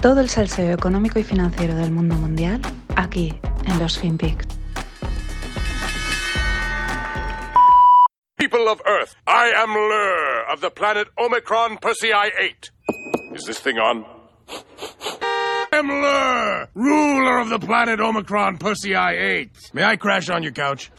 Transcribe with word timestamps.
Todo 0.00 0.20
el 0.20 0.28
salseo 0.28 0.72
económico 0.72 1.18
y 1.18 1.24
financiero 1.24 1.74
del 1.74 1.90
mundo 1.90 2.14
mundial 2.14 2.60
aquí 2.94 3.34
en 3.66 3.78
los 3.80 3.98
FinPix. 3.98 4.46
People 8.36 8.68
of 8.68 8.80
Earth, 8.86 9.16
I 9.26 9.52
am 9.56 9.74
Lur 9.74 10.52
of 10.52 10.60
the 10.60 10.70
planet 10.70 11.08
Omicron 11.18 11.78
Persei 11.78 12.14
8. 12.14 12.70
Is 13.34 13.44
this 13.44 13.58
thing 13.58 13.78
on? 13.78 14.04
I 15.20 15.66
am 15.72 15.88
Lur, 15.88 16.68
ruler 16.74 17.40
of 17.40 17.48
the 17.48 17.58
planet 17.58 17.98
Omicron 17.98 18.58
Persei 18.58 18.94
8. 18.96 19.50
May 19.74 19.82
I 19.82 19.96
crash 19.96 20.30
on 20.30 20.44
your 20.44 20.52
couch? 20.52 20.92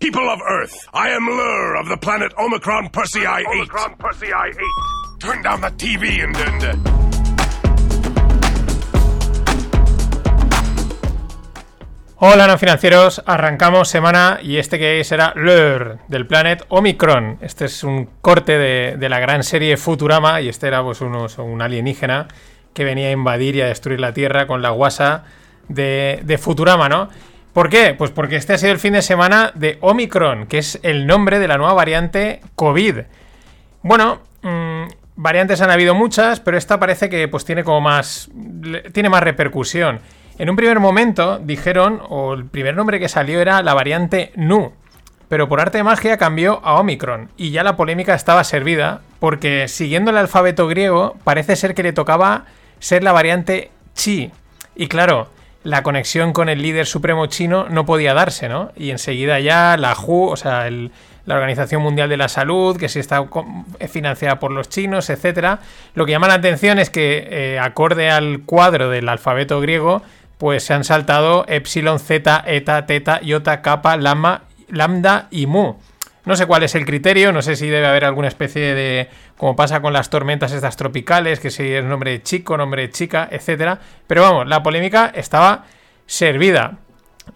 People 0.00 0.30
of 0.30 0.40
Earth, 0.48 0.88
I 0.94 1.08
am 1.10 1.26
Lur 1.26 1.74
of 1.80 1.88
the 1.88 1.96
planet 1.96 2.32
Omicron 2.38 2.90
Persei 2.90 3.26
8. 3.26 3.46
Omicron 3.46 3.96
Persei 3.98 4.30
8. 4.30 4.56
Turn 5.18 5.42
down 5.42 5.60
the 5.60 5.70
TV 5.70 6.22
and... 6.22 6.36
and 6.36 6.86
uh... 6.86 6.95
Hola 12.18 12.46
no 12.46 12.56
financieros, 12.56 13.22
arrancamos 13.26 13.90
semana 13.90 14.38
y 14.42 14.56
este 14.56 14.78
que 14.78 15.04
será 15.04 15.34
Lur 15.36 15.98
del 16.08 16.26
Planet 16.26 16.64
Omicron. 16.68 17.36
Este 17.42 17.66
es 17.66 17.84
un 17.84 18.08
corte 18.22 18.56
de, 18.56 18.96
de 18.96 19.08
la 19.10 19.20
gran 19.20 19.42
serie 19.42 19.76
Futurama 19.76 20.40
y 20.40 20.48
este 20.48 20.66
era 20.66 20.82
pues 20.82 21.02
unos, 21.02 21.36
un 21.36 21.60
alienígena 21.60 22.26
que 22.72 22.84
venía 22.84 23.08
a 23.08 23.10
invadir 23.10 23.56
y 23.56 23.60
a 23.60 23.66
destruir 23.66 24.00
la 24.00 24.14
Tierra 24.14 24.46
con 24.46 24.62
la 24.62 24.70
guasa 24.70 25.24
de, 25.68 26.20
de 26.24 26.38
Futurama, 26.38 26.88
¿no? 26.88 27.10
¿Por 27.52 27.68
qué? 27.68 27.92
Pues 27.92 28.12
porque 28.12 28.36
este 28.36 28.54
ha 28.54 28.58
sido 28.58 28.72
el 28.72 28.78
fin 28.78 28.94
de 28.94 29.02
semana 29.02 29.52
de 29.54 29.76
Omicron, 29.82 30.46
que 30.46 30.56
es 30.56 30.80
el 30.82 31.06
nombre 31.06 31.38
de 31.38 31.48
la 31.48 31.58
nueva 31.58 31.74
variante 31.74 32.40
COVID. 32.54 33.00
Bueno, 33.82 34.22
mmm, 34.40 34.84
variantes 35.16 35.60
han 35.60 35.70
habido 35.70 35.94
muchas, 35.94 36.40
pero 36.40 36.56
esta 36.56 36.80
parece 36.80 37.10
que 37.10 37.28
pues 37.28 37.44
tiene 37.44 37.62
como 37.62 37.82
más 37.82 38.30
tiene 38.94 39.10
más 39.10 39.22
repercusión. 39.22 40.00
En 40.38 40.50
un 40.50 40.56
primer 40.56 40.80
momento 40.80 41.38
dijeron, 41.38 42.02
o 42.08 42.34
el 42.34 42.44
primer 42.44 42.76
nombre 42.76 43.00
que 43.00 43.08
salió 43.08 43.40
era 43.40 43.62
la 43.62 43.72
variante 43.72 44.32
Nu, 44.36 44.72
pero 45.28 45.48
por 45.48 45.60
arte 45.60 45.78
de 45.78 45.84
magia 45.84 46.18
cambió 46.18 46.60
a 46.62 46.78
Omicron 46.78 47.30
y 47.38 47.50
ya 47.50 47.64
la 47.64 47.76
polémica 47.76 48.14
estaba 48.14 48.44
servida 48.44 49.00
porque 49.18 49.66
siguiendo 49.66 50.10
el 50.10 50.18
alfabeto 50.18 50.68
griego 50.68 51.16
parece 51.24 51.56
ser 51.56 51.74
que 51.74 51.82
le 51.82 51.92
tocaba 51.92 52.44
ser 52.80 53.02
la 53.02 53.12
variante 53.12 53.70
Chi. 53.94 54.30
Y 54.74 54.88
claro, 54.88 55.28
la 55.64 55.82
conexión 55.82 56.34
con 56.34 56.50
el 56.50 56.60
líder 56.60 56.86
supremo 56.86 57.26
chino 57.26 57.66
no 57.70 57.86
podía 57.86 58.12
darse, 58.12 58.48
¿no? 58.48 58.70
Y 58.76 58.90
enseguida 58.90 59.40
ya 59.40 59.76
la 59.78 59.94
WHO, 59.94 60.28
o 60.28 60.36
sea, 60.36 60.68
la 60.70 61.34
Organización 61.34 61.82
Mundial 61.82 62.08
de 62.08 62.18
la 62.18 62.28
Salud, 62.28 62.76
que 62.76 62.88
si 62.88 63.00
está 63.00 63.26
financiada 63.88 64.38
por 64.38 64.52
los 64.52 64.68
chinos, 64.68 65.10
etcétera. 65.10 65.60
Lo 65.94 66.06
que 66.06 66.12
llama 66.12 66.28
la 66.28 66.34
atención 66.34 66.78
es 66.78 66.90
que, 66.90 67.26
eh, 67.30 67.58
acorde 67.58 68.10
al 68.10 68.42
cuadro 68.44 68.90
del 68.90 69.08
alfabeto 69.08 69.60
griego, 69.60 70.02
pues 70.38 70.64
se 70.64 70.74
han 70.74 70.84
saltado 70.84 71.44
epsilon, 71.48 71.98
zeta, 71.98 72.42
eta, 72.46 72.86
teta, 72.86 73.20
iota, 73.22 73.62
kappa, 73.62 73.96
lama, 73.96 74.42
lambda 74.68 75.28
y 75.30 75.46
mu. 75.46 75.76
No 76.24 76.34
sé 76.34 76.46
cuál 76.46 76.64
es 76.64 76.74
el 76.74 76.84
criterio, 76.84 77.32
no 77.32 77.40
sé 77.40 77.54
si 77.54 77.68
debe 77.68 77.86
haber 77.86 78.04
alguna 78.04 78.26
especie 78.26 78.74
de. 78.74 79.08
como 79.36 79.54
pasa 79.54 79.80
con 79.80 79.92
las 79.92 80.10
tormentas 80.10 80.52
estas 80.52 80.76
tropicales, 80.76 81.38
que 81.38 81.50
si 81.50 81.72
es 81.72 81.84
nombre 81.84 82.10
de 82.10 82.22
chico, 82.22 82.56
nombre 82.56 82.82
de 82.82 82.90
chica, 82.90 83.28
etcétera. 83.30 83.78
Pero 84.08 84.22
vamos, 84.22 84.48
la 84.48 84.62
polémica 84.62 85.12
estaba 85.14 85.66
servida. 86.06 86.78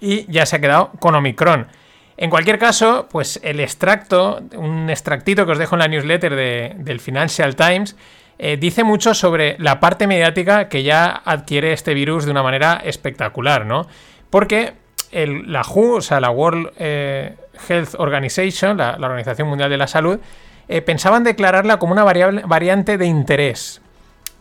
Y 0.00 0.30
ya 0.30 0.44
se 0.44 0.56
ha 0.56 0.60
quedado 0.60 0.90
con 0.98 1.14
Omicron. 1.14 1.68
En 2.16 2.30
cualquier 2.30 2.58
caso, 2.58 3.08
pues 3.10 3.40
el 3.42 3.60
extracto, 3.60 4.42
un 4.56 4.90
extractito 4.90 5.46
que 5.46 5.52
os 5.52 5.58
dejo 5.58 5.76
en 5.76 5.78
la 5.78 5.88
newsletter 5.88 6.34
de, 6.34 6.74
del 6.76 7.00
Financial 7.00 7.56
Times, 7.56 7.96
eh, 8.42 8.56
dice 8.56 8.84
mucho 8.84 9.12
sobre 9.12 9.56
la 9.58 9.80
parte 9.80 10.06
mediática 10.06 10.70
que 10.70 10.82
ya 10.82 11.20
adquiere 11.26 11.74
este 11.74 11.92
virus 11.92 12.24
de 12.24 12.30
una 12.30 12.42
manera 12.42 12.80
espectacular, 12.82 13.66
¿no? 13.66 13.86
Porque 14.30 14.72
la 15.12 15.60
WHO, 15.60 15.96
o 15.96 16.00
sea, 16.00 16.20
la 16.20 16.30
World 16.30 16.70
eh, 16.78 17.36
Health 17.68 17.96
Organization, 17.98 18.78
la, 18.78 18.96
Organización 18.98 19.46
Mundial 19.46 19.68
de 19.68 19.76
la 19.76 19.86
Salud, 19.86 20.20
eh, 20.68 20.80
pensaban 20.80 21.22
declararla 21.22 21.78
como 21.78 21.92
una 21.92 22.02
variante 22.02 22.96
de 22.96 23.04
interés. 23.04 23.82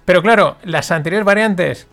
Pero 0.06 0.22
claro, 0.22 0.56
las 0.64 0.92
anteriores 0.92 1.26
variantes 1.26 1.88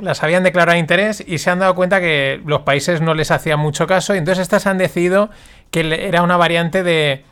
las 0.00 0.20
habían 0.24 0.42
declarado 0.42 0.76
interés 0.76 1.22
y 1.24 1.38
se 1.38 1.50
han 1.50 1.60
dado 1.60 1.76
cuenta 1.76 2.00
que 2.00 2.40
los 2.44 2.62
países 2.62 3.00
no 3.00 3.14
les 3.14 3.30
hacían 3.30 3.60
mucho 3.60 3.86
caso 3.86 4.16
y 4.16 4.18
entonces 4.18 4.42
estas 4.42 4.66
han 4.66 4.78
decidido 4.78 5.30
que 5.70 6.08
era 6.08 6.22
una 6.22 6.36
variante 6.36 6.82
de, 6.82 7.24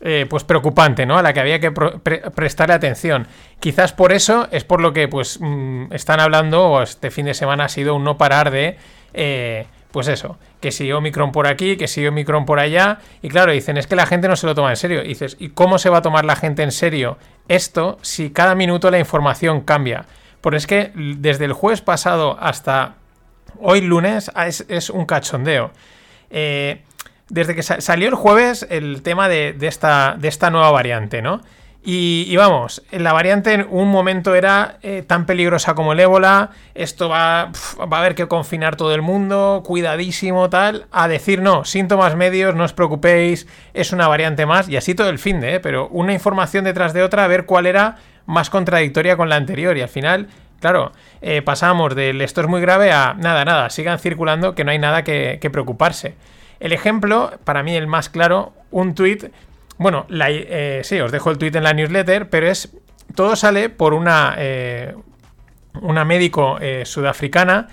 eh, 0.00 0.26
pues 0.28 0.44
preocupante, 0.44 1.06
¿no? 1.06 1.18
A 1.18 1.22
la 1.22 1.32
que 1.32 1.40
había 1.40 1.58
que 1.58 1.72
pre 1.72 2.18
prestarle 2.30 2.74
atención. 2.74 3.26
Quizás 3.60 3.92
por 3.92 4.12
eso 4.12 4.48
es 4.50 4.64
por 4.64 4.80
lo 4.80 4.92
que 4.92 5.08
pues 5.08 5.38
mmm, 5.40 5.92
están 5.92 6.20
hablando, 6.20 6.66
o 6.66 6.82
este 6.82 7.10
fin 7.10 7.26
de 7.26 7.34
semana 7.34 7.64
ha 7.64 7.68
sido 7.68 7.94
un 7.94 8.04
no 8.04 8.18
parar 8.18 8.50
de, 8.50 8.76
eh, 9.14 9.66
pues 9.92 10.08
eso, 10.08 10.38
que 10.60 10.72
si 10.72 10.92
Omicron 10.92 11.32
por 11.32 11.46
aquí, 11.46 11.76
que 11.78 11.88
si 11.88 12.06
Omicron 12.06 12.44
por 12.44 12.60
allá, 12.60 12.98
y 13.22 13.28
claro, 13.28 13.52
dicen, 13.52 13.78
es 13.78 13.86
que 13.86 13.96
la 13.96 14.04
gente 14.04 14.28
no 14.28 14.36
se 14.36 14.46
lo 14.46 14.54
toma 14.54 14.70
en 14.70 14.76
serio. 14.76 15.02
Y 15.02 15.08
dices, 15.08 15.36
¿y 15.38 15.48
cómo 15.48 15.78
se 15.78 15.88
va 15.88 15.98
a 15.98 16.02
tomar 16.02 16.24
la 16.26 16.36
gente 16.36 16.62
en 16.62 16.72
serio 16.72 17.16
esto 17.48 17.98
si 18.02 18.30
cada 18.30 18.54
minuto 18.54 18.90
la 18.90 18.98
información 18.98 19.62
cambia? 19.62 20.04
Porque 20.42 20.58
es 20.58 20.66
que 20.66 20.92
desde 20.94 21.46
el 21.46 21.54
jueves 21.54 21.80
pasado 21.80 22.36
hasta 22.38 22.96
hoy 23.58 23.80
lunes 23.80 24.30
es, 24.46 24.66
es 24.68 24.90
un 24.90 25.06
cachondeo. 25.06 25.70
Eh, 26.30 26.82
desde 27.28 27.54
que 27.54 27.62
sa 27.62 27.80
salió 27.80 28.08
el 28.08 28.14
jueves 28.14 28.66
el 28.70 29.02
tema 29.02 29.28
de, 29.28 29.56
esta, 29.60 30.50
nueva 30.50 30.70
variante, 30.70 31.22
¿no? 31.22 31.40
Y, 31.88 32.34
vamos, 32.34 32.82
la 32.90 33.12
variante 33.12 33.52
en 33.52 33.64
un 33.70 33.88
momento 33.88 34.34
era 34.34 34.78
eh, 34.82 35.04
tan 35.06 35.24
peligrosa 35.24 35.74
como 35.74 35.92
el 35.92 36.00
ébola, 36.00 36.50
esto 36.74 37.08
va, 37.08 37.42
a 37.42 37.52
haber 37.78 38.16
que 38.16 38.26
confinar 38.26 38.74
todo 38.74 38.92
el 38.92 39.02
mundo, 39.02 39.62
cuidadísimo, 39.64 40.50
tal, 40.50 40.86
a 40.90 41.06
decir 41.06 41.42
no, 41.42 41.64
síntomas 41.64 42.16
medios, 42.16 42.56
no 42.56 42.64
os 42.64 42.72
preocupéis, 42.72 43.46
es 43.72 43.92
una 43.92 44.08
variante 44.08 44.46
más, 44.46 44.68
y 44.68 44.76
así 44.76 44.96
todo 44.96 45.10
el 45.10 45.20
fin 45.20 45.40
de, 45.40 45.54
¿eh? 45.54 45.60
pero 45.60 45.86
una 45.90 46.12
información 46.12 46.64
detrás 46.64 46.92
de 46.92 47.04
otra, 47.04 47.22
a 47.22 47.28
ver 47.28 47.46
cuál 47.46 47.66
era 47.66 47.98
más 48.26 48.50
contradictoria 48.50 49.16
con 49.16 49.28
la 49.28 49.36
anterior, 49.36 49.76
y 49.76 49.82
al 49.82 49.88
final 49.88 50.26
Claro, 50.58 50.92
eh, 51.20 51.42
pasamos 51.42 51.94
del 51.94 52.22
esto 52.22 52.40
es 52.40 52.46
muy 52.48 52.62
grave 52.62 52.90
a 52.90 53.12
nada, 53.12 53.44
nada, 53.44 53.68
sigan 53.68 53.98
circulando 53.98 54.54
que 54.54 54.64
no 54.64 54.70
hay 54.70 54.78
nada 54.78 55.04
que 55.04 55.50
preocuparse. 55.52 56.14
El 56.60 56.72
ejemplo, 56.72 57.32
para 57.44 57.62
mí 57.62 57.74
el 57.76 57.86
más 57.86 58.08
claro, 58.08 58.52
un 58.70 58.94
tweet, 58.94 59.30
bueno, 59.78 60.06
eh, 60.10 60.80
sí, 60.84 61.00
os 61.00 61.12
dejo 61.12 61.30
el 61.30 61.38
tweet 61.38 61.52
en 61.54 61.64
la 61.64 61.74
newsletter, 61.74 62.30
pero 62.30 62.48
es, 62.48 62.74
todo 63.14 63.36
sale 63.36 63.68
por 63.68 63.94
una, 63.94 64.34
eh, 64.38 64.94
una 65.80 66.04
médico 66.04 66.58
eh, 66.60 66.84
sudafricana 66.86 67.68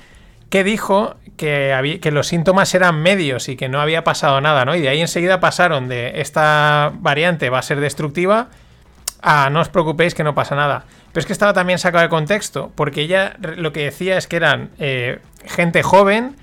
que 0.49 0.63
dijo 0.63 1.15
que, 1.37 1.99
que 2.01 2.11
los 2.11 2.27
síntomas 2.27 2.73
eran 2.75 3.01
medios 3.01 3.49
y 3.49 3.55
que 3.55 3.69
no 3.69 3.81
había 3.81 4.03
pasado 4.03 4.39
nada, 4.41 4.65
¿no? 4.65 4.75
Y 4.75 4.81
de 4.81 4.89
ahí 4.89 5.01
enseguida 5.01 5.39
pasaron 5.39 5.87
de 5.87 6.21
esta 6.21 6.91
variante 6.95 7.49
va 7.49 7.59
a 7.59 7.63
ser 7.63 7.79
destructiva 7.79 8.49
a 9.21 9.49
no 9.49 9.61
os 9.61 9.69
preocupéis 9.69 10.13
que 10.13 10.23
no 10.23 10.35
pasa 10.35 10.55
nada. 10.55 10.83
Pero 11.11 11.21
es 11.21 11.25
que 11.25 11.33
estaba 11.33 11.53
también 11.53 11.79
sacado 11.79 12.03
de 12.03 12.09
contexto, 12.09 12.71
porque 12.75 13.01
ella 13.01 13.37
lo 13.39 13.71
que 13.71 13.85
decía 13.85 14.17
es 14.17 14.27
que 14.27 14.35
eran 14.35 14.71
gente 15.45 15.81
joven 15.81 16.35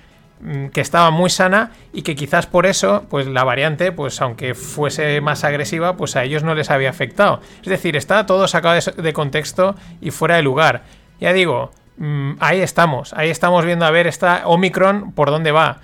que 0.73 0.81
estaba 0.81 1.11
muy 1.11 1.29
sana 1.29 1.73
y 1.93 2.03
que 2.03 2.17
quizás 2.17 2.47
por 2.47 2.67
eso, 2.67 3.05
pues 3.11 3.27
la 3.27 3.45
variante, 3.45 3.93
pues 3.93 4.21
aunque 4.23 4.55
fuese 4.55 5.21
más 5.21 5.45
agresiva, 5.45 5.97
pues 5.97 6.17
a 6.17 6.25
ellos 6.25 6.43
no 6.43 6.55
les 6.55 6.71
había 6.71 6.91
afectado. 6.91 7.41
Es 7.63 7.69
decir, 7.69 7.97
está 7.97 8.25
todo 8.27 8.49
sacado 8.49 8.79
de, 8.97 9.13
contexto 9.13 9.75
y 10.01 10.11
fuera 10.11 10.37
de 10.37 10.43
lugar. 10.43 10.83
Ya 11.21 11.33
digo, 11.33 11.73
mmm, 11.99 12.33
ahí 12.41 12.61
estamos, 12.61 13.13
ahí 13.13 13.29
estamos 13.29 13.65
viendo 13.65 13.85
a 13.85 13.91
ver 13.91 14.07
esta 14.07 14.47
Omicron 14.47 15.13
por 15.13 15.31
dónde 15.31 15.53
va. 15.53 15.81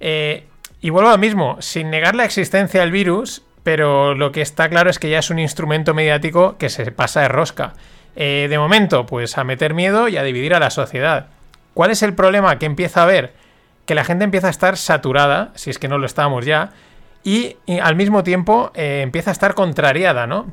Eh, 0.00 0.46
y 0.80 0.90
vuelvo 0.90 1.10
al 1.10 1.18
mismo, 1.18 1.56
sin 1.60 1.88
negar 1.88 2.14
la 2.14 2.26
existencia 2.26 2.80
del 2.80 2.90
virus, 2.90 3.42
pero 3.62 4.14
lo 4.14 4.32
que 4.32 4.42
está 4.42 4.68
claro 4.68 4.90
es 4.90 4.98
que 4.98 5.08
ya 5.08 5.20
es 5.20 5.30
un 5.30 5.38
instrumento 5.38 5.94
mediático 5.94 6.58
que 6.58 6.68
se 6.68 6.92
pasa 6.92 7.22
de 7.22 7.28
rosca. 7.28 7.72
Eh, 8.16 8.46
de 8.50 8.58
momento, 8.58 9.06
pues 9.06 9.38
a 9.38 9.44
meter 9.44 9.72
miedo 9.72 10.08
y 10.08 10.18
a 10.18 10.22
dividir 10.22 10.54
a 10.54 10.60
la 10.60 10.68
sociedad. 10.68 11.28
¿Cuál 11.72 11.90
es 11.90 12.02
el 12.02 12.14
problema 12.14 12.58
que 12.58 12.66
empieza 12.66 13.02
a 13.02 13.06
ver? 13.06 13.32
Que 13.86 13.94
la 13.94 14.04
gente 14.04 14.24
empieza 14.24 14.46
a 14.46 14.50
estar 14.50 14.76
saturada, 14.76 15.52
si 15.54 15.70
es 15.70 15.78
que 15.78 15.88
no 15.88 15.98
lo 15.98 16.06
estábamos 16.06 16.46
ya, 16.46 16.70
y, 17.24 17.56
al 17.82 17.96
mismo 17.96 18.22
tiempo 18.22 18.70
eh, 18.74 19.00
empieza 19.02 19.30
a 19.30 19.32
estar 19.32 19.54
contrariada, 19.54 20.26
¿no? 20.26 20.46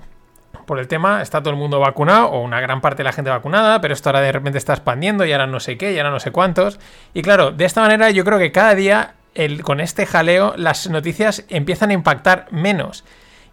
Por 0.65 0.79
el 0.79 0.87
tema, 0.87 1.21
está 1.21 1.41
todo 1.41 1.49
el 1.51 1.59
mundo 1.59 1.79
vacunado, 1.79 2.27
o 2.27 2.41
una 2.41 2.61
gran 2.61 2.79
parte 2.79 2.99
de 2.99 3.03
la 3.05 3.11
gente 3.11 3.29
vacunada, 3.29 3.81
pero 3.81 3.93
esto 3.93 4.09
ahora 4.09 4.21
de 4.21 4.31
repente 4.31 4.57
está 4.57 4.73
expandiendo 4.73 5.25
y 5.25 5.33
ahora 5.33 5.47
no 5.47 5.59
sé 5.59 5.77
qué, 5.77 5.91
y 5.91 5.97
ahora 5.97 6.11
no 6.11 6.19
sé 6.19 6.31
cuántos. 6.31 6.79
Y 7.13 7.21
claro, 7.21 7.51
de 7.51 7.65
esta 7.65 7.81
manera 7.81 8.09
yo 8.11 8.23
creo 8.23 8.39
que 8.39 8.53
cada 8.53 8.73
día, 8.73 9.15
con 9.63 9.81
este 9.81 10.05
jaleo, 10.05 10.53
las 10.55 10.89
noticias 10.89 11.45
empiezan 11.49 11.89
a 11.89 11.93
impactar 11.93 12.47
menos. 12.51 13.03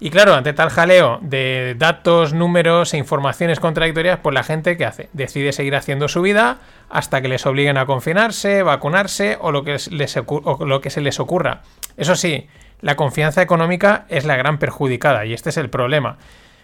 Y 0.01 0.11
claro, 0.11 0.35
ante 0.35 0.53
tal 0.53 0.71
jaleo 0.71 1.19
de 1.23 1.75
datos, 1.77 2.33
números 2.33 2.95
e 2.95 2.99
informaciones 2.99 3.59
contradictorias, 3.59 4.21
pues 4.23 4.33
la 4.33 4.45
gente 4.45 4.77
que 4.77 4.85
hace 4.85 5.09
decide 5.13 5.53
seguir 5.53 5.75
haciendo 5.75 6.07
su 6.07 6.23
vida 6.23 6.59
hasta 6.89 7.21
que 7.21 7.27
les 7.27 7.45
obliguen 7.47 7.77
a 7.79 7.87
confinarse, 7.87 8.63
vacunarse 8.63 9.39
o 9.41 9.51
lo 9.51 9.65
que, 9.65 9.79
les 9.91 10.13
se 10.13 11.01
les 11.01 11.21
ocurra. 11.21 11.63
Eso 11.97 12.15
sí, 12.15 12.47
la 12.81 12.95
confianza 12.95 13.43
económica 13.43 14.05
es 14.09 14.25
la 14.25 14.37
gran 14.37 14.59
perjudicada 14.59 15.27
y 15.27 15.35
este 15.35 15.51
es 15.51 15.57
el 15.57 15.69
problema. 15.69 16.19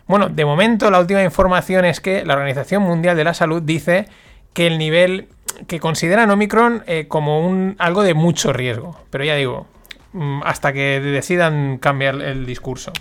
Bueno, 0.07 0.29
de 0.29 0.45
momento 0.45 0.91
la 0.93 1.01
última 1.01 1.25
información 1.25 1.85
es 1.85 2.01
que 2.01 2.25
la 2.25 2.35
Organización 2.35 2.83
Mundial 2.83 3.17
de 3.17 3.25
la 3.25 3.35
Salud 3.35 3.63
dice 3.63 4.07
que 4.53 4.69
el 4.69 4.79
nivel 4.79 5.27
que 5.67 5.81
consideran 5.81 6.31
Omicron 6.31 6.85
eh, 6.87 7.07
como 7.09 7.45
un 7.45 7.75
algo 7.79 8.05
de 8.05 8.15
mucho 8.15 8.53
riesgo. 8.53 8.97
Pero 9.11 9.25
ya 9.25 9.35
digo, 9.35 9.67
mm, 10.13 10.43
hasta 10.45 10.73
que 10.73 11.01
decidan 11.01 11.79
cambiar 11.79 12.17
el 12.21 12.47
discurso. 12.47 12.93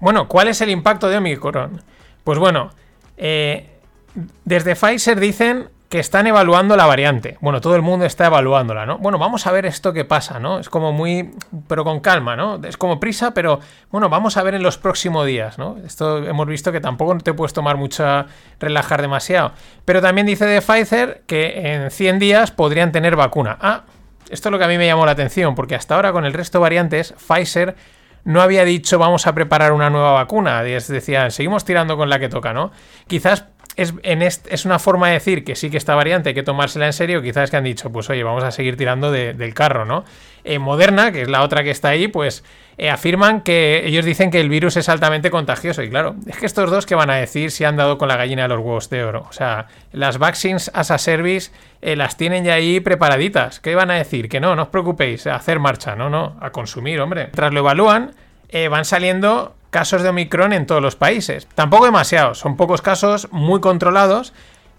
Bueno, 0.00 0.28
¿cuál 0.28 0.48
es 0.48 0.60
el 0.60 0.70
impacto 0.70 1.08
de 1.08 1.16
Omicron? 1.16 1.82
Pues 2.24 2.38
bueno, 2.38 2.70
eh, 3.16 3.68
desde 4.44 4.76
Pfizer 4.76 5.18
dicen 5.18 5.68
que 5.88 5.98
están 5.98 6.26
evaluando 6.26 6.76
la 6.76 6.84
variante. 6.84 7.38
Bueno, 7.40 7.62
todo 7.62 7.74
el 7.74 7.80
mundo 7.80 8.04
está 8.04 8.26
evaluándola, 8.26 8.84
¿no? 8.84 8.98
Bueno, 8.98 9.18
vamos 9.18 9.46
a 9.46 9.52
ver 9.52 9.64
esto 9.64 9.94
que 9.94 10.04
pasa, 10.04 10.38
¿no? 10.38 10.58
Es 10.58 10.68
como 10.68 10.92
muy, 10.92 11.30
pero 11.66 11.82
con 11.82 12.00
calma, 12.00 12.36
¿no? 12.36 12.60
Es 12.62 12.76
como 12.76 13.00
prisa, 13.00 13.32
pero 13.32 13.60
bueno, 13.90 14.10
vamos 14.10 14.36
a 14.36 14.42
ver 14.42 14.54
en 14.54 14.62
los 14.62 14.76
próximos 14.76 15.26
días, 15.26 15.58
¿no? 15.58 15.78
Esto 15.84 16.18
hemos 16.18 16.46
visto 16.46 16.72
que 16.72 16.80
tampoco 16.80 17.16
te 17.18 17.32
puedes 17.32 17.54
tomar 17.54 17.78
mucha, 17.78 18.26
relajar 18.60 19.00
demasiado. 19.00 19.52
Pero 19.86 20.02
también 20.02 20.26
dice 20.26 20.44
de 20.44 20.60
Pfizer 20.60 21.22
que 21.26 21.72
en 21.72 21.90
100 21.90 22.18
días 22.18 22.50
podrían 22.50 22.92
tener 22.92 23.16
vacuna. 23.16 23.56
Ah, 23.60 23.84
esto 24.28 24.50
es 24.50 24.52
lo 24.52 24.58
que 24.58 24.64
a 24.64 24.68
mí 24.68 24.76
me 24.76 24.86
llamó 24.86 25.06
la 25.06 25.12
atención, 25.12 25.54
porque 25.54 25.74
hasta 25.74 25.94
ahora 25.94 26.12
con 26.12 26.26
el 26.26 26.34
resto 26.34 26.58
de 26.58 26.62
variantes, 26.62 27.14
Pfizer 27.14 27.76
no 28.28 28.42
había 28.42 28.66
dicho 28.66 28.98
vamos 28.98 29.26
a 29.26 29.34
preparar 29.34 29.72
una 29.72 29.88
nueva 29.88 30.12
vacuna. 30.12 30.62
Decían, 30.62 31.30
seguimos 31.30 31.64
tirando 31.64 31.96
con 31.96 32.10
la 32.10 32.18
que 32.18 32.28
toca, 32.28 32.52
¿no? 32.52 32.72
Quizás 33.06 33.46
es, 33.74 33.94
es 34.04 34.64
una 34.66 34.78
forma 34.78 35.06
de 35.06 35.14
decir 35.14 35.44
que 35.44 35.56
sí 35.56 35.70
que 35.70 35.78
esta 35.78 35.94
variante 35.94 36.28
hay 36.28 36.34
que 36.34 36.42
tomársela 36.42 36.84
en 36.84 36.92
serio. 36.92 37.22
Quizás 37.22 37.50
que 37.50 37.56
han 37.56 37.64
dicho, 37.64 37.90
pues 37.90 38.10
oye, 38.10 38.22
vamos 38.22 38.44
a 38.44 38.50
seguir 38.50 38.76
tirando 38.76 39.10
del 39.10 39.54
carro, 39.54 39.86
¿no? 39.86 40.04
Eh, 40.44 40.58
Moderna, 40.58 41.12
que 41.12 41.22
es 41.22 41.28
la 41.28 41.42
otra 41.42 41.62
que 41.62 41.70
está 41.70 41.88
ahí, 41.88 42.08
pues 42.08 42.44
eh, 42.78 42.90
afirman 42.90 43.40
que 43.42 43.82
ellos 43.86 44.04
dicen 44.04 44.30
que 44.30 44.40
el 44.40 44.48
virus 44.48 44.76
es 44.76 44.88
altamente 44.88 45.30
contagioso. 45.30 45.82
Y 45.82 45.90
claro, 45.90 46.16
es 46.26 46.36
que 46.36 46.46
estos 46.46 46.70
dos 46.70 46.86
que 46.86 46.94
van 46.94 47.10
a 47.10 47.16
decir 47.16 47.50
si 47.50 47.64
han 47.64 47.76
dado 47.76 47.98
con 47.98 48.08
la 48.08 48.16
gallina 48.16 48.42
de 48.42 48.48
los 48.48 48.58
huevos 48.58 48.90
de 48.90 49.04
oro. 49.04 49.26
O 49.28 49.32
sea, 49.32 49.66
las 49.92 50.18
vaccines 50.18 50.70
as 50.74 50.90
a 50.90 50.98
service 50.98 51.50
eh, 51.82 51.96
las 51.96 52.16
tienen 52.16 52.44
ya 52.44 52.54
ahí 52.54 52.80
preparaditas. 52.80 53.60
¿Qué 53.60 53.74
van 53.74 53.90
a 53.90 53.94
decir? 53.94 54.28
Que 54.28 54.40
no, 54.40 54.56
no 54.56 54.62
os 54.62 54.68
preocupéis, 54.68 55.26
a 55.26 55.34
hacer 55.34 55.58
marcha, 55.58 55.96
no, 55.96 56.10
no, 56.10 56.36
a 56.40 56.50
consumir, 56.50 57.00
hombre. 57.00 57.26
Tras 57.26 57.52
lo 57.52 57.60
evalúan, 57.60 58.12
van 58.70 58.84
saliendo 58.84 59.54
casos 59.70 60.02
de 60.02 60.08
Omicron 60.08 60.52
en 60.52 60.66
todos 60.66 60.82
los 60.82 60.96
países. 60.96 61.46
Tampoco 61.54 61.84
demasiados, 61.84 62.38
son 62.38 62.56
pocos 62.56 62.82
casos 62.82 63.28
muy 63.30 63.60
controlados, 63.60 64.32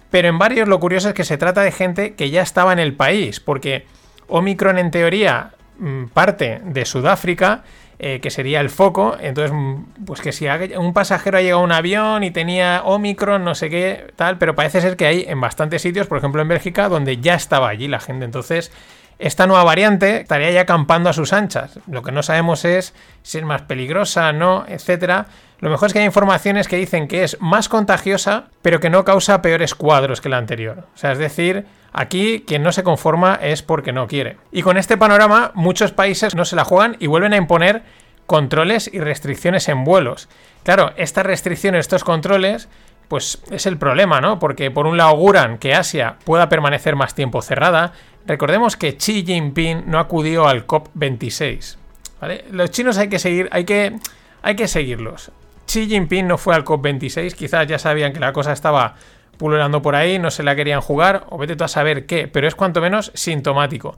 pero 0.09 0.27
en 0.27 0.39
varios 0.39 0.67
lo 0.67 0.79
curioso 0.79 1.09
es 1.09 1.13
que 1.13 1.23
se 1.23 1.38
trata 1.38 1.61
de 1.61 1.71
gente 1.71 2.15
que 2.15 2.29
ya 2.29 2.41
estaba 2.41 2.73
en 2.73 2.79
el 2.79 2.95
país, 2.95 3.39
porque 3.39 3.85
Omicron 4.30 4.78
en 4.78 4.92
teoría 4.92 5.52
mm, 5.78 6.06
parte 6.06 6.62
de 6.64 6.86
Sudáfrica, 6.86 7.64
eh, 8.00 8.20
que 8.22 8.30
sería 8.30 8.62
el 8.62 8.70
foco, 8.70 9.18
entonces, 9.20 9.52
mm, 9.54 10.06
pues 10.06 10.22
que 10.22 10.31
si 10.31 10.48
un 10.78 10.94
pasajero 10.94 11.38
ha 11.38 11.42
llegado 11.42 11.62
a 11.62 11.66
un 11.66 11.72
avión 11.72 12.24
y 12.24 12.31
tenía 12.31 12.81
Omicron, 12.86 13.44
no 13.44 13.56
sé 13.56 13.70
qué, 13.70 14.14
tal, 14.16 14.38
pero 14.38 14.56
parece 14.56 14.80
ser 14.80 14.96
que 14.96 15.06
hay 15.06 15.26
en 15.28 15.42
bastantes 15.42 15.81
sitios, 15.81 16.08
por 16.08 16.18
ejemplo 16.18 16.42
en 16.42 16.48
Bélgica, 16.48 16.88
donde 16.88 17.18
ya 17.18 17.36
estaba 17.36 17.68
allí 17.68 17.88
la 17.88 18.00
gente, 18.00 18.24
entonces 18.24 18.72
esta 19.20 19.48
nueva 19.48 19.66
variante 19.66 20.22
estaría 20.22 20.50
ya 20.52 20.62
acampando 20.62 21.10
a 21.10 21.14
sus 21.14 21.34
anchas. 21.34 21.78
Lo 21.88 22.02
que 22.04 22.14
no 22.14 22.24
sabemos 22.24 22.64
es 22.64 22.94
si 23.22 23.40
es 23.40 23.44
más 23.44 23.64
peligrosa, 23.64 24.31
no, 24.31 24.64
etcétera. 24.66 25.26
Lo 25.60 25.70
mejor 25.70 25.88
es 25.88 25.94
que 25.94 26.00
hay 26.00 26.06
informaciones 26.06 26.70
que 26.70 26.78
dicen 26.78 27.10
que 27.10 27.26
es 27.26 27.36
más 27.42 27.68
contagiosa, 27.68 28.46
pero 28.62 28.80
que 28.80 28.90
no 28.90 29.04
causa 29.04 29.42
peores 29.42 29.76
cuadros 29.76 30.22
que 30.22 30.30
la 30.30 30.38
anterior. 30.38 30.88
O 30.96 30.98
sea, 30.98 31.12
es 31.12 31.18
decir, 31.18 31.66
aquí 31.91 32.44
quien 32.45 32.63
no 32.63 32.71
se 32.71 32.83
conforma 32.83 33.36
es 33.41 33.62
porque 33.63 33.94
no 33.94 34.07
quiere. 34.07 34.38
Y 34.51 34.62
con 34.62 34.77
este 34.77 34.97
panorama, 34.97 35.51
muchos 35.56 35.91
países 35.91 36.36
no 36.36 36.45
se 36.45 36.56
la 36.56 36.65
juegan 36.65 36.97
y 37.00 37.07
vuelven 37.07 37.33
a 37.33 37.38
imponer 37.38 37.83
controles 38.25 38.89
y 38.94 39.00
restricciones 39.00 39.68
en 39.69 39.83
vuelos. 39.83 40.30
Claro, 40.63 40.94
estas 40.97 41.25
restricciones, 41.25 41.81
estos 41.81 42.03
controles, 42.03 42.69
pues 43.07 43.41
es 43.50 43.65
el 43.65 43.77
problema, 43.77 44.21
¿no? 44.21 44.38
Porque 44.38 44.69
por 44.69 44.86
un 44.86 44.97
lado 44.97 45.09
auguran 45.09 45.57
que 45.57 45.74
Asia 45.74 46.18
pueda 46.25 46.47
permanecer 46.47 46.95
más 46.95 47.15
tiempo 47.15 47.41
cerrada. 47.41 47.94
Recordemos 48.27 48.77
que 48.77 48.97
Xi 48.97 49.25
Jinping 49.25 49.83
no 49.88 49.97
acudió 49.97 50.47
al 50.47 50.68
COP26. 50.68 51.77
¿vale? 52.21 52.45
Los 52.51 52.69
chinos 52.69 53.00
hay 53.00 53.09
que 53.09 53.18
seguir, 53.18 53.50
hay 53.51 53.65
que, 53.65 53.97
hay 54.44 54.56
que 54.56 54.68
seguirlos. 54.68 55.31
Xi 55.65 55.88
Jinping 55.88 56.27
no 56.27 56.38
fue 56.38 56.53
al 56.53 56.63
COP26, 56.63 57.33
quizás 57.33 57.68
ya 57.68 57.80
sabían 57.80 58.13
que 58.13 58.19
la 58.19 58.31
cosa 58.31 58.51
estaba 58.51 58.95
pululando 59.39 59.81
por 59.81 59.95
ahí, 59.95 60.19
no 60.19 60.30
se 60.30 60.44
la 60.44 60.56
querían 60.56 60.81
jugar, 60.81 61.25
o 61.30 61.38
vete 61.38 61.56
tú 61.56 61.63
a 61.63 61.69
saber 61.69 62.06
qué, 62.06 62.27
pero 62.27 62.47
es 62.47 62.53
cuanto 62.53 62.81
menos 62.81 63.12
sintomático. 63.15 63.95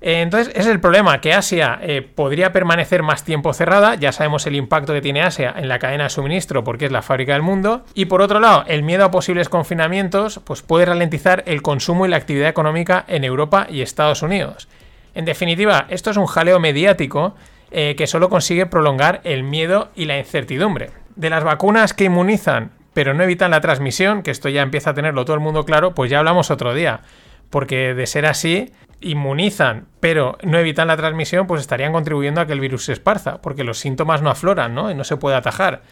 Entonces, 0.00 0.50
es 0.56 0.66
el 0.66 0.80
problema, 0.80 1.20
que 1.20 1.34
Asia 1.34 1.78
eh, 1.82 2.00
podría 2.00 2.52
permanecer 2.52 3.02
más 3.02 3.22
tiempo 3.22 3.52
cerrada, 3.52 3.96
ya 3.96 4.12
sabemos 4.12 4.46
el 4.46 4.56
impacto 4.56 4.94
que 4.94 5.02
tiene 5.02 5.20
Asia 5.20 5.54
en 5.54 5.68
la 5.68 5.78
cadena 5.78 6.04
de 6.04 6.10
suministro 6.10 6.64
porque 6.64 6.86
es 6.86 6.90
la 6.90 7.02
fábrica 7.02 7.34
del 7.34 7.42
mundo, 7.42 7.84
y 7.92 8.06
por 8.06 8.22
otro 8.22 8.40
lado, 8.40 8.64
el 8.66 8.82
miedo 8.82 9.04
a 9.04 9.10
posibles 9.10 9.50
confinamientos 9.50 10.40
pues 10.42 10.62
puede 10.62 10.86
ralentizar 10.86 11.44
el 11.46 11.60
consumo 11.60 12.06
y 12.06 12.08
la 12.08 12.16
actividad 12.16 12.48
económica 12.48 13.04
en 13.08 13.24
Europa 13.24 13.66
y 13.68 13.82
Estados 13.82 14.22
Unidos. 14.22 14.68
En 15.14 15.26
definitiva, 15.26 15.84
esto 15.90 16.10
es 16.10 16.16
un 16.16 16.26
jaleo 16.26 16.58
mediático 16.60 17.34
eh, 17.70 17.94
que 17.94 18.06
solo 18.06 18.30
consigue 18.30 18.64
prolongar 18.64 19.20
el 19.24 19.42
miedo 19.42 19.90
y 19.94 20.06
la 20.06 20.18
incertidumbre. 20.18 20.90
De 21.14 21.28
las 21.28 21.44
vacunas 21.44 21.92
que 21.92 22.04
inmunizan 22.04 22.70
pero 22.92 23.14
no 23.14 23.22
evitan 23.22 23.50
la 23.50 23.60
transmisión, 23.60 24.22
que 24.22 24.30
esto 24.30 24.48
ya 24.48 24.62
empieza 24.62 24.90
a 24.90 24.94
tenerlo 24.94 25.24
todo 25.24 25.34
el 25.34 25.40
mundo 25.40 25.64
claro, 25.64 25.94
pues 25.94 26.10
ya 26.10 26.18
hablamos 26.18 26.50
otro 26.50 26.74
día 26.74 27.02
porque 27.50 27.94
de 27.94 28.06
ser 28.06 28.26
así, 28.26 28.72
inmunizan, 29.00 29.86
pero 29.98 30.38
no 30.42 30.58
evitan 30.58 30.88
la 30.88 30.96
transmisión, 30.96 31.46
pues 31.46 31.60
estarían 31.60 31.92
contribuyendo 31.92 32.40
a 32.40 32.46
que 32.46 32.52
el 32.52 32.60
virus 32.60 32.84
se 32.84 32.92
esparza, 32.92 33.42
porque 33.42 33.64
los 33.64 33.78
síntomas 33.78 34.22
no 34.22 34.30
afloran, 34.30 34.74
¿no? 34.74 34.90
Y 34.90 34.94
no 34.94 35.04
se 35.04 35.16
puede 35.16 35.36
atajar. 35.36 35.82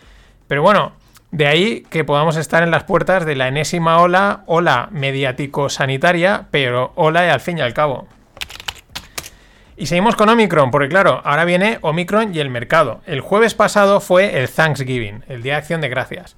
Pero 0.47 0.63
bueno, 0.63 0.93
de 1.33 1.47
ahí 1.47 1.83
que 1.91 2.05
podamos 2.05 2.37
estar 2.37 2.63
en 2.63 2.71
las 2.71 2.85
puertas 2.85 3.27
de 3.27 3.35
la 3.35 3.49
enésima 3.49 4.01
ola, 4.01 4.45
ola 4.47 4.89
mediático-sanitaria, 4.93 6.47
pero 6.51 6.93
ola 6.95 7.33
al 7.33 7.41
fin 7.41 7.59
y 7.59 7.61
al 7.61 7.75
cabo. 7.75 8.07
Y 9.77 9.87
seguimos 9.87 10.17
con 10.17 10.29
Omicron, 10.29 10.71
porque 10.71 10.89
claro, 10.89 11.21
ahora 11.25 11.45
viene 11.45 11.79
Omicron 11.83 12.35
y 12.35 12.41
el 12.41 12.51
mercado. 12.51 13.01
El 13.07 13.21
jueves 13.21 13.55
pasado 13.55 14.01
fue 14.01 14.41
el 14.41 14.49
Thanksgiving, 14.49 15.25
el 15.29 15.43
Día 15.43 15.55
de 15.55 15.59
Acción 15.59 15.81
de 15.81 15.89
Gracias. 15.89 16.37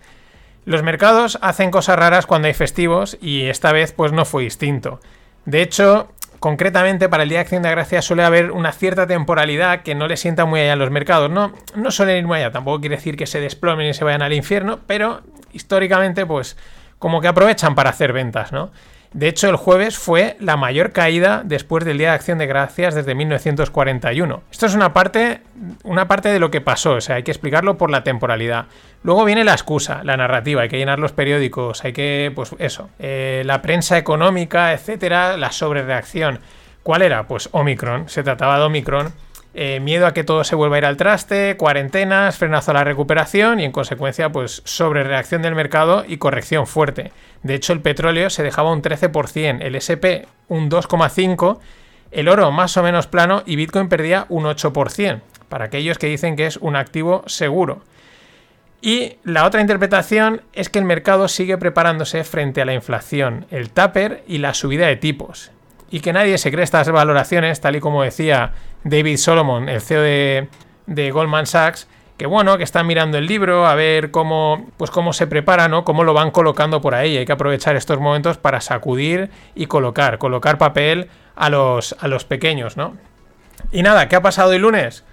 Los 0.64 0.82
mercados 0.82 1.38
hacen 1.40 1.70
cosas 1.70 1.98
raras 1.98 2.26
cuando 2.26 2.48
hay 2.48 2.54
festivos 2.54 3.16
y 3.20 3.46
esta 3.46 3.72
vez 3.72 3.92
pues 3.92 4.12
no 4.12 4.24
fue 4.24 4.44
distinto. 4.44 5.00
De 5.46 5.62
hecho, 5.62 6.12
concretamente 6.38 7.08
para 7.08 7.22
el 7.22 7.28
Día 7.28 7.38
de 7.38 7.42
Acción 7.42 7.62
de 7.62 7.70
Gracias 7.70 8.04
suele 8.04 8.24
haber 8.24 8.50
una 8.50 8.72
cierta 8.72 9.06
temporalidad 9.06 9.82
que 9.82 9.94
no 9.94 10.06
le 10.06 10.16
sienta 10.16 10.44
muy 10.44 10.60
allá 10.60 10.74
a 10.74 10.76
los 10.76 10.90
mercados. 10.90 11.30
No, 11.30 11.52
no 11.74 11.90
suelen 11.90 12.18
ir 12.18 12.26
muy 12.26 12.38
allá, 12.38 12.50
tampoco 12.50 12.80
quiere 12.80 12.96
decir 12.96 13.16
que 13.16 13.26
se 13.26 13.40
desplomen 13.40 13.88
y 13.88 13.94
se 13.94 14.04
vayan 14.04 14.22
al 14.22 14.32
infierno, 14.32 14.80
pero 14.86 15.22
históricamente 15.52 16.26
pues 16.26 16.56
como 16.98 17.20
que 17.20 17.28
aprovechan 17.28 17.74
para 17.74 17.90
hacer 17.90 18.12
ventas, 18.12 18.52
¿no? 18.52 18.70
De 19.12 19.26
hecho, 19.26 19.48
el 19.48 19.56
jueves 19.56 19.98
fue 19.98 20.36
la 20.38 20.56
mayor 20.56 20.92
caída 20.92 21.42
después 21.44 21.84
del 21.84 21.98
Día 21.98 22.10
de 22.10 22.14
Acción 22.14 22.38
de 22.38 22.46
Gracias 22.46 22.94
desde 22.94 23.16
1941. 23.16 24.42
Esto 24.52 24.66
es 24.66 24.74
una 24.74 24.92
parte, 24.92 25.40
una 25.82 26.06
parte 26.06 26.28
de 26.28 26.38
lo 26.38 26.52
que 26.52 26.60
pasó, 26.60 26.92
o 26.92 27.00
sea, 27.00 27.16
hay 27.16 27.24
que 27.24 27.32
explicarlo 27.32 27.76
por 27.76 27.90
la 27.90 28.04
temporalidad. 28.04 28.66
Luego 29.02 29.24
viene 29.24 29.42
la 29.42 29.52
excusa, 29.52 30.04
la 30.04 30.16
narrativa, 30.16 30.62
hay 30.62 30.68
que 30.68 30.78
llenar 30.78 31.00
los 31.00 31.10
periódicos, 31.10 31.84
hay 31.84 31.92
que, 31.92 32.30
pues 32.36 32.54
eso, 32.60 32.88
eh, 33.00 33.42
la 33.46 33.62
prensa 33.62 33.98
económica, 33.98 34.72
etcétera, 34.72 35.36
la 35.36 35.50
sobrereacción. 35.50 36.38
¿Cuál 36.84 37.02
era? 37.02 37.26
Pues 37.26 37.48
Omicron, 37.50 38.08
se 38.08 38.22
trataba 38.22 38.58
de 38.58 38.64
Omicron. 38.64 39.12
Eh, 39.52 39.80
miedo 39.80 40.06
a 40.06 40.14
que 40.14 40.22
todo 40.22 40.44
se 40.44 40.54
vuelva 40.54 40.76
a 40.76 40.78
ir 40.78 40.84
al 40.84 40.96
traste, 40.96 41.56
cuarentenas, 41.56 42.38
frenazo 42.38 42.70
a 42.70 42.74
la 42.74 42.84
recuperación 42.84 43.58
y 43.58 43.64
en 43.64 43.72
consecuencia 43.72 44.30
pues 44.30 44.62
sobrereacción 44.64 45.42
del 45.42 45.56
mercado 45.56 46.04
y 46.06 46.18
corrección 46.18 46.68
fuerte. 46.68 47.10
De 47.42 47.54
hecho 47.54 47.72
el 47.72 47.80
petróleo 47.80 48.30
se 48.30 48.44
dejaba 48.44 48.72
un 48.72 48.80
13%, 48.80 49.58
el 49.60 49.74
SP 49.74 50.28
un 50.46 50.70
2,5%, 50.70 51.58
el 52.12 52.28
oro 52.28 52.52
más 52.52 52.76
o 52.76 52.82
menos 52.84 53.08
plano 53.08 53.42
y 53.44 53.56
Bitcoin 53.56 53.88
perdía 53.88 54.26
un 54.28 54.44
8%, 54.44 55.20
para 55.48 55.64
aquellos 55.64 55.98
que 55.98 56.06
dicen 56.06 56.36
que 56.36 56.46
es 56.46 56.56
un 56.56 56.76
activo 56.76 57.24
seguro. 57.26 57.82
Y 58.82 59.18
la 59.24 59.46
otra 59.46 59.60
interpretación 59.60 60.42
es 60.52 60.70
que 60.70 60.78
el 60.78 60.84
mercado 60.84 61.28
sigue 61.28 61.58
preparándose 61.58 62.22
frente 62.24 62.62
a 62.62 62.64
la 62.64 62.72
inflación, 62.72 63.46
el 63.50 63.70
taper 63.70 64.22
y 64.26 64.38
la 64.38 64.54
subida 64.54 64.86
de 64.86 64.96
tipos. 64.96 65.50
Y 65.90 66.00
que 66.00 66.12
nadie 66.12 66.38
se 66.38 66.50
cree 66.50 66.64
estas 66.64 66.88
valoraciones, 66.90 67.60
tal 67.60 67.76
y 67.76 67.80
como 67.80 68.02
decía 68.02 68.52
David 68.84 69.16
Solomon, 69.16 69.68
el 69.68 69.80
CEO 69.80 70.02
de, 70.02 71.10
Goldman 71.10 71.46
Sachs, 71.46 71.88
que 72.16 72.26
bueno, 72.26 72.58
que 72.58 72.64
están 72.64 72.86
mirando 72.86 73.18
el 73.18 73.26
libro 73.26 73.66
a 73.66 73.74
ver 73.74 74.10
cómo, 74.10 74.70
pues 74.76 74.90
cómo 74.90 75.12
se 75.12 75.26
prepara, 75.26 75.68
¿no? 75.68 75.84
Cómo 75.84 76.04
lo 76.04 76.14
van 76.14 76.30
colocando 76.30 76.80
por 76.80 76.94
ahí. 76.94 77.16
Hay 77.16 77.24
que 77.24 77.32
aprovechar 77.32 77.76
estos 77.76 77.98
momentos 77.98 78.36
para 78.36 78.60
sacudir 78.60 79.30
y 79.54 79.66
colocar, 79.66 80.18
colocar 80.18 80.58
papel 80.58 81.08
a 81.34 81.48
los, 81.48 81.96
a 81.98 82.08
los 82.08 82.24
pequeños, 82.24 82.76
¿no? 82.76 82.96
Y 83.72 83.82
nada, 83.82 84.08
¿qué 84.08 84.16
ha 84.16 84.22
pasado 84.22 84.52
el 84.52 84.62
lunes? 84.62 85.04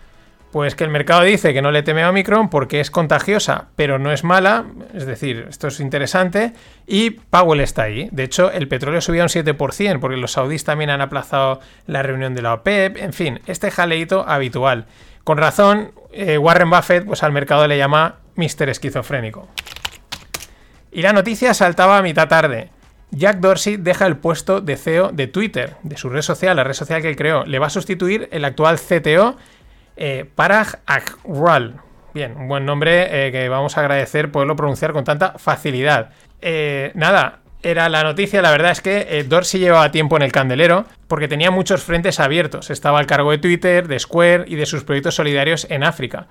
Pues 0.52 0.76
que 0.76 0.86
el 0.86 0.90
mercado 0.90 1.24
dice 1.24 1.54
que 1.54 1.62
no 1.62 1.72
le 1.72 1.84
teme 1.84 2.04
a 2.04 2.10
Omicron 2.10 2.50
porque 2.50 2.80
es 2.80 2.90
contagiosa, 2.90 3.68
pero 3.76 4.00
no 4.00 4.12
es 4.12 4.24
mala, 4.24 4.66
es 4.94 5.06
decir, 5.06 5.46
esto 5.50 5.68
es 5.68 5.80
interesante, 5.80 6.54
y 6.88 7.12
Powell 7.12 7.60
está 7.60 7.84
ahí. 7.84 8.08
De 8.12 8.24
hecho, 8.24 8.50
el 8.52 8.68
petróleo 8.68 9.02
subió 9.02 9.24
un 9.24 9.30
7% 9.30 10.00
porque 10.00 10.18
los 10.18 10.32
saudíes 10.32 10.64
también 10.64 10.90
han 10.90 11.02
aplazado 11.02 11.60
la 11.86 12.02
reunión 12.02 12.34
de 12.34 12.42
la 12.42 12.54
OPEP, 12.54 12.98
en 12.98 13.14
fin, 13.14 13.42
este 13.46 13.72
jaleito 13.72 14.28
habitual. 14.28 14.86
Con 15.26 15.38
razón, 15.38 15.92
eh, 16.14 16.38
Warren 16.38 16.70
Buffett 16.70 17.06
pues 17.06 17.24
al 17.24 17.34
mercado 17.34 17.68
le 17.68 17.78
llama 17.78 18.16
Mr. 18.38 18.70
Esquizofrénico. 18.70 19.50
Y 20.92 21.02
la 21.02 21.12
noticia 21.12 21.54
saltaba 21.54 21.98
a 21.98 22.02
mitad 22.02 22.30
tarde. 22.30 22.70
Jack 23.12 23.40
Dorsey 23.40 23.78
deja 23.78 24.06
el 24.06 24.18
puesto 24.18 24.62
de 24.62 24.78
CEO 24.78 25.12
de 25.12 25.28
Twitter, 25.28 25.76
de 25.84 25.98
su 25.98 26.10
red 26.10 26.22
social, 26.22 26.56
la 26.56 26.64
red 26.64 26.74
social 26.74 27.02
que 27.02 27.10
él 27.10 27.16
creó. 27.16 27.46
Le 27.46 27.60
va 27.60 27.68
a 27.68 27.70
sustituir 27.70 28.28
el 28.32 28.44
actual 28.46 28.80
CTO, 28.80 29.38
eh, 29.98 30.26
Parag 30.36 30.80
Agrawal. 30.86 31.82
Bien, 32.14 32.36
un 32.36 32.48
buen 32.48 32.66
nombre 32.66 33.28
eh, 33.28 33.32
que 33.32 33.48
vamos 33.50 33.78
a 33.78 33.82
agradecer 33.82 34.32
poderlo 34.32 34.56
pronunciar 34.56 34.94
con 34.94 35.04
tanta 35.04 35.38
facilidad. 35.38 36.10
Eh, 36.42 36.92
nada, 36.96 37.40
era 37.64 37.90
la 37.90 38.04
noticia, 38.04 38.42
la 38.42 38.52
verdad 38.52 38.72
es 38.72 38.82
que 38.82 39.08
eh, 39.10 39.24
Dorsey 39.24 39.60
llevaba 39.60 39.92
tiempo 39.92 40.16
en 40.16 40.22
el 40.22 40.32
candelero 40.32 40.86
porque 41.08 41.28
tenía 41.28 41.52
muchos 41.52 41.84
frentes 41.84 42.20
abiertos. 42.20 42.70
Estaba 42.70 43.00
al 43.00 43.08
cargo 43.08 43.32
de 43.32 43.40
Twitter, 43.40 43.88
de 43.88 44.00
Square 44.00 44.46
y 44.48 44.56
de 44.56 44.66
sus 44.66 44.84
proyectos 44.84 45.16
solidarios 45.16 45.68
en 45.70 45.84
África. 45.84 46.28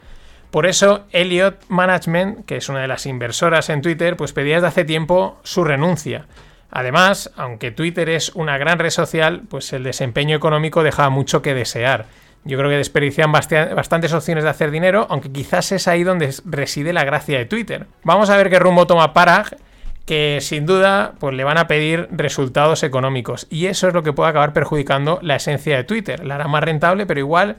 Por 0.51 0.67
eso, 0.67 1.05
Elliott 1.13 1.57
Management, 1.69 2.47
que 2.47 2.57
es 2.57 2.69
una 2.69 2.81
de 2.81 2.89
las 2.89 3.07
inversoras 3.07 3.69
en 3.69 3.83
Twitter, 3.83 4.17
pues 4.17 4.33
pedía 4.33 4.55
desde 4.57 4.69
hace 4.69 4.85
tiempo 4.85 5.39
su 5.43 5.65
renuncia. 5.65 6.27
Además, 6.71 7.33
aunque 7.37 7.71
Twitter 7.71 8.09
es 8.09 8.31
una 8.31 8.57
gran 8.57 8.79
red 8.79 8.91
social, 8.91 9.43
pues 9.49 9.73
el 9.73 9.83
desempeño 9.83 10.37
económico 10.37 10.83
dejaba 10.83 11.11
mucho 11.11 11.43
que 11.43 11.55
desear. 11.55 12.07
Yo 12.47 12.57
creo 12.57 12.71
que 12.71 12.77
desperdician 12.77 13.33
bastantes 13.33 14.13
opciones 14.13 14.45
de 14.45 14.51
hacer 14.51 14.71
dinero, 14.71 15.07
aunque 15.11 15.33
quizás 15.33 15.73
es 15.73 15.89
ahí 15.89 16.05
donde 16.05 16.33
reside 16.45 16.93
la 16.93 17.05
gracia 17.05 17.39
de 17.39 17.45
Twitter. 17.45 17.87
Vamos 18.05 18.31
a 18.31 18.37
ver 18.37 18.51
qué 18.51 18.61
rumbo 18.61 18.87
toma 18.87 19.13
Parag, 19.13 19.57
que 20.05 20.39
sin 20.41 20.65
duda 20.65 21.15
pues, 21.19 21.35
le 21.35 21.43
van 21.43 21.59
a 21.59 21.67
pedir 21.67 22.09
resultados 22.13 22.85
económicos. 22.85 23.49
Y 23.51 23.67
eso 23.67 23.89
es 23.89 23.95
lo 23.95 24.05
que 24.05 24.13
puede 24.13 24.31
acabar 24.31 24.53
perjudicando 24.53 25.19
la 25.23 25.37
esencia 25.37 25.77
de 25.77 25.83
Twitter. 25.83 26.25
La 26.25 26.37
hará 26.37 26.47
más 26.47 26.63
rentable, 26.63 27.05
pero 27.05 27.19
igual 27.19 27.57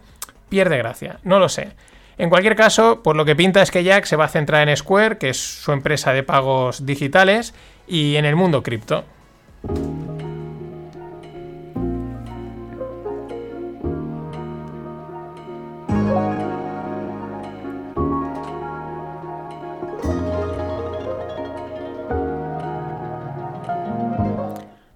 pierde 0.47 0.77
gracia. 0.77 1.19
No 1.23 1.39
lo 1.39 1.49
sé. 1.49 1.73
En 2.17 2.29
cualquier 2.29 2.55
caso, 2.55 3.03
por 3.03 3.17
lo 3.17 3.25
que 3.25 3.35
pinta 3.35 3.61
es 3.61 3.69
que 3.69 3.83
Jack 3.83 4.05
se 4.05 4.15
va 4.15 4.25
a 4.25 4.29
centrar 4.29 4.67
en 4.67 4.75
Square, 4.75 5.17
que 5.17 5.29
es 5.29 5.37
su 5.37 5.73
empresa 5.73 6.13
de 6.13 6.23
pagos 6.23 6.85
digitales, 6.85 7.53
y 7.87 8.15
en 8.15 8.23
el 8.23 8.37
mundo 8.37 8.63
cripto. 8.63 9.03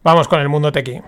Vamos 0.04 0.28
con 0.28 0.40
el 0.40 0.50
mundo 0.50 0.72
tequi. 0.72 1.00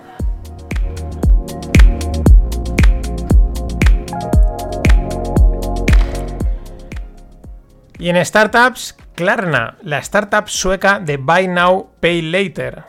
Y 7.97 8.09
en 8.09 8.23
startups, 8.23 8.95
Klarna, 9.15 9.77
la 9.81 9.97
startup 9.99 10.47
sueca 10.47 10.99
de 10.99 11.17
Buy 11.17 11.47
Now, 11.47 11.91
Pay 12.01 12.21
Later. 12.21 12.83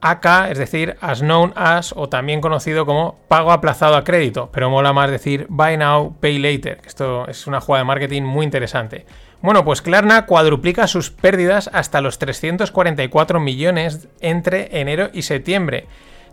AK, 0.00 0.50
es 0.50 0.56
decir, 0.56 0.96
as 1.02 1.20
known 1.20 1.52
as, 1.56 1.92
o 1.94 2.08
también 2.08 2.40
conocido 2.40 2.86
como 2.86 3.18
pago 3.28 3.52
aplazado 3.52 3.96
a 3.96 4.04
crédito, 4.04 4.48
pero 4.50 4.70
mola 4.70 4.94
más 4.94 5.10
decir 5.10 5.46
Buy 5.50 5.76
Now, 5.76 6.16
Pay 6.20 6.38
Later. 6.38 6.80
Esto 6.86 7.28
es 7.28 7.46
una 7.46 7.60
jugada 7.60 7.82
de 7.82 7.88
marketing 7.88 8.22
muy 8.22 8.44
interesante. 8.44 9.04
Bueno, 9.42 9.64
pues 9.64 9.80
Klarna 9.80 10.26
cuadruplica 10.26 10.86
sus 10.86 11.10
pérdidas 11.10 11.70
hasta 11.72 12.02
los 12.02 12.18
344 12.18 13.40
millones 13.40 14.08
entre 14.20 14.80
enero 14.80 15.08
y 15.14 15.22
septiembre. 15.22 15.86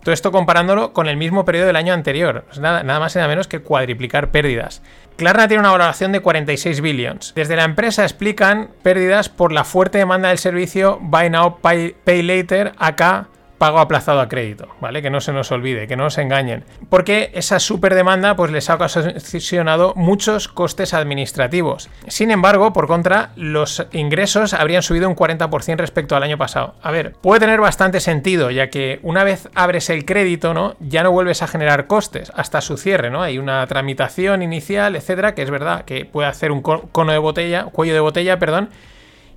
Todo 0.03 0.13
esto 0.13 0.31
comparándolo 0.31 0.93
con 0.93 1.07
el 1.07 1.17
mismo 1.17 1.45
periodo 1.45 1.67
del 1.67 1.75
año 1.77 1.93
anterior. 1.93 2.45
nada, 2.59 2.83
nada, 2.83 2.99
más 2.99 3.15
y 3.15 3.19
nada 3.19 3.29
menos 3.29 3.47
que 3.47 3.61
cuadriplicar 3.61 4.31
pérdidas. 4.31 4.81
Klarna 5.15 5.47
tiene 5.47 5.61
una 5.61 5.71
valoración 5.71 6.11
de 6.11 6.19
46 6.19 6.81
billions. 6.81 7.33
Desde 7.33 7.55
la 7.55 7.63
empresa 7.63 8.03
explican 8.03 8.69
pérdidas 8.83 9.29
por 9.29 9.51
la 9.51 9.63
fuerte 9.63 9.97
demanda 9.97 10.29
del 10.29 10.37
servicio 10.37 10.99
Buy 11.01 11.29
Now 11.29 11.59
Pay 11.59 12.23
Later 12.23 12.73
acá 12.77 13.27
pago 13.57 13.79
aplazado 13.79 14.21
a 14.21 14.29
crédito, 14.29 14.67
¿vale? 14.79 15.01
Que 15.01 15.09
no 15.09 15.21
se 15.21 15.33
nos 15.33 15.51
olvide, 15.51 15.87
que 15.87 15.95
no 15.95 16.03
nos 16.03 16.17
engañen. 16.17 16.63
Porque 16.89 17.31
esa 17.33 17.59
super 17.59 17.95
demanda 17.95 18.35
pues 18.35 18.51
les 18.51 18.69
ha 18.69 18.75
ocasionado 18.75 19.93
muchos 19.95 20.47
costes 20.47 20.93
administrativos. 20.93 21.89
Sin 22.07 22.31
embargo, 22.31 22.73
por 22.73 22.87
contra, 22.87 23.31
los 23.35 23.85
ingresos 23.91 24.53
habrían 24.53 24.83
subido 24.83 25.09
un 25.09 25.15
40% 25.15 25.77
respecto 25.77 26.15
al 26.15 26.23
año 26.23 26.37
pasado. 26.37 26.75
A 26.81 26.91
ver, 26.91 27.13
puede 27.13 27.41
tener 27.41 27.59
bastante 27.59 27.99
sentido, 27.99 28.51
ya 28.51 28.69
que 28.69 28.99
una 29.03 29.23
vez 29.23 29.49
abres 29.55 29.89
el 29.89 30.05
crédito, 30.05 30.53
¿no? 30.53 30.75
Ya 30.79 31.03
no 31.03 31.11
vuelves 31.11 31.41
a 31.41 31.47
generar 31.47 31.87
costes 31.87 32.31
hasta 32.35 32.61
su 32.61 32.77
cierre, 32.77 33.09
¿no? 33.09 33.21
Hay 33.21 33.37
una 33.37 33.65
tramitación 33.67 34.41
inicial, 34.41 34.95
etcétera, 34.95 35.35
que 35.35 35.41
es 35.41 35.49
verdad 35.49 35.85
que 35.85 36.05
puede 36.05 36.27
hacer 36.27 36.51
un 36.51 36.61
cono 36.61 37.11
de 37.11 37.17
botella, 37.17 37.65
cuello 37.65 37.93
de 37.93 37.99
botella, 37.99 38.39
perdón, 38.39 38.69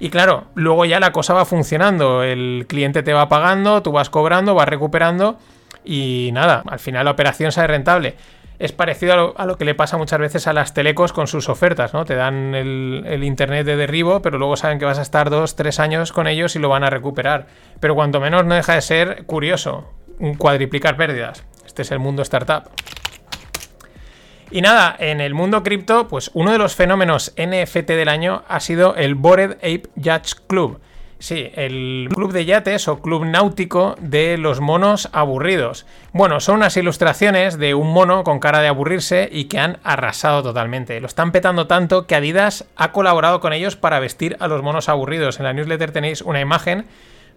y 0.01 0.09
claro, 0.09 0.45
luego 0.55 0.87
ya 0.87 0.99
la 0.99 1.13
cosa 1.13 1.35
va 1.35 1.45
funcionando. 1.45 2.23
El 2.23 2.65
cliente 2.67 3.03
te 3.03 3.13
va 3.13 3.29
pagando, 3.29 3.83
tú 3.83 3.93
vas 3.93 4.09
cobrando, 4.09 4.55
vas 4.55 4.69
recuperando 4.69 5.39
y 5.85 6.31
nada, 6.33 6.63
al 6.67 6.79
final 6.79 7.05
la 7.05 7.11
operación 7.11 7.53
sale 7.53 7.69
rentable. 7.69 8.17
Es 8.59 8.73
parecido 8.73 9.35
a 9.39 9.47
lo, 9.47 9.57
que 9.57 9.65
le 9.65 9.75
pasa 9.75 9.99
muchas 9.99 10.19
veces 10.19 10.47
a 10.47 10.55
las 10.55 10.75
telecos 10.75 11.13
con 11.13 11.27
sus 11.27 11.49
ofertas, 11.49 11.95
¿no? 11.95 12.05
Te 12.05 12.15
dan 12.15 12.55
el, 12.55 13.25
internet 13.25 13.65
de 13.65 13.77
derribo, 13.77 14.21
pero 14.21 14.39
luego 14.39 14.57
saben 14.57 14.79
que 14.79 14.85
vas 14.87 14.99
a 14.99 15.03
estar 15.03 15.31
dos, 15.31 15.55
tres 15.55 15.81
años 15.81 16.13
con 16.13 16.27
ellos 16.27 16.57
y 16.57 16.59
lo 16.59 16.69
van 16.71 16.85
a 16.85 16.91
recuperar. 16.91 17.47
Pero 17.79 17.95
cuanto 17.95 18.21
menos 18.21 18.45
no 18.45 18.55
deja 18.55 18.75
de 18.75 18.83
ser 18.83 19.25
curioso, 19.25 19.91
cuadriplicar 20.37 20.97
pérdidas. 20.97 21.45
Este 21.67 21.83
es 21.83 21.91
el 21.91 22.01
mundo 22.01 22.21
startup. 22.23 22.65
Y 24.51 24.63
nada, 24.63 24.97
en 24.99 25.21
el 25.21 25.35
mundo 25.35 25.63
cripto, 25.63 26.09
pues 26.09 26.31
uno 26.35 26.51
de 26.51 26.59
los 26.59 26.75
fenómenos 26.75 27.33
NFT 27.37 27.91
del 27.91 28.09
año 28.09 28.43
ha 28.49 28.59
sido 28.59 28.97
el 28.97 29.15
Bored 29.15 29.53
Ape 29.59 29.89
Yacht 29.95 30.47
Club. 30.49 30.81
Sí, 31.21 31.53
el 31.55 32.09
club 32.15 32.33
de 32.33 32.47
yates 32.47 32.89
o 32.89 33.03
club 33.03 33.27
náutico 33.27 33.95
de 34.01 34.39
los 34.39 34.61
monos 34.61 35.11
aburridos. 35.13 35.85
Bueno, 36.15 36.41
son 36.41 36.57
unas 36.57 36.79
ilustraciones 36.79 37.59
de 37.59 37.75
un 37.75 37.93
mono 37.93 38.25
con 38.25 38.41
cara 38.41 38.63
de 38.63 38.69
aburrirse 38.69 39.29
y 39.31 39.45
que 39.45 39.59
han 39.59 39.79
arrasado 39.85 40.43
totalmente. 40.43 40.99
Lo 40.99 41.07
están 41.07 41.31
petando 41.31 41.67
tanto 41.67 42.07
que 42.07 42.15
Adidas 42.15 42.65
ha 42.75 42.91
colaborado 42.91 43.41
con 43.41 43.53
ellos 43.53 43.77
para 43.77 44.01
vestir 44.01 44.39
a 44.41 44.49
los 44.49 44.63
monos 44.63 44.89
aburridos. 44.89 45.39
En 45.39 45.45
la 45.45 45.53
newsletter 45.53 45.93
tenéis 45.93 46.23
una 46.23 46.41
imagen. 46.41 46.87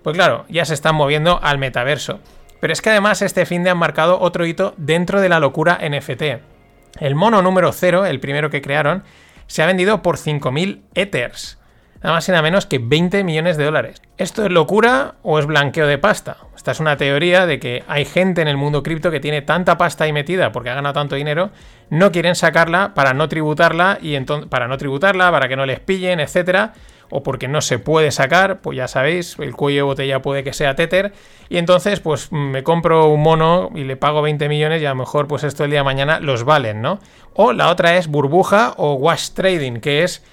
Pues 0.02 0.16
claro, 0.16 0.46
ya 0.48 0.64
se 0.64 0.76
están 0.76 0.96
moviendo 0.96 1.42
al 1.44 1.58
metaverso. 1.58 2.22
Pero 2.62 2.72
es 2.72 2.82
que 2.82 2.92
además 2.92 3.22
este 3.22 3.46
fin 3.46 3.66
de 3.66 3.72
han 3.72 3.78
marcado 3.78 4.22
otro 4.22 4.46
hito 4.46 4.74
dentro 4.78 5.20
de 5.20 5.28
la 5.28 5.42
locura 5.42 5.78
NFT. 5.84 6.53
El 7.00 7.16
mono 7.16 7.42
número 7.42 7.72
0, 7.72 8.06
el 8.06 8.20
primero 8.20 8.50
que 8.50 8.62
crearon, 8.62 9.04
se 9.48 9.64
ha 9.64 9.66
vendido 9.66 10.02
por 10.02 10.18
5.000 10.18 10.82
Ethers. 10.94 11.60
Nada 12.02 12.16
más 12.16 12.28
y 12.28 12.32
nada 12.32 12.44
menos 12.44 12.66
que 12.66 12.80
20 12.80 13.24
millones 13.24 13.56
de 13.56 13.64
dólares. 13.64 14.02
¿Esto 14.18 14.46
es 14.46 14.52
locura 14.52 15.16
o 15.24 15.40
es 15.40 15.46
blanqueo 15.46 15.88
de 15.88 15.98
pasta? 15.98 16.38
Esta 16.56 16.72
es 16.72 16.82
una 16.82 16.98
teoría 16.98 17.46
de 17.46 17.60
que 17.60 17.84
hay 17.88 18.04
gente 18.04 18.42
en 18.42 18.50
el 18.50 18.58
mundo 18.58 18.84
cripto 18.84 19.10
que 19.10 19.22
tiene 19.22 19.42
tanta 19.42 19.78
pasta 19.78 20.04
ahí 20.04 20.12
metida 20.12 20.52
porque 20.52 20.70
ha 20.70 20.76
ganado 20.76 20.94
tanto 20.94 21.16
dinero, 21.16 21.52
no 21.90 22.12
quieren 22.12 22.36
sacarla 22.36 22.94
para 22.94 23.14
no 23.14 23.30
tributarla 23.30 24.00
y 24.02 24.20
para 24.50 24.68
no 24.68 24.78
tributarla, 24.78 25.32
para 25.32 25.48
que 25.48 25.56
no 25.56 25.66
les 25.66 25.80
pillen, 25.80 26.20
etcétera 26.20 26.74
o 27.16 27.22
porque 27.22 27.48
no 27.48 27.62
se 27.62 27.78
puede 27.78 28.12
sacar, 28.12 28.60
pues 28.62 28.76
ya 28.76 28.88
sabéis, 28.88 29.38
el 29.38 29.56
cuello 29.56 29.78
de 29.78 29.84
botella 29.84 30.22
puede 30.24 30.44
que 30.44 30.52
sea 30.52 30.76
Tether, 30.76 31.14
y 31.48 31.60
entonces 31.60 32.00
pues 32.00 32.32
me 32.32 32.64
compro 32.64 33.08
un 33.10 33.22
mono 33.22 33.70
y 33.76 33.84
le 33.84 33.96
pago 33.96 34.24
20 34.24 34.50
millones 34.50 34.82
y 34.82 34.88
a 34.88 34.90
lo 34.90 34.96
mejor 34.96 35.28
pues 35.28 35.44
esto 35.44 35.64
el 35.64 35.70
día 35.70 35.82
de 35.82 35.84
mañana 35.84 36.20
los 36.20 36.44
valen, 36.44 36.82
¿no? 36.82 37.00
O 37.36 37.54
la 37.54 37.70
otra 37.70 37.98
es 37.98 38.08
burbuja 38.08 38.74
o 38.78 38.96
wash 38.96 39.30
trading, 39.30 39.74
que 39.74 40.04
es 40.04 40.24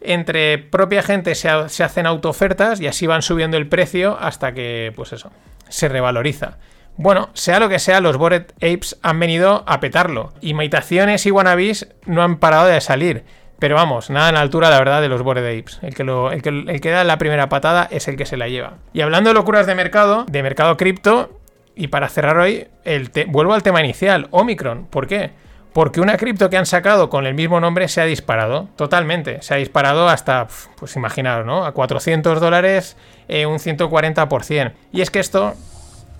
entre 0.00 0.58
propia 0.58 1.02
gente 1.02 1.34
se, 1.34 1.48
hacen 1.48 2.06
autoofertas 2.06 2.80
y 2.80 2.86
así 2.86 3.08
van 3.08 3.22
subiendo 3.22 3.56
el 3.56 3.66
precio 3.66 4.16
hasta 4.20 4.54
que 4.54 4.92
pues 4.94 5.12
eso, 5.12 5.32
se 5.68 5.88
revaloriza. 5.88 6.58
Bueno, 6.96 7.30
sea 7.32 7.58
lo 7.58 7.68
que 7.68 7.80
sea, 7.80 8.00
los 8.00 8.16
Bored 8.16 8.52
Apes 8.58 8.96
han 9.02 9.18
venido 9.18 9.64
a 9.66 9.80
petarlo. 9.80 10.34
Imitaciones 10.40 11.26
y 11.26 11.32
wannabes 11.32 11.88
no 12.06 12.22
han 12.22 12.38
parado 12.38 12.66
de 12.66 12.80
salir. 12.80 13.24
Pero 13.62 13.76
vamos, 13.76 14.10
nada 14.10 14.28
en 14.28 14.34
altura, 14.34 14.70
la 14.70 14.78
verdad, 14.80 15.00
de 15.00 15.08
los 15.08 15.22
Bored 15.22 15.46
Apes. 15.46 15.78
El 15.82 15.94
que, 15.94 16.02
el, 16.02 16.42
que, 16.42 16.48
el 16.48 16.80
que 16.80 16.90
da 16.90 17.04
la 17.04 17.16
primera 17.16 17.48
patada 17.48 17.86
es 17.88 18.08
el 18.08 18.16
que 18.16 18.26
se 18.26 18.36
la 18.36 18.48
lleva. 18.48 18.78
Y 18.92 19.02
hablando 19.02 19.30
de 19.30 19.34
locuras 19.34 19.68
de 19.68 19.76
mercado, 19.76 20.24
de 20.28 20.42
mercado 20.42 20.76
cripto, 20.76 21.38
y 21.76 21.86
para 21.86 22.08
cerrar 22.08 22.38
hoy, 22.38 22.66
el 22.82 23.12
vuelvo 23.28 23.54
al 23.54 23.62
tema 23.62 23.80
inicial, 23.80 24.26
Omicron. 24.32 24.86
¿Por 24.86 25.06
qué? 25.06 25.30
Porque 25.72 26.00
una 26.00 26.16
cripto 26.16 26.50
que 26.50 26.56
han 26.56 26.66
sacado 26.66 27.08
con 27.08 27.24
el 27.24 27.34
mismo 27.34 27.60
nombre 27.60 27.86
se 27.86 28.00
ha 28.00 28.04
disparado 28.04 28.68
totalmente. 28.74 29.40
Se 29.42 29.54
ha 29.54 29.58
disparado 29.58 30.08
hasta, 30.08 30.48
pues 30.76 30.96
imaginaros, 30.96 31.46
¿no? 31.46 31.64
A 31.64 31.70
400 31.70 32.40
dólares, 32.40 32.96
eh, 33.28 33.46
un 33.46 33.60
140%. 33.60 34.72
Y 34.90 35.02
es 35.02 35.10
que 35.12 35.20
esto, 35.20 35.54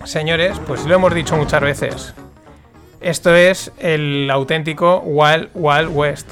señores, 0.04 0.60
pues 0.68 0.86
lo 0.86 0.94
hemos 0.94 1.12
dicho 1.12 1.36
muchas 1.36 1.60
veces. 1.60 2.14
Esto 3.00 3.34
es 3.34 3.72
el 3.80 4.30
auténtico 4.30 5.00
Wild 5.00 5.48
Wild 5.54 5.88
West. 5.92 6.30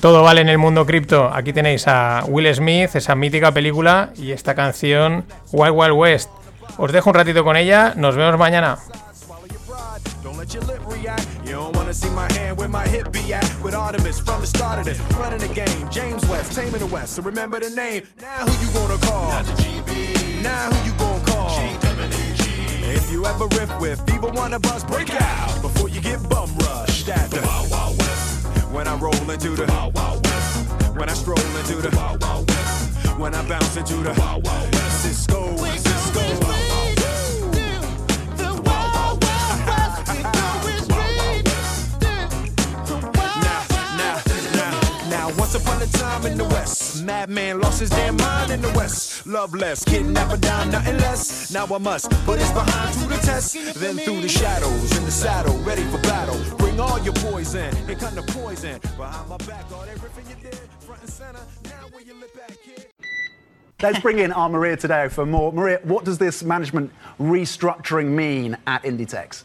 Todo 0.00 0.22
vale 0.22 0.40
en 0.40 0.48
el 0.48 0.58
mundo 0.58 0.86
cripto. 0.86 1.30
Aquí 1.32 1.52
tenéis 1.52 1.86
a 1.86 2.24
Will 2.26 2.54
Smith, 2.54 2.94
esa 2.94 3.14
mítica 3.14 3.52
película 3.52 4.10
y 4.16 4.32
esta 4.32 4.54
canción 4.54 5.24
Wild 5.52 5.74
Wild 5.74 5.92
West. 5.92 6.30
Os 6.78 6.92
dejo 6.92 7.10
un 7.10 7.14
ratito 7.14 7.44
con 7.44 7.56
ella. 7.56 7.94
Nos 7.96 8.16
vemos 8.16 8.38
mañana. 8.38 8.78
Don't 10.22 10.36
let 10.36 10.52
your 10.52 10.62
lip 10.64 10.80
react. 10.86 11.26
You 11.44 11.52
don't 11.52 11.74
wanna 11.74 11.94
see 11.94 12.10
my 12.10 12.30
hand 12.38 12.58
where 12.58 12.68
my 12.68 12.86
hip 12.86 13.10
be 13.10 13.32
at. 13.32 13.44
With 13.62 13.74
Artemis 13.74 14.20
from 14.20 14.40
the 14.42 14.46
start 14.46 14.78
of 14.78 14.84
this, 14.84 15.00
running 15.18 15.40
the 15.40 15.48
game. 15.54 15.88
James 15.90 16.24
West, 16.28 16.52
taming 16.52 16.78
the 16.78 16.86
West. 16.86 17.14
So 17.14 17.22
remember 17.22 17.58
the 17.58 17.70
name. 17.70 18.02
Now 18.20 18.44
who 18.44 18.52
you 18.64 18.72
gonna 18.72 18.98
call? 18.98 19.30
Not 19.30 19.46
the 19.46 19.62
GB. 19.62 20.42
Now 20.42 20.70
who 20.70 20.86
you 20.86 20.94
gonna 20.98 21.24
call? 21.24 21.89
If 22.92 23.08
you 23.12 23.24
ever 23.24 23.46
riff 23.46 23.70
with 23.80 24.04
people 24.04 24.32
wanna 24.32 24.58
bust, 24.58 24.88
break 24.88 25.10
out 25.14 25.62
before 25.62 25.88
you 25.88 26.00
get 26.00 26.20
bum 26.28 26.50
rushed 26.58 27.08
at 27.08 27.30
the 27.30 27.40
Wild 27.42 27.70
Wild 27.70 27.96
West. 27.98 28.46
When 28.72 28.88
I 28.88 28.96
roll 28.96 29.30
into 29.30 29.50
the 29.50 29.66
Wild 29.66 29.94
Wild 29.94 30.26
West. 30.26 30.96
When 30.96 31.08
I 31.08 31.14
stroll 31.14 31.38
into 31.38 31.76
the 31.76 31.96
Wild 31.96 32.20
Wild 32.20 32.50
West. 32.50 33.06
When 33.16 33.32
I 33.32 33.48
bounce 33.48 33.76
into 33.76 33.94
the 33.94 34.12
Wild 34.18 34.44
Wild 34.44 34.74
West. 34.74 35.02
Cisco, 35.02 35.56
Cisco. 35.56 36.59
Once 45.52 45.64
upon 45.66 45.82
a 45.82 45.86
time 45.86 46.26
in 46.26 46.38
the 46.38 46.44
West, 46.44 47.04
madman 47.04 47.60
lost 47.60 47.80
his 47.80 47.90
damn 47.90 48.16
mind 48.18 48.52
in 48.52 48.62
the 48.62 48.68
West. 48.74 49.26
Love 49.26 49.52
less, 49.52 49.84
kidnap 49.84 50.32
a 50.32 50.36
dime, 50.36 50.70
nothing 50.70 50.96
less. 50.98 51.50
Now 51.52 51.66
I 51.66 51.78
must 51.78 52.08
put 52.24 52.38
his 52.38 52.52
behind 52.52 52.94
to 53.00 53.08
the 53.08 53.16
test. 53.16 53.54
Then 53.74 53.96
through 53.96 54.20
the 54.20 54.28
shadows, 54.28 54.96
in 54.96 55.04
the 55.04 55.10
saddle, 55.10 55.58
ready 55.64 55.82
for 55.86 55.98
battle. 56.02 56.38
Bring 56.56 56.78
all 56.78 57.00
your 57.00 57.14
poison, 57.14 57.74
here 57.88 57.96
come 57.96 58.14
the 58.14 58.22
poison. 58.22 58.78
Behind 58.96 59.28
my 59.28 59.36
back, 59.38 59.64
all 59.72 59.84
you 59.86 60.36
did, 60.40 60.54
front 60.78 61.00
and 61.00 61.10
center. 61.10 61.40
Let's 63.82 63.98
bring 63.98 64.20
in 64.20 64.30
our 64.30 64.48
Maria 64.48 64.76
today 64.76 65.08
for 65.08 65.26
more. 65.26 65.52
Maria, 65.52 65.80
what 65.82 66.04
does 66.04 66.18
this 66.18 66.44
management 66.44 66.92
restructuring 67.18 68.10
mean 68.10 68.56
at 68.68 68.84
Inditex? 68.84 69.42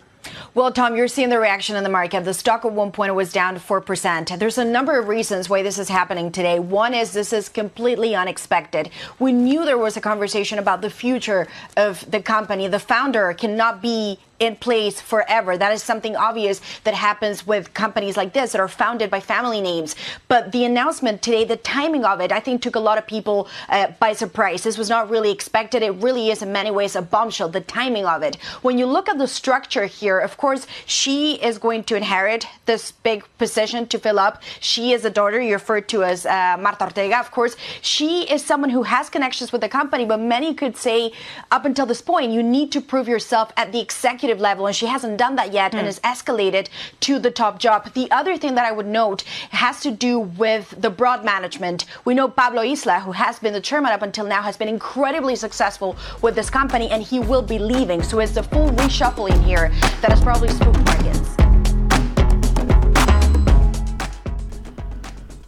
Well, 0.54 0.72
Tom, 0.72 0.96
you're 0.96 1.08
seeing 1.08 1.30
the 1.30 1.40
reaction 1.40 1.76
in 1.76 1.84
the 1.84 1.90
market. 1.90 2.26
The 2.26 2.34
stock 2.34 2.66
at 2.66 2.72
one 2.72 2.92
point 2.92 3.14
was 3.16 3.32
down 3.32 3.54
to 3.56 3.60
4%. 3.60 4.40
There's 4.40 4.58
a 4.58 4.66
number 4.66 4.98
of 5.00 5.08
reasons 5.08 5.50
why 5.50 5.64
this 5.64 5.78
is 5.78 5.90
happening 5.90 6.32
today. 6.32 6.60
One 6.60 6.94
is 6.94 7.14
this 7.14 7.34
is 7.34 7.50
completely 7.50 8.16
unexpected. 8.16 8.90
We 9.20 9.32
knew 9.32 9.66
there 9.66 9.78
was 9.78 9.98
a 9.98 10.02
conversation 10.02 10.60
about 10.60 10.82
the 10.82 10.90
future 10.90 11.48
of 11.78 12.10
the 12.10 12.22
company. 12.22 12.68
The 12.68 12.80
founder 12.80 13.34
cannot 13.34 13.82
be 13.82 14.20
in 14.40 14.56
place 14.56 15.00
forever. 15.02 15.58
That 15.58 15.72
is 15.72 15.82
something 15.82 16.16
obvious 16.16 16.62
that 16.84 16.94
happens 16.94 17.48
with 17.48 17.74
companies 17.74 18.18
like 18.18 18.34
this 18.34 18.52
that 18.52 18.62
are 18.62 18.68
founded 18.68 19.10
by 19.10 19.20
family 19.20 19.62
names. 19.62 19.96
But 20.28 20.52
the 20.52 20.66
announcement 20.66 21.22
today, 21.22 21.46
the 21.46 21.58
timing 21.58 22.06
of 22.06 22.20
it, 22.20 22.32
I 22.32 22.40
think 22.40 22.62
took 22.62 22.76
a 22.76 22.80
lot 22.80 22.98
of 22.98 23.08
people 23.08 23.48
uh, 23.70 23.88
by 24.00 24.14
surprise. 24.14 24.64
This 24.64 24.78
was 24.78 24.90
not 24.90 25.10
really 25.10 25.32
expected. 25.32 25.82
It 25.82 25.92
really 25.92 26.30
is 26.30 26.42
in 26.42 26.52
many 26.52 26.72
ways 26.72 26.96
a 26.96 27.02
bombshell, 27.02 27.50
the 27.50 27.62
timing 27.62 28.06
of 28.06 28.24
it. 28.24 28.36
When 28.62 28.78
you 28.78 28.86
look 28.86 29.08
at 29.08 29.18
the 29.18 29.28
structure 29.28 29.86
here, 29.86 30.20
of 30.20 30.38
course, 30.38 30.68
she 30.86 31.36
is 31.36 31.58
going 31.58 31.84
to 31.86 31.96
inherit 31.96 32.48
this 32.66 32.92
big 32.92 33.24
position 33.38 33.88
to 33.88 34.00
fill 34.00 34.20
up. 34.20 34.42
She 34.60 34.92
is 34.92 35.06
a 35.06 35.10
daughter 35.10 35.40
you 35.42 35.54
referred 35.54 35.88
to 35.90 36.04
as 36.04 36.26
uh, 36.26 36.58
Marta 36.60 36.86
Ortega. 36.86 37.20
Of 37.20 37.32
course, 37.32 37.56
she 37.82 38.24
is 38.30 38.44
someone 38.44 38.70
who 38.70 38.84
has 38.84 39.10
connections 39.10 39.52
with 39.52 39.62
the 39.62 39.70
company, 39.70 40.06
but 40.06 40.20
many 40.20 40.54
could 40.54 40.76
say 40.76 41.12
up 41.52 41.66
until 41.66 41.86
this 41.86 42.02
point, 42.02 42.32
you 42.32 42.44
need 42.44 42.72
to 42.72 42.82
prove 42.82 43.08
yourself 43.08 43.52
at 43.56 43.72
the 43.72 43.80
executive 43.80 44.25
level, 44.34 44.68
and 44.68 44.76
she 44.76 44.88
hasn't 44.88 45.18
done 45.18 45.36
that 45.36 45.54
yet 45.54 45.72
mm. 45.72 45.80
and 45.80 45.82
hmm. 45.82 45.86
has 45.88 46.00
escalated 46.00 46.68
to 47.02 47.20
the 47.20 47.32
top 47.32 47.60
job. 47.60 47.94
The 47.94 48.10
other 48.12 48.38
thing 48.38 48.56
that 48.56 48.66
I 48.66 48.72
would 48.72 48.88
note 48.88 49.24
has 49.52 49.82
to 49.82 49.92
do 49.92 50.20
with 50.20 50.74
the 50.82 50.90
broad 50.90 51.24
management. 51.24 51.86
We 52.06 52.14
know 52.14 52.28
Pablo 52.28 52.64
Isla, 52.64 53.02
who 53.02 53.12
has 53.12 53.40
been 53.40 53.54
the 53.54 53.62
chairman 53.62 53.92
up 53.92 54.02
until 54.02 54.26
now, 54.26 54.42
has 54.42 54.58
been 54.58 54.70
incredibly 54.70 55.36
successful 55.36 55.96
with 56.22 56.36
this 56.36 56.50
company, 56.50 56.90
and 56.90 57.04
he 57.04 57.20
will 57.20 57.42
be 57.42 57.60
leaving. 57.60 58.02
So 58.02 58.20
it's 58.20 58.34
the 58.34 58.44
full 58.44 58.70
reshuffling 58.72 59.44
here 59.44 59.70
that 60.02 60.12
has 60.12 60.22
probably 60.22 60.50
spooked 60.50 60.80
markets. 60.86 61.36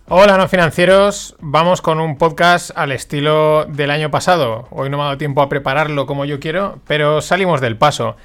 Hola, 0.10 0.38
no 0.38 0.48
financieros. 0.48 1.36
Vamos 1.40 1.82
con 1.82 2.00
un 2.00 2.18
podcast 2.18 2.72
al 2.78 2.94
estilo 2.94 3.66
del 3.66 3.92
año 3.92 4.10
pasado. 4.10 4.66
Hoy 4.72 4.90
no 4.90 4.96
me 4.96 5.04
ha 5.04 5.08
dado 5.08 5.18
tiempo 5.18 5.42
a 5.42 5.50
prepararlo 5.50 6.06
como 6.06 6.24
yo 6.24 6.40
quiero, 6.40 6.80
pero 6.88 7.20
salimos 7.20 7.60
del 7.60 7.76
paso. 7.76 8.16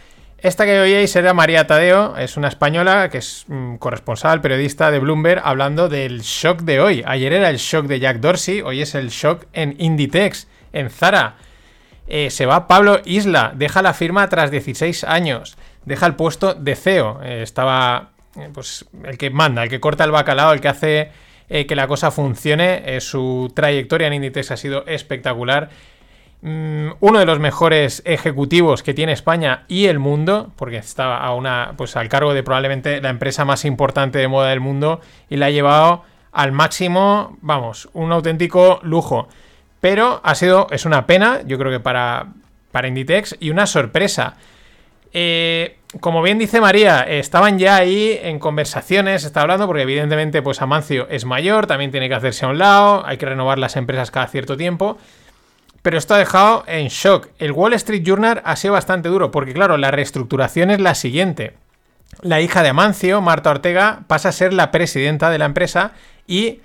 Esta 0.43 0.67
que 0.67 0.81
oíais 0.81 1.15
era 1.15 1.35
María 1.35 1.69
Tadeo, 1.69 2.17
es 2.17 2.37
una 2.37 2.49
española 2.49 3.09
que 3.11 3.19
es 3.19 3.45
mm, 3.47 3.77
corresponsal, 3.77 4.41
periodista 4.41 4.91
de 4.91 4.99
Bloomberg, 4.99 5.41
hablando 5.45 5.89
del 5.89 6.23
shock 6.23 6.63
de 6.63 6.81
hoy. 6.81 7.05
Ayer 7.07 7.33
era 7.33 7.49
el 7.49 7.59
shock 7.59 7.87
de 7.87 8.01
Jack 8.01 8.19
Dorsey, 8.19 8.61
hoy 8.61 8.83
es 8.83 8.97
el 8.97 9.11
shock 9.11 9.47
en 9.53 9.77
Inditex, 9.79 10.49
en 10.73 10.91
Zara. 10.91 11.37
Eh, 12.09 12.29
se 12.31 12.47
va 12.47 12.67
Pablo 12.67 13.01
Isla, 13.05 13.53
deja 13.55 13.83
la 13.83 13.95
firma 13.95 14.29
tras 14.29 14.51
16 14.51 15.05
años, 15.05 15.57
deja 15.85 16.07
el 16.07 16.17
puesto 16.17 16.55
de 16.55 16.75
CEO. 16.75 17.21
Eh, 17.23 17.43
estaba 17.45 18.11
eh, 18.35 18.51
pues 18.53 18.85
el 19.05 19.19
que 19.19 19.31
manda, 19.31 19.63
el 19.63 19.69
que 19.69 19.79
corta 19.79 20.03
el 20.03 20.11
bacalao, 20.11 20.53
el 20.53 20.61
que 20.61 20.69
hace 20.69 21.13
que 21.49 21.77
la 21.77 21.87
cosa 21.87 22.11
funcione. 22.11 22.99
Su 23.01 23.53
trayectoria 23.55 24.07
en 24.07 24.15
Inditex 24.15 24.53
ha 24.53 24.57
sido 24.57 24.87
espectacular. 24.87 25.69
Mm, 26.45 26.95
uno 26.99 27.21
de 27.21 27.25
los 27.25 27.39
mejores 27.39 28.03
ejecutivos 28.05 28.83
que 28.83 28.95
tiene 28.95 29.13
España 29.13 29.65
y 29.69 29.87
el 29.87 30.01
mundo, 30.01 30.51
porque 30.57 30.77
está 30.79 31.17
a 31.17 31.35
una, 31.35 31.75
pues 31.77 31.95
al 31.97 32.09
cargo 32.09 32.35
de 32.35 32.43
probablemente 32.43 33.01
la 33.01 33.11
empresa 33.11 33.45
más 33.45 33.65
importante 33.65 34.19
de 34.19 34.27
moda 34.27 34.51
del 34.51 34.59
mundo 34.59 35.01
y 35.31 35.37
la 35.37 35.47
ha 35.47 35.51
llevado 35.51 36.03
al 36.33 36.51
máximo, 36.51 37.39
vamos, 37.43 37.89
un 37.93 38.11
auténtico 38.11 38.81
lujo. 38.83 39.29
Pero 39.81 40.21
ha 40.25 40.35
sido, 40.35 40.67
es 40.73 40.85
una 40.85 41.07
pena, 41.07 41.43
yo 41.47 41.59
creo 41.59 41.71
que 41.71 41.79
para, 41.79 42.33
para 42.73 42.89
Inditex 42.89 43.37
y 43.39 43.51
una 43.51 43.67
sorpresa. 43.67 44.35
Eh, 45.13 45.79
como 46.01 46.23
bien 46.23 46.39
dice 46.39 46.61
María, 46.61 47.03
estaban 47.03 47.59
ya 47.61 47.77
ahí 47.77 48.19
en 48.21 48.41
conversaciones, 48.41 49.25
está 49.25 49.43
hablando, 49.43 49.67
porque 49.69 49.83
evidentemente 49.83 50.43
pues 50.43 50.61
Amancio 50.61 51.07
es 51.09 51.25
mayor, 51.25 51.69
también 51.69 51.93
tiene 51.93 52.09
que 52.09 52.15
hacerse 52.17 52.47
a 52.47 52.49
un 52.49 52.59
lado, 52.59 53.07
hay 53.07 53.17
que 53.17 53.27
renovar 53.27 53.61
las 53.61 53.77
empresas 53.77 54.11
cada 54.11 54.27
cierto 54.27 54.57
tiempo. 54.57 54.99
Pero 55.83 55.99
esto 55.99 56.15
ha 56.15 56.19
dejado 56.19 56.65
en 56.67 56.89
shock. 56.89 57.29
El 57.39 57.53
Wall 57.53 57.75
Street 57.75 58.03
Journal 58.05 58.41
ha 58.45 58.57
sido 58.57 58.75
bastante 58.75 59.09
duro, 59.09 59.31
porque 59.31 59.53
claro, 59.53 59.77
la 59.77 59.91
reestructuración 59.91 60.71
es 60.71 60.81
la 60.81 60.95
siguiente. 60.95 61.55
La 62.21 62.41
hija 62.41 62.63
de 62.63 62.69
Amancio, 62.69 63.21
Marta 63.21 63.51
Ortega, 63.51 64.05
pasa 64.07 64.29
a 64.29 64.33
ser 64.33 64.53
la 64.53 64.71
presidenta 64.71 65.31
de 65.31 65.39
la 65.39 65.47
empresa 65.47 65.93
y 66.27 66.61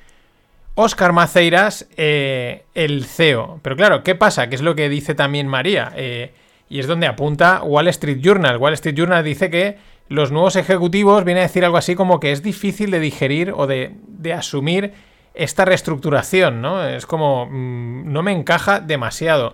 Oscar 0.76 1.14
Maceiras, 1.14 1.88
eh, 1.98 2.66
el 2.76 3.06
CEO. 3.06 3.60
Pero 3.64 3.76
claro, 3.76 4.04
¿qué 4.04 4.14
pasa? 4.14 4.48
¿Qué 4.48 4.56
es 4.56 4.62
lo 4.62 4.76
que 4.76 4.90
dice 4.90 5.16
también 5.16 5.48
María? 5.48 5.92
Eh, 5.96 6.34
y 6.70 6.80
es 6.80 6.86
donde 6.86 7.08
apunta 7.08 7.64
Wall 7.64 7.88
Street 7.88 8.20
Journal. 8.22 8.58
Wall 8.58 8.74
Street 8.74 8.96
Journal 8.96 9.24
dice 9.24 9.50
que 9.50 9.78
los 10.10 10.32
nuevos 10.32 10.56
ejecutivos 10.56 11.24
viene 11.24 11.40
a 11.40 11.44
decir 11.44 11.66
algo 11.66 11.78
así 11.78 11.96
como 11.96 12.20
que 12.20 12.32
es 12.32 12.44
difícil 12.44 12.92
de 12.92 13.00
digerir 13.00 13.54
o 13.56 13.68
de, 13.68 13.96
asumir 14.36 14.94
esta 15.38 15.66
reestructuración, 15.66 16.62
¿no? 16.62 16.84
Es 16.84 17.06
como, 17.06 17.46
mm, 17.46 18.12
no 18.12 18.24
me 18.24 18.32
encaja 18.32 18.80
demasiado. 18.80 19.54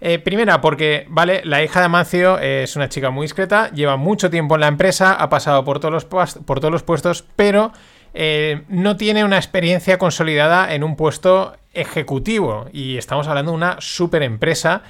Eh, 0.00 0.18
primera, 0.18 0.60
porque, 0.60 1.06
vale, 1.08 1.42
la 1.44 1.62
hija 1.62 1.78
de 1.78 1.86
Amancio 1.86 2.38
es 2.38 2.74
una 2.74 2.88
chica 2.88 3.10
muy 3.10 3.24
discreta, 3.24 3.70
lleva 3.70 3.96
mucho 3.96 4.30
tiempo 4.30 4.56
en 4.56 4.62
la 4.62 4.66
empresa, 4.66 5.12
ha 5.12 5.28
pasado 5.28 5.64
por 5.64 5.78
todos 5.78 5.94
los, 5.94 6.04
por 6.04 6.58
todos 6.58 6.72
los 6.72 6.82
puestos, 6.82 7.24
pero 7.36 7.72
eh, 8.14 8.62
no 8.68 8.96
tiene 8.96 9.24
una 9.24 9.36
experiencia 9.36 9.98
consolidada 9.98 10.74
en 10.74 10.82
un 10.82 10.96
puesto 10.96 11.56
ejecutivo. 11.72 12.66
Y 12.72 12.98
estamos 12.98 13.28
hablando 13.28 13.52
de 13.52 13.56
una 13.56 13.76
super 13.78 14.24
empresa. 14.24 14.82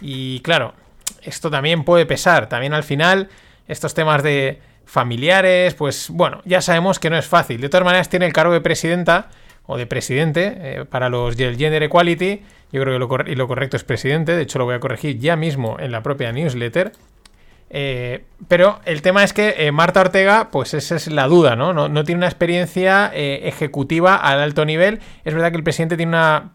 Y 0.00 0.38
claro, 0.40 0.74
esto 1.22 1.50
también 1.50 1.82
puede 1.82 2.06
pesar. 2.06 2.48
También 2.48 2.74
al 2.74 2.84
final, 2.84 3.28
estos 3.66 3.92
temas 3.94 4.22
de 4.22 4.60
familiares, 4.84 5.74
pues 5.74 6.10
bueno, 6.10 6.42
ya 6.44 6.60
sabemos 6.62 7.00
que 7.00 7.10
no 7.10 7.18
es 7.18 7.26
fácil. 7.26 7.60
De 7.60 7.68
todas 7.68 7.84
maneras, 7.84 8.08
tiene 8.08 8.26
el 8.26 8.32
cargo 8.32 8.52
de 8.52 8.60
presidenta 8.60 9.30
o 9.70 9.76
de 9.76 9.86
presidente 9.86 10.56
eh, 10.56 10.84
para 10.84 11.08
los 11.08 11.36
Gender 11.36 11.82
Equality. 11.82 12.42
Yo 12.72 12.82
creo 12.82 12.94
que 12.94 12.98
lo, 12.98 13.30
y 13.30 13.36
lo 13.36 13.46
correcto 13.46 13.76
es 13.76 13.84
presidente. 13.84 14.32
De 14.32 14.42
hecho, 14.42 14.58
lo 14.58 14.64
voy 14.64 14.74
a 14.74 14.80
corregir 14.80 15.18
ya 15.18 15.36
mismo 15.36 15.76
en 15.78 15.92
la 15.92 16.02
propia 16.02 16.32
newsletter. 16.32 16.92
Eh, 17.70 18.24
pero 18.48 18.80
el 18.84 19.00
tema 19.00 19.22
es 19.22 19.32
que 19.32 19.54
eh, 19.58 19.70
Marta 19.70 20.00
Ortega, 20.00 20.48
pues 20.50 20.74
esa 20.74 20.96
es 20.96 21.06
la 21.06 21.28
duda, 21.28 21.54
¿no? 21.54 21.72
No, 21.72 22.04
tiene 22.04 22.18
una 22.18 22.26
experiencia 22.26 23.12
ejecutiva 23.14 24.16
al 24.16 24.40
alto 24.40 24.64
nivel. 24.64 24.98
Es 25.24 25.34
verdad 25.34 25.50
que 25.52 25.58
el 25.58 25.62
presidente 25.62 25.96
tiene 25.96 26.10
una 26.10 26.50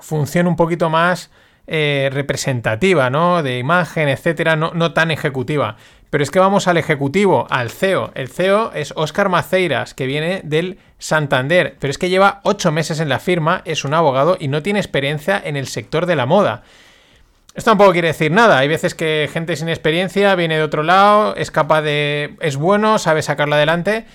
función 0.00 0.48
un 0.48 0.56
poquito 0.56 0.90
más 0.90 1.30
eh, 1.66 2.10
representativa, 2.12 3.10
¿no? 3.10 3.42
De 3.42 3.58
imagen, 3.58 4.08
etcétera, 4.08 4.56
no, 4.56 4.92
tan 4.92 5.10
ejecutiva. 5.10 5.76
Pero 6.10 6.22
es 6.22 6.30
que 6.30 6.38
vamos 6.38 6.68
al 6.68 6.76
ejecutivo, 6.76 7.46
al 7.50 7.70
CEO. 7.70 8.12
El 8.14 8.28
CEO 8.28 8.72
es 8.72 8.92
Óscar 8.96 9.28
Maceiras, 9.28 9.92
que 9.92 10.06
viene 10.06 10.40
del 10.44 10.78
Santander, 10.98 11.76
pero 11.80 11.90
es 11.90 11.98
que 11.98 12.08
lleva 12.08 12.40
ocho 12.44 12.70
meses 12.70 13.00
en 13.00 13.08
la 13.08 13.18
firma, 13.18 13.62
es 13.64 13.84
un 13.84 13.94
abogado 13.94 14.36
y 14.38 14.48
no 14.48 14.62
tiene 14.62 14.78
experiencia 14.78 15.42
en 15.44 15.56
el 15.56 15.66
sector 15.66 16.06
de 16.06 16.16
la 16.16 16.26
moda. 16.26 16.62
Esto 17.54 17.70
tampoco 17.70 17.92
quiere 17.92 18.08
decir 18.08 18.30
nada. 18.30 18.58
Hay 18.58 18.68
veces 18.68 18.94
que 18.94 19.28
gente 19.32 19.56
sin 19.56 19.68
experiencia 19.68 20.34
viene 20.34 20.56
de 20.56 20.62
otro 20.62 20.82
lado, 20.82 21.34
es 21.36 21.50
capaz 21.50 21.82
de. 21.82 22.36
es 22.40 22.56
bueno, 22.56 22.98
sabe 22.98 23.22
sacarla 23.22 23.56
adelante 23.56 24.06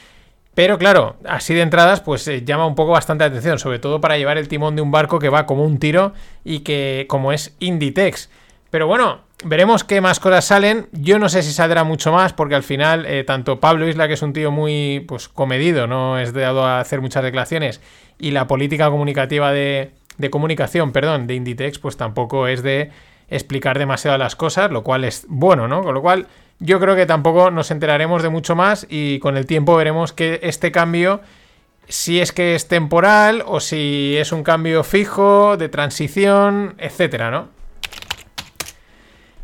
pero 0.53 0.77
claro, 0.77 1.15
así 1.25 1.53
de 1.53 1.61
entradas, 1.61 2.01
pues 2.01 2.27
eh, 2.27 2.43
llama 2.43 2.65
un 2.65 2.75
poco 2.75 2.91
bastante 2.91 3.23
atención, 3.23 3.57
sobre 3.57 3.79
todo 3.79 4.01
para 4.01 4.17
llevar 4.17 4.37
el 4.37 4.47
timón 4.47 4.75
de 4.75 4.81
un 4.81 4.91
barco 4.91 5.19
que 5.19 5.29
va 5.29 5.45
como 5.45 5.63
un 5.63 5.79
tiro 5.79 6.13
y 6.43 6.59
que 6.59 7.05
como 7.07 7.31
es 7.31 7.55
Inditex. 7.59 8.29
Pero 8.69 8.87
bueno, 8.87 9.21
veremos 9.43 9.83
qué 9.83 10.01
más 10.01 10.19
cosas 10.19 10.45
salen. 10.45 10.87
Yo 10.91 11.19
no 11.19 11.29
sé 11.29 11.43
si 11.43 11.51
saldrá 11.51 11.83
mucho 11.83 12.11
más, 12.11 12.33
porque 12.33 12.55
al 12.55 12.63
final, 12.63 13.05
eh, 13.05 13.23
tanto 13.23 13.59
Pablo 13.59 13.87
Isla, 13.87 14.07
que 14.07 14.13
es 14.13 14.21
un 14.21 14.33
tío 14.33 14.51
muy 14.51 15.05
pues, 15.07 15.27
comedido, 15.27 15.87
no 15.87 16.19
es 16.19 16.33
dado 16.33 16.65
a 16.65 16.79
hacer 16.79 17.01
muchas 17.01 17.23
declaraciones, 17.23 17.81
y 18.19 18.31
la 18.31 18.47
política 18.47 18.89
comunicativa 18.89 19.51
de, 19.51 19.91
de 20.17 20.29
comunicación, 20.29 20.91
perdón, 20.91 21.27
de 21.27 21.35
Inditex, 21.35 21.79
pues 21.79 21.97
tampoco 21.97 22.47
es 22.47 22.61
de 22.63 22.91
explicar 23.29 23.79
demasiado 23.79 24.17
las 24.17 24.35
cosas, 24.35 24.71
lo 24.71 24.83
cual 24.83 25.05
es 25.05 25.25
bueno, 25.27 25.67
¿no? 25.67 25.81
Con 25.83 25.93
lo 25.93 26.01
cual, 26.01 26.27
yo 26.61 26.79
creo 26.79 26.95
que 26.95 27.05
tampoco 27.05 27.51
nos 27.51 27.71
enteraremos 27.71 28.23
de 28.23 28.29
mucho 28.29 28.55
más 28.55 28.85
y 28.87 29.19
con 29.19 29.35
el 29.35 29.45
tiempo 29.45 29.75
veremos 29.75 30.13
que 30.13 30.39
este 30.43 30.71
cambio 30.71 31.21
si 31.87 32.21
es 32.21 32.31
que 32.31 32.55
es 32.55 32.67
temporal 32.67 33.43
o 33.45 33.59
si 33.59 34.15
es 34.17 34.31
un 34.31 34.43
cambio 34.43 34.83
fijo, 34.83 35.57
de 35.57 35.67
transición, 35.67 36.75
etcétera, 36.77 37.31
¿no? 37.31 37.49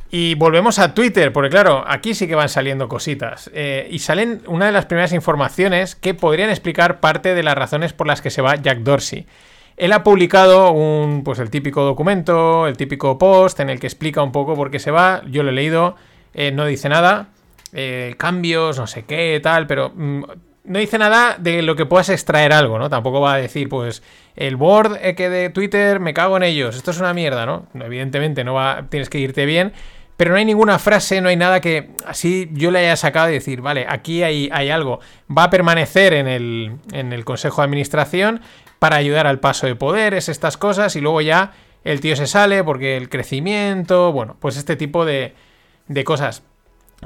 Y 0.10 0.36
volvemos 0.36 0.80
a 0.80 0.94
Twitter, 0.94 1.34
porque 1.34 1.50
claro, 1.50 1.84
aquí 1.86 2.14
sí 2.14 2.28
que 2.28 2.36
van 2.36 2.48
saliendo 2.48 2.88
cositas. 2.88 3.52
Eh, 3.54 3.88
y 3.92 4.00
salen 4.00 4.42
una 4.48 4.68
de 4.68 4.72
las 4.72 4.86
primeras 4.86 5.12
informaciones 5.12 5.96
que 5.96 6.14
podrían 6.14 6.50
explicar 6.50 7.02
parte 7.02 7.34
de 7.36 7.44
las 7.44 7.56
razones 7.56 7.92
por 7.92 8.08
las 8.08 8.22
que 8.22 8.30
se 8.30 8.42
va 8.42 8.56
Jack 8.56 8.80
Dorsey. 8.80 9.28
Él 9.76 9.92
ha 9.92 10.04
publicado 10.04 10.72
un, 10.72 11.24
pues 11.26 11.40
el 11.40 11.50
típico 11.50 11.84
documento, 11.84 12.68
el 12.68 12.78
típico 12.78 13.18
post 13.18 13.60
en 13.60 13.70
el 13.70 13.80
que 13.80 13.88
explica 13.88 14.24
un 14.24 14.32
poco 14.32 14.56
por 14.56 14.72
qué 14.72 14.80
se 14.80 14.92
va. 14.92 15.22
Yo 15.30 15.44
lo 15.44 15.50
he 15.50 15.54
leído, 15.54 15.98
eh, 16.34 16.52
no 16.52 16.66
dice 16.66 16.90
nada. 16.90 17.30
Eh, 17.74 18.16
cambios, 18.18 18.78
no 18.80 18.88
sé 18.88 19.04
qué, 19.06 19.40
tal, 19.44 19.68
pero 19.68 19.92
mm, 19.94 20.24
no 20.68 20.80
dice 20.80 20.98
nada 20.98 21.38
de 21.40 21.62
lo 21.62 21.76
que 21.76 21.86
puedas 21.86 22.10
extraer 22.10 22.54
algo, 22.54 22.78
¿no? 22.78 22.90
Tampoco 22.90 23.22
va 23.22 23.36
a 23.36 23.38
decir, 23.38 23.70
pues, 23.70 24.04
el 24.36 24.56
board 24.56 25.00
eh, 25.02 25.16
que 25.16 25.30
de 25.30 25.50
Twitter 25.50 26.00
me 26.00 26.14
cago 26.14 26.38
en 26.38 26.44
ellos, 26.44 26.76
esto 26.76 26.92
es 26.92 27.00
una 27.00 27.14
mierda, 27.14 27.46
¿no? 27.46 27.68
Evidentemente 27.74 28.44
no 28.44 28.54
va, 28.54 28.86
tienes 28.90 29.10
que 29.10 29.20
irte 29.20 29.46
bien, 29.46 29.74
pero 30.18 30.32
no 30.32 30.38
hay 30.38 30.46
ninguna 30.46 30.80
frase, 30.80 31.22
no 31.22 31.30
hay 31.30 31.36
nada 31.36 31.62
que 31.62 31.92
así 32.06 32.50
yo 32.54 32.72
le 32.72 32.80
haya 32.80 32.96
sacado 32.96 33.30
y 33.30 33.34
decir, 33.34 33.62
vale, 33.62 33.86
aquí 33.88 34.24
hay, 34.24 34.50
hay 34.52 34.70
algo. 34.70 35.00
Va 35.36 35.44
a 35.44 35.50
permanecer 35.50 36.14
en 36.14 36.28
el, 36.28 36.78
en 36.92 37.14
el 37.14 37.24
Consejo 37.24 37.62
de 37.62 37.66
Administración 37.66 38.42
para 38.80 38.98
ayudar 38.98 39.28
al 39.28 39.40
paso 39.40 39.68
de 39.68 39.76
poderes, 39.76 40.28
estas 40.28 40.58
cosas, 40.58 40.96
y 40.96 41.02
luego 41.02 41.22
ya 41.22 41.54
el 41.84 42.02
tío 42.02 42.16
se 42.16 42.28
sale 42.28 42.64
porque 42.64 42.98
el 42.98 43.10
crecimiento, 43.10 44.12
bueno, 44.12 44.36
pues 44.40 44.58
este 44.58 44.76
tipo 44.76 45.06
de, 45.06 45.36
de 45.88 46.04
cosas. 46.04 46.44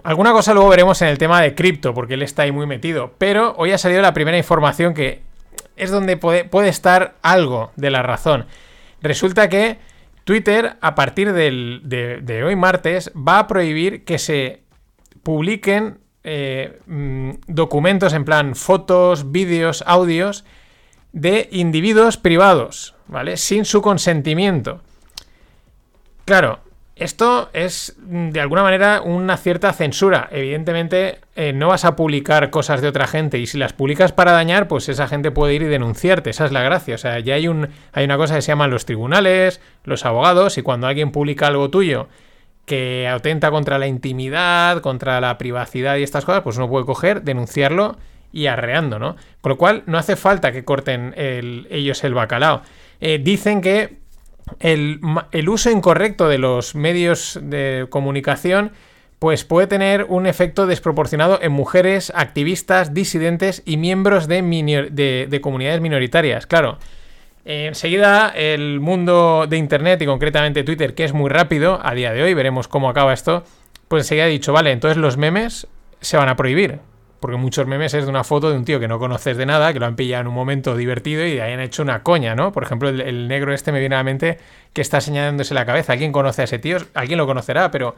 Alguna 0.03 0.31
cosa 0.31 0.53
luego 0.53 0.69
veremos 0.69 1.01
en 1.01 1.09
el 1.09 1.17
tema 1.17 1.41
de 1.41 1.53
cripto, 1.53 1.93
porque 1.93 2.13
él 2.13 2.21
está 2.21 2.43
ahí 2.43 2.51
muy 2.51 2.65
metido. 2.65 3.13
Pero 3.17 3.53
hoy 3.57 3.71
ha 3.71 3.77
salido 3.77 4.01
la 4.01 4.13
primera 4.13 4.37
información 4.37 4.93
que 4.93 5.21
es 5.75 5.91
donde 5.91 6.17
puede, 6.17 6.45
puede 6.45 6.69
estar 6.69 7.15
algo 7.21 7.71
de 7.75 7.91
la 7.91 8.01
razón. 8.01 8.45
Resulta 9.01 9.49
que 9.49 9.79
Twitter, 10.23 10.77
a 10.81 10.95
partir 10.95 11.33
de, 11.33 12.43
hoy 12.45 12.55
martes, 12.55 13.11
va 13.15 13.39
a 13.39 13.47
prohibir 13.47 14.05
que 14.05 14.19
se 14.19 14.61
publiquen 15.23 15.99
eh, 16.23 16.79
mm, 16.85 17.31
documentos 17.47 18.13
en 18.13 18.25
plan 18.25 18.55
fotos, 18.55 19.31
vídeos, 19.31 19.83
audios 19.87 20.45
de 21.11 21.49
individuos 21.51 22.17
privados, 22.17 22.95
¿vale? 23.07 23.37
Sin 23.37 23.65
su 23.65 23.81
consentimiento. 23.81 24.81
Claro, 26.25 26.59
esto 27.01 27.49
es 27.53 27.95
mm, 27.99 28.29
de 28.29 28.39
alguna 28.41 28.61
manera 28.61 29.01
una 29.01 29.35
cierta 29.37 29.73
censura. 29.73 30.29
Evidentemente 30.31 31.19
eh, 31.35 31.51
no 31.51 31.69
vas 31.69 31.83
a 31.83 31.95
publicar 31.95 32.51
cosas 32.51 32.79
de 32.79 32.87
otra 32.87 33.07
gente 33.07 33.39
y 33.39 33.47
si 33.47 33.57
las 33.57 33.73
publicas 33.73 34.11
para 34.11 34.33
dañar, 34.33 34.67
pues 34.67 34.87
esa 34.87 35.07
gente 35.07 35.31
puede 35.31 35.55
ir 35.55 35.63
y 35.63 35.65
denunciarte. 35.65 36.29
Esa 36.29 36.45
es 36.45 36.51
la 36.51 36.61
gracia. 36.61 36.95
O 36.95 36.97
sea, 36.99 37.19
ya 37.19 37.33
hay, 37.33 37.47
un, 37.47 37.69
hay 37.91 38.05
una 38.05 38.17
cosa 38.17 38.35
que 38.35 38.43
se 38.43 38.49
llaman 38.49 38.69
los 38.69 38.85
tribunales, 38.85 39.61
los 39.83 40.05
abogados 40.05 40.59
y 40.59 40.61
cuando 40.61 40.85
alguien 40.85 41.11
publica 41.11 41.47
algo 41.47 41.71
tuyo 41.71 42.07
que 42.65 43.07
atenta 43.07 43.49
contra 43.49 43.79
la 43.79 43.87
intimidad, 43.87 44.81
contra 44.81 45.19
la 45.19 45.37
privacidad 45.39 45.97
y 45.97 46.03
estas 46.03 46.23
cosas, 46.23 46.43
pues 46.43 46.57
uno 46.57 46.69
puede 46.69 46.85
coger, 46.85 47.23
denunciarlo 47.23 47.97
y 48.31 48.45
arreando, 48.45 48.99
¿no? 48.99 49.15
Con 49.41 49.49
lo 49.49 49.57
cual 49.57 49.83
no 49.87 49.97
hace 49.97 50.15
falta 50.15 50.51
que 50.51 50.63
corten 50.63 51.13
ellos 51.17 52.03
el 52.03 52.13
bacalao. 52.13 52.61
Eh, 53.01 53.19
dicen 53.21 53.61
que 53.61 54.00
el, 54.59 54.99
uso 55.47 55.71
incorrecto 55.71 56.27
de 56.27 56.37
los 56.37 56.75
medios 56.75 57.39
de 57.41 57.87
comunicación 57.89 58.71
pues 59.19 59.43
puede 59.43 59.67
tener 59.67 60.05
un 60.09 60.25
efecto 60.25 60.65
desproporcionado 60.65 61.39
en 61.43 61.51
mujeres, 61.51 62.11
activistas, 62.15 62.93
disidentes 62.93 63.61
y 63.65 63.77
miembros 63.77 64.27
de, 64.27 65.39
comunidades 65.43 65.79
minoritarias. 65.79 66.47
Claro, 66.47 66.79
enseguida 67.45 68.29
el 68.29 68.79
mundo 68.79 69.45
de 69.47 69.57
Internet 69.57 70.01
y 70.01 70.07
concretamente 70.07 70.63
Twitter, 70.63 70.95
que 70.95 71.03
es 71.03 71.13
muy 71.13 71.29
rápido 71.29 71.79
a 71.83 71.93
día 71.93 72.13
de 72.13 72.23
hoy, 72.23 72.33
veremos 72.33 72.67
cómo 72.67 72.89
acaba 72.89 73.13
esto, 73.13 73.43
pues 73.87 74.05
enseguida 74.05 74.25
ha 74.25 74.27
dicho, 74.27 74.53
vale, 74.53 74.71
entonces 74.71 74.97
los 74.97 75.17
memes 75.17 75.67
se 75.99 76.17
van 76.17 76.29
a 76.29 76.35
prohibir. 76.35 76.79
Porque 77.21 77.37
muchos 77.37 77.67
memes 77.67 77.93
es 77.93 78.05
de 78.05 78.09
una 78.09 78.23
foto 78.23 78.49
de 78.49 78.57
un 78.57 78.65
tío 78.65 78.79
que 78.79 78.87
no 78.87 78.97
conoces 78.97 79.37
de 79.37 79.45
nada, 79.45 79.71
que 79.73 79.79
lo 79.79 79.85
han 79.85 79.95
pillado 79.95 80.21
en 80.21 80.27
un 80.27 80.33
momento 80.33 80.75
divertido 80.75 81.23
y 81.23 81.39
han 81.39 81.59
hecho 81.59 81.83
una 81.83 82.01
coña, 82.01 82.33
¿no? 82.33 82.51
Por 82.51 82.63
ejemplo, 82.63 82.89
el, 82.89 83.27
negro 83.27 83.53
este 83.53 83.71
me 83.71 83.79
viene 83.79 83.93
a 83.93 83.99
la 83.99 84.03
mente 84.03 84.39
que 84.73 84.81
está 84.81 84.99
señalándose 85.01 85.53
la 85.53 85.63
cabeza. 85.63 85.93
¿Alguien 85.93 86.11
conoce 86.11 86.41
a 86.41 86.45
ese 86.45 86.57
tío? 86.57 86.77
Alguien 86.95 87.19
lo 87.19 87.27
conocerá, 87.27 87.69
pero 87.69 87.95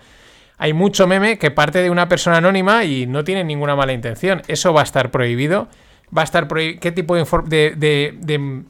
hay 0.57 0.73
mucho 0.73 1.07
meme 1.07 1.38
que 1.38 1.51
parte 1.51 1.81
de 1.81 1.89
una 1.89 2.09
persona 2.09 2.36
anónima 2.36 2.83
y 2.83 3.05
no 3.05 3.23
tiene 3.23 3.45
ninguna 3.45 3.77
mala 3.77 3.93
intención. 3.93 4.41
Eso 4.49 4.73
va 4.73 4.81
a 4.81 4.83
estar 4.83 5.09
prohibido. 5.09 5.69
Va 6.15 6.23
a 6.23 6.25
estar 6.25 6.49
prohibido. 6.49 6.81
¿Qué 6.81 6.91
tipo 6.91 7.15
de, 7.15 7.23
de, 7.77 8.63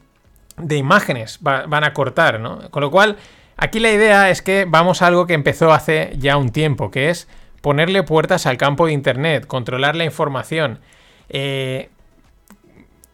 de, 0.56 0.76
imágenes 0.76 1.38
van 1.40 1.82
a 1.82 1.92
cortar, 1.92 2.38
¿no? 2.38 2.70
Con 2.70 2.80
lo 2.80 2.92
cual, 2.92 3.16
aquí 3.56 3.80
la 3.80 3.90
idea 3.90 4.30
es 4.30 4.40
que 4.40 4.66
vamos 4.68 5.02
a 5.02 5.08
algo 5.08 5.26
que 5.26 5.34
empezó 5.34 5.72
hace 5.72 6.12
ya 6.16 6.36
un 6.36 6.50
tiempo, 6.50 6.92
que 6.92 7.10
es 7.10 7.26
ponerle 7.64 8.02
puertas 8.02 8.44
al 8.44 8.58
campo 8.58 8.84
de 8.84 8.92
Internet, 8.92 9.46
controlar 9.46 9.96
la 9.96 10.04
información, 10.04 10.80
eh, 11.30 11.88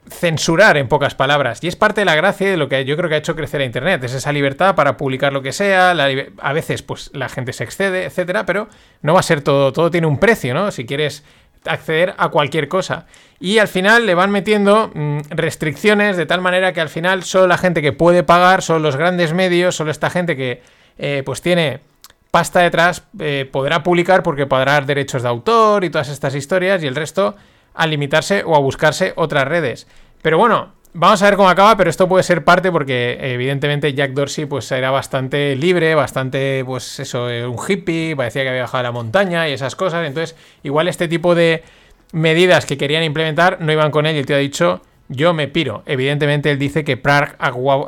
censurar 0.09 0.77
en 0.77 0.89
pocas 0.89 1.15
palabras. 1.15 1.63
Y 1.63 1.69
es 1.69 1.77
parte 1.77 2.01
de 2.01 2.05
la 2.05 2.17
gracia 2.17 2.51
de 2.51 2.57
lo 2.57 2.69
que 2.69 2.85
yo 2.85 2.97
creo 2.97 3.09
que 3.09 3.15
ha 3.15 3.19
hecho 3.19 3.37
crecer 3.37 3.61
a 3.61 3.65
Internet. 3.65 4.03
Es 4.03 4.13
esa 4.13 4.33
libertad 4.33 4.75
para 4.75 4.97
publicar 4.97 5.33
lo 5.33 5.41
que 5.41 5.53
sea. 5.53 5.93
a 5.93 6.53
veces, 6.53 6.83
pues 6.83 7.13
la 7.15 7.29
gente 7.29 7.53
se 7.53 7.63
excede, 7.63 8.07
etcétera, 8.07 8.45
pero 8.45 8.67
no 9.03 9.15
va 9.15 9.21
a 9.21 9.23
ser 9.23 9.41
todo. 9.41 9.73
Todo 9.73 9.89
tiene 9.89 10.09
un 10.09 10.19
precio, 10.19 10.53
¿no? 10.53 10.73
Si 10.73 10.85
quieres 10.85 11.23
acceder 11.65 12.15
a 12.19 12.31
cualquier 12.31 12.67
cosa. 12.67 13.07
Y 13.39 13.59
al 13.59 13.69
final 13.69 14.05
le 14.05 14.17
van 14.17 14.33
metiendo 14.33 14.91
mm, 14.93 15.21
restricciones 15.31 16.17
de 16.17 16.27
tal 16.27 16.41
manera 16.41 16.73
que 16.73 16.81
al 16.81 16.89
final 16.89 17.23
solo 17.23 17.47
la 17.47 17.57
gente 17.57 17.83
que 17.83 17.93
puede 17.93 18.25
pagar, 18.25 18.63
son 18.63 18.83
los 18.83 18.97
grandes 18.97 19.33
medios, 19.33 19.77
solo 19.77 19.93
esta 19.93 20.11
gente 20.11 20.35
que 20.35 20.61
eh, 20.99 21.23
pues 21.25 21.41
tiene 21.41 21.83
pasta 22.31 22.61
detrás 22.61 23.05
eh, 23.19 23.49
podrá 23.51 23.83
publicar 23.83 24.23
porque 24.23 24.47
podrá 24.47 24.73
dar 24.73 24.87
derechos 24.87 25.23
de 25.23 25.29
autor 25.29 25.85
y 25.85 25.91
todas 25.91 26.09
estas 26.09 26.35
historias 26.35 26.83
y 26.83 26.87
el 26.87 26.95
resto 26.95 27.37
a 27.75 27.87
limitarse 27.87 28.43
o 28.45 28.55
a 28.55 28.61
buscarse 28.61 29.13
otras 29.17 29.47
redes. 29.47 29.87
Pero 30.23 30.39
bueno, 30.39 30.73
vamos 30.93 31.23
a 31.23 31.27
ver 31.27 31.37
cómo 31.37 31.49
acaba, 31.49 31.77
pero 31.77 31.91
esto 31.91 32.09
puede 32.09 32.23
ser 32.23 32.45
parte 32.45 32.71
porque 32.71 33.19
evidentemente 33.21 33.93
Jack 33.95 34.13
Dorsey 34.13 34.47
pues 34.47 34.71
era 34.73 34.91
bastante 34.91 35.57
libre, 35.57 35.95
bastante 35.95 36.65
pues 36.65 37.01
eso, 37.01 37.31
eh, 37.31 37.47
un 37.47 37.57
hippie, 37.57 38.15
parecía 38.17 38.43
que 38.43 38.51
había 38.51 38.63
bajado 38.63 38.81
a 38.81 38.85
la 38.85 38.93
montaña 38.93 39.49
y 39.49 39.53
esas 39.53 39.77
cosas, 39.77 40.07
entonces 40.07 40.37
igual 40.63 40.89
este 40.89 41.09
tipo 41.09 41.35
de 41.35 41.63
medidas 42.13 42.67
que 42.67 42.77
querían 42.77 43.05
implementar 43.05 43.61
no 43.61 43.73
iban 43.73 43.91
con 43.91 44.07
él 44.07 44.17
y 44.17 44.21
el 44.21 44.27
tío 44.27 44.37
ha 44.37 44.41
dicho 44.41 44.83
yo 45.11 45.35
me 45.35 45.49
piro. 45.49 45.83
Evidentemente 45.87 46.53
él 46.53 46.59
dice 46.59 46.85
que 46.85 46.97
Parag 46.97 47.35
Agrawal 47.41 47.83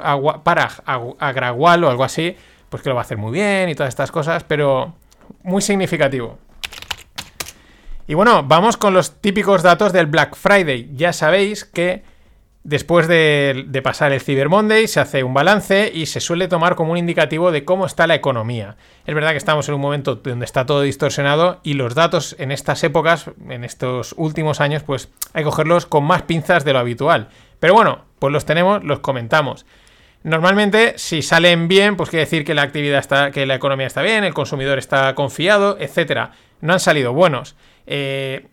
o 1.85 1.89
algo 1.89 2.05
así 2.05 2.37
pues 2.73 2.83
que 2.83 2.89
lo 2.89 2.95
va 2.95 3.03
a 3.03 3.05
hacer 3.05 3.19
muy 3.19 3.33
bien 3.33 3.69
y 3.69 3.75
todas 3.75 3.91
estas 3.91 4.11
cosas, 4.11 4.45
pero 4.45 4.95
muy 5.43 5.61
significativo. 5.61 6.39
Y 8.07 8.15
bueno, 8.15 8.43
vamos 8.45 8.79
con 8.79 8.95
los 8.95 9.21
típicos 9.21 9.63
datos 9.63 9.93
del 9.93 10.07
Black 10.07 10.35
Friday. 10.35 10.91
Ya 10.95 11.13
sabéis 11.13 11.67
que 11.67 12.03
después 12.65 13.09
de, 13.09 13.81
pasar 13.85 14.13
el 14.13 14.23
Cyber 14.23 14.49
Monday 14.49 14.89
se 14.89 15.01
hace 15.01 15.23
un 15.23 15.35
balance 15.35 15.93
y 15.93 16.07
se 16.07 16.21
suele 16.21 16.49
tomar 16.49 16.75
como 16.75 16.93
un 16.93 16.99
indicativo 16.99 17.53
de 17.53 17.67
cómo 17.67 17.85
está 17.85 18.07
la 18.07 18.15
economía. 18.15 18.77
Es 19.05 19.15
verdad 19.15 19.33
que 19.33 19.37
estamos 19.37 19.69
en 19.69 19.75
un 19.75 19.81
momento 19.83 20.15
donde 20.15 20.47
está 20.47 20.65
todo 20.65 20.81
distorsionado 20.81 21.61
y 21.63 21.75
los 21.75 21.95
datos 21.95 22.37
en 22.39 22.53
estas 22.53 22.83
épocas, 22.85 23.31
en 23.51 23.65
estos 23.65 24.15
últimos 24.17 24.63
años, 24.63 24.83
pues 24.83 25.11
hay 25.35 25.43
que 25.43 25.51
cogerlos 25.51 25.85
con 25.85 26.05
más 26.05 26.23
pinzas 26.23 26.65
de 26.65 26.73
lo 26.73 26.79
habitual. 26.79 27.29
Pero 27.61 27.75
bueno, 27.75 28.07
pues 28.19 28.33
los 28.33 28.47
tenemos, 28.47 28.83
los 28.83 29.01
comentamos. 29.01 29.67
Normalmente, 30.25 30.95
si 30.97 31.21
salen 31.23 31.67
bien, 31.67 31.97
pues 31.97 32.09
quiere 32.09 32.25
decir 32.25 32.45
que 32.45 32.55
la 32.55 32.63
actividad 32.63 33.01
está, 33.01 33.31
que 33.33 33.45
la 33.45 33.57
economía 33.57 33.87
está 33.87 34.03
bien, 34.03 34.23
el 34.23 34.35
consumidor 34.35 34.79
está 34.79 35.15
confiado, 35.15 35.77
etcétera. 35.81 36.33
No 36.61 36.73
han 36.73 36.81
salido 36.81 37.13
buenos. 37.13 37.57
Eh, 37.87 38.47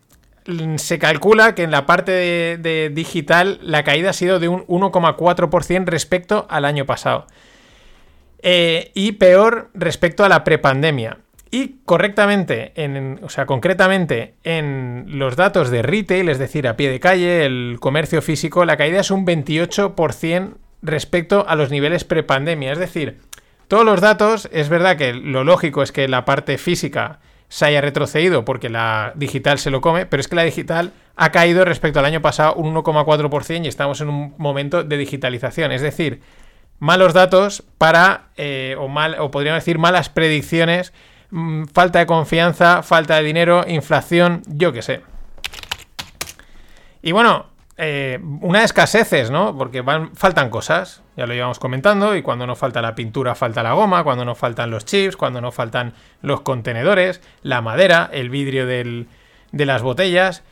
se 0.76 0.98
calcula 0.98 1.54
que 1.54 1.62
en 1.62 1.70
la 1.70 1.86
parte 1.86 2.10
de, 2.10 2.90
digital 2.92 3.60
la 3.62 3.84
caída 3.84 4.10
ha 4.10 4.14
sido 4.14 4.40
de 4.40 4.48
un 4.48 4.66
1,4% 4.66 5.84
respecto 5.86 6.46
al 6.50 6.64
año 6.64 6.86
pasado. 6.86 7.26
Eh, 8.42 8.90
y 8.94 9.12
peor 9.12 9.70
respecto 9.74 10.24
a 10.24 10.28
la 10.28 10.42
prepandemia. 10.42 11.18
Y 11.52 11.80
correctamente, 11.84 12.72
en, 12.76 13.20
o 13.22 13.28
sea, 13.28 13.46
concretamente 13.46 14.34
en 14.44 15.04
los 15.08 15.36
datos 15.36 15.70
de 15.70 15.82
retail, 15.82 16.28
es 16.28 16.38
decir, 16.38 16.66
a 16.66 16.76
pie 16.76 16.90
de 16.90 17.00
calle, 17.00 17.44
el 17.44 17.78
comercio 17.80 18.22
físico, 18.22 18.64
la 18.64 18.76
caída 18.76 19.00
es 19.00 19.10
un 19.10 19.26
28% 19.26 20.54
respecto 20.82 21.46
a 21.48 21.54
los 21.56 21.70
niveles 21.70 22.04
prepandemia. 22.04 22.72
Es 22.72 22.78
decir, 22.78 23.18
todos 23.68 23.84
los 23.84 24.00
datos, 24.00 24.48
es 24.52 24.68
verdad 24.68 24.96
que 24.96 25.12
lo 25.12 25.44
lógico 25.44 25.82
es 25.82 25.92
que 25.92 26.08
la 26.08 26.24
parte 26.24 26.58
física 26.58 27.20
se 27.48 27.66
haya 27.66 27.80
retrocedido 27.80 28.44
porque 28.44 28.68
la 28.68 29.12
digital 29.16 29.58
se 29.58 29.70
lo 29.70 29.80
come, 29.80 30.06
pero 30.06 30.20
es 30.20 30.28
que 30.28 30.36
la 30.36 30.44
digital 30.44 30.92
ha 31.16 31.30
caído 31.32 31.64
respecto 31.64 31.98
al 31.98 32.04
año 32.06 32.22
pasado 32.22 32.54
un 32.54 32.74
1,4% 32.74 33.64
y 33.64 33.68
estamos 33.68 34.00
en 34.00 34.08
un 34.08 34.34
momento 34.38 34.84
de 34.84 34.96
digitalización. 34.96 35.72
Es 35.72 35.82
decir, 35.82 36.22
malos 36.78 37.12
datos 37.12 37.62
para, 37.76 38.30
eh, 38.36 38.76
o, 38.78 38.88
mal, 38.88 39.16
o 39.18 39.30
podríamos 39.30 39.62
decir 39.62 39.78
malas 39.78 40.08
predicciones, 40.08 40.92
mm, 41.30 41.64
falta 41.64 41.98
de 41.98 42.06
confianza, 42.06 42.82
falta 42.82 43.16
de 43.16 43.24
dinero, 43.24 43.64
inflación, 43.68 44.42
yo 44.46 44.72
qué 44.72 44.82
sé. 44.82 45.02
Y 47.02 47.12
bueno, 47.12 47.49
eh, 47.80 48.20
una 48.40 48.62
escaseces, 48.62 49.30
¿no? 49.30 49.56
Porque 49.56 49.82
faltan 50.14 50.50
cosas, 50.50 51.02
ya 51.16 51.26
lo 51.26 51.34
íbamos 51.34 51.58
comentando, 51.58 52.14
y 52.14 52.22
cuando 52.22 52.46
no 52.46 52.54
falta 52.54 52.82
la 52.82 52.94
pintura 52.94 53.34
falta 53.34 53.62
la 53.62 53.72
goma, 53.72 54.04
cuando 54.04 54.24
no 54.24 54.34
faltan 54.34 54.70
los 54.70 54.84
chips, 54.84 55.16
cuando 55.16 55.40
no 55.40 55.50
faltan 55.50 55.94
los 56.22 56.42
contenedores, 56.42 57.20
la 57.42 57.62
madera, 57.62 58.10
el 58.12 58.30
vidrio 58.30 58.66
de 58.66 59.06
las 59.52 59.82
botellas. 59.82 60.42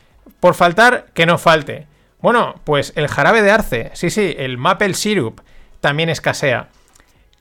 Por 0.40 0.54
faltar, 0.54 1.06
que 1.14 1.26
no 1.26 1.38
falte. 1.38 1.86
Bueno, 2.20 2.56
pues 2.64 2.92
el 2.96 3.08
jarabe 3.08 3.42
de 3.42 3.50
arce, 3.50 3.90
sí, 3.94 4.10
sí, 4.10 4.34
el 4.38 4.58
maple 4.58 4.94
syrup, 4.94 5.40
también 5.80 6.08
escasea. 6.08 6.68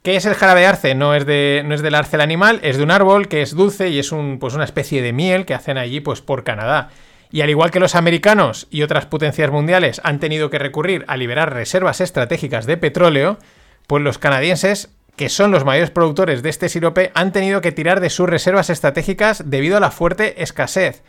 ¿Qué 0.03 0.15
es 0.15 0.25
el 0.25 0.35
jarabe 0.35 0.61
de 0.61 0.67
arce? 0.67 0.95
No 0.95 1.15
es, 1.15 1.25
de, 1.25 1.63
no 1.65 1.73
es 1.73 1.81
del 1.81 1.95
arce 1.95 2.15
el 2.15 2.21
animal, 2.21 2.59
es 2.63 2.77
de 2.77 2.83
un 2.83 2.91
árbol 2.91 3.27
que 3.27 3.41
es 3.41 3.55
dulce 3.55 3.89
y 3.89 3.99
es 3.99 4.13
pues 4.39 4.53
una 4.53 4.63
especie 4.63 5.01
de 5.01 5.13
miel 5.13 5.45
que 5.45 5.53
hacen 5.53 5.77
allí 5.77 5.99
pues, 5.99 6.21
por 6.21 6.43
Canadá. 6.43 6.89
Y 7.31 7.41
al 7.41 7.49
igual 7.49 7.71
que 7.71 7.79
los 7.79 7.95
americanos 7.95 8.67
y 8.69 8.83
otras 8.83 9.05
potencias 9.05 9.51
mundiales 9.51 10.01
han 10.03 10.19
tenido 10.19 10.49
que 10.49 10.59
recurrir 10.59 11.03
a 11.07 11.17
liberar 11.17 11.53
reservas 11.53 12.01
estratégicas 12.01 12.65
de 12.65 12.77
petróleo, 12.77 13.37
pues 13.85 14.03
los 14.03 14.17
canadienses, 14.17 14.89
que 15.15 15.29
son 15.29 15.51
los 15.51 15.65
mayores 15.65 15.91
productores 15.91 16.43
de 16.43 16.49
este 16.49 16.69
sirope, 16.69 17.11
han 17.15 17.31
tenido 17.31 17.61
que 17.61 17.71
tirar 17.71 17.99
de 17.99 18.09
sus 18.09 18.29
reservas 18.29 18.69
estratégicas 18.69 19.49
debido 19.49 19.77
a 19.77 19.81
la 19.81 19.91
fuerte 19.91 20.41
escasez. 20.41 21.03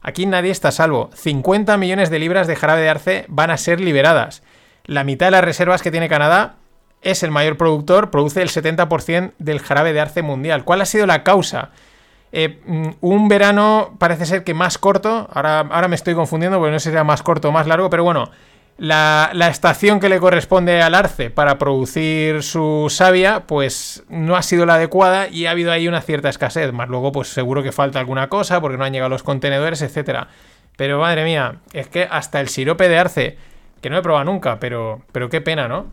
Aquí 0.00 0.26
nadie 0.26 0.50
está 0.50 0.68
a 0.68 0.72
salvo. 0.72 1.10
50 1.14 1.76
millones 1.78 2.10
de 2.10 2.18
libras 2.18 2.46
de 2.46 2.56
jarabe 2.56 2.82
de 2.82 2.90
arce 2.90 3.24
van 3.28 3.50
a 3.50 3.56
ser 3.56 3.80
liberadas. 3.80 4.42
La 4.84 5.02
mitad 5.02 5.26
de 5.26 5.30
las 5.32 5.44
reservas 5.44 5.80
que 5.80 5.90
tiene 5.90 6.10
Canadá 6.10 6.56
es 7.00 7.22
el 7.22 7.30
mayor 7.30 7.56
productor, 7.56 8.10
produce 8.10 8.42
el 8.42 8.48
70% 8.48 9.32
del 9.38 9.60
jarabe 9.60 9.92
de 9.92 10.00
arce 10.00 10.22
mundial. 10.22 10.64
¿Cuál 10.64 10.80
ha 10.80 10.86
sido 10.86 11.06
la 11.06 11.22
causa? 11.22 11.70
Eh, 12.36 12.58
mm, 12.66 12.88
un 13.00 13.28
verano 13.28 13.94
parece 14.00 14.26
ser 14.26 14.42
que 14.42 14.54
más 14.54 14.76
corto, 14.76 15.28
ahora, 15.32 15.60
ahora 15.60 15.86
me 15.86 15.94
estoy 15.94 16.14
confundiendo 16.14 16.58
porque 16.58 16.72
no 16.72 16.80
sé 16.80 16.90
si 16.90 16.92
era 16.92 17.04
más 17.04 17.22
corto 17.22 17.50
o 17.50 17.52
más 17.52 17.68
largo, 17.68 17.88
pero 17.88 18.02
bueno, 18.02 18.28
la, 18.76 19.30
estación 19.48 20.00
que 20.00 20.08
le 20.08 20.18
corresponde 20.18 20.82
al 20.82 20.96
arce 20.96 21.30
para 21.30 21.58
producir 21.58 22.42
su 22.42 22.88
savia, 22.90 23.46
pues 23.46 24.02
no 24.08 24.34
ha 24.34 24.42
sido 24.42 24.66
la 24.66 24.74
adecuada 24.74 25.28
y 25.28 25.46
ha 25.46 25.52
habido 25.52 25.70
ahí 25.70 25.86
una 25.86 26.00
cierta 26.00 26.28
escasez. 26.28 26.72
Más 26.72 26.88
luego, 26.88 27.12
pues 27.12 27.28
seguro 27.28 27.62
que 27.62 27.70
falta 27.70 28.00
alguna 28.00 28.28
cosa 28.28 28.60
porque 28.60 28.78
no 28.78 28.84
han 28.84 28.92
llegado 28.92 29.10
los 29.10 29.22
contenedores, 29.22 29.80
etcétera. 29.82 30.26
Pero 30.76 30.98
madre 30.98 31.22
mía, 31.22 31.58
es 31.72 31.86
que 31.86 32.08
hasta 32.10 32.40
el 32.40 32.48
sirope 32.48 32.88
de 32.88 32.98
arce, 32.98 33.38
que 33.80 33.90
no 33.90 33.98
he 33.98 34.02
probado 34.02 34.24
nunca, 34.24 34.58
pero, 34.58 35.02
pero 35.12 35.28
qué 35.28 35.40
pena, 35.40 35.68
¿no? 35.68 35.86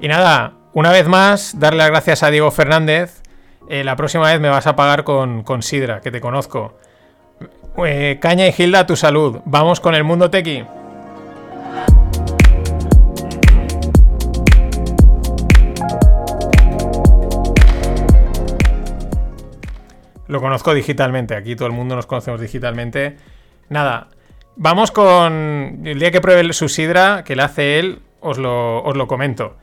Y 0.00 0.08
nada, 0.08 0.54
una 0.72 0.92
vez 0.92 1.08
más, 1.08 1.58
darle 1.58 1.78
las 1.78 1.90
gracias 1.90 2.22
a 2.22 2.30
Diego 2.30 2.50
Fernández. 2.50 3.22
Eh, 3.68 3.84
la 3.84 3.96
próxima 3.96 4.30
vez 4.30 4.40
me 4.40 4.48
vas 4.48 4.66
a 4.66 4.76
pagar 4.76 5.04
con, 5.04 5.62
Sidra, 5.62 6.00
que 6.00 6.10
te 6.10 6.20
conozco. 6.20 6.78
Eh, 7.84 8.18
Caña 8.20 8.46
y 8.46 8.52
Gilda, 8.52 8.86
tu 8.86 8.96
salud. 8.96 9.40
Vamos 9.44 9.80
con 9.80 9.94
el 9.94 10.04
mundo 10.04 10.30
tequi. 10.30 10.64
Lo 20.28 20.40
conozco 20.40 20.72
digitalmente, 20.74 21.34
aquí 21.34 21.56
todo 21.56 21.66
el 21.66 21.74
mundo 21.74 21.96
nos 21.96 22.06
conocemos 22.06 22.40
digitalmente. 22.40 23.16
Nada, 23.68 24.06
vamos 24.54 24.92
con 24.92 25.82
el 25.84 25.98
día 25.98 26.12
que 26.12 26.20
pruebe 26.20 26.52
su 26.52 26.68
sidra, 26.68 27.24
que 27.24 27.34
le 27.34 27.42
hace 27.42 27.80
él, 27.80 28.02
os 28.20 28.38
lo, 28.38 28.84
os 28.84 28.96
lo 28.96 29.08
comento. 29.08 29.56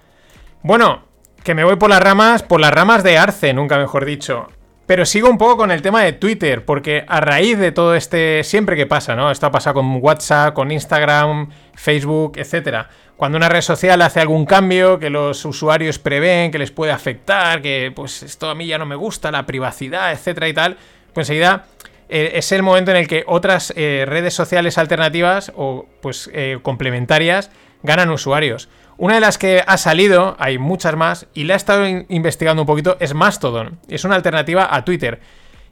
Bueno, 0.68 1.04
que 1.46 1.56
me 1.56 1.64
voy 1.64 1.78
por 1.78 1.90
las 1.90 2.02
ramas, 2.02 2.44
por 2.44 2.60
las 2.60 2.74
ramas 2.74 3.02
de 3.02 3.18
Arce, 3.18 3.54
nunca 3.54 3.78
mejor 3.78 4.04
dicho. 4.04 4.50
Pero 4.86 5.06
sigo 5.06 5.30
un 5.30 5.38
poco 5.38 5.56
con 5.56 5.72
el 5.72 5.82
tema 5.82 6.04
de 6.04 6.12
Twitter, 6.12 6.66
porque 6.66 7.06
a 7.08 7.22
raíz 7.22 7.58
de 7.58 7.72
todo 7.72 7.96
este, 7.96 8.44
siempre 8.44 8.76
que 8.76 8.86
pasa, 8.86 9.16
¿no? 9.16 9.32
Esto 9.32 9.46
ha 9.46 9.52
pasado 9.52 9.76
con 9.76 10.00
WhatsApp, 10.02 10.54
con 10.54 10.70
Instagram, 10.70 11.52
Facebook, 11.74 12.34
etc. 12.36 12.88
Cuando 13.16 13.38
una 13.38 13.48
red 13.48 13.62
social 13.62 14.02
hace 14.02 14.20
algún 14.20 14.46
cambio 14.46 15.00
que 15.00 15.10
los 15.10 15.46
usuarios 15.46 16.00
prevén 16.00 16.52
que 16.52 16.60
les 16.60 16.72
puede 16.72 16.92
afectar, 16.92 17.62
que 17.62 17.94
pues 17.96 18.22
esto 18.24 18.50
a 18.50 18.54
mí 18.54 18.68
ya 18.68 18.78
no 18.78 18.86
me 18.86 18.98
gusta, 18.98 19.32
la 19.32 19.46
privacidad, 19.46 20.12
etcétera 20.12 20.50
y 20.50 20.54
tal, 20.54 20.78
pues 21.14 21.30
enseguida 21.30 21.68
eh, 22.10 22.32
es 22.34 22.52
el 22.52 22.62
momento 22.62 22.92
en 22.92 22.98
el 22.98 23.08
que 23.08 23.24
otras 23.26 23.72
eh, 23.78 24.04
redes 24.06 24.34
sociales 24.34 24.78
alternativas 24.78 25.54
o 25.56 25.88
pues 26.02 26.30
eh, 26.34 26.60
complementarias 26.62 27.52
ganan 27.84 28.10
usuarios. 28.10 28.68
Una 28.98 29.16
de 29.16 29.22
las 29.22 29.38
que 29.38 29.64
ha 29.66 29.78
salido, 29.78 30.36
hay 30.40 30.58
muchas 30.58 30.96
más, 30.96 31.28
y 31.36 31.44
la 31.44 31.54
he 31.54 31.58
estado 31.58 31.86
investigando 32.10 32.64
un 32.64 32.66
poquito, 32.66 32.98
es 33.00 33.14
Mastodon. 33.14 33.80
Es 33.88 34.06
una 34.06 34.16
alternativa 34.16 34.74
a 34.76 34.84
Twitter. 34.86 35.20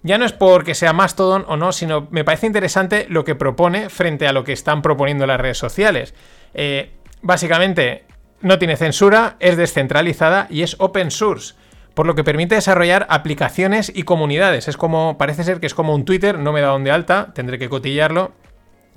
Ya 0.03 0.19
no 0.19 0.25
es 0.25 0.33
porque 0.33 0.75
sea 0.75 0.93
Mastodon 0.93 1.43
o 1.47 1.57
no, 1.57 1.71
sino 1.71 2.07
me 2.11 2.23
parece 2.23 2.45
interesante 2.45 3.07
lo 3.09 3.23
que 3.23 3.33
propone 3.33 3.89
frente 3.89 4.27
a 4.27 4.31
lo 4.31 4.43
que 4.43 4.53
están 4.53 4.83
proponiendo 4.83 5.25
las 5.25 5.39
redes 5.39 5.57
sociales. 5.57 6.13
Eh, 6.53 6.91
básicamente, 7.23 8.03
no 8.41 8.59
tiene 8.59 8.77
censura, 8.77 9.37
es 9.39 9.57
descentralizada 9.57 10.45
y 10.51 10.61
es 10.61 10.75
open 10.77 11.09
source 11.09 11.55
por 11.95 12.05
lo 12.05 12.13
que 12.13 12.25
permite 12.25 12.55
desarrollar 12.55 13.07
aplicaciones 13.09 13.91
y 13.95 14.03
comunidades. 14.03 14.67
Es 14.67 14.77
como, 14.77 15.17
parece 15.17 15.43
ser 15.43 15.59
que 15.59 15.65
es 15.65 15.73
como 15.73 15.95
un 15.95 16.05
Twitter, 16.05 16.37
no 16.37 16.51
me 16.51 16.61
da 16.61 16.67
donde 16.67 16.91
alta, 16.91 17.31
tendré 17.33 17.57
que 17.57 17.69
cotillarlo, 17.69 18.33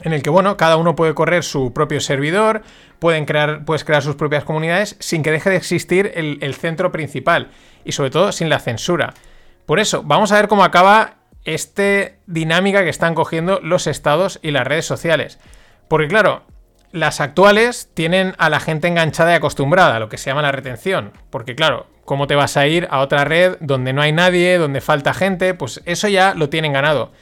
en 0.03 0.13
el 0.13 0.23
que, 0.23 0.31
bueno, 0.31 0.57
cada 0.57 0.77
uno 0.77 0.95
puede 0.95 1.15
correr 1.15 1.43
su 1.43 1.73
propio 1.73 2.01
servidor, 2.01 2.63
pueden 2.99 3.25
crear, 3.25 3.65
puedes 3.65 3.85
crear 3.85 4.03
sus 4.03 4.15
propias 4.15 4.45
comunidades 4.45 4.97
sin 5.01 5.23
que 5.23 5.33
deje 5.33 5.51
de 5.51 5.57
existir 5.57 6.13
el, 6.15 6.55
centro 6.55 6.93
principal 6.93 7.51
y 7.85 7.93
sobre 7.93 8.11
todo 8.11 8.33
sin 8.33 8.49
la 8.49 8.61
censura. 8.61 9.15
Por 9.67 9.81
eso, 9.81 10.03
vamos 10.05 10.33
a 10.33 10.37
ver 10.37 10.49
cómo 10.49 10.65
acaba 10.65 11.15
esta 11.45 12.13
dinámica 12.27 12.85
que 12.85 12.91
están 12.91 13.15
cogiendo 13.15 13.61
los 13.61 13.87
estados 13.87 14.39
y 14.43 14.51
las 14.51 14.67
redes 14.67 14.87
sociales. 14.87 15.39
Porque 15.89 16.09
claro, 16.09 16.43
las 16.93 17.21
actuales 17.21 17.91
tienen 17.95 18.35
a 18.39 18.51
la 18.51 18.61
gente 18.61 18.89
enganchada 18.89 19.33
y 19.33 19.37
acostumbrada, 19.37 19.99
lo 19.99 20.09
que 20.09 20.19
se 20.19 20.31
llama 20.31 20.43
la 20.43 20.53
retención. 20.53 21.13
Porque 21.31 21.55
claro, 21.55 21.87
¿cómo 22.05 22.27
te 22.27 22.35
vas 22.35 22.57
a 22.57 22.67
ir 22.67 22.87
a 22.91 23.01
otra 23.01 23.25
red 23.25 23.57
donde 23.61 23.93
no 23.93 24.03
hay 24.03 24.13
nadie, 24.13 24.59
donde 24.59 24.81
falta 24.81 25.13
gente? 25.13 25.55
Pues 25.55 25.83
eso 25.87 26.09
ya 26.09 26.35
lo 26.35 26.49
tienen 26.49 26.73
ganado. 26.73 27.13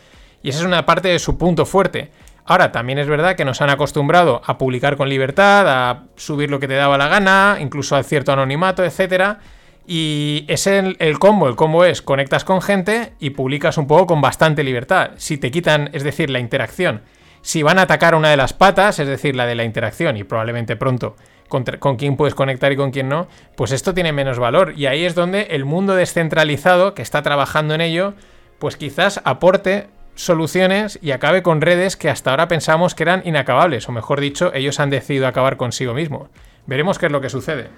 Y 0.43 0.51
esa 0.51 0.61
es 0.61 0.65
una 0.65 0.87
parte 0.87 1.09
de 1.09 1.19
su 1.19 1.39
punto 1.39 1.67
fuerte. 1.67 2.11
Ahora, 2.47 2.71
también 2.71 2.99
es 2.99 3.09
verdad 3.09 3.35
que 3.35 3.45
nos 3.45 3.61
han 3.61 3.71
acostumbrado 3.71 4.41
a 4.45 4.57
publicar 4.57 4.97
con 4.97 5.09
libertad, 5.09 5.67
a 5.69 6.05
subir 6.15 6.49
lo 6.49 6.61
que 6.61 6.69
te 6.69 6.75
daba 6.75 6.97
la 6.97 7.09
gana, 7.09 7.59
incluso 7.61 7.97
a 7.97 8.05
cierto 8.05 8.33
anonimato, 8.33 8.85
etc. 8.85 9.39
Y 9.85 10.45
es 10.47 10.69
el, 10.69 10.97
combo. 11.19 11.49
El 11.49 11.57
combo 11.57 11.85
es 11.85 12.03
conectas 12.03 12.45
con 12.45 12.63
gente 12.63 13.15
y 13.19 13.31
publicas 13.31 13.79
un 13.79 13.89
poco 13.89 14.07
con 14.07 14.21
bastante 14.21 14.63
libertad. 14.63 15.11
Si 15.17 15.39
te 15.39 15.51
quitan, 15.51 15.91
es 15.93 16.05
decir, 16.05 16.31
la 16.31 16.39
interacción. 16.39 17.03
Si 17.43 17.65
van 17.65 17.81
a 17.81 17.83
atacar 17.83 18.15
una 18.15 18.31
de 18.31 18.37
las 18.37 18.53
patas, 18.53 19.01
es 19.01 19.09
decir, 19.09 19.35
la 19.35 19.47
de 19.47 19.57
la 19.57 19.65
interacción, 19.65 20.17
y 20.17 20.25
probablemente 20.25 20.77
pronto 20.77 21.17
con 21.49 21.97
quién 21.97 22.17
puedes 22.17 22.35
conectar 22.35 22.73
y 22.73 22.77
con 22.77 22.91
quién 22.91 23.09
no, 23.09 23.29
pues 23.57 23.71
esto 23.71 23.95
tiene 23.95 24.13
menos 24.13 24.39
valor. 24.39 24.75
Y 24.77 24.87
ahí 24.87 25.05
es 25.05 25.15
donde 25.15 25.43
el 25.51 25.65
mundo 25.65 25.95
descentralizado, 25.95 26.95
que 26.95 27.03
está 27.03 27.23
trabajando 27.23 27.75
en 27.75 27.81
ello, 27.81 28.15
pues 28.59 28.77
quizás 28.77 29.21
aporte 29.25 29.89
soluciones 30.17 30.99
y 31.01 31.13
acabe 31.13 31.43
con 31.43 31.61
redes 31.61 31.97
que 31.97 32.11
hasta 32.11 32.31
ahora 32.31 32.49
pensamos 32.49 32.95
que 32.95 33.05
eran 33.05 33.23
inacabables, 33.25 33.89
o 33.89 33.93
mejor 33.93 34.21
dicho, 34.21 34.53
ellos 34.55 34.81
han 34.81 34.91
decidido 34.91 35.29
acabar 35.29 35.57
consigo 35.57 35.95
mismos. 35.95 36.29
Veremos 36.67 36.99
qué 36.99 37.07
es 37.07 37.13
lo 37.13 37.21
que 37.21 37.29
sucede. 37.29 37.69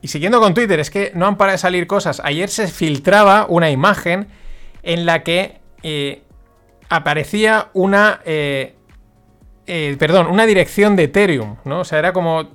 Y 0.00 0.08
siguiendo 0.08 0.40
con 0.40 0.54
Twitter, 0.54 0.78
es 0.78 0.90
que 0.90 1.10
no 1.14 1.26
han 1.26 1.36
parado 1.36 1.54
de 1.54 1.58
salir 1.58 1.86
cosas. 1.86 2.20
Ayer 2.22 2.48
se 2.48 2.68
filtraba 2.68 3.46
una 3.48 3.70
imagen 3.70 4.28
en 4.84 5.06
la 5.06 5.24
que 5.24 5.58
eh, 5.82 6.22
aparecía 6.88 7.68
una... 7.72 8.20
Eh, 8.24 8.74
eh, 9.66 9.96
perdón, 9.98 10.28
una 10.28 10.46
dirección 10.46 10.94
de 10.96 11.04
Ethereum, 11.04 11.56
¿no? 11.64 11.80
O 11.80 11.84
sea, 11.84 11.98
era 11.98 12.12
como 12.12 12.48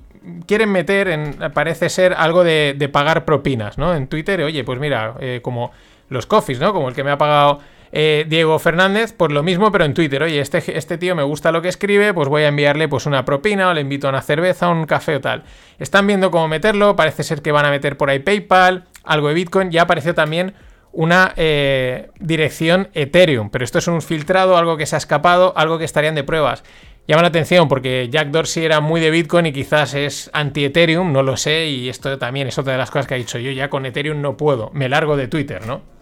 quieren 0.46 0.72
meter 0.72 1.08
en, 1.08 1.36
parece 1.52 1.88
ser 1.90 2.14
algo 2.14 2.42
de, 2.42 2.88
pagar 2.90 3.24
propinas, 3.24 3.78
¿no? 3.78 3.94
En 3.94 4.08
Twitter, 4.08 4.42
oye, 4.42 4.64
pues 4.64 4.80
mira, 4.80 5.14
como 5.42 5.70
los 6.08 6.26
coffees, 6.26 6.60
¿no? 6.60 6.72
Como 6.72 6.88
el 6.88 6.94
que 6.94 7.04
me 7.04 7.10
ha 7.10 7.18
pagado 7.18 7.60
eh, 7.96 8.26
Diego 8.28 8.58
Fernández, 8.58 9.14
pues 9.16 9.30
lo 9.30 9.44
mismo, 9.44 9.70
pero 9.70 9.84
en 9.84 9.94
Twitter. 9.94 10.20
Oye, 10.20 10.40
este, 10.40 10.76
este 10.76 10.98
tío 10.98 11.14
me 11.14 11.22
gusta 11.22 11.52
lo 11.52 11.62
que 11.62 11.68
escribe, 11.68 12.12
pues 12.12 12.28
voy 12.28 12.42
a 12.42 12.48
enviarle 12.48 12.88
pues 12.88 13.06
una 13.06 13.24
propina 13.24 13.68
o 13.68 13.72
le 13.72 13.82
invito 13.82 14.08
a 14.08 14.10
una 14.10 14.20
cerveza, 14.20 14.68
un 14.68 14.84
café 14.84 15.14
o 15.14 15.20
tal. 15.20 15.44
Están 15.78 16.08
viendo 16.08 16.32
cómo 16.32 16.48
meterlo, 16.48 16.96
parece 16.96 17.22
ser 17.22 17.40
que 17.40 17.52
van 17.52 17.66
a 17.66 17.70
meter 17.70 17.96
por 17.96 18.10
ahí 18.10 18.18
PayPal, 18.18 18.86
algo 19.04 19.28
de 19.28 19.34
Bitcoin, 19.34 19.70
ya 19.70 19.82
apareció 19.82 20.12
también 20.12 20.54
una 20.90 21.34
eh, 21.36 22.10
dirección 22.18 22.88
Ethereum, 22.94 23.50
pero 23.50 23.64
esto 23.64 23.78
es 23.78 23.86
un 23.86 24.02
filtrado, 24.02 24.56
algo 24.56 24.76
que 24.76 24.86
se 24.86 24.96
ha 24.96 24.98
escapado, 24.98 25.52
algo 25.56 25.78
que 25.78 25.84
estarían 25.84 26.16
de 26.16 26.24
pruebas. 26.24 26.64
llama 27.06 27.22
la 27.22 27.28
atención 27.28 27.68
porque 27.68 28.08
Jack 28.10 28.30
Dorsey 28.30 28.64
era 28.64 28.80
muy 28.80 29.00
de 29.00 29.12
Bitcoin 29.12 29.46
y 29.46 29.52
quizás 29.52 29.94
es 29.94 30.30
anti-Ethereum, 30.32 31.12
no 31.12 31.22
lo 31.22 31.36
sé, 31.36 31.66
y 31.66 31.88
esto 31.88 32.18
también 32.18 32.48
es 32.48 32.58
otra 32.58 32.72
de 32.72 32.78
las 32.80 32.90
cosas 32.90 33.06
que 33.06 33.14
ha 33.14 33.18
dicho 33.18 33.38
yo, 33.38 33.52
ya 33.52 33.70
con 33.70 33.86
Ethereum 33.86 34.20
no 34.20 34.36
puedo, 34.36 34.72
me 34.72 34.88
largo 34.88 35.16
de 35.16 35.28
Twitter, 35.28 35.64
¿no? 35.64 35.93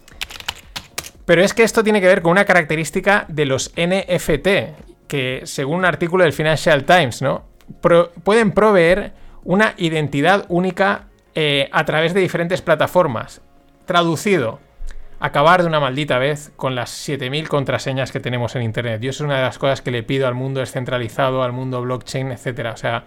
Pero 1.25 1.43
es 1.43 1.55
que 1.55 1.63
esto 1.63 1.85
tiene 1.85 2.01
que 2.01 2.07
ver 2.09 2.23
con 2.23 2.33
una 2.33 2.45
característica 2.45 3.27
de 3.29 3.47
los 3.47 3.73
NFT, 3.77 4.49
que 5.07 5.43
según 5.45 5.79
un 5.79 5.85
artículo 5.85 6.25
del 6.25 6.33
Financial 6.33 6.85
Times, 6.85 7.23
¿no? 7.23 7.45
pueden 8.25 8.53
proveer 8.53 9.13
una 9.45 9.75
identidad 9.77 10.45
única 10.49 11.07
eh, 11.35 11.69
a 11.73 11.85
través 11.85 12.15
de 12.15 12.21
diferentes 12.21 12.61
plataformas. 12.61 13.41
Traducido, 13.87 14.61
acabar 15.21 15.63
de 15.63 15.69
una 15.69 15.81
maldita 15.81 16.19
vez 16.19 16.53
con 16.57 16.75
las 16.75 16.91
7000 16.91 17.49
contraseñas 17.49 18.13
que 18.13 18.21
tenemos 18.21 18.55
en 18.57 18.63
Internet. 18.63 19.01
Yo 19.01 19.11
eso 19.11 19.25
es 19.25 19.27
una 19.27 19.37
de 19.37 19.43
las 19.43 19.59
cosas 19.59 19.81
que 19.81 19.91
le 19.91 20.03
pido 20.03 20.27
al 20.27 20.35
mundo 20.35 20.61
descentralizado, 20.61 21.43
al 21.43 21.53
mundo 21.53 21.81
blockchain, 21.81 22.33
etcétera. 22.33 22.73
O 22.73 22.77
sea, 22.77 23.05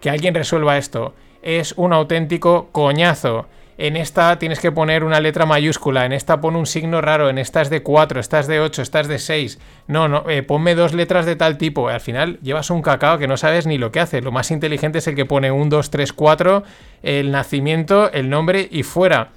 que 0.00 0.10
alguien 0.10 0.34
resuelva 0.34 0.78
esto 0.78 1.14
es 1.42 1.74
un 1.76 1.92
auténtico 1.92 2.68
coñazo. 2.72 3.46
En 3.78 3.96
esta 3.96 4.38
tienes 4.38 4.58
que 4.58 4.72
poner 4.72 5.04
una 5.04 5.20
letra 5.20 5.44
mayúscula, 5.44 6.06
en 6.06 6.14
esta 6.14 6.40
pon 6.40 6.56
un 6.56 6.64
signo 6.64 7.02
raro, 7.02 7.28
en 7.28 7.36
esta 7.36 7.60
es 7.60 7.68
de 7.68 7.82
4, 7.82 8.20
esta 8.20 8.40
es 8.40 8.46
de 8.46 8.60
8, 8.60 8.80
esta 8.80 9.00
es 9.00 9.08
de 9.08 9.18
6. 9.18 9.58
No, 9.86 10.08
no, 10.08 10.24
eh, 10.30 10.42
ponme 10.42 10.74
dos 10.74 10.94
letras 10.94 11.26
de 11.26 11.36
tal 11.36 11.58
tipo. 11.58 11.88
Al 11.88 12.00
final 12.00 12.38
llevas 12.40 12.70
un 12.70 12.80
cacao 12.80 13.18
que 13.18 13.28
no 13.28 13.36
sabes 13.36 13.66
ni 13.66 13.76
lo 13.76 13.92
que 13.92 14.00
hace. 14.00 14.22
Lo 14.22 14.32
más 14.32 14.50
inteligente 14.50 14.98
es 14.98 15.06
el 15.08 15.14
que 15.14 15.26
pone 15.26 15.52
1, 15.52 15.68
2, 15.68 15.90
3, 15.90 16.12
4, 16.14 16.62
el 17.02 17.30
nacimiento, 17.30 18.10
el 18.12 18.30
nombre 18.30 18.66
y 18.70 18.82
fuera. 18.82 19.32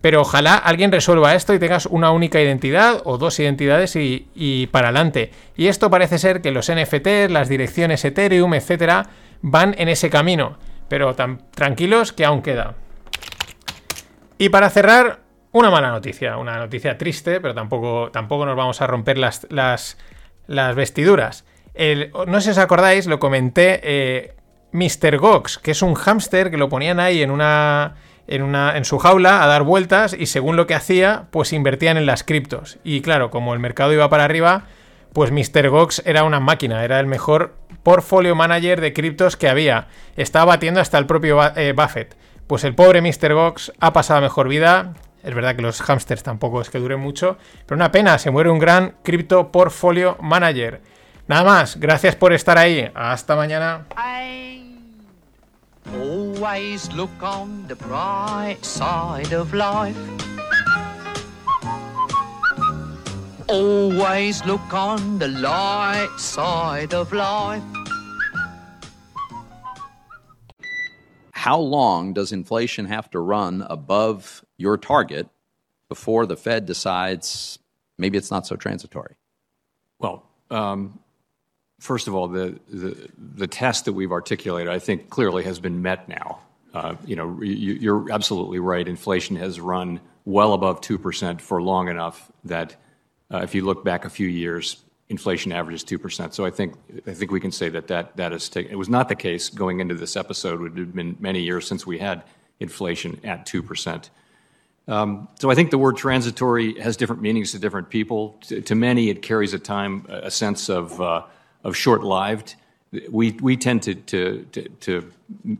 Pero 0.00 0.22
ojalá 0.22 0.56
alguien 0.56 0.90
resuelva 0.90 1.34
esto 1.34 1.52
y 1.52 1.58
tengas 1.58 1.84
una 1.86 2.10
única 2.10 2.40
identidad 2.40 3.02
o 3.04 3.18
dos 3.18 3.38
identidades 3.38 3.96
y, 3.96 4.68
para 4.70 4.88
adelante. 4.88 5.30
Y 5.56 5.68
esto 5.68 5.90
parece 5.90 6.18
ser 6.18 6.40
que 6.40 6.50
los 6.50 6.70
NFTs, 6.70 7.30
las 7.30 7.48
direcciones 7.48 8.04
Ethereum, 8.04 8.54
etcétera, 8.54 9.08
van 9.42 9.74
en 9.78 9.88
ese 9.88 10.08
camino. 10.08 10.58
Pero 10.88 11.14
tan 11.14 11.38
tranquilos 11.52 12.12
que 12.12 12.24
aún 12.24 12.42
queda. 12.42 12.76
Y 14.38 14.48
para 14.48 14.70
cerrar, 14.70 15.20
una 15.52 15.70
mala 15.70 15.90
noticia, 15.90 16.36
una 16.36 16.58
noticia 16.58 16.98
triste, 16.98 17.40
pero 17.40 17.54
tampoco, 17.54 18.10
tampoco 18.10 18.44
nos 18.44 18.56
vamos 18.56 18.80
a 18.80 18.86
romper 18.86 19.18
las, 19.18 19.46
las, 19.50 19.96
vestiduras. 20.74 21.44
no 22.26 22.40
sé 22.40 22.46
si 22.46 22.50
os 22.50 22.58
acordáis, 22.58 23.06
lo 23.06 23.20
comenté, 23.20 23.80
eh, 23.84 24.34
Mr. 24.72 25.18
Gox, 25.18 25.58
que 25.58 25.70
es 25.70 25.82
un 25.82 25.94
hámster 25.94 26.50
que 26.50 26.56
lo 26.56 26.68
ponían 26.68 26.98
ahí 26.98 27.22
en 27.22 27.30
una, 27.30 27.94
en, 28.26 28.42
una, 28.42 28.76
en 28.76 28.84
su 28.84 28.98
jaula 28.98 29.44
a 29.44 29.46
dar 29.46 29.62
vueltas 29.62 30.16
y 30.18 30.26
según 30.26 30.56
lo 30.56 30.66
que 30.66 30.74
hacía, 30.74 31.26
pues 31.30 31.52
invertían 31.52 31.96
en 31.96 32.06
las 32.06 32.24
criptos. 32.24 32.78
Y 32.82 33.00
claro, 33.00 33.30
como 33.30 33.54
el 33.54 33.60
mercado 33.60 33.92
iba 33.92 34.10
para 34.10 34.24
arriba, 34.24 34.64
pues 35.12 35.30
Mr. 35.30 35.68
Gox 35.68 36.02
era 36.04 36.24
una 36.24 36.40
máquina, 36.40 36.84
era 36.84 36.98
el 36.98 37.06
mejor 37.06 37.54
portfolio 37.84 38.34
manager 38.34 38.80
de 38.80 38.92
criptos 38.92 39.36
que 39.36 39.48
había. 39.48 39.86
Estaba 40.16 40.46
batiendo 40.46 40.80
hasta 40.80 40.98
el 40.98 41.06
propio 41.06 41.38
eh, 41.56 41.72
Buffett. 41.72 42.16
Pues 42.46 42.64
el 42.64 42.74
pobre 42.74 43.00
Mr. 43.00 43.32
Gox 43.32 43.72
ha 43.80 43.92
pasado 43.92 44.20
mejor 44.20 44.48
vida. 44.48 44.94
Es 45.22 45.34
verdad 45.34 45.56
que 45.56 45.62
los 45.62 45.80
hamsters 45.80 46.22
tampoco 46.22 46.60
es 46.60 46.68
que 46.68 46.78
duren 46.78 47.00
mucho, 47.00 47.38
pero 47.66 47.76
una 47.76 47.90
pena, 47.90 48.18
se 48.18 48.30
muere 48.30 48.50
un 48.50 48.58
gran 48.58 48.96
Crypto 49.02 49.50
Portfolio 49.50 50.18
Manager. 50.20 50.82
Nada 51.26 51.44
más, 51.44 51.80
gracias 51.80 52.14
por 52.14 52.34
estar 52.34 52.58
ahí. 52.58 52.90
Hasta 52.94 53.34
mañana. 53.34 53.86
Always 55.92 56.92
look 56.92 57.22
on 57.22 57.66
the 57.66 57.74
bright 57.74 58.62
side 58.62 59.32
of 59.34 59.54
life. 59.54 59.96
Always 63.48 64.44
look 64.44 64.72
on 64.72 65.18
the 65.18 65.28
light 65.28 66.10
side 66.18 66.94
of 66.94 67.12
life. 67.12 67.83
How 71.44 71.58
long 71.58 72.14
does 72.14 72.32
inflation 72.32 72.86
have 72.86 73.10
to 73.10 73.18
run 73.18 73.66
above 73.68 74.42
your 74.56 74.78
target 74.78 75.28
before 75.90 76.24
the 76.24 76.38
Fed 76.38 76.64
decides 76.64 77.58
maybe 77.98 78.16
it's 78.16 78.30
not 78.30 78.46
so 78.46 78.56
transitory? 78.56 79.14
Well, 79.98 80.24
um, 80.50 80.98
first 81.80 82.08
of 82.08 82.14
all, 82.14 82.28
the, 82.28 82.58
the, 82.70 83.10
the 83.18 83.46
test 83.46 83.84
that 83.84 83.92
we've 83.92 84.10
articulated, 84.10 84.72
I 84.72 84.78
think, 84.78 85.10
clearly 85.10 85.44
has 85.44 85.60
been 85.60 85.82
met 85.82 86.08
now. 86.08 86.38
Uh, 86.72 86.94
you 87.04 87.14
know, 87.14 87.38
you, 87.42 87.94
are 87.94 88.10
absolutely 88.10 88.58
right. 88.58 88.88
Inflation 88.88 89.36
has 89.36 89.60
run 89.60 90.00
well 90.24 90.54
above 90.54 90.80
two 90.80 90.96
percent 90.96 91.42
for 91.42 91.60
long 91.60 91.88
enough 91.88 92.32
that, 92.44 92.74
uh, 93.30 93.40
if 93.42 93.54
you 93.54 93.66
look 93.66 93.84
back 93.84 94.06
a 94.06 94.10
few 94.10 94.28
years, 94.28 94.82
inflation 95.08 95.52
averages 95.52 95.84
2%. 95.84 96.32
So 96.32 96.44
I 96.44 96.50
think, 96.50 96.74
I 97.06 97.12
think 97.12 97.30
we 97.30 97.40
can 97.40 97.52
say 97.52 97.68
that 97.68 97.88
that, 97.88 98.16
that 98.16 98.32
is 98.32 98.48
taken. 98.48 98.72
It 98.72 98.76
was 98.76 98.88
not 98.88 99.08
the 99.08 99.14
case 99.14 99.48
going 99.50 99.80
into 99.80 99.94
this 99.94 100.16
episode. 100.16 100.62
It 100.62 100.78
had 100.78 100.94
been 100.94 101.16
many 101.20 101.42
years 101.42 101.66
since 101.66 101.86
we 101.86 101.98
had 101.98 102.22
inflation 102.60 103.20
at 103.24 103.46
2%. 103.46 104.08
Um, 104.86 105.28
so 105.38 105.50
I 105.50 105.54
think 105.54 105.70
the 105.70 105.78
word 105.78 105.96
transitory 105.96 106.78
has 106.80 106.96
different 106.96 107.22
meanings 107.22 107.52
to 107.52 107.58
different 107.58 107.90
people. 107.90 108.38
To, 108.48 108.60
to 108.60 108.74
many, 108.74 109.08
it 109.08 109.22
carries 109.22 109.54
a 109.54 109.58
time, 109.58 110.06
a 110.08 110.30
sense 110.30 110.68
of, 110.68 111.00
uh, 111.00 111.22
of 111.62 111.76
short-lived. 111.76 112.56
We, 113.10 113.32
we 113.32 113.56
tend 113.56 113.82
to, 113.84 113.94
to, 113.94 114.46
to, 114.52 114.68
to 114.68 115.12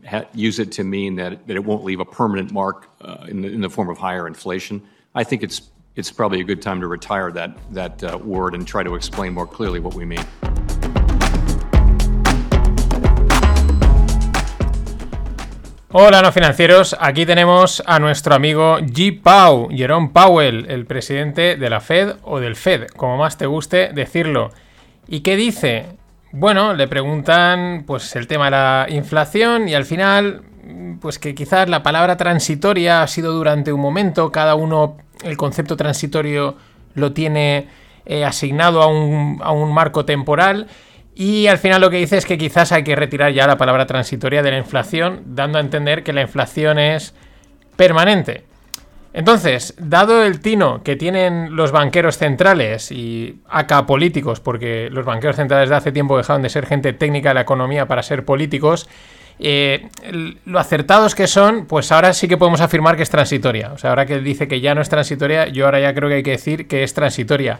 ha- 0.07 0.25
use 0.33 0.59
it 0.59 0.71
to 0.73 0.83
mean 0.83 1.15
that, 1.15 1.47
that 1.47 1.55
it 1.55 1.65
won't 1.65 1.83
leave 1.83 1.99
a 1.99 2.05
permanent 2.05 2.51
mark 2.51 2.89
uh, 3.01 3.25
in, 3.27 3.41
the, 3.41 3.49
in 3.49 3.61
the 3.61 3.69
form 3.69 3.89
of 3.89 3.97
higher 3.97 4.27
inflation. 4.27 4.81
I 5.13 5.23
think 5.23 5.43
it's 5.43 5.61
it's 5.95 6.11
probably 6.11 6.41
a 6.41 6.43
good 6.43 6.61
time 6.61 6.81
to 6.81 6.87
retire 6.87 7.31
that, 7.31 7.55
that 7.71 8.03
uh, 8.03 8.17
word 8.17 8.53
and 8.53 8.67
try 8.67 8.83
to 8.83 8.95
explain 8.95 9.33
more 9.33 9.47
clearly 9.47 9.79
what 9.79 9.95
we 9.95 10.05
mean. 10.05 10.25
Hola, 15.97 16.21
no 16.21 16.33
financieros. 16.33 16.93
Aquí 16.99 17.25
tenemos 17.25 17.81
a 17.85 17.99
nuestro 17.99 18.35
amigo 18.35 18.79
G. 18.79 19.21
Pau, 19.21 19.69
Jerome 19.69 20.09
Powell, 20.09 20.65
el 20.69 20.85
presidente 20.85 21.55
de 21.55 21.69
la 21.69 21.79
Fed 21.79 22.17
o 22.23 22.41
del 22.41 22.57
Fed, 22.57 22.87
como 22.97 23.15
más 23.15 23.37
te 23.37 23.45
guste 23.45 23.91
decirlo. 23.93 24.51
¿Y 25.07 25.21
qué 25.21 25.37
dice? 25.37 25.85
Bueno, 26.33 26.73
le 26.73 26.89
preguntan 26.89 27.85
pues 27.87 28.13
el 28.17 28.27
tema 28.27 28.45
de 28.45 28.51
la 28.51 28.87
inflación 28.89 29.69
y 29.69 29.73
al 29.73 29.85
final 29.85 30.41
pues 30.99 31.19
que 31.19 31.35
quizás 31.35 31.69
la 31.69 31.83
palabra 31.83 32.17
transitoria 32.17 33.01
ha 33.01 33.07
sido 33.07 33.33
durante 33.33 33.71
un 33.71 33.81
momento, 33.81 34.31
cada 34.31 34.55
uno 34.55 34.97
el 35.23 35.37
concepto 35.37 35.77
transitorio 35.77 36.55
lo 36.93 37.13
tiene 37.13 37.67
eh, 38.05 38.25
asignado 38.25 38.81
a 38.81 38.87
un, 38.87 39.39
a 39.43 39.51
un 39.51 39.73
marco 39.73 40.05
temporal. 40.05 40.67
Y 41.13 41.47
al 41.47 41.57
final 41.57 41.79
lo 41.79 41.89
que 41.89 41.97
dice 41.97 42.17
es 42.17 42.25
que 42.25 42.37
quizás 42.37 42.71
hay 42.73 42.83
que 42.83 42.95
retirar 42.95 43.31
ya 43.31 43.47
la 43.47 43.57
palabra 43.57 43.85
transitoria 43.85 44.43
de 44.43 44.51
la 44.51 44.57
inflación, 44.57 45.21
dando 45.27 45.57
a 45.57 45.61
entender 45.61 46.03
que 46.03 46.11
la 46.11 46.21
inflación 46.21 46.77
es 46.77 47.13
permanente. 47.77 48.43
Entonces, 49.15 49.73
dado 49.77 50.25
el 50.25 50.41
tino 50.41 50.83
que 50.83 50.97
tienen 50.97 51.55
los 51.55 51.71
banqueros 51.71 52.17
centrales 52.17 52.91
y 52.91 53.39
acá 53.47 53.85
políticos, 53.85 54.41
porque 54.41 54.89
los 54.91 55.05
banqueros 55.05 55.37
centrales 55.37 55.69
de 55.69 55.75
hace 55.75 55.93
tiempo 55.93 56.17
dejaron 56.17 56.41
de 56.41 56.49
ser 56.49 56.65
gente 56.65 56.91
técnica 56.91 57.29
de 57.29 57.35
la 57.35 57.41
economía 57.41 57.87
para 57.87 58.03
ser 58.03 58.25
políticos, 58.25 58.89
eh, 59.39 59.89
lo 60.45 60.59
acertados 60.59 61.13
que 61.15 61.27
son, 61.27 61.65
pues 61.65 61.91
ahora 61.91 62.13
sí 62.13 62.27
que 62.27 62.37
podemos 62.37 62.61
afirmar 62.61 62.95
que 62.95 63.03
es 63.03 63.09
transitoria. 63.09 63.71
O 63.73 63.77
sea, 63.77 63.89
ahora 63.89 64.05
que 64.05 64.19
dice 64.19 64.47
que 64.47 64.61
ya 64.61 64.75
no 64.75 64.81
es 64.81 64.89
transitoria, 64.89 65.47
yo 65.47 65.65
ahora 65.65 65.79
ya 65.79 65.93
creo 65.93 66.09
que 66.09 66.15
hay 66.15 66.23
que 66.23 66.31
decir 66.31 66.67
que 66.67 66.83
es 66.83 66.93
transitoria. 66.93 67.59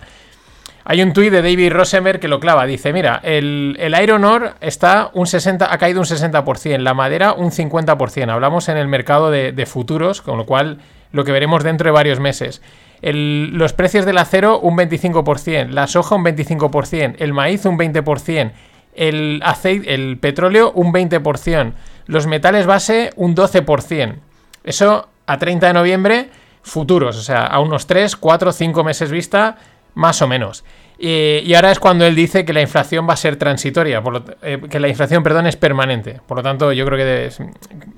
Hay 0.87 1.01
un 1.01 1.13
tuit 1.13 1.31
de 1.31 1.41
David 1.41 1.73
Rosenberg 1.73 2.19
que 2.19 2.27
lo 2.27 2.39
clava. 2.39 2.67
Dice, 2.67 2.93
mira, 2.93 3.19
el, 3.23 3.75
Iron 4.01 4.23
Ore 4.23 4.51
está 4.61 5.09
un 5.13 5.25
60, 5.25 5.73
ha 5.73 5.77
caído 5.79 5.99
un 5.99 6.05
60%, 6.05 6.77
la 6.77 6.93
madera 6.93 7.33
un 7.33 7.49
50%. 7.49 8.29
Hablamos 8.29 8.69
en 8.69 8.77
el 8.77 8.87
mercado 8.87 9.31
de, 9.31 9.65
futuros, 9.65 10.21
con 10.21 10.37
lo 10.37 10.45
cual 10.45 10.77
lo 11.11 11.23
que 11.25 11.31
veremos 11.31 11.63
dentro 11.63 11.87
de 11.87 11.91
varios 11.91 12.19
meses. 12.19 12.61
los 13.01 13.73
precios 13.73 14.05
del 14.05 14.19
acero 14.19 14.59
un 14.59 14.77
25%, 14.77 15.69
la 15.69 15.87
soja 15.87 16.15
un 16.15 16.23
25%, 16.23 17.15
el 17.17 17.33
maíz 17.33 17.65
un 17.65 17.79
20%, 17.79 18.51
el 18.95 19.41
aceite, 19.43 19.93
el 19.93 20.17
petróleo 20.17 20.71
un 20.73 20.93
20%, 20.93 21.73
los 22.07 22.27
metales 22.27 22.65
base 22.65 23.11
un 23.15 23.35
12%. 23.35 24.15
Eso 24.63 25.09
a 25.25 25.37
30 25.37 25.67
de 25.67 25.73
noviembre, 25.73 26.29
futuros, 26.61 27.17
o 27.17 27.21
sea, 27.21 27.45
a 27.45 27.59
unos 27.59 27.87
3, 27.87 28.15
4, 28.15 28.51
5 28.51 28.83
meses 28.83 29.11
vista, 29.11 29.57
más 29.93 30.21
o 30.21 30.27
menos. 30.27 30.63
Y, 30.97 31.53
ahora 31.53 31.71
es 31.71 31.79
cuando 31.79 32.05
él 32.05 32.15
dice 32.15 32.45
que 32.45 32.53
la 32.53 32.61
inflación 32.61 33.07
va 33.07 33.13
a 33.13 33.17
ser 33.17 33.35
transitoria, 33.35 34.01
eh, 34.41 34.61
que 34.69 34.79
la 34.79 34.87
inflación, 34.87 35.23
perdón, 35.23 35.47
es 35.47 35.57
permanente. 35.57 36.21
Por 36.25 36.37
lo 36.37 36.43
tanto, 36.43 36.71
yo 36.71 36.85
creo 36.85 36.97
que 36.97 37.31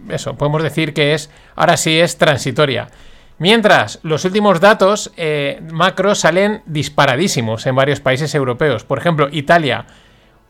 eso, 0.10 0.36
podemos 0.36 0.64
decir 0.64 0.94
que 0.94 1.14
es, 1.14 1.30
ahora 1.56 1.78
sí 1.78 2.00
es 2.00 2.18
transitoria. 2.18 2.90
Mientras, 3.40 4.00
los 4.02 4.26
últimos 4.26 4.60
datos 4.60 5.12
eh, 5.16 5.62
macro 5.72 6.16
salen 6.16 6.64
disparadísimos 6.66 7.68
en 7.68 7.76
varios 7.76 8.00
países 8.00 8.34
europeos. 8.34 8.84
Por 8.84 8.98
ejemplo, 8.98 9.30
Italia, 9.32 9.86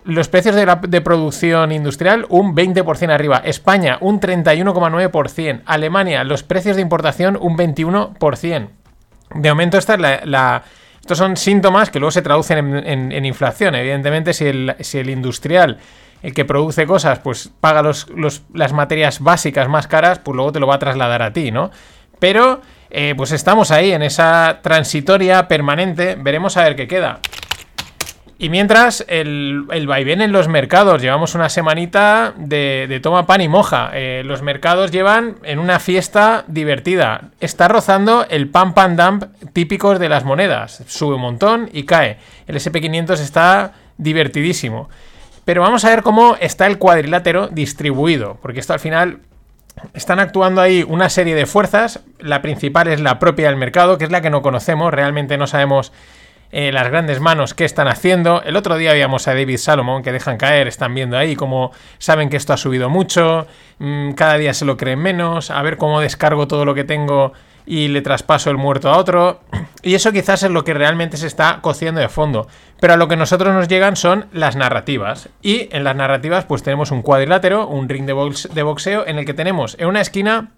los 0.07 0.29
precios 0.29 0.55
de, 0.55 0.65
la, 0.65 0.79
producción 0.79 1.73
industrial 1.73 2.25
un 2.29 2.55
20% 2.55 3.11
arriba. 3.11 3.41
España 3.43 3.97
un 3.99 4.21
31,9%. 4.21 5.61
Alemania, 5.65 6.23
los 6.23 6.43
precios 6.43 6.77
de 6.77 6.81
importación 6.81 7.37
un 7.39 7.57
21%. 7.57 8.69
De 9.35 9.49
momento 9.49 9.77
esta 9.77 9.95
Estos 11.01 11.17
son 11.17 11.35
síntomas 11.35 11.89
que 11.89 11.99
luego 11.99 12.11
se 12.11 12.21
traducen 12.21 12.57
en, 12.87 13.25
inflación. 13.25 13.75
Evidentemente, 13.75 14.33
si 14.33 14.45
el, 14.45 15.09
industrial, 15.09 15.77
el 16.23 16.33
que 16.33 16.45
produce 16.45 16.87
cosas, 16.87 17.19
pues 17.19 17.51
paga 17.59 17.81
los- 17.81 18.07
las 18.53 18.71
materias 18.71 19.19
básicas 19.19 19.67
más 19.67 19.87
caras, 19.87 20.19
pues 20.19 20.35
luego 20.35 20.53
te 20.53 20.61
lo 20.61 20.67
va 20.67 20.75
a 20.75 20.79
trasladar 20.79 21.21
a 21.21 21.33
ti, 21.33 21.51
¿no? 21.51 21.69
Pero, 22.19 22.61
eh, 22.89 23.13
pues 23.17 23.33
estamos 23.33 23.71
ahí 23.71 23.91
en 23.91 24.03
esa 24.03 24.59
transitoria 24.63 25.49
permanente. 25.49 26.15
Veremos 26.17 26.55
a 26.55 26.63
ver 26.63 26.77
qué 26.77 26.87
queda. 26.87 27.19
Y 28.39 28.49
mientras, 28.49 29.03
el, 29.07 29.65
el 29.71 29.87
vaivén 29.87 30.21
en 30.21 30.31
los 30.31 30.47
mercados, 30.47 31.01
llevamos 31.01 31.33
una 31.33 31.49
semanita 31.49 32.33
de, 32.37 32.99
toma 33.01 33.25
pan 33.25 33.41
y 33.41 33.47
moja. 33.47 33.89
Eh, 33.93 34.21
los 34.25 34.43
mercados 34.43 34.91
llevan 34.91 35.37
en 35.43 35.57
una 35.57 35.79
fiesta 35.79 36.43
divertida. 36.47 37.31
Está 37.39 37.67
rozando 37.67 38.27
el 38.29 38.47
pan 38.47 38.75
pan 38.75 38.95
dump 38.95 39.23
típicos 39.53 39.97
de 39.97 40.09
las 40.09 40.23
monedas. 40.23 40.83
Sube 40.85 41.15
un 41.15 41.21
montón 41.21 41.69
y 41.73 41.83
cae. 41.83 42.19
El 42.45 42.57
SP500 42.57 43.19
está 43.19 43.73
divertidísimo. 43.97 44.87
Pero 45.43 45.61
vamos 45.61 45.83
a 45.83 45.89
ver 45.89 46.03
cómo 46.03 46.35
está 46.39 46.67
el 46.67 46.77
cuadrilátero 46.77 47.47
distribuido, 47.47 48.37
porque 48.41 48.59
esto 48.59 48.73
al 48.73 48.79
final 48.79 49.19
están 49.93 50.19
actuando 50.19 50.61
ahí 50.61 50.83
una 50.87 51.09
serie 51.09 51.33
de 51.33 51.47
fuerzas. 51.47 52.01
La 52.19 52.43
principal 52.43 52.87
es 52.87 52.99
la 52.99 53.17
propia 53.17 53.47
del 53.47 53.55
mercado, 53.55 53.97
que 53.97 54.03
es 54.03 54.11
la 54.11 54.21
que 54.21 54.29
no 54.29 54.43
conocemos. 54.43 54.93
Realmente 54.93 55.37
no 55.37 55.47
sabemos 55.47 55.91
eh, 56.51 56.71
las 56.71 56.87
grandes 56.87 57.19
manos 57.19 57.53
qué 57.53 57.65
están 57.65 57.87
haciendo. 57.87 58.41
El 58.43 58.55
otro 58.55 58.77
día 58.77 58.93
veíamos 58.93 59.27
a 59.27 59.33
David 59.33 59.57
Salomon 59.57 60.03
que 60.03 60.11
dejan 60.11 60.37
caer, 60.37 60.67
están 60.67 60.93
viendo 60.95 61.17
ahí 61.17 61.35
cómo 61.35 61.71
saben 61.97 62.29
que 62.29 62.37
esto 62.37 62.53
ha 62.53 62.57
subido 62.57 62.89
mucho, 62.89 63.47
mm, 63.79 64.11
cada 64.13 64.37
día 64.37 64.53
se 64.53 64.65
lo 64.65 64.77
creen 64.77 64.99
menos, 64.99 65.51
a 65.51 65.61
ver 65.61 65.77
cómo 65.77 65.99
descargo 65.99 66.47
todo 66.47 66.63
lo 66.63 66.73
que 66.73 66.83
tengo 66.83 67.33
y 67.65 67.89
le 67.89 68.01
traspaso 68.01 68.49
el 68.49 68.57
muerto 68.57 68.89
a 68.89 68.97
otro. 68.97 69.41
Y 69.83 69.95
eso 69.95 70.11
quizás 70.11 70.43
es 70.43 70.51
lo 70.51 70.65
que 70.65 70.73
realmente 70.73 71.15
se 71.15 71.27
está 71.27 71.59
cociendo 71.61 72.01
de 72.01 72.09
fondo. 72.09 72.47
Pero 72.81 72.93
a 72.93 72.97
lo 72.97 73.07
que 73.07 73.15
nosotros 73.15 73.53
nos 73.53 73.69
llegan 73.69 73.95
son 73.95 74.25
las 74.33 74.57
narrativas. 74.57 75.29
Y 75.41 75.69
en 75.73 75.85
las 75.85 75.95
narrativas 75.95 76.43
pues 76.43 76.61
tenemos 76.61 76.91
un 76.91 77.03
cuadrilátero, 77.03 77.67
un 77.67 77.87
ring 77.87 78.05
de 78.05 78.63
boxeo 78.63 79.07
en 79.07 79.17
el 79.17 79.25
que 79.25 79.33
tenemos 79.33 79.77
en 79.79 79.87
una 79.87 80.01
esquina 80.01 80.51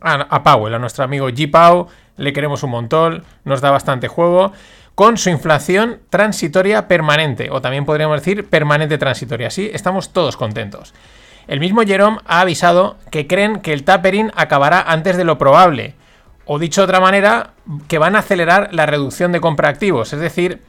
a, 0.00 0.14
a 0.14 0.42
Powell, 0.42 0.74
a 0.74 0.78
nuestro 0.80 1.04
amigo 1.04 1.28
G. 1.28 1.48
Pau, 1.48 1.88
le 2.16 2.32
queremos 2.32 2.62
un 2.62 2.70
montón, 2.70 3.24
nos 3.44 3.60
da 3.60 3.70
bastante 3.70 4.08
juego, 4.08 4.52
con 4.94 5.16
su 5.16 5.30
inflación 5.30 6.00
transitoria 6.10 6.88
permanente, 6.88 7.50
o 7.50 7.60
también 7.60 7.84
podríamos 7.84 8.20
decir 8.20 8.48
permanente 8.48 8.98
transitoria. 8.98 9.48
Así 9.48 9.70
estamos 9.72 10.12
todos 10.12 10.36
contentos. 10.36 10.94
El 11.48 11.60
mismo 11.60 11.82
Jerome 11.82 12.18
ha 12.26 12.40
avisado 12.40 12.96
que 13.10 13.26
creen 13.26 13.60
que 13.60 13.72
el 13.72 13.84
tapering 13.84 14.30
acabará 14.36 14.80
antes 14.82 15.16
de 15.16 15.24
lo 15.24 15.38
probable, 15.38 15.94
o 16.44 16.58
dicho 16.58 16.82
de 16.82 16.84
otra 16.84 17.00
manera, 17.00 17.54
que 17.88 17.98
van 17.98 18.16
a 18.16 18.20
acelerar 18.20 18.68
la 18.72 18.86
reducción 18.86 19.32
de 19.32 19.40
compra 19.40 19.68
activos, 19.68 20.12
es 20.12 20.20
decir, 20.20 20.60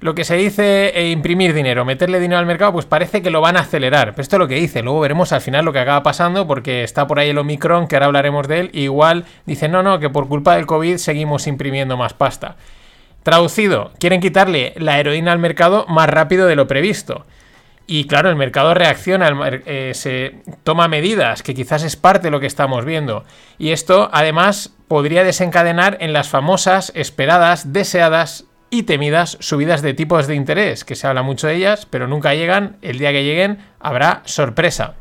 lo 0.00 0.14
que 0.14 0.24
se 0.24 0.36
dice 0.36 0.88
eh, 0.88 1.10
imprimir 1.10 1.54
dinero, 1.54 1.84
meterle 1.84 2.20
dinero 2.20 2.38
al 2.38 2.46
mercado, 2.46 2.72
pues 2.72 2.84
parece 2.84 3.22
que 3.22 3.30
lo 3.30 3.40
van 3.40 3.56
a 3.56 3.60
acelerar. 3.60 4.10
Pero 4.10 4.22
esto 4.22 4.36
es 4.36 4.40
lo 4.40 4.48
que 4.48 4.56
dice. 4.56 4.82
Luego 4.82 5.00
veremos 5.00 5.32
al 5.32 5.40
final 5.40 5.64
lo 5.64 5.72
que 5.72 5.78
acaba 5.78 6.02
pasando, 6.02 6.46
porque 6.46 6.82
está 6.82 7.06
por 7.06 7.18
ahí 7.18 7.30
el 7.30 7.38
Omicron, 7.38 7.88
que 7.88 7.96
ahora 7.96 8.06
hablaremos 8.06 8.46
de 8.46 8.60
él. 8.60 8.70
Igual 8.74 9.24
dice, 9.46 9.68
no, 9.68 9.82
no, 9.82 9.98
que 9.98 10.10
por 10.10 10.28
culpa 10.28 10.56
del 10.56 10.66
COVID 10.66 10.98
seguimos 10.98 11.46
imprimiendo 11.46 11.96
más 11.96 12.12
pasta. 12.12 12.56
Traducido, 13.26 13.90
quieren 13.98 14.20
quitarle 14.20 14.72
la 14.76 15.00
heroína 15.00 15.32
al 15.32 15.40
mercado 15.40 15.84
más 15.88 16.08
rápido 16.08 16.46
de 16.46 16.54
lo 16.54 16.68
previsto. 16.68 17.26
Y 17.84 18.06
claro, 18.06 18.30
el 18.30 18.36
mercado 18.36 18.72
reacciona, 18.72 19.32
eh, 19.66 19.90
se 19.94 20.36
toma 20.62 20.86
medidas, 20.86 21.42
que 21.42 21.52
quizás 21.52 21.82
es 21.82 21.96
parte 21.96 22.28
de 22.28 22.30
lo 22.30 22.38
que 22.38 22.46
estamos 22.46 22.84
viendo. 22.84 23.24
Y 23.58 23.70
esto, 23.70 24.10
además, 24.12 24.76
podría 24.86 25.24
desencadenar 25.24 25.96
en 25.98 26.12
las 26.12 26.28
famosas, 26.28 26.92
esperadas, 26.94 27.72
deseadas 27.72 28.44
y 28.70 28.84
temidas 28.84 29.38
subidas 29.40 29.82
de 29.82 29.94
tipos 29.94 30.28
de 30.28 30.36
interés, 30.36 30.84
que 30.84 30.94
se 30.94 31.08
habla 31.08 31.24
mucho 31.24 31.48
de 31.48 31.56
ellas, 31.56 31.84
pero 31.84 32.06
nunca 32.06 32.32
llegan. 32.32 32.76
El 32.80 33.00
día 33.00 33.10
que 33.10 33.24
lleguen 33.24 33.58
habrá 33.80 34.22
sorpresa. 34.24 34.94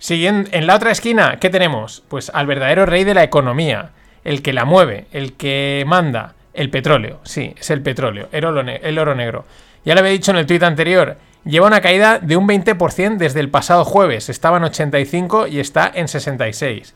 Siguiendo, 0.00 0.50
en 0.52 0.66
la 0.66 0.74
otra 0.74 0.90
esquina, 0.90 1.36
¿qué 1.38 1.50
tenemos? 1.50 2.02
Pues 2.08 2.32
al 2.34 2.48
verdadero 2.48 2.84
rey 2.84 3.04
de 3.04 3.14
la 3.14 3.22
economía, 3.22 3.92
el 4.24 4.42
que 4.42 4.52
la 4.52 4.64
mueve, 4.64 5.06
el 5.12 5.34
que 5.34 5.84
manda, 5.86 6.34
el 6.54 6.70
petróleo. 6.70 7.20
Sí, 7.24 7.54
es 7.58 7.70
el 7.70 7.82
petróleo, 7.82 8.28
el 8.32 8.44
oro, 8.44 8.60
el 8.60 8.98
oro 8.98 9.14
negro. 9.14 9.44
Ya 9.84 9.94
lo 9.94 10.00
había 10.00 10.12
dicho 10.12 10.30
en 10.30 10.38
el 10.38 10.46
tuit 10.46 10.62
anterior, 10.62 11.18
lleva 11.44 11.66
una 11.66 11.80
caída 11.80 12.18
de 12.18 12.36
un 12.36 12.48
20% 12.48 13.16
desde 13.16 13.40
el 13.40 13.50
pasado 13.50 13.84
jueves. 13.84 14.28
Estaba 14.28 14.56
en 14.56 14.64
85 14.64 15.48
y 15.48 15.60
está 15.60 15.90
en 15.94 16.08
66. 16.08 16.94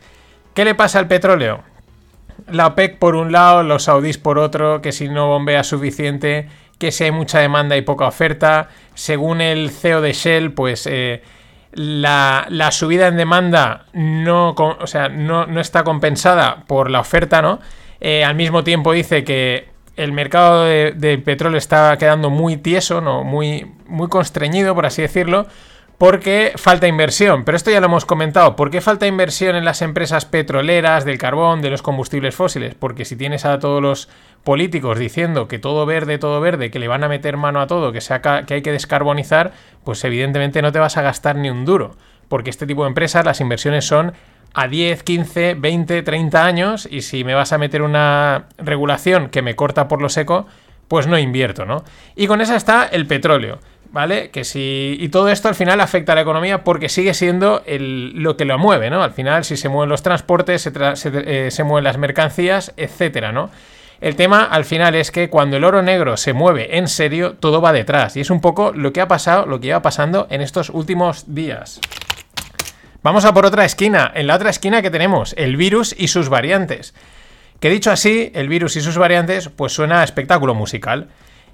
¿Qué 0.54 0.64
le 0.64 0.74
pasa 0.74 0.98
al 0.98 1.08
petróleo? 1.08 1.62
La 2.50 2.68
OPEC 2.68 2.98
por 2.98 3.14
un 3.14 3.32
lado, 3.32 3.62
los 3.62 3.84
saudíes 3.84 4.16
por 4.16 4.38
otro, 4.38 4.80
que 4.80 4.92
si 4.92 5.08
no 5.08 5.28
bombea 5.28 5.64
suficiente, 5.64 6.48
que 6.78 6.92
si 6.92 7.04
hay 7.04 7.10
mucha 7.10 7.40
demanda 7.40 7.76
y 7.76 7.82
poca 7.82 8.06
oferta. 8.06 8.68
Según 8.94 9.40
el 9.40 9.70
CEO 9.70 10.00
de 10.00 10.12
Shell, 10.12 10.52
pues 10.52 10.86
eh, 10.86 11.22
la, 11.72 12.46
subida 12.70 13.08
en 13.08 13.16
demanda 13.16 13.86
no, 13.92 14.50
o 14.50 14.86
sea, 14.86 15.08
no 15.08 15.60
está 15.60 15.84
compensada 15.84 16.64
por 16.66 16.90
la 16.90 17.00
oferta, 17.00 17.42
¿no? 17.42 17.60
Eh, 18.00 18.24
al 18.24 18.34
mismo 18.34 18.64
tiempo 18.64 18.92
dice 18.92 19.24
que 19.24 19.68
el 19.96 20.12
mercado 20.12 20.64
de, 20.64 21.22
petróleo 21.24 21.58
está 21.58 21.96
quedando 21.98 22.30
muy 22.30 22.56
tieso, 22.56 23.00
¿no? 23.00 23.24
Muy, 23.24 23.66
muy 23.86 24.08
constreñido, 24.08 24.72
por 24.74 24.86
así 24.86 25.02
decirlo, 25.02 25.48
porque 25.98 26.52
falta 26.54 26.86
inversión. 26.86 27.44
Pero 27.44 27.56
esto 27.56 27.72
ya 27.72 27.80
lo 27.80 27.86
hemos 27.86 28.04
comentado. 28.04 28.54
¿Por 28.54 28.70
qué 28.70 28.80
falta 28.80 29.08
inversión 29.08 29.56
en 29.56 29.64
las 29.64 29.82
empresas 29.82 30.24
petroleras, 30.24 31.04
del 31.04 31.18
carbón, 31.18 31.62
de 31.62 31.70
los 31.70 31.82
combustibles 31.82 32.36
fósiles? 32.36 32.76
Porque 32.76 33.04
si 33.04 33.16
tienes 33.16 33.44
a 33.44 33.58
todos 33.58 33.82
los 33.82 34.08
políticos 34.44 35.00
diciendo 35.00 35.48
que 35.48 35.58
todo 35.58 35.84
verde, 35.84 36.18
todo 36.18 36.40
verde, 36.40 36.70
que 36.70 36.78
le 36.78 36.86
van 36.86 37.02
a 37.02 37.08
meter 37.08 37.36
mano 37.36 37.60
a 37.60 37.66
todo, 37.66 37.90
que, 37.90 37.98
que 38.46 38.54
hay 38.54 38.62
que 38.62 38.72
descarbonizar, 38.72 39.52
pues 39.82 40.04
evidentemente 40.04 40.62
no 40.62 40.70
te 40.70 40.78
vas 40.78 40.96
a 40.96 41.02
gastar 41.02 41.34
ni 41.34 41.50
un 41.50 41.64
duro. 41.64 41.96
Porque 42.28 42.50
este 42.50 42.66
tipo 42.66 42.84
de 42.84 42.88
empresas, 42.88 43.24
las 43.24 43.40
inversiones 43.40 43.84
son 43.84 44.12
a 44.54 44.68
10, 44.68 45.02
15, 45.02 45.54
20, 45.54 46.02
30 46.02 46.44
años 46.44 46.88
y 46.90 47.02
si 47.02 47.24
me 47.24 47.34
vas 47.34 47.52
a 47.52 47.58
meter 47.58 47.82
una 47.82 48.46
regulación 48.58 49.28
que 49.28 49.42
me 49.42 49.54
corta 49.56 49.88
por 49.88 50.00
lo 50.02 50.08
seco, 50.08 50.46
pues 50.88 51.06
no 51.06 51.18
invierto, 51.18 51.64
¿no? 51.66 51.84
Y 52.16 52.26
con 52.26 52.40
esa 52.40 52.56
está 52.56 52.86
el 52.86 53.06
petróleo, 53.06 53.58
¿vale? 53.92 54.30
Que 54.30 54.44
si 54.44 54.96
y 54.98 55.10
todo 55.10 55.28
esto 55.28 55.48
al 55.48 55.54
final 55.54 55.80
afecta 55.80 56.12
a 56.12 56.14
la 56.14 56.22
economía 56.22 56.64
porque 56.64 56.88
sigue 56.88 57.14
siendo 57.14 57.62
el- 57.66 58.12
lo 58.22 58.36
que 58.36 58.44
lo 58.46 58.58
mueve, 58.58 58.88
¿no? 58.90 59.02
Al 59.02 59.12
final 59.12 59.44
si 59.44 59.56
se 59.56 59.68
mueven 59.68 59.90
los 59.90 60.02
transportes, 60.02 60.62
se, 60.62 60.72
eh, 61.04 61.50
mueven 61.64 61.84
las 61.84 61.98
mercancías, 61.98 62.72
etcétera, 62.76 63.32
¿no? 63.32 63.50
El 64.00 64.14
tema 64.14 64.44
al 64.44 64.64
final 64.64 64.94
es 64.94 65.10
que 65.10 65.28
cuando 65.28 65.56
el 65.56 65.64
oro 65.64 65.82
negro 65.82 66.16
se 66.16 66.32
mueve 66.32 66.78
en 66.78 66.86
serio, 66.88 67.34
todo 67.38 67.60
va 67.60 67.72
detrás. 67.72 68.16
Y 68.16 68.20
es 68.20 68.30
un 68.30 68.40
poco 68.40 68.72
lo 68.72 68.92
que 68.92 69.00
ha 69.00 69.08
pasado, 69.08 69.44
lo 69.44 69.58
que 69.60 69.66
iba 69.68 69.82
pasando 69.82 70.28
en 70.30 70.40
estos 70.40 70.70
últimos 70.70 71.34
días. 71.34 71.80
Vamos 73.02 73.24
a 73.24 73.32
por 73.32 73.46
otra 73.46 73.64
esquina. 73.64 74.10
En 74.14 74.26
la 74.26 74.34
otra 74.34 74.50
esquina 74.50 74.82
que 74.82 74.90
tenemos, 74.90 75.34
el 75.38 75.56
virus 75.56 75.94
y 75.96 76.08
sus 76.08 76.28
variantes. 76.28 76.94
Que 77.60 77.70
dicho 77.70 77.90
así, 77.90 78.30
el 78.34 78.48
virus 78.48 78.76
y 78.76 78.80
sus 78.80 78.98
variantes, 78.98 79.48
pues 79.48 79.72
suena 79.72 80.00
a 80.00 80.04
espectáculo 80.04 80.54
musical. 80.54 81.08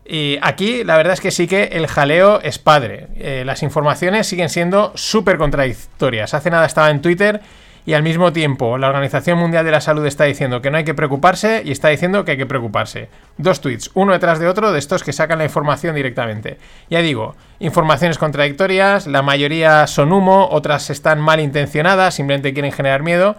Y 0.07 0.39
aquí 0.43 0.85
la 0.85 0.97
verdad 0.97 1.15
es 1.15 1.21
que 1.21 1.31
sí 1.31 1.47
que 1.47 1.65
el 1.65 1.87
jaleo 1.87 2.41
es 2.41 2.59
padre. 2.59 3.09
Eh, 3.17 3.43
las 3.45 3.63
informaciones 3.63 4.27
siguen 4.27 4.49
siendo 4.49 4.93
súper 4.95 5.39
contradictorias. 5.39 6.35
Hace 6.35 6.51
nada 6.51 6.67
estaba 6.67 6.91
en 6.91 7.03
Twitter 7.03 7.41
y 7.87 7.93
al 7.93 8.03
mismo 8.03 8.32
tiempo 8.32 8.78
la 8.78 8.89
Organización 8.89 9.39
Mundial 9.39 9.64
de 9.64 9.70
la 9.70 9.80
Salud 9.80 10.07
está 10.07 10.24
diciendo 10.24 10.62
que 10.62 10.70
no 10.70 10.78
hay 10.78 10.85
que 10.85 10.95
preocuparse 10.95 11.62
y 11.64 11.70
está 11.70 11.89
diciendo 11.89 12.24
que 12.24 12.32
hay 12.32 12.37
que 12.37 12.47
preocuparse. 12.47 13.09
Dos 13.37 13.61
tweets, 13.61 13.91
uno 13.95 14.12
detrás 14.12 14.39
de 14.39 14.49
otro, 14.49 14.72
de 14.72 14.78
estos 14.78 15.03
que 15.03 15.12
sacan 15.12 15.39
la 15.39 15.45
información 15.45 15.95
directamente. 15.95 16.59
Ya 16.89 17.01
digo, 17.01 17.37
informaciones 17.59 18.18
contradictorias, 18.18 19.07
la 19.07 19.22
mayoría 19.22 19.87
son 19.87 20.12
humo, 20.12 20.49
otras 20.51 20.91
están 20.91 21.20
mal 21.20 21.41
intencionadas, 21.41 22.14
simplemente 22.14 22.55
quieren 22.55 22.72
generar 22.72 23.03
miedo. 23.03 23.37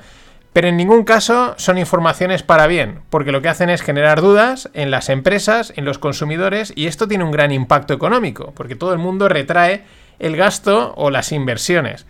Pero 0.53 0.69
en 0.69 0.77
ningún 0.77 1.03
caso 1.03 1.53
son 1.57 1.77
informaciones 1.77 2.41
para 2.41 2.65
bien, 2.65 3.01
porque 3.09 3.33
lo 3.33 3.41
que 3.41 3.49
hacen 3.49 3.69
es 3.69 3.81
generar 3.81 4.21
dudas 4.21 4.69
en 4.73 4.89
las 4.89 5.09
empresas, 5.09 5.73
en 5.75 5.83
los 5.83 5.99
consumidores, 5.99 6.71
y 6.77 6.87
esto 6.87 7.09
tiene 7.09 7.25
un 7.25 7.31
gran 7.31 7.51
impacto 7.51 7.93
económico, 7.93 8.53
porque 8.55 8.77
todo 8.77 8.93
el 8.93 8.99
mundo 8.99 9.27
retrae 9.27 9.83
el 10.17 10.37
gasto 10.37 10.93
o 10.95 11.09
las 11.09 11.33
inversiones. 11.33 12.05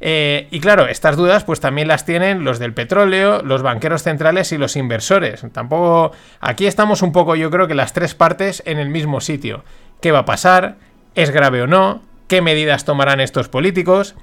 Eh, 0.00 0.48
y 0.50 0.60
claro, 0.60 0.86
estas 0.86 1.16
dudas 1.16 1.44
pues 1.44 1.60
también 1.60 1.86
las 1.86 2.06
tienen 2.06 2.42
los 2.42 2.58
del 2.58 2.72
petróleo, 2.72 3.42
los 3.42 3.62
banqueros 3.62 4.02
centrales 4.02 4.50
y 4.52 4.58
los 4.58 4.76
inversores. 4.76 5.44
Tampoco 5.52 6.12
aquí 6.40 6.66
estamos 6.66 7.02
un 7.02 7.12
poco, 7.12 7.36
yo 7.36 7.50
creo 7.50 7.68
que 7.68 7.74
las 7.74 7.92
tres 7.92 8.14
partes 8.14 8.62
en 8.66 8.78
el 8.78 8.88
mismo 8.88 9.20
sitio. 9.20 9.64
¿Qué 10.00 10.12
va 10.12 10.20
a 10.20 10.24
pasar? 10.24 10.76
¿Es 11.14 11.30
grave 11.30 11.62
o 11.62 11.66
no? 11.66 12.02
¿Qué 12.28 12.40
medidas 12.40 12.84
tomarán 12.84 13.20
estos 13.20 13.48
políticos? 13.48 14.14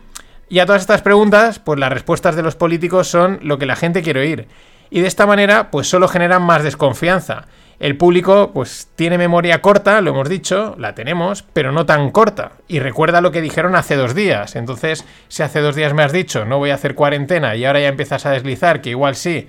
Y 0.50 0.60
a 0.60 0.66
todas 0.66 0.82
estas 0.82 1.02
preguntas, 1.02 1.60
pues 1.60 1.80
las 1.80 1.92
respuestas 1.92 2.36
de 2.36 2.42
los 2.42 2.56
políticos 2.56 3.08
son 3.08 3.40
lo 3.44 3.60
que 3.60 3.66
la 3.66 3.76
gente 3.76 4.02
quiere 4.02 4.22
oír. 4.22 4.48
Y 4.90 5.02
de 5.02 5.08
esta 5.08 5.26
manera, 5.26 5.70
pues 5.70 5.90
solo 5.90 6.08
generan 6.08 6.42
más 6.42 6.64
desconfianza. 6.64 7.46
El 7.80 7.96
público, 7.96 8.52
pues 8.54 8.90
tiene 8.96 9.20
memoria 9.20 9.62
corta, 9.62 10.02
lo 10.02 10.10
hemos 10.10 10.28
dicho, 10.28 10.76
la 10.80 10.96
tenemos, 10.96 11.44
pero 11.44 11.72
no 11.72 11.86
tan 11.86 12.10
corta. 12.10 12.54
Y 12.68 12.80
recuerda 12.80 13.22
lo 13.22 13.32
que 13.32 13.42
dijeron 13.42 13.76
hace 13.76 13.96
dos 13.96 14.16
días. 14.16 14.56
Entonces, 14.56 15.06
si 15.28 15.44
hace 15.44 15.60
dos 15.60 15.76
días 15.76 15.94
me 15.94 16.04
has 16.04 16.12
dicho, 16.12 16.44
no 16.46 16.58
voy 16.58 16.72
a 16.72 16.76
hacer 16.76 16.96
cuarentena 16.96 17.56
y 17.56 17.66
ahora 17.66 17.80
ya 17.80 17.90
empiezas 17.90 18.26
a 18.26 18.32
deslizar, 18.32 18.82
que 18.82 18.90
igual 18.90 19.16
sí, 19.16 19.48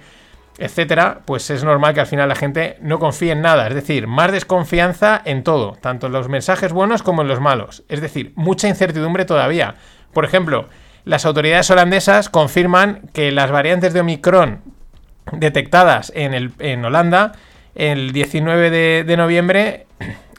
etcétera, 0.58 1.20
pues 1.24 1.48
es 1.48 1.64
normal 1.64 1.94
que 1.94 2.00
al 2.00 2.06
final 2.06 2.28
la 2.28 2.34
gente 2.34 2.76
no 2.82 2.98
confíe 2.98 3.32
en 3.32 3.40
nada. 3.40 3.66
Es 3.66 3.74
decir, 3.74 4.06
más 4.06 4.30
desconfianza 4.30 5.22
en 5.24 5.42
todo, 5.42 5.78
tanto 5.80 6.08
en 6.08 6.12
los 6.12 6.28
mensajes 6.28 6.72
buenos 6.72 7.02
como 7.02 7.22
en 7.22 7.28
los 7.28 7.40
malos. 7.40 7.84
Es 7.88 8.02
decir, 8.02 8.32
mucha 8.34 8.68
incertidumbre 8.68 9.24
todavía. 9.24 9.76
Por 10.12 10.26
ejemplo, 10.26 10.68
las 11.04 11.24
autoridades 11.24 11.70
holandesas 11.70 12.28
confirman 12.28 13.08
que 13.14 13.32
las 13.32 13.50
variantes 13.50 13.94
de 13.94 14.00
Omicron 14.00 14.60
detectadas 15.32 16.12
en, 16.14 16.34
el, 16.34 16.52
en 16.58 16.84
Holanda 16.84 17.32
el 17.74 18.12
19 18.12 19.04
de, 19.04 19.16
noviembre 19.16 19.86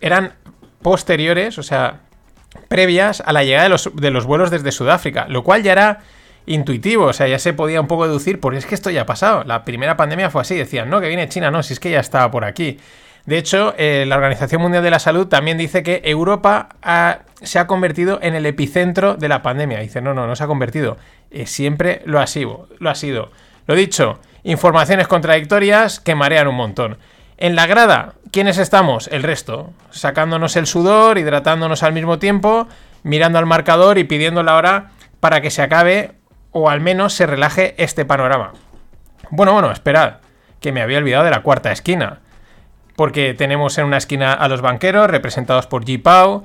eran 0.02 0.34
posteriores, 0.82 1.58
o 1.58 1.64
sea, 1.64 2.02
previas 2.68 3.22
a 3.26 3.34
la 3.34 3.44
llegada 3.44 3.64
de 3.64 3.70
los, 3.70 3.90
de 3.96 4.12
los 4.12 4.26
vuelos 4.26 4.52
desde 4.52 4.72
Sudáfrica, 4.72 5.28
lo 5.28 5.44
cual 5.44 5.64
ya 5.64 5.72
era 5.74 6.00
intuitivo, 6.46 7.06
o 7.06 7.14
sea, 7.14 7.28
ya 7.28 7.40
se 7.40 7.54
podía 7.54 7.80
un 7.80 7.88
poco 7.88 8.08
deducir, 8.08 8.40
porque 8.40 8.58
es 8.58 8.66
que 8.66 8.76
esto 8.76 8.90
ya 8.90 9.02
ha 9.02 9.06
pasado. 9.06 9.44
La 9.44 9.66
primera 9.66 9.98
pandemia 9.98 10.30
fue 10.30 10.42
así, 10.42 10.56
decían, 10.56 10.90
no, 10.90 11.00
que 11.00 11.08
viene 11.08 11.30
China, 11.30 11.52
no, 11.52 11.62
si 11.64 11.74
es 11.74 11.80
que 11.80 11.92
ya 11.92 12.00
estaba 12.00 12.32
por 12.32 12.44
aquí. 12.44 12.80
De 13.26 13.38
hecho, 13.38 13.76
eh, 13.78 14.06
la 14.08 14.16
Organización 14.16 14.62
Mundial 14.62 14.84
de 14.84 14.90
la 14.90 14.98
Salud 14.98 15.28
también 15.28 15.58
dice 15.58 15.84
que 15.84 16.02
Europa 16.04 16.70
se 17.42 17.60
ha 17.60 17.68
convertido 17.68 18.20
en 18.24 18.34
el 18.34 18.46
epicentro 18.48 19.16
de 19.16 19.30
la 19.30 19.44
pandemia. 19.44 19.80
Dice, 19.80 20.02
no, 20.02 20.16
no, 20.16 20.26
no 20.26 20.36
se 20.36 20.44
ha 20.44 20.48
convertido. 20.48 20.98
Eh, 21.30 21.46
siempre 21.46 22.02
lo 22.06 22.20
ha 22.20 22.26
sido. 22.26 22.68
Lo 22.80 22.90
ha 22.90 22.96
sido. 22.96 23.32
Lo 23.68 23.76
dicho, 23.76 24.20
informaciones 24.44 25.08
contradictorias 25.08 26.00
que 26.00 26.16
marean 26.16 26.48
un 26.48 26.56
montón. 26.56 26.98
En 27.42 27.56
la 27.56 27.68
grada, 27.68 28.16
¿quiénes 28.34 28.58
estamos? 28.58 29.08
El 29.08 29.24
resto. 29.24 29.72
Sacándonos 29.92 30.58
el 30.58 30.68
sudor, 30.68 31.18
hidratándonos 31.18 31.84
al 31.84 31.94
mismo 31.94 32.20
tiempo, 32.20 32.68
mirando 33.04 33.40
al 33.40 33.46
marcador 33.46 33.98
y 33.98 34.04
pidiendo 34.04 34.44
la 34.44 34.58
hora 34.58 34.92
para 35.22 35.40
que 35.40 35.50
se 35.50 35.62
acabe 35.62 36.16
o 36.52 36.70
al 36.70 36.82
menos 36.82 37.14
se 37.14 37.26
relaje 37.26 37.76
este 37.78 38.04
panorama. 38.04 38.52
Bueno, 39.30 39.54
bueno, 39.54 39.72
esperad, 39.72 40.16
que 40.60 40.74
me 40.74 40.82
había 40.82 40.98
olvidado 40.98 41.24
de 41.24 41.32
la 41.32 41.42
cuarta 41.42 41.72
esquina. 41.72 42.20
Porque 42.98 43.34
tenemos 43.34 43.78
en 43.78 43.86
una 43.86 43.96
esquina 43.96 44.34
a 44.34 44.50
los 44.50 44.60
banqueros, 44.60 45.10
representados 45.10 45.66
por 45.66 45.86
G. 45.86 46.02
Pau. 46.02 46.44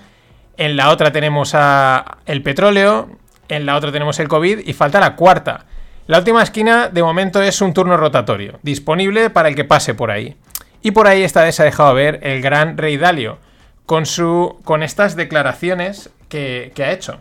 En 0.56 0.76
la 0.76 0.90
otra 0.90 1.10
tenemos 1.10 1.56
a 1.56 2.18
el 2.24 2.40
petróleo. 2.44 3.08
En 3.48 3.66
la 3.66 3.74
otra 3.74 3.90
tenemos 3.90 4.20
el 4.20 4.28
COVID. 4.28 4.60
Y 4.64 4.72
falta 4.74 5.00
la 5.00 5.16
cuarta. 5.16 5.64
La 6.06 6.18
última 6.18 6.40
esquina, 6.40 6.88
de 6.88 7.02
momento, 7.02 7.42
es 7.42 7.60
un 7.60 7.74
turno 7.74 7.96
rotatorio, 7.96 8.60
disponible 8.62 9.28
para 9.30 9.48
el 9.48 9.56
que 9.56 9.64
pase 9.64 9.94
por 9.94 10.12
ahí. 10.12 10.36
Y 10.84 10.90
por 10.90 11.08
ahí 11.08 11.22
esta 11.22 11.42
vez 11.42 11.54
se 11.54 11.62
ha 11.62 11.64
dejado 11.64 11.94
ver 11.94 12.20
el 12.22 12.42
gran 12.42 12.76
Rey 12.76 12.98
Dalio, 12.98 13.38
con, 13.86 14.04
su, 14.04 14.60
con 14.64 14.82
estas 14.82 15.16
declaraciones 15.16 16.10
que, 16.28 16.72
que 16.74 16.84
ha 16.84 16.92
hecho. 16.92 17.18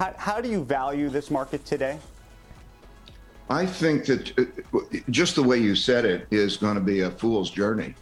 How, 0.00 0.12
how 0.18 0.42
do 0.42 0.48
you 0.48 0.64
value 0.64 1.08
this 1.08 1.30
market 1.30 1.64
today? 1.64 1.96
I 3.48 3.64
think 3.64 4.04
that 4.06 4.36
uh, 4.36 4.80
just 5.10 5.36
the 5.36 5.42
way 5.42 5.58
you 5.58 5.76
said 5.76 6.04
it 6.04 6.26
is 6.32 6.56
going 6.56 6.74
to 6.74 6.80
be 6.80 7.02
a 7.02 7.10
fool's 7.12 7.50
journey. 7.50 7.94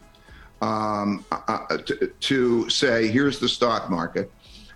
Um, 0.63 1.27
uh, 1.31 1.77
to, 1.85 2.07
to 2.07 2.71
say, 2.71 3.07
here's 3.09 3.39
the 3.39 3.49
stock 3.49 3.91
market, 3.91 4.33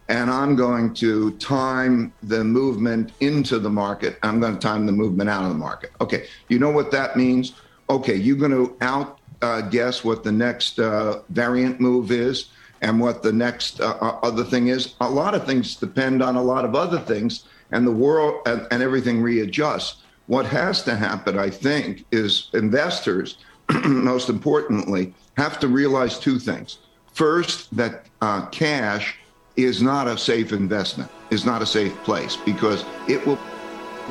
and 0.09 0.31
I'm 0.31 0.55
going 0.55 0.93
to 0.97 1.31
time 1.39 2.13
the 2.23 2.45
movement 2.45 3.13
into 3.21 3.59
the 3.59 3.71
market. 3.71 4.19
I'm 4.23 4.39
going 4.39 4.53
to 4.53 4.61
time 4.61 4.85
the 4.85 4.93
movement 4.93 5.31
out 5.31 5.45
of 5.45 5.49
the 5.49 5.59
market. 5.59 5.93
Okay, 6.03 6.27
you 6.49 6.59
know 6.59 6.71
what 6.71 6.91
that 6.91 7.17
means? 7.17 7.55
Okay, 7.89 8.17
you're 8.17 8.37
going 8.37 8.53
to 8.53 8.77
out 8.83 9.19
uh, 9.43 9.61
guess 9.61 10.05
what 10.05 10.25
the 10.25 10.33
next 10.33 10.79
uh, 10.79 11.21
variant 11.31 11.81
move 11.81 12.11
is 12.11 12.51
and 12.81 13.01
what 13.01 13.23
the 13.23 13.33
next 13.33 13.81
uh, 13.81 13.97
uh, 14.01 14.19
other 14.23 14.45
thing 14.45 14.69
is. 14.69 14.95
A 15.01 15.09
lot 15.09 15.35
of 15.35 15.47
things 15.47 15.77
depend 15.77 16.23
on 16.23 16.37
a 16.37 16.43
lot 16.43 16.65
of 16.65 16.75
other 16.75 16.99
things, 16.99 17.45
and 17.71 17.87
the 17.87 17.93
world 17.93 18.43
and, 18.47 18.67
and 18.71 18.83
everything 18.83 19.23
readjusts. 19.23 20.03
What 20.27 20.47
has 20.47 20.83
to 20.85 20.95
happen, 20.95 21.39
I 21.39 21.51
think, 21.51 22.05
is 22.13 22.49
investors, 22.55 23.39
most 23.85 24.29
importantly, 24.29 25.15
have 25.37 25.59
to 25.61 25.69
realize 25.69 26.19
two 26.19 26.39
things. 26.39 26.79
First, 27.13 27.75
that 27.77 28.07
uh, 28.21 28.47
cash 28.47 29.17
is 29.57 29.83
not 29.83 30.07
a 30.09 30.17
safe 30.17 30.53
investment, 30.53 31.11
is 31.31 31.45
not 31.45 31.63
a 31.63 31.67
safe 31.67 31.95
place 32.05 32.37
because 32.37 32.85
it 33.09 33.25
will 33.27 33.39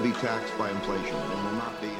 be 0.03 0.11
taxed 0.13 0.57
by 0.57 0.69
inflation. 0.69 1.15
It 1.15 1.29
will 1.29 1.51
not 1.53 1.81
be. 1.81 1.90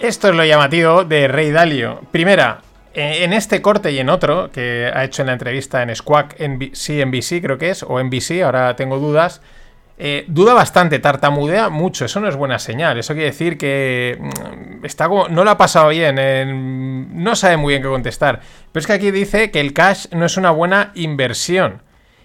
Esto 0.00 0.30
es 0.30 0.34
lo 0.34 0.46
llamativo 0.46 1.04
de 1.04 1.28
Rey 1.28 1.50
Dalio. 1.50 2.00
Primera, 2.10 2.62
eh, 2.94 3.18
en 3.22 3.34
este 3.34 3.60
corte 3.60 3.92
y 3.92 3.98
en 3.98 4.08
otro 4.08 4.50
que 4.50 4.90
ha 4.92 5.04
hecho 5.04 5.20
en 5.20 5.26
la 5.26 5.34
entrevista 5.34 5.82
en 5.82 5.94
Squawk 5.94 6.36
NBC, 6.40 7.04
NBC 7.04 7.42
creo 7.42 7.58
que 7.58 7.68
es, 7.68 7.82
o 7.82 8.02
NBC, 8.02 8.42
ahora 8.42 8.74
tengo 8.76 8.98
dudas, 8.98 9.42
eh, 9.98 10.24
duda 10.26 10.54
bastante, 10.54 11.00
tartamudea 11.00 11.68
mucho, 11.68 12.06
eso 12.06 12.18
no 12.18 12.28
es 12.28 12.36
buena 12.36 12.58
señal, 12.58 12.98
eso 12.98 13.12
quiere 13.12 13.28
decir 13.28 13.58
que 13.58 14.16
mm, 14.18 14.86
está 14.86 15.06
como, 15.06 15.28
no 15.28 15.44
lo 15.44 15.50
ha 15.50 15.58
pasado 15.58 15.90
bien, 15.90 16.16
eh, 16.18 16.46
no 16.46 17.36
sabe 17.36 17.58
muy 17.58 17.74
bien 17.74 17.82
qué 17.82 17.88
contestar, 17.88 18.40
pero 18.72 18.80
es 18.80 18.86
que 18.86 18.94
aquí 18.94 19.10
dice 19.10 19.50
que 19.50 19.60
el 19.60 19.74
cash 19.74 20.06
no 20.12 20.24
es 20.24 20.38
una 20.38 20.50
buena 20.50 20.92
inversión. 20.94 21.82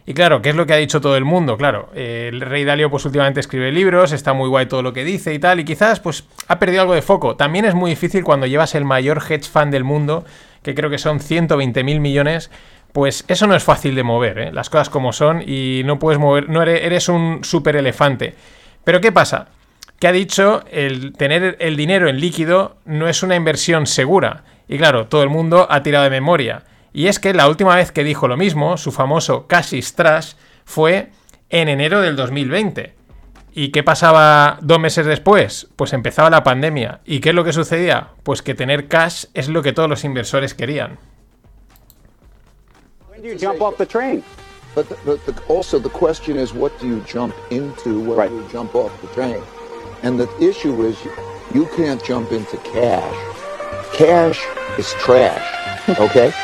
Y 0.08 0.14
claro, 0.14 0.42
¿qué 0.42 0.50
es 0.50 0.56
lo 0.56 0.68
que 0.68 0.74
ha 0.74 0.78
dicho 0.78 1.02
todo 1.02 1.18
el 1.18 1.26
mundo? 1.26 1.58
Claro, 1.58 1.90
eh, 1.96 2.30
el 2.32 2.42
Rey 2.42 2.64
Dalio 2.64 2.92
pues 2.92 3.06
últimamente 3.06 3.40
escribe 3.40 3.72
libros, 3.72 4.12
está 4.12 4.34
muy 4.34 4.48
guay 4.48 4.68
todo 4.68 4.84
lo 4.84 4.94
que 4.94 5.04
dice 5.04 5.34
y 5.34 5.40
tal, 5.40 5.60
y 5.60 5.66
quizás 5.66 6.00
pues 6.00 6.26
ha 6.48 6.60
perdido 6.60 6.82
algo 6.82 6.94
de 6.94 7.02
foco. 7.02 7.36
También 7.36 7.66
es 7.66 7.74
muy 7.74 7.90
difícil 7.90 8.24
cuando 8.24 8.46
llevas 8.46 8.76
el 8.76 8.86
mayor 8.86 9.22
hedge 9.28 9.50
fund 9.50 9.72
del 9.72 9.84
mundo, 9.84 10.24
que 10.62 10.76
creo 10.76 10.92
que 10.92 11.00
son 11.00 11.20
120 11.20 11.84
mil 11.84 12.02
millones, 12.02 12.52
pues 12.94 13.26
eso 13.28 13.48
no 13.48 13.56
es 13.56 13.64
fácil 13.64 13.96
de 13.96 14.04
mover, 14.04 14.38
¿eh? 14.38 14.52
las 14.54 14.70
cosas 14.70 14.90
como 14.90 15.12
son, 15.12 15.42
y 15.46 15.82
no 15.86 15.98
puedes 15.98 16.20
mover, 16.20 16.50
no 16.50 16.62
eres, 16.62 16.84
eres 16.84 17.10
un 17.10 17.44
super 17.44 17.76
elefante. 17.76 18.36
Pero 18.84 19.02
¿qué 19.02 19.12
pasa? 19.12 19.48
Que 20.00 20.08
ha 20.08 20.12
dicho 20.12 20.64
el 20.72 21.14
tener 21.14 21.58
el 21.60 21.76
dinero 21.76 22.08
en 22.08 22.20
líquido 22.20 22.78
no 22.86 23.10
es 23.10 23.24
una 23.24 23.36
inversión 23.36 23.88
segura. 23.88 24.44
Y 24.68 24.78
claro, 24.78 25.08
todo 25.08 25.24
el 25.24 25.30
mundo 25.30 25.68
ha 25.70 25.82
tirado 25.82 26.04
de 26.04 26.10
memoria. 26.12 26.64
Y 26.96 27.10
es 27.10 27.20
que 27.20 27.34
la 27.34 27.50
última 27.50 27.76
vez 27.76 27.92
que 27.92 28.06
dijo 28.06 28.30
lo 28.30 28.38
mismo, 28.38 28.78
su 28.78 28.94
famoso 28.94 29.48
Cash 29.48 29.92
Trash, 29.96 30.36
fue 30.64 31.12
en 31.50 31.68
enero 31.68 32.00
del 32.00 32.16
2020. 32.16 32.96
¿Y 33.52 33.72
qué 33.74 33.84
pasaba 33.84 34.60
dos 34.62 34.80
meses 34.80 35.06
después? 35.06 35.68
Pues 35.76 35.92
empezaba 35.92 36.30
la 36.30 36.46
pandemia. 36.46 37.02
¿Y 37.04 37.20
qué 37.20 37.30
es 37.30 37.36
lo 37.36 37.44
que 37.44 37.52
sucedía? 37.52 38.12
Pues 38.24 38.42
que 38.42 38.56
tener 38.56 38.88
cash 38.88 39.26
es 39.34 39.50
lo 39.50 39.62
que 39.62 39.74
todos 39.74 39.90
los 39.90 40.06
inversores 40.06 40.54
querían. 40.54 40.98
When 43.10 43.22
do 43.22 43.28
you 43.28 43.38
jump 43.38 43.62
off 43.62 43.76
the 43.76 43.86
train? 43.86 44.24
But, 44.74 44.88
the, 44.88 44.96
but 45.06 45.20
the, 45.26 45.34
also 45.54 45.82
the 45.82 45.90
question 45.90 46.40
is, 46.40 46.54
what 46.54 46.72
do 46.80 46.88
you 46.88 47.04
jump 47.06 47.36
into 47.50 48.00
when 48.00 48.18
Right. 48.18 48.32
you 48.32 48.48
jump 48.50 48.74
off 48.74 48.94
the 49.02 49.10
train? 49.14 49.44
And 50.04 50.18
the 50.18 50.30
issue 50.40 50.82
is, 50.86 50.96
you 51.54 51.68
can't 51.76 52.02
jump 52.02 52.32
into 52.32 52.56
cash. 52.60 53.04
Cash 53.98 54.40
is 54.78 54.94
trash. 55.04 55.90
Okay. 56.00 56.32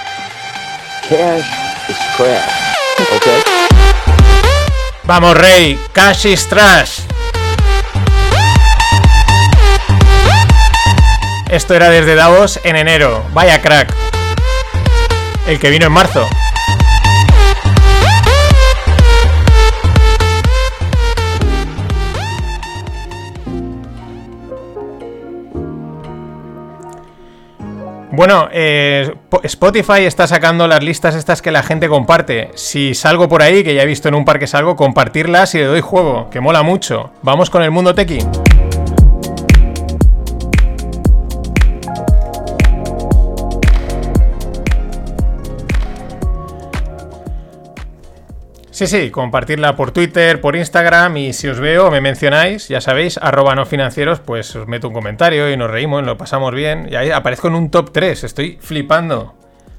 cash 1.11 1.89
is 1.89 1.97
trash. 2.15 2.75
Okay. 3.17 3.43
Vamos, 5.03 5.35
Rey, 5.35 5.77
cash 5.91 6.25
is 6.25 6.47
trash. 6.47 7.01
Esto 11.49 11.75
era 11.75 11.89
desde 11.89 12.15
Davos 12.15 12.61
en 12.63 12.77
enero. 12.77 13.25
Vaya 13.33 13.61
crack. 13.61 13.93
El 15.47 15.59
que 15.59 15.69
vino 15.69 15.87
en 15.87 15.91
marzo. 15.91 16.29
Bueno, 28.11 28.49
eh, 28.51 29.13
Po- 29.29 29.39
Spotify 29.43 30.01
está 30.05 30.27
sacando 30.27 30.67
las 30.67 30.83
listas 30.83 31.15
estas 31.15 31.41
que 31.41 31.49
la 31.51 31.63
gente 31.63 31.87
comparte. 31.87 32.49
Si 32.55 32.93
salgo 32.93 33.29
por 33.29 33.41
ahí, 33.41 33.63
que 33.63 33.73
ya 33.73 33.83
he 33.83 33.85
visto 33.85 34.09
en 34.09 34.15
un 34.15 34.25
par 34.25 34.37
que 34.37 34.47
salgo, 34.47 34.75
compartirlas 34.75 35.55
y 35.55 35.59
le 35.59 35.65
doy 35.65 35.81
juego, 35.81 36.29
que 36.29 36.41
mola 36.41 36.61
mucho. 36.61 37.11
Vamos 37.21 37.49
con 37.49 37.63
el 37.63 37.71
mundo 37.71 37.95
tequi. 37.95 38.19
Sí, 48.81 48.87
sí, 48.87 49.11
compartirla 49.11 49.75
por 49.75 49.91
Twitter, 49.91 50.41
por 50.41 50.55
Instagram 50.55 51.15
y 51.17 51.33
si 51.33 51.47
os 51.47 51.59
veo 51.59 51.91
me 51.91 52.01
mencionáis, 52.01 52.67
ya 52.67 52.81
sabéis, 52.81 53.19
arroba 53.21 53.53
no 53.53 53.67
financieros, 53.67 54.21
pues 54.21 54.55
os 54.55 54.67
meto 54.67 54.87
un 54.87 54.95
comentario 54.95 55.51
y 55.51 55.55
nos 55.55 55.69
reímos, 55.69 56.03
lo 56.03 56.17
pasamos 56.17 56.51
bien. 56.55 56.87
Y 56.89 56.95
ahí 56.95 57.11
aparezco 57.11 57.47
en 57.47 57.53
un 57.53 57.69
top 57.69 57.91
3, 57.91 58.23
estoy 58.23 58.57
flipando. 58.59 59.35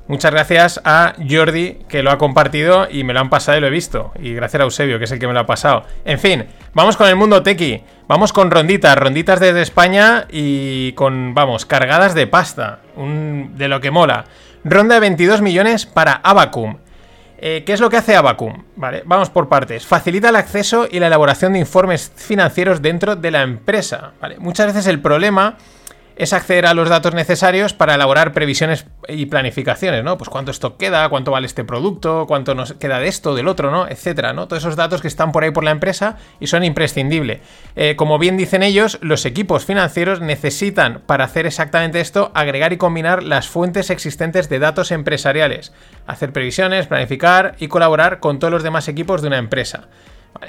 Muchas 0.06 0.30
gracias 0.30 0.80
a 0.84 1.14
Jordi 1.28 1.80
que 1.88 2.04
lo 2.04 2.12
ha 2.12 2.18
compartido 2.18 2.86
y 2.88 3.02
me 3.02 3.12
lo 3.12 3.18
han 3.18 3.28
pasado 3.28 3.58
y 3.58 3.60
lo 3.60 3.66
he 3.66 3.70
visto. 3.70 4.12
Y 4.20 4.34
gracias 4.34 4.60
a 4.60 4.64
Eusebio 4.66 5.00
que 5.00 5.06
es 5.06 5.10
el 5.10 5.18
que 5.18 5.26
me 5.26 5.32
lo 5.32 5.40
ha 5.40 5.46
pasado. 5.46 5.82
En 6.04 6.20
fin, 6.20 6.44
vamos 6.72 6.96
con 6.96 7.08
el 7.08 7.16
mundo 7.16 7.42
tequi. 7.42 7.82
Vamos 8.06 8.32
con 8.32 8.52
ronditas, 8.52 8.96
ronditas 8.96 9.40
desde 9.40 9.62
España 9.62 10.28
y 10.30 10.92
con, 10.92 11.34
vamos, 11.34 11.66
cargadas 11.66 12.14
de 12.14 12.28
pasta. 12.28 12.78
De 12.94 13.66
lo 13.66 13.80
que 13.80 13.90
mola. 13.90 14.26
Ronda 14.62 14.94
de 14.94 15.00
22 15.00 15.42
millones 15.42 15.86
para 15.86 16.12
Abacum. 16.22 16.76
Eh, 17.44 17.64
¿Qué 17.66 17.72
es 17.72 17.80
lo 17.80 17.90
que 17.90 17.96
hace 17.96 18.14
Abacum? 18.14 18.62
Vale, 18.76 19.02
vamos 19.04 19.28
por 19.28 19.48
partes. 19.48 19.84
Facilita 19.84 20.28
el 20.28 20.36
acceso 20.36 20.86
y 20.88 21.00
la 21.00 21.08
elaboración 21.08 21.54
de 21.54 21.58
informes 21.58 22.12
financieros 22.14 22.80
dentro 22.80 23.16
de 23.16 23.32
la 23.32 23.42
empresa. 23.42 24.12
¿vale? 24.20 24.38
Muchas 24.38 24.68
veces 24.68 24.86
el 24.86 25.00
problema 25.00 25.56
es 26.16 26.32
acceder 26.32 26.66
a 26.66 26.74
los 26.74 26.88
datos 26.88 27.14
necesarios 27.14 27.72
para 27.72 27.94
elaborar 27.94 28.32
previsiones 28.32 28.86
y 29.08 29.26
planificaciones, 29.26 30.04
¿no? 30.04 30.18
Pues 30.18 30.30
cuánto 30.30 30.50
stock 30.50 30.76
queda, 30.76 31.08
cuánto 31.08 31.30
vale 31.30 31.46
este 31.46 31.64
producto, 31.64 32.26
cuánto 32.26 32.54
nos 32.54 32.74
queda 32.74 32.98
de 32.98 33.08
esto, 33.08 33.34
del 33.34 33.48
otro, 33.48 33.70
¿no? 33.70 33.88
Etcétera, 33.88 34.32
¿no? 34.32 34.48
Todos 34.48 34.62
esos 34.62 34.76
datos 34.76 35.00
que 35.00 35.08
están 35.08 35.32
por 35.32 35.44
ahí 35.44 35.50
por 35.50 35.64
la 35.64 35.70
empresa 35.70 36.16
y 36.40 36.46
son 36.46 36.64
imprescindibles. 36.64 37.40
Eh, 37.76 37.96
como 37.96 38.18
bien 38.18 38.36
dicen 38.36 38.62
ellos, 38.62 38.98
los 39.00 39.24
equipos 39.24 39.64
financieros 39.64 40.20
necesitan, 40.20 41.02
para 41.06 41.24
hacer 41.24 41.46
exactamente 41.46 42.00
esto, 42.00 42.30
agregar 42.34 42.72
y 42.72 42.76
combinar 42.76 43.22
las 43.22 43.48
fuentes 43.48 43.90
existentes 43.90 44.48
de 44.48 44.58
datos 44.58 44.90
empresariales, 44.90 45.72
hacer 46.06 46.32
previsiones, 46.32 46.86
planificar 46.86 47.56
y 47.58 47.68
colaborar 47.68 48.20
con 48.20 48.38
todos 48.38 48.52
los 48.52 48.62
demás 48.62 48.88
equipos 48.88 49.22
de 49.22 49.28
una 49.28 49.38
empresa. 49.38 49.88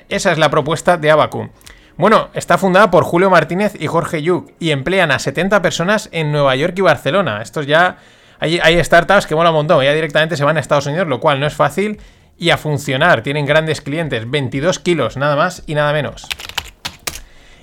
Esa 0.09 0.32
es 0.32 0.38
la 0.38 0.49
propuesta 0.49 0.97
de 0.97 1.11
Abacum. 1.11 1.49
Bueno, 1.97 2.29
está 2.33 2.57
fundada 2.57 2.89
por 2.89 3.03
Julio 3.03 3.29
Martínez 3.29 3.73
y 3.79 3.87
Jorge 3.87 4.21
Yuk 4.23 4.51
y 4.59 4.71
emplean 4.71 5.11
a 5.11 5.19
70 5.19 5.61
personas 5.61 6.09
en 6.11 6.31
Nueva 6.31 6.55
York 6.55 6.73
y 6.77 6.81
Barcelona. 6.81 7.41
Estos 7.41 7.67
ya. 7.67 7.97
Hay, 8.39 8.83
startups 8.83 9.25
que 9.25 9.35
mola 9.35 9.51
un 9.51 9.55
montón, 9.57 9.81
ya 9.85 9.93
directamente 9.93 10.35
se 10.35 10.43
van 10.43 10.57
a 10.57 10.59
Estados 10.59 10.85
Unidos, 10.87 11.07
lo 11.07 11.19
cual 11.21 11.39
no 11.39 11.45
es 11.47 11.53
fácil. 11.53 11.99
Y 12.37 12.49
a 12.49 12.57
funcionar, 12.57 13.21
tienen 13.21 13.45
grandes 13.45 13.79
clientes, 13.79 14.29
22 14.29 14.79
kilos, 14.79 15.15
nada 15.17 15.35
más 15.35 15.63
y 15.67 15.75
nada 15.75 15.93
menos. 15.93 16.27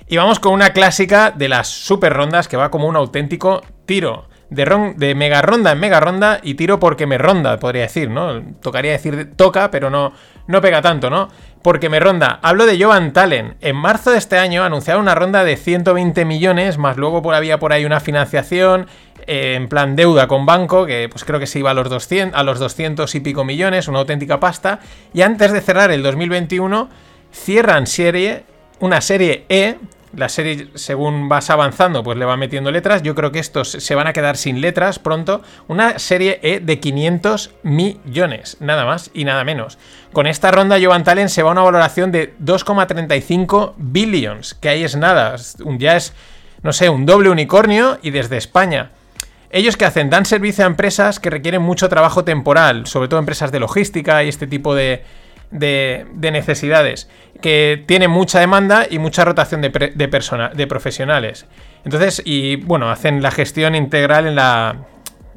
Y 0.07 0.17
vamos 0.17 0.39
con 0.39 0.53
una 0.53 0.71
clásica 0.71 1.31
de 1.31 1.49
las 1.49 1.67
super 1.67 2.13
rondas 2.13 2.47
que 2.47 2.57
va 2.57 2.71
como 2.71 2.87
un 2.87 2.95
auténtico 2.95 3.61
tiro. 3.85 4.27
De, 4.49 4.65
ron- 4.65 4.95
de 4.97 5.13
mega 5.15 5.41
ronda 5.41 5.71
en 5.71 5.79
mega 5.79 5.99
ronda 6.01 6.39
y 6.43 6.55
tiro 6.55 6.77
porque 6.79 7.05
me 7.05 7.17
ronda, 7.17 7.57
podría 7.57 7.83
decir, 7.83 8.09
¿no? 8.09 8.41
Tocaría 8.61 8.91
decir 8.91 9.33
toca, 9.37 9.71
pero 9.71 9.89
no, 9.89 10.11
no 10.47 10.59
pega 10.59 10.81
tanto, 10.81 11.09
¿no? 11.09 11.29
Porque 11.61 11.89
me 11.89 11.99
ronda. 11.99 12.39
Hablo 12.41 12.65
de 12.65 12.81
Jovan 12.81 13.13
Talen. 13.13 13.55
En 13.61 13.75
marzo 13.75 14.11
de 14.11 14.17
este 14.17 14.37
año 14.37 14.63
anunciaron 14.63 15.03
una 15.03 15.13
ronda 15.13 15.43
de 15.43 15.57
120 15.57 16.25
millones, 16.25 16.77
más 16.77 16.97
luego 16.97 17.21
por, 17.21 17.35
había 17.35 17.59
por 17.59 17.71
ahí 17.71 17.85
una 17.85 17.99
financiación 17.99 18.87
eh, 19.27 19.53
en 19.55 19.67
plan 19.69 19.95
deuda 19.95 20.27
con 20.27 20.45
banco, 20.45 20.85
que 20.85 21.07
pues 21.09 21.23
creo 21.23 21.39
que 21.39 21.45
se 21.45 21.59
iba 21.59 21.71
a 21.71 21.73
los, 21.75 21.89
200, 21.89 22.37
a 22.39 22.43
los 22.43 22.57
200 22.57 23.13
y 23.13 23.19
pico 23.19 23.43
millones, 23.43 23.87
una 23.87 23.99
auténtica 23.99 24.39
pasta. 24.39 24.79
Y 25.13 25.21
antes 25.21 25.51
de 25.51 25.61
cerrar 25.61 25.91
el 25.91 26.01
2021, 26.01 26.89
cierran 27.31 27.85
serie, 27.85 28.43
una 28.79 28.99
serie 29.01 29.45
E, 29.47 29.77
la 30.15 30.29
serie, 30.29 30.69
según 30.75 31.29
vas 31.29 31.49
avanzando, 31.49 32.03
pues 32.03 32.17
le 32.17 32.25
va 32.25 32.37
metiendo 32.37 32.71
letras. 32.71 33.01
Yo 33.01 33.15
creo 33.15 33.31
que 33.31 33.39
estos 33.39 33.69
se 33.71 33.95
van 33.95 34.07
a 34.07 34.13
quedar 34.13 34.37
sin 34.37 34.61
letras 34.61 34.99
pronto. 34.99 35.41
Una 35.67 35.99
serie 35.99 36.39
E 36.43 36.59
de 36.59 36.79
500 36.79 37.51
millones, 37.63 38.57
nada 38.59 38.85
más 38.85 39.11
y 39.13 39.25
nada 39.25 39.43
menos. 39.43 39.77
Con 40.13 40.27
esta 40.27 40.51
ronda, 40.51 40.77
Jovan 40.81 41.03
Talen 41.03 41.29
se 41.29 41.43
va 41.43 41.49
a 41.49 41.53
una 41.53 41.63
valoración 41.63 42.11
de 42.11 42.33
2,35 42.39 43.73
billions, 43.77 44.53
que 44.53 44.69
ahí 44.69 44.83
es 44.83 44.95
nada. 44.95 45.35
Ya 45.77 45.95
es, 45.95 46.13
no 46.63 46.73
sé, 46.73 46.89
un 46.89 47.05
doble 47.05 47.29
unicornio 47.29 47.97
y 48.01 48.11
desde 48.11 48.37
España. 48.37 48.91
Ellos 49.49 49.75
que 49.75 49.85
hacen 49.85 50.09
dan 50.09 50.25
servicio 50.25 50.63
a 50.63 50.67
empresas 50.67 51.19
que 51.19 51.29
requieren 51.29 51.61
mucho 51.61 51.89
trabajo 51.89 52.23
temporal, 52.23 52.87
sobre 52.87 53.09
todo 53.09 53.19
empresas 53.19 53.51
de 53.51 53.59
logística 53.59 54.23
y 54.23 54.29
este 54.29 54.47
tipo 54.47 54.73
de, 54.75 55.03
de, 55.51 56.05
de 56.13 56.31
necesidades, 56.31 57.09
que 57.41 57.83
tienen 57.87 58.09
mucha 58.09 58.39
demanda 58.39 58.87
y 58.89 58.99
mucha 58.99 59.25
rotación 59.25 59.61
de, 59.61 59.69
pre- 59.69 59.91
de, 59.93 60.67
profesionales. 60.67 61.45
Entonces, 61.85 62.21
y 62.25 62.55
bueno, 62.57 62.89
hacen 62.89 63.21
la 63.21 63.31
gestión 63.31 63.75
integral 63.75 64.27
en 64.27 64.35
la, 64.35 64.75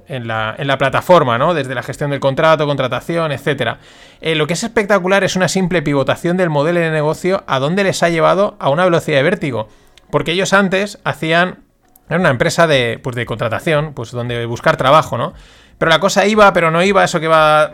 en 0.09 0.27
la, 0.29 0.55
en 0.59 0.67
la 0.67 0.79
plataforma, 0.79 1.39
¿no? 1.39 1.55
Desde 1.55 1.75
la 1.75 1.83
gestión 1.83 2.11
del 2.11 2.21
contrato, 2.21 2.67
contratación, 2.67 3.33
etcétera. 3.33 3.79
Eh, 4.21 4.35
lo 4.35 4.47
que 4.47 4.53
es 4.53 4.62
espectacular 4.62 5.25
es 5.25 5.37
una 5.37 5.49
simple 5.49 5.83
pivotación 5.83 6.37
del 6.37 6.51
modelo 6.51 6.81
de 6.81 6.91
negocio 6.91 7.43
a 7.47 7.59
donde 7.59 7.85
les 7.85 8.03
ha 8.03 8.09
llevado 8.09 8.57
a 8.61 8.71
una 8.71 8.85
velocidad 8.85 9.19
de 9.19 9.23
vértigo. 9.23 9.69
Porque 10.11 10.33
ellos 10.33 10.53
antes 10.53 10.99
hacían. 11.05 11.65
Era 12.09 12.21
una 12.21 12.29
empresa 12.29 12.67
de, 12.67 13.01
pues 13.03 13.17
de 13.17 13.25
contratación, 13.25 13.95
pues 13.95 14.11
donde 14.11 14.45
buscar 14.45 14.77
trabajo, 14.77 15.17
¿no? 15.17 15.33
Pero 15.79 15.91
la 15.91 16.01
cosa 16.01 16.27
iba, 16.27 16.53
pero 16.53 16.71
no 16.71 16.83
iba, 16.83 17.03
eso 17.03 17.19
que 17.19 17.29
va 17.29 17.73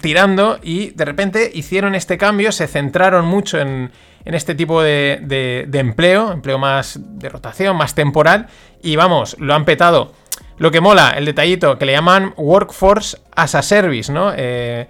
tirando, 0.00 0.58
y 0.62 0.90
de 0.90 1.04
repente 1.04 1.50
hicieron 1.52 1.94
este 1.94 2.18
cambio, 2.18 2.52
se 2.52 2.66
centraron 2.66 3.24
mucho 3.26 3.58
en, 3.58 3.90
en 4.24 4.34
este 4.34 4.54
tipo 4.54 4.82
de, 4.82 5.20
de- 5.22 5.78
empleo, 5.78 6.32
empleo 6.32 6.58
más 6.58 6.98
de 7.00 7.28
rotación, 7.28 7.76
más 7.76 7.94
temporal, 7.94 8.48
y 8.82 8.96
vamos, 8.96 9.36
lo 9.38 9.54
han 9.54 9.64
petado. 9.64 10.12
Lo 10.58 10.70
que 10.70 10.80
mola, 10.80 11.10
el 11.16 11.24
detallito, 11.24 11.78
que 11.78 11.86
le 11.86 11.92
llaman 11.92 12.34
Workforce 12.36 13.18
as 13.34 13.54
a 13.54 13.62
Service, 13.62 14.12
¿no? 14.12 14.32
Eh, 14.36 14.88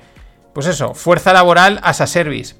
pues 0.53 0.67
eso, 0.67 0.95
fuerza 0.95 1.33
laboral 1.33 1.79
as 1.85 2.01
a 2.01 2.07
Service. 2.09 2.57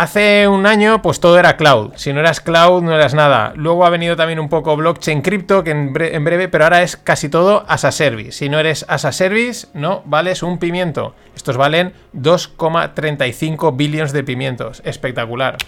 Hace 0.00 0.48
un 0.48 0.64
año, 0.64 1.02
pues 1.02 1.20
todo 1.20 1.38
era 1.38 1.58
cloud. 1.58 1.90
Si 1.96 2.10
no 2.14 2.20
eras 2.20 2.40
cloud, 2.40 2.80
no 2.82 2.94
eras 2.94 3.12
nada. 3.12 3.52
Luego 3.54 3.84
ha 3.84 3.90
venido 3.90 4.16
también 4.16 4.40
un 4.40 4.48
poco 4.48 4.74
blockchain 4.74 5.20
cripto, 5.20 5.62
que 5.62 5.72
en, 5.72 5.92
bre- 5.92 6.14
en 6.14 6.24
breve, 6.24 6.48
pero 6.48 6.64
ahora 6.64 6.82
es 6.82 6.96
casi 6.96 7.28
todo 7.28 7.66
as 7.68 7.84
a 7.84 7.92
service. 7.92 8.32
Si 8.32 8.48
no 8.48 8.58
eres 8.58 8.86
as 8.88 9.04
a 9.04 9.12
service, 9.12 9.66
no 9.74 10.00
vales 10.06 10.42
un 10.42 10.56
pimiento. 10.58 11.14
Estos 11.36 11.58
valen 11.58 11.92
2,35 12.16 13.76
billones 13.76 14.12
de 14.14 14.24
pimientos. 14.24 14.80
Espectacular. 14.86 15.58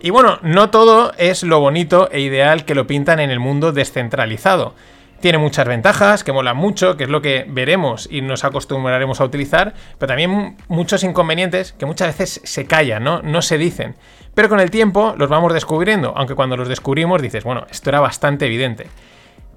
Y 0.00 0.10
bueno, 0.10 0.38
no 0.42 0.70
todo 0.70 1.12
es 1.18 1.42
lo 1.42 1.58
bonito 1.58 2.08
e 2.12 2.20
ideal 2.20 2.64
que 2.64 2.76
lo 2.76 2.86
pintan 2.86 3.18
en 3.18 3.30
el 3.32 3.40
mundo 3.40 3.72
descentralizado. 3.72 4.74
Tiene 5.20 5.38
muchas 5.38 5.66
ventajas, 5.66 6.22
que 6.22 6.32
molan 6.32 6.56
mucho, 6.56 6.96
que 6.96 7.04
es 7.04 7.10
lo 7.10 7.20
que 7.20 7.44
veremos 7.48 8.08
y 8.10 8.20
nos 8.20 8.44
acostumbraremos 8.44 9.20
a 9.20 9.24
utilizar, 9.24 9.74
pero 9.98 10.08
también 10.08 10.56
muchos 10.68 11.02
inconvenientes 11.02 11.72
que 11.72 11.86
muchas 11.86 12.16
veces 12.16 12.40
se 12.44 12.66
callan, 12.66 13.02
¿no? 13.02 13.20
No 13.22 13.42
se 13.42 13.58
dicen. 13.58 13.96
Pero 14.34 14.48
con 14.48 14.60
el 14.60 14.70
tiempo 14.70 15.14
los 15.18 15.28
vamos 15.28 15.52
descubriendo, 15.52 16.12
aunque 16.16 16.36
cuando 16.36 16.56
los 16.56 16.68
descubrimos 16.68 17.20
dices, 17.20 17.42
bueno, 17.42 17.66
esto 17.68 17.90
era 17.90 17.98
bastante 17.98 18.46
evidente. 18.46 18.86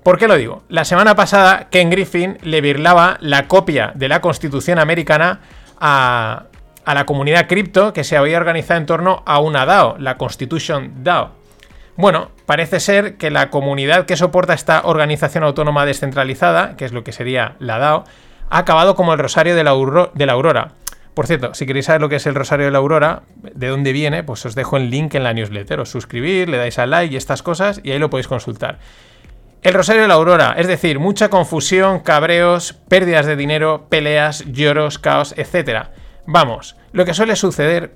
¿Por 0.01 0.17
qué 0.17 0.27
lo 0.27 0.35
digo? 0.35 0.63
La 0.67 0.83
semana 0.83 1.15
pasada 1.15 1.67
Ken 1.69 1.91
Griffin 1.91 2.39
le 2.41 2.61
birlaba 2.61 3.17
la 3.21 3.47
copia 3.47 3.91
de 3.93 4.07
la 4.07 4.19
Constitución 4.19 4.79
americana 4.79 5.41
a, 5.79 6.45
a 6.85 6.93
la 6.95 7.05
comunidad 7.05 7.47
cripto 7.47 7.93
que 7.93 8.03
se 8.03 8.17
había 8.17 8.37
organizado 8.37 8.79
en 8.79 8.87
torno 8.87 9.21
a 9.27 9.39
una 9.39 9.67
DAO, 9.67 9.97
la 9.99 10.17
Constitution 10.17 11.03
DAO. 11.03 11.33
Bueno, 11.97 12.31
parece 12.51 12.81
ser 12.81 13.15
que 13.15 13.31
la 13.31 13.49
comunidad 13.49 14.05
que 14.05 14.17
soporta 14.17 14.53
esta 14.53 14.81
organización 14.83 15.45
autónoma 15.45 15.85
descentralizada, 15.85 16.75
que 16.75 16.83
es 16.83 16.91
lo 16.91 17.05
que 17.05 17.13
sería 17.13 17.55
la 17.59 17.77
DAO, 17.77 18.03
ha 18.49 18.57
acabado 18.57 18.93
como 18.93 19.13
el 19.13 19.19
Rosario 19.19 19.55
de 19.55 19.63
la, 19.63 19.71
Aurora. 19.71 20.73
Por 21.13 21.27
cierto, 21.27 21.53
si 21.53 21.65
queréis 21.65 21.85
saber 21.85 22.01
lo 22.01 22.09
que 22.09 22.17
es 22.17 22.25
el 22.27 22.35
Rosario 22.35 22.65
de 22.65 22.73
la 22.73 22.79
Aurora, 22.79 23.23
de 23.37 23.69
dónde 23.69 23.93
viene, 23.93 24.23
pues 24.23 24.45
os 24.45 24.53
dejo 24.53 24.75
el 24.75 24.89
link 24.89 25.15
en 25.15 25.23
la 25.23 25.31
newsletter. 25.33 25.79
Os 25.79 25.91
suscribir, 25.91 26.49
le 26.49 26.57
dais 26.57 26.77
al 26.77 26.89
like 26.89 27.13
y 27.13 27.15
estas 27.15 27.41
cosas, 27.41 27.79
y 27.85 27.91
ahí 27.91 27.99
lo 27.99 28.09
podéis 28.09 28.27
consultar. 28.27 28.79
El 29.61 29.73
Rosario 29.73 30.01
de 30.01 30.09
la 30.09 30.15
Aurora, 30.15 30.53
es 30.57 30.67
decir, 30.67 30.99
mucha 30.99 31.29
confusión, 31.29 32.01
cabreos, 32.01 32.73
pérdidas 32.73 33.27
de 33.27 33.37
dinero, 33.37 33.85
peleas, 33.87 34.43
lloros, 34.51 34.99
caos, 34.99 35.33
etc. 35.37 35.85
Vamos, 36.25 36.75
lo 36.91 37.05
que 37.05 37.13
suele 37.13 37.37
suceder 37.37 37.93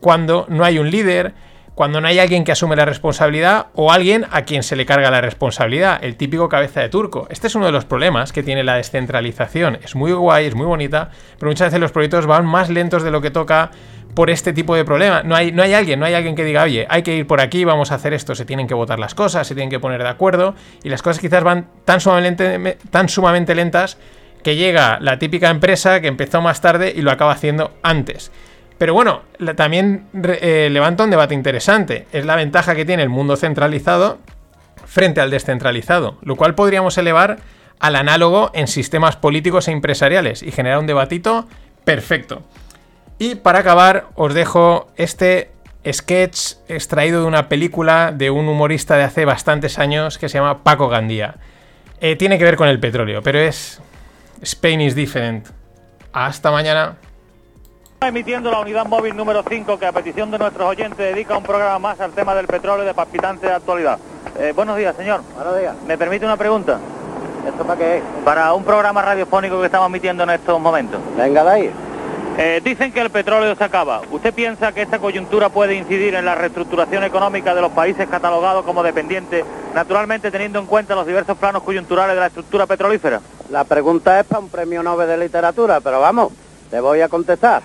cuando 0.00 0.46
no 0.48 0.64
hay 0.64 0.78
un 0.78 0.90
líder, 0.90 1.34
cuando 1.78 2.00
no 2.00 2.08
hay 2.08 2.18
alguien 2.18 2.42
que 2.42 2.50
asume 2.50 2.74
la 2.74 2.84
responsabilidad 2.84 3.66
o 3.72 3.92
alguien 3.92 4.26
a 4.32 4.42
quien 4.42 4.64
se 4.64 4.74
le 4.74 4.84
carga 4.84 5.12
la 5.12 5.20
responsabilidad, 5.20 6.00
el 6.02 6.16
típico 6.16 6.48
cabeza 6.48 6.80
de 6.80 6.88
turco. 6.88 7.28
Este 7.30 7.46
es 7.46 7.54
uno 7.54 7.66
de 7.66 7.70
los 7.70 7.84
problemas 7.84 8.32
que 8.32 8.42
tiene 8.42 8.64
la 8.64 8.74
descentralización. 8.74 9.78
Es 9.84 9.94
muy 9.94 10.10
guay, 10.10 10.46
es 10.46 10.56
muy 10.56 10.66
bonita, 10.66 11.10
pero 11.38 11.52
muchas 11.52 11.68
veces 11.68 11.78
los 11.78 11.92
proyectos 11.92 12.26
van 12.26 12.46
más 12.46 12.68
lentos 12.68 13.04
de 13.04 13.12
lo 13.12 13.20
que 13.20 13.30
toca 13.30 13.70
por 14.14 14.28
este 14.28 14.52
tipo 14.52 14.74
de 14.74 14.84
problema. 14.84 15.22
No 15.22 15.36
hay, 15.36 15.52
no 15.52 15.62
hay 15.62 15.72
alguien, 15.72 16.00
no 16.00 16.06
hay 16.06 16.14
alguien 16.14 16.34
que 16.34 16.42
diga, 16.42 16.64
oye, 16.64 16.84
hay 16.90 17.04
que 17.04 17.14
ir 17.14 17.28
por 17.28 17.40
aquí, 17.40 17.64
vamos 17.64 17.92
a 17.92 17.94
hacer 17.94 18.12
esto, 18.12 18.34
se 18.34 18.44
tienen 18.44 18.66
que 18.66 18.74
votar 18.74 18.98
las 18.98 19.14
cosas, 19.14 19.46
se 19.46 19.54
tienen 19.54 19.70
que 19.70 19.78
poner 19.78 20.02
de 20.02 20.08
acuerdo, 20.08 20.56
y 20.82 20.88
las 20.88 21.00
cosas 21.00 21.20
quizás 21.20 21.44
van 21.44 21.68
tan 21.84 22.00
sumamente, 22.00 22.76
tan 22.90 23.08
sumamente 23.08 23.54
lentas 23.54 23.98
que 24.42 24.56
llega 24.56 24.98
la 25.00 25.20
típica 25.20 25.48
empresa 25.48 26.00
que 26.00 26.08
empezó 26.08 26.40
más 26.40 26.60
tarde 26.60 26.92
y 26.96 27.02
lo 27.02 27.12
acaba 27.12 27.30
haciendo 27.30 27.70
antes. 27.84 28.32
Pero 28.78 28.94
bueno, 28.94 29.22
también 29.56 30.06
eh, 30.14 30.68
levanta 30.70 31.04
un 31.04 31.10
debate 31.10 31.34
interesante. 31.34 32.06
Es 32.12 32.24
la 32.24 32.36
ventaja 32.36 32.76
que 32.76 32.84
tiene 32.84 33.02
el 33.02 33.08
mundo 33.08 33.36
centralizado 33.36 34.18
frente 34.86 35.20
al 35.20 35.30
descentralizado, 35.30 36.16
lo 36.22 36.36
cual 36.36 36.54
podríamos 36.54 36.96
elevar 36.96 37.38
al 37.80 37.96
análogo 37.96 38.50
en 38.54 38.68
sistemas 38.68 39.16
políticos 39.16 39.68
e 39.68 39.72
empresariales 39.72 40.42
y 40.42 40.52
generar 40.52 40.78
un 40.78 40.86
debatito 40.86 41.46
perfecto. 41.84 42.42
Y 43.18 43.34
para 43.34 43.60
acabar, 43.60 44.06
os 44.14 44.32
dejo 44.32 44.88
este 44.96 45.50
sketch 45.86 46.54
extraído 46.68 47.22
de 47.22 47.26
una 47.26 47.48
película 47.48 48.12
de 48.12 48.30
un 48.30 48.48
humorista 48.48 48.96
de 48.96 49.04
hace 49.04 49.24
bastantes 49.24 49.78
años 49.78 50.18
que 50.18 50.28
se 50.28 50.38
llama 50.38 50.62
Paco 50.62 50.88
Gandía. 50.88 51.36
Eh, 52.00 52.14
tiene 52.16 52.38
que 52.38 52.44
ver 52.44 52.56
con 52.56 52.68
el 52.68 52.78
petróleo, 52.78 53.22
pero 53.22 53.40
es 53.40 53.80
Spain 54.42 54.80
is 54.80 54.94
different. 54.94 55.48
Hasta 56.12 56.50
mañana. 56.50 56.96
Emitiendo 58.00 58.52
la 58.52 58.60
unidad 58.60 58.86
móvil 58.86 59.16
número 59.16 59.42
5 59.42 59.76
que 59.76 59.84
a 59.84 59.90
petición 59.90 60.30
de 60.30 60.38
nuestros 60.38 60.68
oyentes 60.68 60.98
dedica 60.98 61.36
un 61.36 61.42
programa 61.42 61.80
más 61.80 62.00
al 62.00 62.12
tema 62.12 62.32
del 62.32 62.46
petróleo 62.46 62.86
de 62.86 62.94
palpitante 62.94 63.50
actualidad. 63.50 63.98
Eh, 64.38 64.52
buenos 64.54 64.76
días, 64.76 64.94
señor. 64.94 65.20
Buenos 65.34 65.58
días. 65.58 65.74
¿Me 65.84 65.98
permite 65.98 66.24
una 66.24 66.36
pregunta? 66.36 66.78
¿Esto 67.44 67.64
para 67.64 67.76
qué 67.76 67.96
es? 67.96 68.02
Para 68.24 68.54
un 68.54 68.62
programa 68.62 69.02
radiofónico 69.02 69.58
que 69.58 69.66
estamos 69.66 69.88
emitiendo 69.88 70.22
en 70.22 70.30
estos 70.30 70.60
momentos. 70.60 71.00
Venga 71.16 71.42
de 71.42 71.50
ahí. 71.50 71.70
Eh, 72.38 72.60
dicen 72.62 72.92
que 72.92 73.00
el 73.00 73.10
petróleo 73.10 73.56
se 73.56 73.64
acaba. 73.64 74.00
¿Usted 74.12 74.32
piensa 74.32 74.70
que 74.70 74.82
esta 74.82 75.00
coyuntura 75.00 75.48
puede 75.48 75.74
incidir 75.74 76.14
en 76.14 76.24
la 76.24 76.36
reestructuración 76.36 77.02
económica 77.02 77.52
de 77.52 77.62
los 77.62 77.72
países 77.72 78.08
catalogados 78.08 78.64
como 78.64 78.84
dependientes, 78.84 79.44
naturalmente 79.74 80.30
teniendo 80.30 80.60
en 80.60 80.66
cuenta 80.66 80.94
los 80.94 81.04
diversos 81.04 81.36
planos 81.36 81.64
coyunturales 81.64 82.14
de 82.14 82.20
la 82.20 82.28
estructura 82.28 82.64
petrolífera? 82.66 83.20
La 83.50 83.64
pregunta 83.64 84.20
es 84.20 84.26
para 84.26 84.38
un 84.38 84.48
premio 84.48 84.84
Nobel 84.84 85.08
de 85.08 85.18
literatura, 85.18 85.80
pero 85.80 86.00
vamos, 86.00 86.32
te 86.70 86.78
voy 86.78 87.00
a 87.00 87.08
contestar. 87.08 87.62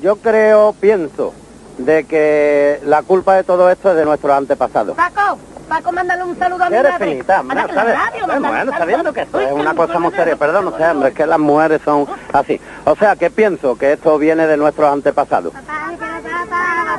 Yo 0.00 0.16
creo, 0.16 0.74
pienso, 0.80 1.32
de 1.78 2.04
que 2.04 2.80
la 2.84 3.02
culpa 3.02 3.34
de 3.36 3.44
todo 3.44 3.70
esto 3.70 3.90
es 3.90 3.96
de 3.96 4.04
nuestros 4.04 4.32
antepasados. 4.32 4.96
Paco, 4.96 5.38
Paco, 5.72 5.90
mándale 5.90 6.22
un 6.22 6.38
saludo 6.38 6.64
a 6.64 6.68
mi 6.68 6.76
madre. 6.76 6.92
finita, 6.98 7.42
¿sabes? 7.48 7.94
radio, 7.98 8.26
Bueno, 8.26 8.48
bueno, 8.48 8.72
sabiendo 8.72 9.04
saludo. 9.04 9.12
que 9.14 9.20
esto 9.22 9.40
es 9.40 9.52
una 9.52 9.74
cosa 9.74 9.98
muy 9.98 10.12
seria, 10.12 10.36
perdón, 10.36 10.66
no 10.66 10.76
sé, 10.76 10.84
hombre, 10.84 11.08
es 11.08 11.14
que 11.14 11.26
las 11.26 11.38
mujeres 11.38 11.80
son 11.82 12.06
así. 12.34 12.60
O 12.84 12.94
sea, 12.94 13.16
que 13.16 13.30
pienso 13.30 13.78
que 13.78 13.94
esto 13.94 14.18
viene 14.18 14.46
de 14.46 14.58
nuestros 14.58 14.92
antepasados. 14.92 15.54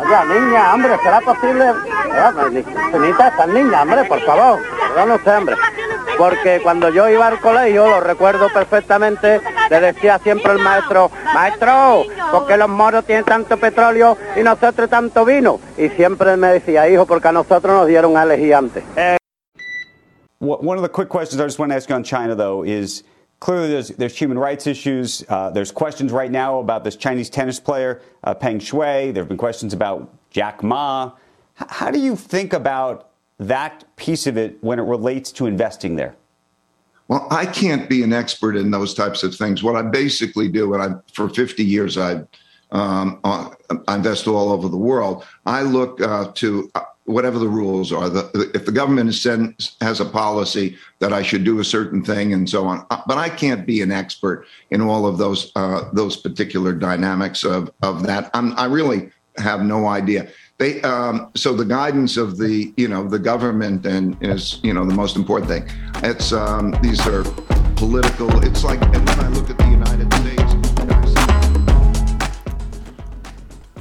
Oiga, 0.03 0.25
niña, 0.25 0.73
hombre, 0.73 0.97
¿será 1.03 1.21
posible? 1.21 1.65
Eh, 1.69 2.63
Finita, 2.91 3.27
estas 3.27 3.47
niñas, 3.49 3.81
hombre, 3.83 4.05
por 4.05 4.19
favor, 4.21 4.59
perdón 4.95 5.11
usted, 5.11 5.37
hombre. 5.37 5.55
Porque 6.17 6.59
cuando 6.61 6.89
yo 6.89 7.09
iba 7.09 7.25
al 7.27 7.39
colegio, 7.39 7.87
lo 7.87 7.99
recuerdo 7.99 8.47
perfectamente, 8.53 9.41
le 9.69 9.79
decía 9.79 10.19
siempre 10.19 10.51
el 10.51 10.59
maestro, 10.59 11.09
maestro, 11.33 12.03
¿por 12.31 12.45
qué 12.45 12.55
los 12.55 12.69
moros 12.69 13.03
tienen 13.05 13.23
tanto 13.25 13.57
petróleo 13.57 14.15
y 14.35 14.41
nosotros 14.41 14.91
tanto 14.91 15.25
vino? 15.25 15.59
Y 15.75 15.89
siempre 15.89 16.37
me 16.37 16.49
decía, 16.53 16.87
hijo, 16.87 17.07
porque 17.07 17.29
a 17.29 17.31
nosotros 17.31 17.73
nos 17.73 17.87
dieron 17.87 18.15
a 18.15 18.23
elegir 18.23 18.53
antes. 18.63 19.17
One 20.39 20.77
of 20.77 20.83
the 20.83 20.89
quick 20.89 21.09
questions 21.09 21.39
I 21.39 21.45
just 21.45 21.57
want 21.57 21.71
to 21.71 21.75
ask 21.75 21.87
you 21.87 21.95
on 21.95 22.03
China, 22.03 22.35
though, 22.35 22.63
is 22.63 23.03
clearly 23.39 23.69
there's, 23.69 23.89
there's 23.89 24.17
human 24.17 24.37
rights 24.37 24.67
issues. 24.67 25.23
Uh, 25.29 25.49
there's 25.49 25.71
questions 25.71 26.11
right 26.11 26.31
now 26.31 26.59
about 26.59 26.83
this 26.83 26.97
Chinese 26.97 27.29
tennis 27.29 27.59
player, 27.59 28.01
uh, 28.25 28.33
Peng 28.33 28.59
Shui. 28.59 29.11
There 29.11 29.23
have 29.23 29.29
been 29.29 29.37
questions 29.37 29.73
about 29.73 30.13
Jack 30.31 30.61
Ma. 30.61 31.13
H- 31.61 31.67
how 31.69 31.91
do 31.91 31.99
you 31.99 32.17
think 32.17 32.51
about 32.51 33.09
that 33.39 33.85
piece 33.95 34.27
of 34.27 34.37
it 34.37 34.61
when 34.61 34.79
it 34.79 34.83
relates 34.83 35.31
to 35.33 35.45
investing 35.45 35.95
there? 35.95 36.15
Well, 37.07 37.27
I 37.31 37.45
can't 37.45 37.89
be 37.89 38.03
an 38.03 38.13
expert 38.13 38.55
in 38.55 38.71
those 38.71 38.93
types 38.93 39.23
of 39.23 39.35
things. 39.35 39.63
What 39.63 39.75
I 39.75 39.81
basically 39.81 40.49
do, 40.49 40.73
and 40.73 40.83
I 40.83 40.99
for 41.13 41.29
50 41.29 41.63
years 41.63 41.97
I 41.97 42.23
um, 42.71 43.19
uh, 43.23 43.49
I 43.87 43.95
invest 43.95 44.27
all 44.27 44.51
over 44.51 44.67
the 44.67 44.77
world. 44.77 45.23
I 45.45 45.61
look 45.61 46.01
uh, 46.01 46.31
to 46.33 46.71
uh, 46.75 46.81
whatever 47.05 47.37
the 47.37 47.47
rules 47.47 47.91
are. 47.91 48.09
The, 48.09 48.51
if 48.53 48.65
the 48.65 48.71
government 48.71 49.09
is 49.09 49.21
send, 49.21 49.71
has 49.81 49.99
a 49.99 50.05
policy 50.05 50.77
that 50.99 51.11
I 51.11 51.21
should 51.21 51.43
do 51.43 51.59
a 51.59 51.63
certain 51.63 52.03
thing 52.03 52.33
and 52.33 52.49
so 52.49 52.65
on, 52.65 52.85
Uh, 52.89 53.01
but 53.07 53.17
I 53.17 53.29
can't 53.29 53.65
be 53.65 53.81
an 53.81 53.91
expert 53.91 54.45
in 54.71 54.81
all 54.81 55.05
of 55.05 55.17
those 55.17 55.51
uh, 55.55 55.89
those 55.93 56.15
particular 56.17 56.73
dynamics 56.73 57.43
of 57.43 57.71
of 57.81 58.03
that. 58.03 58.29
I'm, 58.33 58.57
I 58.57 58.65
really 58.65 59.09
have 59.37 59.63
no 59.63 59.87
idea. 59.87 60.27
They 60.59 60.81
um, 60.83 61.31
so 61.35 61.53
the 61.53 61.65
guidance 61.65 62.17
of 62.17 62.37
the 62.37 62.73
you 62.77 62.87
know 62.87 63.07
the 63.07 63.19
government 63.19 63.85
and 63.85 64.15
is 64.21 64.59
you 64.63 64.73
know 64.73 64.85
the 64.85 64.95
most 64.95 65.15
important 65.15 65.49
thing. 65.49 65.65
It's 66.03 66.31
um, 66.31 66.75
these 66.81 67.05
are 67.07 67.23
political. 67.75 68.29
It's 68.43 68.63
like 68.63 68.81
and 68.81 69.07
then 69.07 69.19
I 69.19 69.27
look 69.29 69.49
at 69.49 69.57
the 69.57 69.69
United 69.69 70.12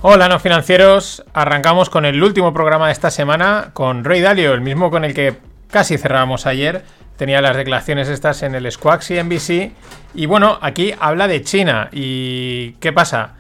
Hola, 0.05 0.29
no 0.29 0.41
financieros. 0.41 1.23
Arrancamos 1.33 1.89
con 1.89 2.05
el 2.05 2.21
último 2.21 2.53
programa 2.53 2.87
de 2.87 2.93
esta 2.93 3.13
semana 3.13 3.71
con 3.73 4.03
Ray 4.03 4.21
Dalio, 4.21 4.53
el 4.53 4.61
mismo 4.61 4.91
con 4.91 5.05
el 5.05 5.15
que 5.15 5.37
casi 5.71 5.97
cerrábamos 5.97 6.45
ayer. 6.45 6.83
Tenía 7.17 7.41
las 7.41 7.57
declaraciones 7.57 8.09
estas 8.09 8.43
en 8.43 8.57
el 8.57 8.69
Squawk 8.69 9.01
CNBC. 9.01 9.71
Y 10.15 10.27
bueno, 10.27 10.59
aquí 10.61 10.93
habla 10.99 11.29
de 11.29 11.43
China. 11.43 11.89
¿Y 11.93 12.73
qué 12.81 12.93
pasa? 12.93 13.35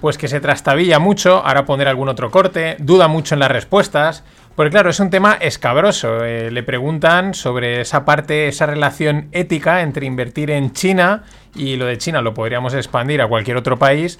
Pues 0.00 0.18
que 0.18 0.26
se 0.26 0.40
trastabilla 0.40 0.98
mucho. 0.98 1.36
Ahora 1.46 1.64
pondré 1.64 1.88
algún 1.88 2.08
otro 2.08 2.32
corte. 2.32 2.74
Duda 2.80 3.06
mucho 3.06 3.36
en 3.36 3.38
las 3.38 3.52
respuestas. 3.52 4.24
Porque 4.56 4.72
claro, 4.72 4.90
es 4.90 4.98
un 4.98 5.10
tema 5.10 5.34
escabroso. 5.40 6.24
Eh, 6.24 6.50
le 6.50 6.64
preguntan 6.64 7.32
sobre 7.32 7.82
esa 7.82 8.04
parte, 8.04 8.48
esa 8.48 8.66
relación 8.66 9.28
ética 9.30 9.82
entre 9.82 10.04
invertir 10.04 10.50
en 10.50 10.72
China 10.72 11.22
y 11.54 11.76
lo 11.76 11.86
de 11.86 11.96
China 11.96 12.22
lo 12.22 12.34
podríamos 12.34 12.74
expandir 12.74 13.22
a 13.22 13.28
cualquier 13.28 13.56
otro 13.56 13.78
país 13.78 14.18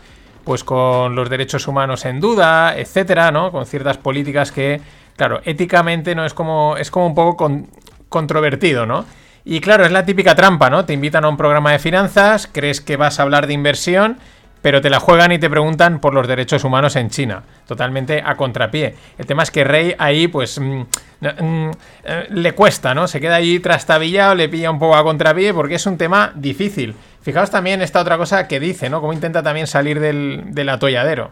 pues 0.48 0.64
con 0.64 1.14
los 1.14 1.28
derechos 1.28 1.68
humanos 1.68 2.06
en 2.06 2.20
duda, 2.20 2.74
etcétera, 2.74 3.30
¿no? 3.30 3.52
Con 3.52 3.66
ciertas 3.66 3.98
políticas 3.98 4.50
que, 4.50 4.80
claro, 5.14 5.42
éticamente 5.44 6.14
no 6.14 6.24
es 6.24 6.32
como 6.32 6.78
es 6.78 6.90
como 6.90 7.06
un 7.06 7.14
poco 7.14 7.36
con- 7.36 7.66
controvertido, 8.08 8.86
¿no? 8.86 9.04
Y 9.44 9.60
claro, 9.60 9.84
es 9.84 9.92
la 9.92 10.06
típica 10.06 10.34
trampa, 10.34 10.70
¿no? 10.70 10.86
Te 10.86 10.94
invitan 10.94 11.26
a 11.26 11.28
un 11.28 11.36
programa 11.36 11.72
de 11.72 11.78
finanzas, 11.78 12.48
crees 12.50 12.80
que 12.80 12.96
vas 12.96 13.20
a 13.20 13.24
hablar 13.24 13.46
de 13.46 13.52
inversión, 13.52 14.16
pero 14.62 14.80
te 14.80 14.90
la 14.90 15.00
juegan 15.00 15.32
y 15.32 15.38
te 15.38 15.48
preguntan 15.48 16.00
por 16.00 16.14
los 16.14 16.26
derechos 16.26 16.64
humanos 16.64 16.96
en 16.96 17.10
China, 17.10 17.42
totalmente 17.66 18.22
a 18.24 18.34
contrapié. 18.36 18.94
El 19.16 19.26
tema 19.26 19.42
es 19.42 19.50
que 19.50 19.64
Rey 19.64 19.94
ahí, 19.98 20.28
pues, 20.28 20.58
mm, 20.58 20.80
mm, 21.20 21.70
eh, 22.04 22.26
le 22.30 22.52
cuesta, 22.52 22.94
¿no? 22.94 23.06
Se 23.06 23.20
queda 23.20 23.36
ahí 23.36 23.60
trastabillado, 23.60 24.34
le 24.34 24.48
pilla 24.48 24.70
un 24.70 24.78
poco 24.78 24.96
a 24.96 25.02
contrapié 25.02 25.54
porque 25.54 25.76
es 25.76 25.86
un 25.86 25.96
tema 25.96 26.32
difícil. 26.34 26.94
Fijaos 27.22 27.50
también 27.50 27.82
esta 27.82 28.00
otra 28.00 28.16
cosa 28.16 28.48
que 28.48 28.60
dice, 28.60 28.90
¿no? 28.90 29.00
Cómo 29.00 29.12
intenta 29.12 29.42
también 29.42 29.66
salir 29.66 30.00
del, 30.00 30.44
del 30.46 30.68
atolladero. 30.68 31.30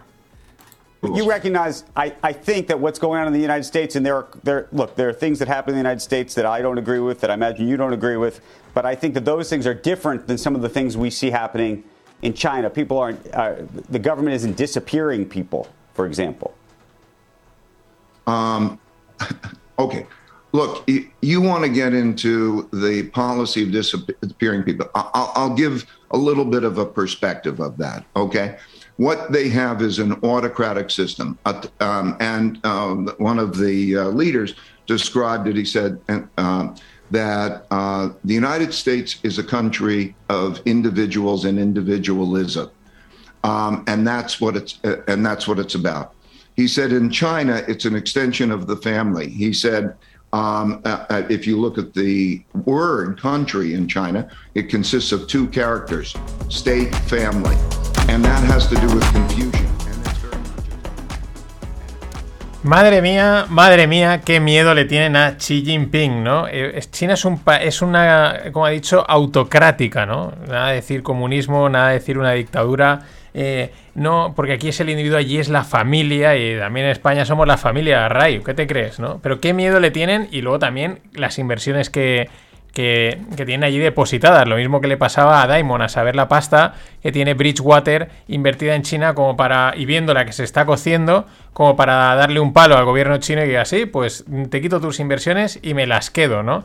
You 1.03 1.29
recognize, 1.29 1.85
I, 1.95 2.15
I 2.23 2.33
think 2.33 2.67
that 2.69 2.81
what's 2.81 2.99
going 2.99 3.21
on 3.21 3.27
in 3.29 3.33
the 3.33 3.41
United 3.41 3.65
States, 3.65 3.97
and 3.97 4.05
there 4.05 4.17
are, 4.17 4.27
there, 4.43 4.67
look, 4.73 4.97
there 4.97 5.09
are 5.09 5.13
things 5.13 5.39
that 5.39 5.47
happen 5.47 5.71
in 5.71 5.77
the 5.77 5.89
United 5.89 6.01
States 6.01 6.35
that 6.35 6.47
I 6.47 6.63
don't 6.63 6.79
agree 6.79 6.99
with, 6.99 7.21
that 7.21 7.31
I 7.31 7.35
imagine 7.35 7.69
you 7.69 7.77
don't 7.77 7.93
agree 7.93 8.17
with, 8.17 8.41
but 8.75 8.85
I 8.85 8.97
think 8.97 9.15
that 9.15 9.25
those 9.25 9.49
things 9.49 9.67
are 9.67 9.75
different 9.75 10.27
than 10.27 10.37
some 10.37 10.57
of 10.57 10.63
the 10.63 10.69
things 10.69 10.97
we 10.97 11.11
see 11.11 11.31
happening 11.31 11.85
in 12.23 12.35
China. 12.35 12.71
People 12.71 12.99
aren't, 12.99 13.35
uh, 13.35 13.57
the 13.89 13.99
government 13.99 14.35
isn't 14.35 14.57
disappearing 14.57 15.29
people, 15.29 15.69
for 15.95 16.07
example. 16.07 16.55
Um, 18.27 18.79
okay. 19.79 20.07
Look, 20.53 20.89
you 21.21 21.41
want 21.43 21.65
to 21.65 21.69
get 21.69 21.93
into 21.93 22.69
the 22.73 23.11
policy 23.11 23.65
of 23.65 23.73
disappearing 23.73 24.63
people. 24.63 24.89
I'll, 24.95 25.55
give 25.55 25.85
a 26.13 26.17
little 26.17 26.47
bit 26.47 26.65
of 26.65 26.79
a 26.79 26.87
perspective 26.87 27.61
of 27.61 27.77
that. 27.77 28.07
Okay. 28.15 28.57
What 28.97 29.33
they 29.33 29.51
have 29.51 29.83
is 29.83 29.99
an 29.99 30.13
autocratic 30.25 30.91
system. 30.91 31.39
Um, 31.81 32.17
and 32.21 32.65
um, 32.65 33.09
one 33.19 33.39
of 33.39 33.59
the 33.59 33.99
uh, 33.99 34.05
leaders 34.07 34.55
described 34.87 35.47
it. 35.47 35.57
He 35.57 35.65
said 35.67 36.01
um, 36.39 36.75
that 37.11 37.67
uh, 37.71 38.11
the 38.25 38.35
United 38.35 38.73
States 38.75 39.21
is 39.23 39.39
a 39.39 39.45
country 39.45 40.15
of 40.29 40.61
individuals 40.67 41.45
and 41.45 41.59
individualism 41.59 42.71
um, 43.47 43.85
and 43.87 44.05
that's 44.07 44.41
what 44.41 44.57
it's 44.57 44.81
uh, 44.85 45.03
and 45.07 45.25
that's 45.25 45.47
what 45.47 45.61
it's 45.61 45.77
about. 45.77 46.15
He 46.57 46.67
said 46.67 46.93
in 46.93 47.11
China, 47.11 47.63
it's 47.69 47.85
an 47.85 47.95
extension 47.95 48.51
of 48.51 48.67
the 48.67 48.77
family. 48.77 49.29
He 49.29 49.53
said, 49.53 49.95
um, 50.33 50.81
uh, 50.85 51.07
uh, 51.09 51.23
if 51.31 51.47
you 51.47 51.61
look 51.61 51.79
at 51.79 51.95
the 51.95 52.43
word 52.65 53.21
country 53.21 53.75
in 53.75 53.87
China, 53.87 54.29
it 54.55 54.69
consists 54.69 55.13
of 55.13 55.29
two 55.29 55.47
characters: 55.49 56.17
state, 56.49 56.93
family, 57.09 57.57
and 58.09 58.25
that 58.25 58.43
has 58.45 58.67
to 58.67 58.75
do 58.75 58.93
with 58.93 59.05
confusion. 59.13 59.76
Madre 62.67 63.01
mía, 63.01 63.47
madre 63.49 63.87
mía, 63.87 64.23
qué 64.25 64.41
miedo 64.41 64.75
le 64.75 64.87
tienen 64.87 65.15
a 65.15 65.37
Xi 65.37 65.63
Jinping, 65.65 66.25
¿no? 66.25 66.49
Eh, 66.49 66.77
China 66.91 67.15
es, 67.15 67.25
un 67.25 67.41
es 67.61 67.81
una, 67.81 68.41
como 68.51 68.67
ha 68.67 68.71
dicho, 68.71 69.09
autocrática, 69.09 70.05
¿no? 70.05 70.33
Nada 70.49 70.71
de 70.71 70.75
decir 70.75 71.05
comunismo, 71.05 71.69
nada 71.69 71.91
de 71.91 71.95
decir 71.95 72.19
una 72.19 72.33
dictadura. 72.33 73.03
eh, 73.35 73.71
no, 73.95 74.33
porque 74.35 74.55
aquí 74.55 74.69
es 74.71 74.81
el 74.81 74.91
individuo, 74.91 75.17
allí 75.17 75.39
es 75.39 75.49
la 75.49 75.63
familia 75.63 76.37
y 76.37 76.59
también 76.59 76.87
en 76.87 76.93
España 76.93 77.25
somos 77.25 77.47
la 77.47 77.57
familia, 77.57 78.09
Ray, 78.09 78.41
¿qué 78.45 78.53
te 78.53 78.67
crees, 78.67 78.99
no? 78.99 79.21
Pero 79.23 79.41
qué 79.41 79.53
miedo 79.53 79.79
le 79.79 79.93
tienen 79.93 80.27
y 80.33 80.43
luego 80.43 80.59
también 80.59 80.99
las 81.15 81.39
inversiones 81.39 81.89
que, 81.89 82.29
que, 82.77 83.23
que 83.35 83.47
tienen 83.47 83.65
allí 83.65 83.79
depositadas. 83.79 84.47
Lo 84.47 84.57
mismo 84.57 84.83
que 84.83 84.87
le 84.87 84.99
pasaba 84.99 85.41
a 85.41 85.47
Diamond, 85.47 85.83
a 85.83 85.89
saber 85.89 86.15
la 86.15 86.29
pasta 86.29 86.75
que 87.03 87.11
tiene 87.11 87.33
Bridgewater 87.33 88.11
invertida 88.29 88.75
en 88.75 88.83
China 88.83 89.15
como 89.15 89.35
para, 89.35 89.73
y 89.75 89.87
viendo 89.87 90.13
la 90.13 90.27
que 90.27 90.35
se 90.35 90.45
está 90.45 90.67
cociendo, 90.67 91.25
como 91.55 91.75
para 91.75 92.15
darle 92.17 92.39
un 92.39 92.53
palo 92.53 92.77
al 92.77 92.85
gobierno 92.85 93.17
chino 93.17 93.47
y 93.47 93.55
así, 93.55 93.87
pues 93.87 94.27
te 94.51 94.61
quito 94.61 94.79
tus 94.79 95.01
inversiones 95.01 95.59
y 95.63 95.73
me 95.73 95.87
las 95.87 96.11
quedo, 96.11 96.43
¿no? 96.43 96.65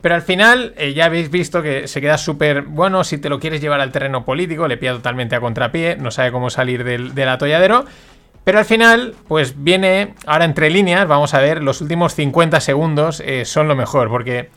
Pero 0.00 0.16
al 0.16 0.22
final 0.22 0.74
eh, 0.76 0.94
ya 0.94 1.04
habéis 1.04 1.30
visto 1.30 1.62
que 1.62 1.86
se 1.86 2.00
queda 2.00 2.18
súper 2.18 2.62
bueno 2.62 3.04
si 3.04 3.18
te 3.18 3.28
lo 3.28 3.38
quieres 3.38 3.60
llevar 3.60 3.80
al 3.80 3.92
terreno 3.92 4.24
político, 4.24 4.66
le 4.66 4.78
pilla 4.78 4.94
totalmente 4.94 5.36
a 5.36 5.40
contrapié, 5.40 5.94
no 5.94 6.10
sabe 6.10 6.32
cómo 6.32 6.50
salir 6.50 6.82
del, 6.82 7.14
del 7.14 7.28
atolladero. 7.28 7.84
Pero 8.42 8.58
al 8.58 8.64
final, 8.64 9.14
pues 9.28 9.62
viene, 9.62 10.14
ahora 10.26 10.44
entre 10.44 10.70
líneas, 10.70 11.06
vamos 11.06 11.34
a 11.34 11.38
ver, 11.38 11.62
los 11.62 11.80
últimos 11.80 12.16
50 12.16 12.58
segundos 12.58 13.22
eh, 13.24 13.44
son 13.44 13.68
lo 13.68 13.76
mejor, 13.76 14.08
porque 14.08 14.50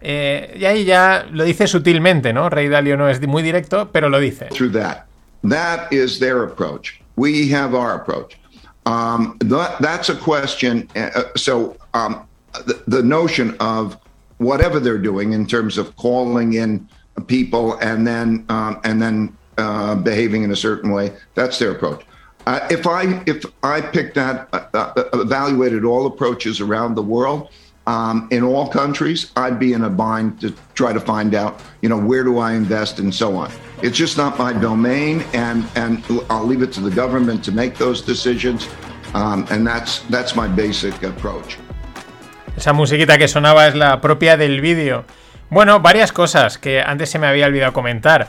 eh, 0.00 0.56
y 0.58 0.64
ahí 0.64 0.84
ya 0.84 1.26
lo 1.30 1.44
dice 1.44 1.66
sutilmente, 1.66 2.32
¿no? 2.32 2.48
Rey 2.48 2.68
Dalio 2.68 2.96
no 2.96 3.08
es 3.08 3.20
muy 3.26 3.42
directo, 3.42 3.90
pero 3.92 4.08
lo 4.08 4.18
dice. 4.20 4.48
through 4.50 4.72
that. 4.72 5.06
That 5.42 5.92
is 5.92 6.18
their 6.18 6.42
approach. 6.42 7.00
We 7.16 7.48
have 7.50 7.74
our 7.74 7.94
approach. 7.94 8.38
Um, 8.84 9.36
that, 9.40 9.80
that's 9.80 10.08
a 10.08 10.14
question. 10.14 10.88
Uh, 10.94 11.24
so 11.36 11.76
um, 11.94 12.26
the, 12.66 12.82
the 12.86 13.02
notion 13.02 13.56
of 13.58 13.96
whatever 14.38 14.80
they're 14.80 14.98
doing 14.98 15.32
in 15.32 15.46
terms 15.46 15.78
of 15.78 15.94
calling 15.96 16.54
in 16.54 16.88
people 17.26 17.74
and 17.80 18.06
then 18.06 18.44
um, 18.48 18.80
and 18.84 19.00
then 19.00 19.36
uh, 19.58 19.94
behaving 19.94 20.42
in 20.42 20.50
a 20.50 20.56
certain 20.56 20.90
way. 20.90 21.12
That's 21.34 21.58
their 21.58 21.70
approach. 21.72 22.04
Uh, 22.46 22.60
if 22.70 22.86
I 22.86 23.22
if 23.26 23.44
I 23.62 23.80
picked 23.80 24.14
that, 24.16 24.48
uh, 24.52 24.66
uh, 24.74 25.04
evaluated 25.14 25.84
all 25.84 26.06
approaches 26.06 26.60
around 26.60 26.94
the 26.94 27.02
world 27.02 27.48
um, 27.86 28.28
in 28.30 28.42
all 28.42 28.68
countries, 28.68 29.30
I'd 29.36 29.58
be 29.58 29.72
in 29.72 29.84
a 29.84 29.90
bind 29.90 30.40
to 30.40 30.52
try 30.74 30.92
to 30.92 31.00
find 31.00 31.34
out, 31.34 31.60
you 31.82 31.88
know, 31.88 31.98
where 31.98 32.24
do 32.24 32.38
I 32.38 32.54
invest 32.54 32.98
and 32.98 33.14
so 33.14 33.36
on. 33.36 33.50
It's 33.82 33.96
just 33.96 34.16
not 34.16 34.38
my 34.38 34.52
domain, 34.52 35.24
and 35.32 35.64
and 35.76 36.02
I'll 36.28 36.46
leave 36.46 36.62
it 36.62 36.72
to 36.74 36.80
the 36.80 36.90
government 36.90 37.44
to 37.44 37.52
make 37.52 37.76
those 37.76 38.02
decisions. 38.02 38.68
Um, 39.14 39.46
and 39.50 39.66
that's 39.66 40.00
that's 40.10 40.34
my 40.34 40.48
basic 40.48 41.02
approach. 41.02 41.58
Esa 42.56 42.72
musiquita 42.72 43.18
que 43.18 43.28
sonaba 43.28 43.68
es 43.68 43.74
la 43.74 44.00
propia 44.00 44.36
del 44.36 44.60
vídeo. 44.60 45.04
Bueno, 45.50 45.80
varias 45.80 46.10
cosas 46.10 46.58
que 46.58 46.80
antes 46.80 47.10
se 47.10 47.18
me 47.18 47.26
había 47.26 47.46
olvidado 47.46 47.72
comentar. 47.72 48.28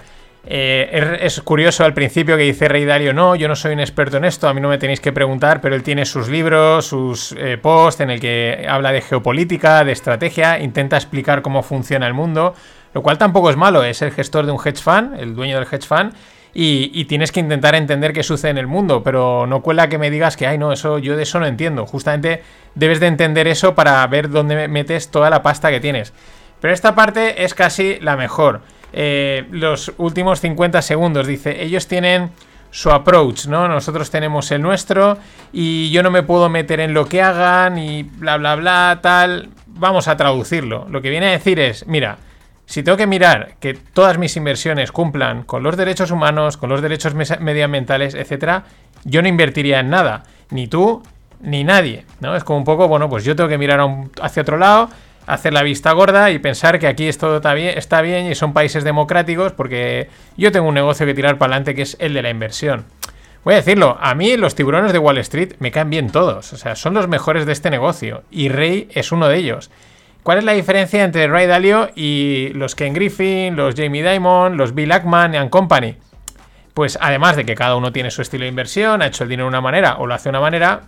Eh, 0.49 1.19
es, 1.23 1.41
curioso 1.41 1.83
al 1.83 1.93
principio 1.93 2.37
que 2.37 2.43
dice 2.43 2.69
Rey 2.69 2.85
Dalio, 2.85 3.13
no, 3.13 3.35
yo 3.35 3.49
no 3.49 3.55
soy 3.57 3.73
un 3.73 3.81
experto 3.81 4.15
en 4.15 4.23
esto, 4.23 4.47
a 4.47 4.53
mí 4.53 4.61
no 4.61 4.69
me 4.69 4.77
tenéis 4.77 5.01
que 5.01 5.11
preguntar, 5.11 5.59
pero 5.59 5.75
él 5.75 5.83
tiene 5.83 6.05
sus 6.05 6.29
libros, 6.29 6.85
sus 6.85 7.33
eh, 7.33 7.57
posts 7.57 7.99
en 7.99 8.11
el 8.11 8.21
que 8.21 8.65
habla 8.69 8.93
de 8.93 9.01
geopolítica, 9.01 9.83
de 9.83 9.91
estrategia, 9.91 10.59
intenta 10.59 10.95
explicar 10.95 11.41
cómo 11.41 11.63
funciona 11.63 12.07
el 12.07 12.13
mundo, 12.13 12.55
lo 12.93 13.03
cual 13.03 13.17
tampoco 13.17 13.49
es 13.49 13.57
malo, 13.57 13.83
es 13.83 14.01
el 14.01 14.11
gestor 14.11 14.45
de 14.45 14.53
un 14.53 14.59
hedge 14.65 14.81
fund, 14.81 15.19
el 15.19 15.35
dueño 15.35 15.59
del 15.59 15.67
hedge 15.69 15.85
fund, 15.85 16.13
y, 16.53 16.91
y, 16.93 17.05
tienes 17.05 17.33
que 17.33 17.41
intentar 17.41 17.75
entender 17.75 18.13
qué 18.13 18.23
sucede 18.23 18.51
en 18.51 18.57
el 18.57 18.67
mundo, 18.67 19.03
pero 19.03 19.45
no 19.47 19.61
cuela 19.61 19.89
que 19.89 19.97
me 19.97 20.09
digas 20.09 20.37
que, 20.37 20.47
ay, 20.47 20.57
no, 20.57 20.71
eso 20.71 20.97
yo 20.97 21.17
de 21.17 21.23
eso 21.23 21.39
no 21.39 21.45
entiendo. 21.45 21.85
Justamente 21.85 22.41
debes 22.73 22.99
de 22.99 23.07
entender 23.07 23.47
eso 23.47 23.75
para 23.75 24.07
ver 24.07 24.29
dónde 24.29 24.67
metes 24.67 25.11
toda 25.11 25.29
la 25.29 25.43
pasta 25.43 25.69
que 25.69 25.79
tienes. 25.79 26.13
Pero 26.59 26.73
esta 26.73 26.95
parte 26.95 27.43
es 27.43 27.53
casi 27.53 27.99
la 27.99 28.15
mejor. 28.15 28.61
Eh, 28.99 29.45
los 29.51 29.93
últimos 29.99 30.41
50 30.41 30.81
segundos. 30.81 31.27
Dice, 31.27 31.63
ellos 31.63 31.87
tienen 31.87 32.31
su 32.71 32.89
approach, 32.89 33.45
¿no? 33.45 33.67
Nosotros 33.67 34.09
tenemos 34.09 34.49
el 34.49 34.63
nuestro 34.63 35.19
y 35.53 35.91
yo 35.91 36.01
no 36.01 36.09
me 36.09 36.23
puedo 36.23 36.49
meter 36.49 36.79
en 36.79 36.95
lo 36.95 37.05
que 37.05 37.21
hagan 37.21 37.77
y 37.77 38.01
bla, 38.01 38.37
bla, 38.37 38.55
bla, 38.55 38.97
tal. 39.03 39.49
Vamos 39.67 40.07
a 40.07 40.17
traducirlo. 40.17 40.87
Lo 40.89 41.03
que 41.03 41.11
viene 41.11 41.27
a 41.27 41.31
decir 41.31 41.59
es, 41.59 41.85
mira, 41.85 42.17
si 42.65 42.81
tengo 42.81 42.97
que 42.97 43.05
mirar 43.05 43.53
que 43.59 43.75
todas 43.75 44.17
mis 44.17 44.35
inversiones 44.35 44.91
cumplan 44.91 45.43
con 45.43 45.61
los 45.61 45.77
derechos 45.77 46.09
humanos, 46.09 46.57
con 46.57 46.71
los 46.71 46.81
derechos 46.81 47.13
medioambientales, 47.13 48.15
etcétera, 48.15 48.63
yo 49.03 49.21
no 49.21 49.27
invertiría 49.27 49.79
en 49.79 49.91
nada. 49.91 50.23
Ni 50.49 50.65
tú, 50.65 51.03
ni 51.39 51.63
nadie, 51.63 52.05
¿no? 52.19 52.35
Es 52.35 52.43
como 52.43 52.57
un 52.57 52.65
poco, 52.65 52.87
bueno, 52.87 53.07
pues 53.11 53.23
yo 53.23 53.35
tengo 53.35 53.47
que 53.47 53.59
mirar 53.59 53.79
hacia 54.23 54.41
otro 54.41 54.57
lado 54.57 54.89
hacer 55.27 55.53
la 55.53 55.61
vista 55.61 55.91
gorda 55.91 56.31
y 56.31 56.39
pensar 56.39 56.79
que 56.79 56.87
aquí 56.87 57.07
esto 57.07 57.37
está 57.37 58.01
bien, 58.01 58.31
y 58.31 58.35
son 58.35 58.53
países 58.53 58.83
democráticos 58.83 59.51
porque 59.51 60.09
yo 60.37 60.51
tengo 60.51 60.67
un 60.67 60.73
negocio 60.73 61.05
que 61.05 61.13
tirar 61.13 61.37
para 61.37 61.53
adelante 61.53 61.75
que 61.75 61.83
es 61.83 61.97
el 61.99 62.13
de 62.13 62.21
la 62.23 62.29
inversión. 62.29 62.85
Voy 63.43 63.53
a 63.53 63.57
decirlo, 63.57 63.97
a 64.01 64.15
mí 64.15 64.35
los 64.35 64.55
tiburones 64.55 64.93
de 64.93 64.99
Wall 64.99 65.19
Street 65.19 65.53
me 65.59 65.71
caen 65.71 65.89
bien 65.89 66.09
todos, 66.09 66.53
o 66.53 66.57
sea, 66.57 66.75
son 66.75 66.93
los 66.93 67.07
mejores 67.07 67.45
de 67.45 67.51
este 67.51 67.69
negocio 67.69 68.23
y 68.31 68.49
Ray 68.49 68.87
es 68.93 69.11
uno 69.11 69.27
de 69.27 69.37
ellos. 69.37 69.69
¿Cuál 70.23 70.39
es 70.39 70.43
la 70.43 70.53
diferencia 70.53 71.03
entre 71.03 71.27
Ray 71.27 71.47
Dalio 71.47 71.89
y 71.95 72.49
los 72.53 72.75
Ken 72.75 72.93
Griffin, 72.93 73.55
los 73.55 73.75
Jamie 73.75 74.03
Dimon, 74.03 74.57
los 74.57 74.73
Bill 74.73 74.91
Ackman 74.91 75.35
and 75.35 75.49
Company? 75.49 75.95
Pues 76.73 76.97
además 77.01 77.35
de 77.35 77.45
que 77.45 77.55
cada 77.55 77.75
uno 77.75 77.91
tiene 77.91 78.11
su 78.11 78.21
estilo 78.21 78.43
de 78.43 78.49
inversión, 78.49 79.01
ha 79.01 79.07
hecho 79.07 79.23
el 79.23 79.29
dinero 79.29 79.45
de 79.45 79.49
una 79.49 79.61
manera 79.61 79.97
o 79.97 80.07
lo 80.07 80.13
hace 80.13 80.25
de 80.25 80.31
una 80.31 80.41
manera, 80.41 80.81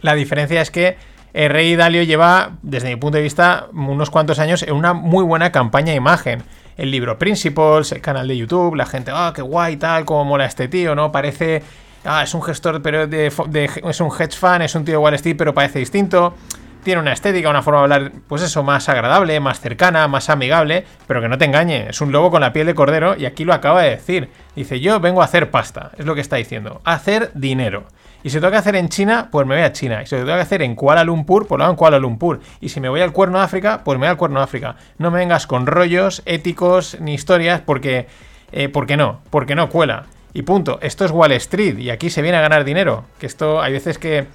la 0.00 0.14
diferencia 0.14 0.60
es 0.60 0.70
que 0.70 0.96
el 1.32 1.50
Rey 1.50 1.76
Dalio 1.76 2.02
lleva, 2.02 2.52
desde 2.62 2.88
mi 2.88 2.96
punto 2.96 3.16
de 3.16 3.22
vista, 3.22 3.66
unos 3.72 4.10
cuantos 4.10 4.38
años 4.38 4.62
en 4.62 4.72
una 4.74 4.94
muy 4.94 5.24
buena 5.24 5.52
campaña 5.52 5.90
de 5.90 5.96
imagen. 5.96 6.42
El 6.76 6.90
libro 6.90 7.18
Principles, 7.18 7.92
el 7.92 8.00
canal 8.00 8.26
de 8.26 8.36
YouTube, 8.36 8.74
la 8.74 8.86
gente, 8.86 9.12
ah, 9.14 9.32
qué 9.34 9.42
guay, 9.42 9.76
tal, 9.76 10.04
cómo 10.04 10.24
mola 10.24 10.46
este 10.46 10.66
tío, 10.66 10.94
¿no? 10.94 11.12
Parece, 11.12 11.62
ah, 12.04 12.22
es 12.22 12.34
un 12.34 12.42
gestor, 12.42 12.82
pero 12.82 13.04
es 13.04 14.00
un 14.00 14.10
hedge 14.18 14.36
fan, 14.36 14.62
es 14.62 14.74
un 14.74 14.84
tío 14.84 14.94
de 14.94 14.98
Wall 14.98 15.14
Street, 15.14 15.36
pero 15.36 15.54
parece 15.54 15.78
distinto. 15.78 16.34
Tiene 16.82 17.02
una 17.02 17.12
estética, 17.12 17.50
una 17.50 17.60
forma 17.60 17.80
de 17.80 17.84
hablar, 17.84 18.12
pues 18.26 18.40
eso, 18.40 18.62
más 18.62 18.88
agradable, 18.88 19.38
más 19.38 19.60
cercana, 19.60 20.08
más 20.08 20.30
amigable, 20.30 20.86
pero 21.06 21.20
que 21.20 21.28
no 21.28 21.36
te 21.36 21.44
engañe, 21.44 21.90
es 21.90 22.00
un 22.00 22.10
lobo 22.10 22.30
con 22.30 22.40
la 22.40 22.54
piel 22.54 22.66
de 22.66 22.74
cordero 22.74 23.16
y 23.18 23.26
aquí 23.26 23.44
lo 23.44 23.52
acaba 23.52 23.82
de 23.82 23.90
decir. 23.90 24.30
Dice, 24.56 24.80
yo 24.80 24.98
vengo 24.98 25.20
a 25.20 25.26
hacer 25.26 25.50
pasta, 25.50 25.90
es 25.98 26.06
lo 26.06 26.14
que 26.14 26.22
está 26.22 26.36
diciendo, 26.36 26.80
hacer 26.84 27.32
dinero. 27.34 27.84
Y 28.22 28.30
si 28.30 28.38
tengo 28.38 28.50
que 28.50 28.58
hacer 28.58 28.76
en 28.76 28.88
China, 28.88 29.28
pues 29.30 29.46
me 29.46 29.54
voy 29.54 29.64
a 29.64 29.72
China. 29.72 30.02
Y 30.02 30.06
si 30.06 30.16
tengo 30.16 30.26
que 30.26 30.32
hacer 30.32 30.62
en 30.62 30.74
Kuala 30.74 31.04
Lumpur, 31.04 31.46
pues 31.46 31.58
lo 31.58 31.64
hago 31.64 31.72
en 31.72 31.76
Kuala 31.76 31.98
Lumpur. 31.98 32.40
Y 32.60 32.68
si 32.68 32.80
me 32.80 32.88
voy 32.88 33.00
al 33.00 33.12
Cuerno 33.12 33.38
de 33.38 33.44
África, 33.44 33.80
pues 33.84 33.98
me 33.98 34.06
voy 34.06 34.10
al 34.10 34.16
Cuerno 34.16 34.40
de 34.40 34.44
África. 34.44 34.76
No 34.98 35.10
me 35.10 35.18
vengas 35.18 35.46
con 35.46 35.66
rollos 35.66 36.22
éticos 36.26 36.98
ni 37.00 37.14
historias 37.14 37.62
porque, 37.62 38.08
eh, 38.52 38.68
porque 38.68 38.96
no, 38.96 39.20
porque 39.30 39.54
no 39.54 39.70
cuela. 39.70 40.04
Y 40.34 40.42
punto. 40.42 40.78
Esto 40.82 41.04
es 41.04 41.10
Wall 41.10 41.32
Street 41.32 41.78
y 41.78 41.90
aquí 41.90 42.10
se 42.10 42.22
viene 42.22 42.36
a 42.36 42.42
ganar 42.42 42.64
dinero. 42.64 43.04
Que 43.18 43.26
esto 43.26 43.62
hay 43.62 43.72
veces 43.72 43.98
que 43.98 44.26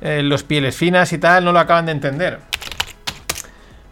eh, 0.00 0.22
los 0.22 0.44
pieles 0.44 0.76
finas 0.76 1.12
y 1.12 1.18
tal 1.18 1.44
no 1.44 1.52
lo 1.52 1.58
acaban 1.58 1.86
de 1.86 1.92
entender. 1.92 2.40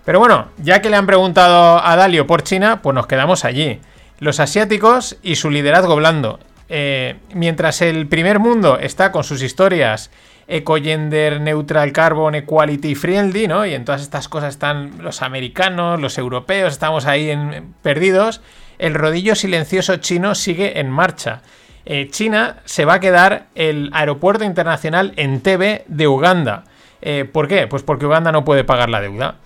Pero 0.05 0.18
bueno, 0.20 0.49
ya 0.59 0.80
que 0.82 0.91
le 0.91 0.97
han 0.97 1.07
preguntado 1.07 1.85
a 1.85 1.97
Dalio 1.97 2.26
por 2.26 2.43
China, 2.43 2.82
pues 2.82 2.95
nos 2.95 3.07
quedamos 3.07 3.45
allí. 3.45 3.80
Los 4.20 4.39
asiáticos 4.39 5.16
y 5.22 5.37
su 5.37 5.51
liderazgo 5.51 5.97
blando. 5.97 6.39
Eh, 6.76 7.14
mientras 7.32 7.82
el 7.82 8.08
primer 8.08 8.40
mundo 8.40 8.80
está 8.80 9.12
con 9.12 9.22
sus 9.22 9.42
historias 9.42 10.10
eco-gender, 10.48 11.40
neutral 11.40 11.92
carbon, 11.92 12.34
equality 12.34 12.96
friendly, 12.96 13.46
¿no? 13.46 13.64
Y 13.64 13.74
en 13.74 13.84
todas 13.84 14.02
estas 14.02 14.28
cosas 14.28 14.54
están 14.54 15.00
los 15.00 15.22
americanos, 15.22 16.00
los 16.00 16.18
europeos, 16.18 16.72
estamos 16.72 17.06
ahí 17.06 17.32
perdidos. 17.80 18.40
El 18.78 18.94
rodillo 18.94 19.36
silencioso 19.36 19.98
chino 19.98 20.34
sigue 20.34 20.80
en 20.80 20.90
marcha. 20.90 21.42
Eh, 21.86 22.08
China 22.10 22.56
se 22.64 22.84
va 22.84 22.94
a 22.94 23.00
quedar 23.00 23.46
el 23.54 23.90
aeropuerto 23.92 24.42
internacional 24.42 25.12
en 25.14 25.42
TV 25.42 25.84
de 25.86 26.08
Uganda. 26.08 26.64
Eh, 27.02 27.24
¿Por 27.24 27.46
qué? 27.46 27.68
Pues 27.68 27.84
porque 27.84 28.06
Uganda 28.06 28.32
no 28.32 28.44
puede 28.44 28.64
pagar 28.64 28.90
la 28.90 29.00
deuda. 29.00 29.36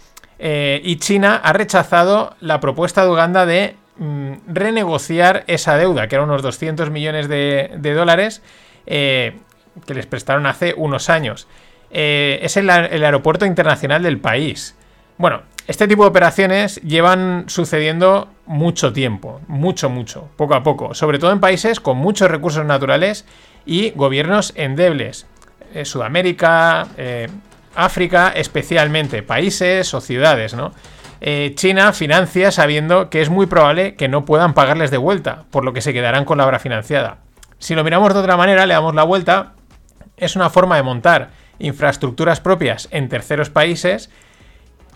y 0.41 0.97
China 0.97 1.43
ha 1.45 1.53
rechazado 1.53 2.37
la 2.41 2.59
propuesta 2.59 3.05
de 3.05 3.11
Uganda 3.11 3.45
de 3.45 3.77
renegociar 4.47 5.45
esa 5.47 5.77
deuda, 5.77 6.07
que 6.07 6.15
eran 6.15 6.29
unos 6.29 6.43
200 6.43 6.91
millones 6.91 7.29
de, 7.29 7.95
dólares 7.95 8.43
eh, 8.87 9.37
que 9.87 9.95
les 9.95 10.07
prestaron 10.07 10.47
hace 10.47 10.75
unos 10.77 11.11
años. 11.11 11.49
Eh, 11.91 12.39
es 12.43 12.57
el, 12.57 12.71
aeropuerto 12.71 13.47
internacional 13.47 14.03
del 14.03 14.19
país. 14.19 14.77
Bueno, 15.17 15.43
este 15.67 15.89
tipo 15.89 16.05
de 16.05 16.11
operaciones 16.11 16.77
llevan 16.83 17.45
sucediendo 17.49 18.29
mucho 18.47 18.93
tiempo, 18.93 19.41
mucho, 19.49 19.91
mucho, 19.91 20.29
poco 20.37 20.55
a 20.55 20.63
poco, 20.63 20.95
sobre 20.95 21.19
todo 21.19 21.33
en 21.33 21.41
países 21.41 21.81
con 21.81 21.99
muchos 21.99 22.31
recursos 22.31 22.65
naturales 22.65 23.27
y 23.67 23.91
gobiernos 23.91 24.53
endebles. 24.57 25.27
Eh, 25.75 25.85
Sudamérica, 25.85 26.89
África 27.75 28.33
especialmente, 28.35 29.23
países 29.23 29.93
o 29.93 30.01
ciudades, 30.01 30.55
¿no? 30.55 30.73
Eh, 31.21 31.53
China 31.55 31.93
financia 31.93 32.51
sabiendo 32.51 33.11
que 33.11 33.21
es 33.21 33.31
muy 33.31 33.47
probable 33.47 33.97
que 33.97 34.09
no 34.09 34.25
puedan 34.25 34.55
pagarles 34.55 34.91
de 34.91 34.99
vuelta, 34.99 35.45
por 35.51 35.65
lo 35.65 35.73
que 35.73 35.81
se 35.81 35.93
quedarán 35.93 36.25
con 36.25 36.39
la 36.39 36.47
obra 36.47 36.59
financiada. 36.59 37.19
Si 37.59 37.75
lo 37.75 37.85
miramos 37.85 38.15
de 38.15 38.21
otra 38.21 38.37
manera, 38.37 38.67
le 38.67 38.75
damos 38.75 38.95
la 38.95 39.03
vuelta, 39.03 39.53
es 40.17 40.37
una 40.37 40.51
forma 40.51 40.77
de 40.77 40.83
montar 40.83 41.31
infraestructuras 41.59 42.41
propias 42.41 42.89
en 42.93 43.09
terceros 43.09 43.51
países 43.51 44.11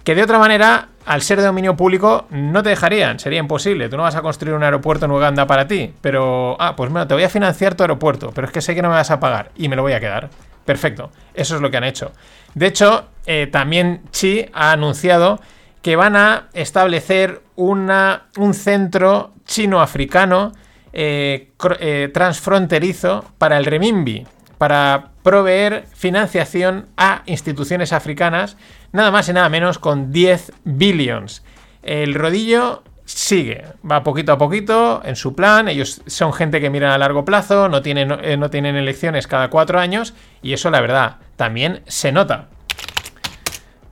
que 0.04 0.14
de 0.14 0.22
otra 0.22 0.38
manera, 0.38 0.88
al 1.06 1.22
ser 1.22 1.38
de 1.38 1.46
dominio 1.46 1.76
público, 1.76 2.26
no 2.30 2.62
te 2.62 2.70
dejarían, 2.70 3.20
sería 3.20 3.38
imposible. 3.38 3.88
Tú 3.88 3.96
no 3.96 4.02
vas 4.02 4.16
a 4.16 4.22
construir 4.22 4.54
un 4.54 4.62
aeropuerto 4.64 5.04
en 5.06 5.12
Uganda 5.12 5.46
para 5.46 5.68
ti, 5.68 5.92
pero, 6.00 6.56
ah, 6.58 6.74
pues 6.74 6.90
bueno, 6.90 7.06
te 7.06 7.14
voy 7.14 7.22
a 7.22 7.28
financiar 7.28 7.74
tu 7.74 7.84
aeropuerto, 7.84 8.32
pero 8.34 8.46
es 8.46 8.52
que 8.52 8.60
sé 8.60 8.74
que 8.74 8.82
no 8.82 8.88
me 8.88 8.96
vas 8.96 9.10
a 9.10 9.20
pagar 9.20 9.52
y 9.56 9.68
me 9.68 9.76
lo 9.76 9.82
voy 9.82 9.92
a 9.92 10.00
quedar. 10.00 10.28
Perfecto, 10.64 11.10
eso 11.34 11.56
es 11.56 11.60
lo 11.60 11.70
que 11.70 11.76
han 11.76 11.84
hecho. 11.84 12.12
De 12.54 12.66
hecho, 12.66 13.06
eh, 13.26 13.48
también 13.50 14.02
Xi 14.10 14.46
ha 14.52 14.72
anunciado 14.72 15.40
que 15.82 15.96
van 15.96 16.16
a 16.16 16.48
establecer 16.54 17.42
una, 17.56 18.28
un 18.36 18.54
centro 18.54 19.32
chino-africano 19.44 20.52
eh, 20.92 21.50
eh, 21.80 22.10
transfronterizo 22.14 23.24
para 23.38 23.58
el 23.58 23.64
renminbi, 23.64 24.26
para 24.58 25.10
proveer 25.22 25.86
financiación 25.94 26.86
a 26.96 27.22
instituciones 27.26 27.92
africanas, 27.92 28.56
nada 28.92 29.10
más 29.10 29.28
y 29.28 29.32
nada 29.32 29.48
menos 29.48 29.78
con 29.78 30.12
10 30.12 30.52
billions. 30.64 31.42
El 31.82 32.14
rodillo 32.14 32.84
sigue, 33.04 33.64
va 33.88 34.04
poquito 34.04 34.32
a 34.32 34.38
poquito 34.38 35.02
en 35.04 35.16
su 35.16 35.34
plan, 35.34 35.68
ellos 35.68 36.02
son 36.06 36.32
gente 36.32 36.60
que 36.60 36.70
miran 36.70 36.92
a 36.92 36.98
largo 36.98 37.24
plazo, 37.24 37.68
no 37.68 37.82
tienen, 37.82 38.12
eh, 38.22 38.36
no 38.36 38.50
tienen 38.50 38.76
elecciones 38.76 39.26
cada 39.26 39.50
cuatro 39.50 39.80
años 39.80 40.14
y 40.42 40.52
eso 40.52 40.70
la 40.70 40.80
verdad 40.80 41.16
también 41.36 41.82
se 41.86 42.12
nota. 42.12 42.48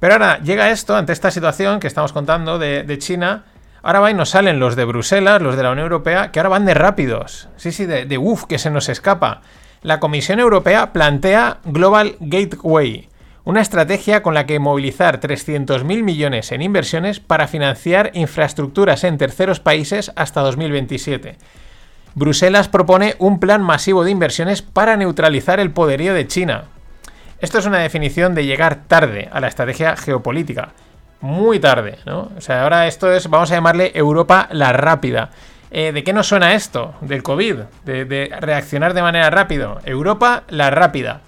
Pero 0.00 0.14
ahora 0.14 0.40
llega 0.40 0.70
esto, 0.70 0.96
ante 0.96 1.12
esta 1.12 1.30
situación 1.30 1.78
que 1.78 1.86
estamos 1.86 2.12
contando 2.12 2.58
de, 2.58 2.98
China, 2.98 3.44
ahora 3.82 4.00
va 4.00 4.10
y 4.10 4.14
nos 4.14 4.30
salen 4.30 4.58
los 4.58 4.74
de 4.74 4.86
Bruselas, 4.86 5.42
los 5.42 5.56
de 5.56 5.62
la 5.62 5.70
Unión 5.70 5.84
Europea, 5.84 6.32
que 6.32 6.40
ahora 6.40 6.48
van 6.48 6.64
de 6.64 6.74
rápidos. 6.74 7.48
Sí, 7.56 7.70
sí, 7.70 7.84
de, 7.84 8.06
de 8.06 8.18
uff, 8.18 8.44
que 8.44 8.58
se 8.58 8.70
nos 8.70 8.88
escapa. 8.88 9.42
La 9.82 10.00
Comisión 10.00 10.40
Europea 10.40 10.92
plantea 10.92 11.58
Global 11.64 12.16
Gateway, 12.18 13.08
una 13.44 13.60
estrategia 13.60 14.22
con 14.22 14.32
la 14.32 14.46
que 14.46 14.58
movilizar 14.58 15.20
300.000 15.20 16.02
millones 16.02 16.50
en 16.52 16.62
inversiones 16.62 17.20
para 17.20 17.46
financiar 17.46 18.10
infraestructuras 18.14 19.04
en 19.04 19.18
terceros 19.18 19.60
países 19.60 20.12
hasta 20.16 20.40
2027. 20.40 21.36
Bruselas 22.14 22.68
propone 22.68 23.16
un 23.18 23.38
plan 23.38 23.62
masivo 23.62 24.04
de 24.04 24.10
inversiones 24.10 24.62
para 24.62 24.96
neutralizar 24.96 25.60
el 25.60 25.70
poderío 25.70 26.14
de 26.14 26.26
China. 26.26 26.64
Esto 27.40 27.58
es 27.58 27.66
una 27.66 27.78
definición 27.78 28.34
de 28.34 28.44
llegar 28.44 28.80
tarde 28.86 29.28
a 29.32 29.40
la 29.40 29.48
estrategia 29.48 29.96
geopolítica. 29.96 30.70
Muy 31.22 31.58
tarde, 31.58 31.98
¿no? 32.04 32.30
O 32.36 32.40
sea, 32.40 32.62
ahora 32.62 32.86
esto 32.86 33.10
es, 33.12 33.28
vamos 33.28 33.50
a 33.50 33.54
llamarle 33.54 33.92
Europa 33.94 34.48
la 34.52 34.72
rápida. 34.72 35.30
Eh, 35.70 35.92
¿De 35.92 36.04
qué 36.04 36.12
nos 36.12 36.28
suena 36.28 36.54
esto? 36.54 36.94
Del 37.00 37.22
COVID, 37.22 37.56
de, 37.84 38.04
de 38.04 38.30
reaccionar 38.40 38.92
de 38.92 39.02
manera 39.02 39.30
rápida. 39.30 39.78
Europa 39.84 40.44
la 40.48 40.70
rápida. 40.70 41.22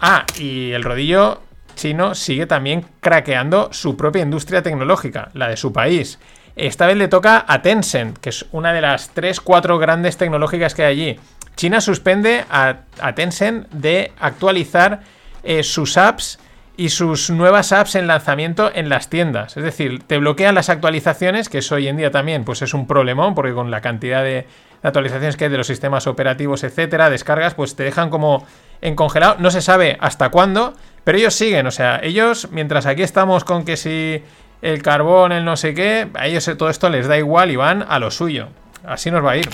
Ah, 0.00 0.24
y 0.38 0.72
el 0.72 0.84
rodillo 0.84 1.42
chino 1.74 2.14
sigue 2.14 2.46
también 2.46 2.86
craqueando 3.00 3.70
su 3.72 3.96
propia 3.96 4.22
industria 4.22 4.62
tecnológica, 4.62 5.30
la 5.34 5.48
de 5.48 5.56
su 5.56 5.72
país. 5.72 6.18
Esta 6.56 6.86
vez 6.86 6.96
le 6.96 7.08
toca 7.08 7.44
a 7.46 7.62
Tencent, 7.62 8.18
que 8.18 8.30
es 8.30 8.46
una 8.52 8.72
de 8.72 8.80
las 8.80 9.14
3-4 9.14 9.78
grandes 9.78 10.16
tecnológicas 10.16 10.74
que 10.74 10.84
hay 10.84 10.92
allí. 10.92 11.20
China 11.60 11.82
suspende 11.82 12.46
a, 12.48 12.86
Tencent 13.14 13.68
de 13.68 14.12
actualizar 14.18 15.00
eh, 15.42 15.62
sus 15.62 15.98
apps 15.98 16.38
y 16.78 16.88
sus 16.88 17.28
nuevas 17.28 17.72
apps 17.72 17.96
en 17.96 18.06
lanzamiento 18.06 18.70
en 18.74 18.88
las 18.88 19.10
tiendas. 19.10 19.58
Es 19.58 19.64
decir, 19.64 20.02
te 20.06 20.16
bloquean 20.16 20.54
las 20.54 20.70
actualizaciones, 20.70 21.50
que 21.50 21.58
eso 21.58 21.74
hoy 21.74 21.86
en 21.88 21.98
día 21.98 22.10
también 22.10 22.44
pues 22.44 22.62
es 22.62 22.72
un 22.72 22.86
problemón, 22.86 23.34
porque 23.34 23.52
con 23.52 23.70
la 23.70 23.82
cantidad 23.82 24.24
de 24.24 24.46
actualizaciones 24.82 25.36
que 25.36 25.44
hay 25.44 25.50
de 25.50 25.58
los 25.58 25.66
sistemas 25.66 26.06
operativos, 26.06 26.64
etcétera, 26.64 27.10
descargas, 27.10 27.52
pues 27.52 27.76
te 27.76 27.82
dejan 27.82 28.08
como 28.08 28.46
en 28.80 28.96
congelado. 28.96 29.36
No 29.38 29.50
se 29.50 29.60
sabe 29.60 29.98
hasta 30.00 30.30
cuándo, 30.30 30.72
pero 31.04 31.18
ellos 31.18 31.34
siguen. 31.34 31.66
O 31.66 31.70
sea, 31.72 32.00
ellos, 32.02 32.48
mientras 32.52 32.86
aquí 32.86 33.02
estamos 33.02 33.44
con 33.44 33.66
que 33.66 33.76
si 33.76 34.22
el 34.62 34.82
carbón, 34.82 35.32
el 35.32 35.44
no 35.44 35.58
sé 35.58 35.74
qué, 35.74 36.08
a 36.14 36.26
ellos 36.26 36.50
todo 36.56 36.70
esto 36.70 36.88
les 36.88 37.06
da 37.06 37.18
igual 37.18 37.50
y 37.50 37.56
van 37.56 37.84
a 37.86 37.98
lo 37.98 38.10
suyo. 38.10 38.48
Así 38.82 39.10
nos 39.10 39.22
va 39.22 39.32
a 39.32 39.36
ir. 39.36 39.50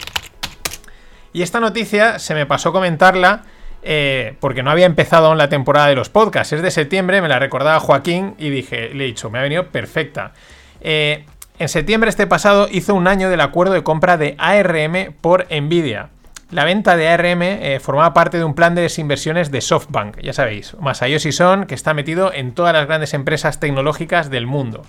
Y 1.37 1.43
esta 1.43 1.61
noticia 1.61 2.19
se 2.19 2.33
me 2.33 2.47
pasó 2.47 2.73
comentarla 2.73 3.43
eh, 3.83 4.37
porque 4.41 4.63
no 4.63 4.71
había 4.71 4.87
empezado 4.87 5.27
aún 5.27 5.37
la 5.37 5.51
temporada 5.51 5.89
de 5.89 5.95
los 5.95 6.09
podcasts. 6.09 6.55
Es 6.55 6.63
de 6.63 6.71
septiembre, 6.71 7.21
me 7.21 7.29
la 7.29 7.39
recordaba 7.39 7.79
Joaquín 7.79 8.35
y 8.39 8.49
dije, 8.49 8.89
le 8.95 9.05
he 9.05 9.07
dicho, 9.09 9.29
me 9.29 9.39
ha 9.39 9.43
venido 9.43 9.67
perfecta. 9.67 10.33
Eh, 10.81 11.27
en 11.59 11.69
septiembre 11.69 12.09
este 12.09 12.27
pasado 12.27 12.69
hizo 12.73 12.95
un 12.95 13.07
año 13.07 13.29
del 13.29 13.43
acuerdo 13.43 13.75
de 13.75 13.83
compra 13.83 14.17
de 14.17 14.35
ARM 14.39 15.13
por 15.21 15.47
Nvidia. 15.51 16.09
La 16.51 16.65
venta 16.65 16.97
de 16.97 17.07
ARM 17.07 17.43
eh, 17.43 17.81
formaba 17.83 18.15
parte 18.15 18.39
de 18.39 18.45
un 18.45 18.55
plan 18.55 18.75
de 18.75 18.81
desinversiones 18.81 19.51
de 19.51 19.61
SoftBank, 19.61 20.19
ya 20.23 20.33
sabéis, 20.33 20.75
Masayoshi 20.81 21.33
Son, 21.33 21.67
que 21.67 21.75
está 21.75 21.93
metido 21.93 22.33
en 22.33 22.55
todas 22.55 22.73
las 22.73 22.87
grandes 22.87 23.13
empresas 23.13 23.61
tecnológicas 23.61 24.31
del 24.31 24.47
mundo. 24.47 24.87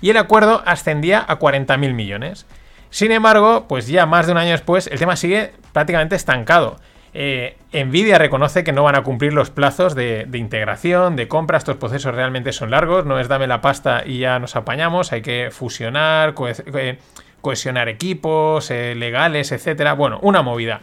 Y 0.00 0.10
el 0.10 0.18
acuerdo 0.18 0.62
ascendía 0.66 1.24
a 1.26 1.40
40.000 1.40 1.94
millones. 1.94 2.46
Sin 2.90 3.12
embargo, 3.12 3.66
pues 3.68 3.86
ya 3.86 4.06
más 4.06 4.26
de 4.26 4.32
un 4.32 4.38
año 4.38 4.50
después, 4.50 4.88
el 4.88 4.98
tema 4.98 5.16
sigue 5.16 5.52
prácticamente 5.72 6.16
estancado. 6.16 6.78
Eh, 7.12 7.56
Nvidia 7.72 8.18
reconoce 8.18 8.62
que 8.62 8.72
no 8.72 8.84
van 8.84 8.94
a 8.94 9.02
cumplir 9.02 9.32
los 9.32 9.50
plazos 9.50 9.94
de, 9.94 10.28
integración, 10.32 11.16
de 11.16 11.28
compra. 11.28 11.58
Estos 11.58 11.76
procesos 11.76 12.14
realmente 12.14 12.52
son 12.52 12.70
largos. 12.70 13.06
No 13.06 13.18
es 13.18 13.28
dame 13.28 13.46
la 13.46 13.60
pasta 13.60 14.02
y 14.04 14.18
ya 14.18 14.38
nos 14.38 14.56
apañamos. 14.56 15.12
Hay 15.12 15.22
que 15.22 15.50
fusionar, 15.50 16.34
eh, 16.74 16.98
cohesionar 17.40 17.88
equipos 17.88 18.70
eh, 18.70 18.94
legales, 18.94 19.52
etcétera. 19.52 19.94
Bueno, 19.94 20.18
una 20.22 20.42
movida. 20.42 20.80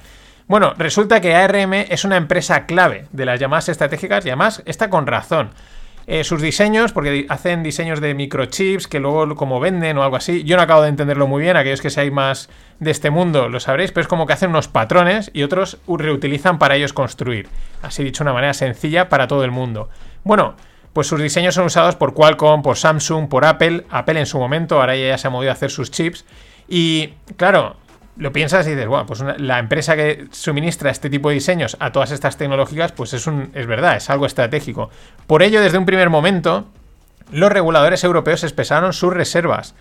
Bueno, 0.48 0.74
resulta 0.78 1.20
que 1.20 1.36
ARM 1.36 1.74
es 1.74 2.06
una 2.06 2.16
empresa 2.16 2.66
clave 2.66 3.08
de 3.12 3.26
las 3.26 3.40
llamadas 3.40 3.68
estratégicas 3.68 4.26
y 4.26 4.30
además 4.30 4.64
está 4.66 4.90
con 4.90 5.06
razón. 5.06 5.52
Eh, 6.10 6.24
sus 6.24 6.42
diseños, 6.42 6.94
porque 6.94 7.26
hacen 7.28 7.64
diseños 7.64 8.00
de 8.00 8.14
microchips 8.14 8.88
que 8.88 9.02
luego 9.02 9.36
como 9.36 9.60
venden 9.60 9.98
o 9.98 10.04
algo 10.04 10.16
así. 10.16 10.46
Yo 10.46 10.56
no 10.56 10.64
acabo 10.64 10.82
de 10.82 10.88
entenderlo 10.88 11.28
muy 11.28 11.42
bien, 11.42 11.58
aquellos 11.58 11.82
que 11.82 11.90
seáis 11.90 12.14
más 12.14 12.50
de 12.80 12.92
este 12.92 13.10
mundo 13.10 13.50
lo 13.50 13.60
sabréis, 13.60 13.92
pero 13.92 14.04
es 14.04 14.08
como 14.08 14.26
que 14.26 14.32
hacen 14.32 14.52
unos 14.52 14.70
patrones 14.70 15.30
y 15.34 15.44
otros 15.44 15.80
reutilizan 15.86 16.60
para 16.60 16.78
ellos 16.78 16.94
construir. 16.94 17.50
Así 17.82 18.06
dicho, 18.06 18.24
una 18.24 18.32
manera 18.32 18.54
sencilla 18.54 19.10
para 19.10 19.28
todo 19.28 19.44
el 19.44 19.52
mundo. 19.52 19.90
Bueno, 20.24 20.56
pues 20.94 21.08
sus 21.08 21.22
diseños 21.22 21.56
son 21.56 21.66
usados 21.66 21.98
por 21.98 22.14
Qualcomm, 22.14 22.62
por 22.62 22.78
Samsung, 22.78 23.28
por 23.28 23.44
Apple, 23.44 23.84
Apple 23.90 24.18
en 24.18 24.28
su 24.28 24.40
momento, 24.40 24.80
ahora 24.80 24.96
ya 24.96 25.18
se 25.18 25.28
ha 25.28 25.30
movido 25.30 25.52
a 25.52 25.56
hacer 25.56 25.72
sus 25.72 25.92
chips. 25.92 26.24
Y 26.70 27.16
claro, 27.36 27.76
lo 28.18 28.32
piensas 28.32 28.66
y 28.68 28.72
dices, 28.72 28.88
bueno, 28.88 29.06
pues 29.06 29.24
la 29.38 29.60
empresa 29.60 29.96
que 29.96 30.28
suministra 30.32 30.92
este 30.92 31.10
tipo 31.10 31.30
de 31.30 31.36
diseños 31.36 31.78
a 31.80 31.92
todas 31.92 32.12
estas 32.12 32.38
tecnológicas, 32.38 32.92
pues 32.92 33.14
es, 33.14 33.28
es 33.54 33.68
verdad, 33.68 33.98
es 33.98 34.10
algo 34.10 34.26
estratégico. 34.26 34.90
Por 35.28 35.44
ello, 35.44 35.62
desde 35.62 35.78
un 35.78 35.86
primer 35.86 36.10
momento, 36.10 36.68
los 37.32 37.52
reguladores 37.52 38.04
europeos 38.04 38.44
expresaron 38.44 38.94
sus 38.94 39.14
reservas. 39.14 39.76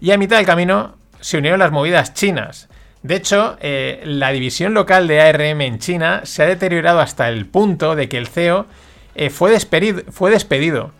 Y 0.00 0.10
a 0.10 0.18
mitad 0.18 0.36
del 0.36 0.46
camino 0.46 0.96
se 1.20 1.38
unieron 1.38 1.60
las 1.60 1.72
movidas 1.72 2.14
chinas. 2.14 2.68
De 3.02 3.14
hecho, 3.14 3.56
eh, 3.60 4.02
la 4.04 4.32
división 4.32 4.74
local 4.74 5.06
de 5.06 5.20
ARM 5.20 5.60
en 5.60 5.78
China 5.78 6.22
se 6.24 6.42
ha 6.42 6.46
deteriorado 6.46 7.00
hasta 7.00 7.28
el 7.28 7.46
punto 7.46 7.94
de 7.94 8.08
que 8.08 8.18
el 8.18 8.26
CEO 8.26 8.66
eh, 9.14 9.30
fue 9.30 9.50
despedido. 9.50 10.90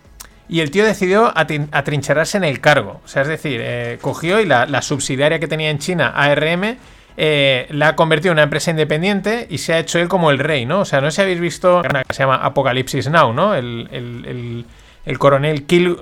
Y 0.49 0.61
el 0.61 0.71
tío 0.71 0.85
decidió 0.85 1.33
atrincherarse 1.35 2.37
en 2.37 2.45
el 2.45 2.61
cargo. 2.61 3.01
O 3.05 3.09
sea, 3.09 3.23
es 3.23 3.29
decir, 3.29 3.61
eh, 3.63 3.99
cogió 4.01 4.41
y 4.41 4.47
la, 4.47 4.81
subsidiaria 4.83 5.39
que 5.41 5.49
tenía 5.49 5.71
en 5.71 5.79
China, 5.79 6.13
ARM, 6.15 6.77
la 7.17 7.89
ha 7.89 7.97
convertido 7.97 8.33
en 8.33 8.37
una 8.37 8.45
empresa 8.45 8.71
independiente 8.71 9.47
y 9.51 9.59
se 9.59 9.73
ha 9.73 9.79
hecho 9.79 9.99
él 9.99 10.09
como 10.09 10.31
el 10.31 10.39
rey, 10.39 10.67
¿no? 10.67 10.81
O 10.81 10.85
sea, 10.85 11.01
no 11.01 11.11
sé 11.11 11.17
si 11.17 11.23
habéis 11.23 11.41
visto 11.41 11.79
una 11.79 12.05
que 12.05 12.15
se 12.15 12.23
llama 12.23 12.37
Apocalipsis 12.37 13.09
Now, 13.09 13.33
¿no? 13.33 13.55
El, 13.55 14.65
el 15.07 15.19
coronel 15.19 15.65
Kill 15.65 15.97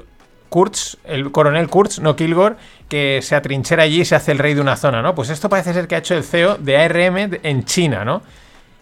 Kurtz, 0.55 0.99
el 1.05 1.33
coronel 1.33 1.69
Kurtz, 1.69 1.99
no 1.99 2.15
Kilgore, 2.15 2.55
que 2.89 3.21
se 3.23 3.35
atrinchera 3.35 3.83
allí 3.83 4.03
y 4.03 4.05
se 4.05 4.15
hace 4.15 4.31
el 4.31 4.39
rey 4.39 4.55
de 4.55 4.61
una 4.61 4.77
zona, 4.77 5.03
¿no? 5.03 5.13
Pues 5.13 5.31
esto 5.31 5.49
parece 5.49 5.75
ser 5.75 5.89
que 5.89 5.97
ha 5.97 5.99
hecho 5.99 6.15
el 6.15 6.23
CEO 6.23 6.59
de 6.59 6.77
ARM 6.77 7.41
en 7.43 7.65
China, 7.65 8.05
¿no? 8.05 8.23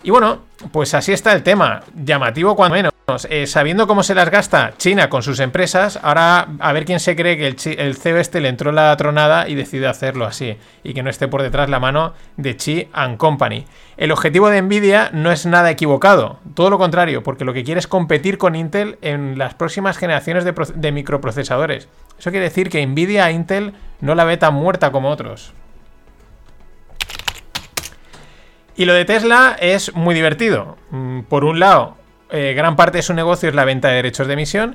Y 0.05 0.11
bueno, 0.11 0.40
pues 0.72 0.94
así 0.94 1.12
está 1.12 1.32
el 1.32 1.42
tema. 1.42 1.82
Llamativo 1.94 2.57
cuando 2.57 2.76
menos. 2.76 2.92
Eh, 3.28 3.46
sabiendo 3.46 3.86
cómo 3.86 4.03
se 4.03 4.14
las 4.14 4.30
gasta 4.30 4.74
China 4.76 5.09
con 5.09 5.22
sus 5.22 5.40
empresas, 5.40 5.98
ahora 6.03 6.48
a 6.61 6.72
ver 6.72 6.84
quién 6.84 7.00
se 7.00 7.16
cree 7.16 7.36
que 7.36 7.48
el, 7.76 7.96
CEO 7.96 8.16
este 8.18 8.40
le 8.40 8.48
entró 8.48 8.70
la 8.70 8.96
tronada 8.96 9.48
y 9.48 9.55
decide 9.55 9.86
hacerlo 9.86 10.24
así. 10.24 10.57
Y 10.84 10.94
que 10.94 11.03
no 11.03 11.11
esté 11.11 11.28
por 11.28 11.42
detrás 11.42 11.68
la 11.68 11.80
mano 11.80 12.14
de 12.36 12.57
Chi 12.57 12.88
and 12.92 13.16
Company. 13.16 13.64
El 13.96 14.12
objetivo 14.12 14.50
de 14.50 14.62
Nvidia 14.62 15.11
no 15.12 15.30
es 15.30 15.46
nada 15.46 15.70
equivocado. 15.70 16.38
Todo 16.55 16.70
lo 16.70 16.78
contrario, 16.78 17.22
porque 17.22 17.44
lo 17.44 17.53
que 17.53 17.64
quiere 17.64 17.80
es 17.80 17.86
competir 17.86 18.38
con 18.38 18.55
Intel 18.55 18.98
en 19.03 19.36
las 19.36 19.55
próximas 19.55 19.98
generaciones 19.98 20.44
de, 20.44 20.55
de 20.74 20.92
microprocesadores. 20.92 21.88
Eso 22.18 22.30
quiere 22.30 22.46
decir 22.46 22.70
que 22.70 22.86
Nvidia 22.86 23.26
a 23.26 23.32
Intel 23.32 23.74
no 24.00 24.14
la 24.14 24.24
ve 24.24 24.36
tan 24.36 24.55
muerta 24.55 24.92
como 24.92 25.11
otros. 25.11 25.53
Y 28.83 28.85
lo 28.85 28.95
de 28.95 29.05
Tesla 29.05 29.57
es 29.61 29.95
muy 29.95 30.12
divertido. 30.12 30.76
Mm, 30.91 31.20
por 31.20 31.45
un 31.45 31.61
lado, 31.61 31.95
eh, 32.30 32.53
gran 32.57 32.74
parte 32.74 32.99
de 32.99 33.03
su 33.03 33.14
negocio 33.14 33.49
es 33.49 33.55
la 33.55 33.64
venta 33.64 33.87
de 33.87 33.95
derechos 33.95 34.26
de 34.26 34.33
emisión, 34.33 34.74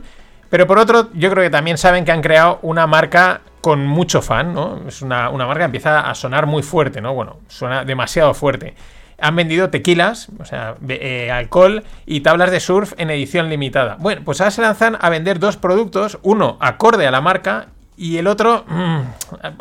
pero 0.50 0.66
por 0.66 0.80
otro, 0.80 1.10
yo 1.14 1.30
creo 1.30 1.44
que 1.44 1.50
también 1.50 1.78
saben 1.78 2.06
que 2.06 2.14
han 2.14 2.22
creado 2.22 2.60
una 2.62 2.88
marca 2.88 3.42
con 3.60 3.86
mucho 3.86 4.22
fan, 4.22 4.54
¿no? 4.54 4.80
Es 4.88 5.02
una, 5.02 5.30
marca 5.30 5.58
que 5.58 5.66
empieza 5.66 6.10
a 6.10 6.16
sonar 6.16 6.46
muy 6.46 6.64
fuerte, 6.64 7.02
¿no? 7.02 7.14
Bueno, 7.14 7.40
suena 7.50 7.84
demasiado 7.84 8.34
fuerte. 8.34 8.76
Han 9.20 9.36
vendido 9.36 9.70
tequilas, 9.72 10.30
o 10.40 10.46
sea, 10.46 10.76
eh, 10.88 11.30
alcohol 11.30 11.84
y 12.06 12.22
tablas 12.22 12.50
de 12.50 12.62
surf 12.62 12.94
en 12.96 13.10
edición 13.10 13.50
limitada. 13.50 13.98
Bueno, 14.00 14.22
pues 14.24 14.40
ahora 14.40 14.52
se 14.52 14.62
lanzan 14.62 14.98
a 15.02 15.10
vender 15.10 15.38
dos 15.38 15.58
productos, 15.58 16.18
uno 16.22 16.56
acorde 16.62 17.06
a 17.08 17.12
la 17.12 17.20
marca 17.20 17.68
y 17.98 18.16
el 18.16 18.28
otro, 18.28 18.64
mm, 18.70 19.02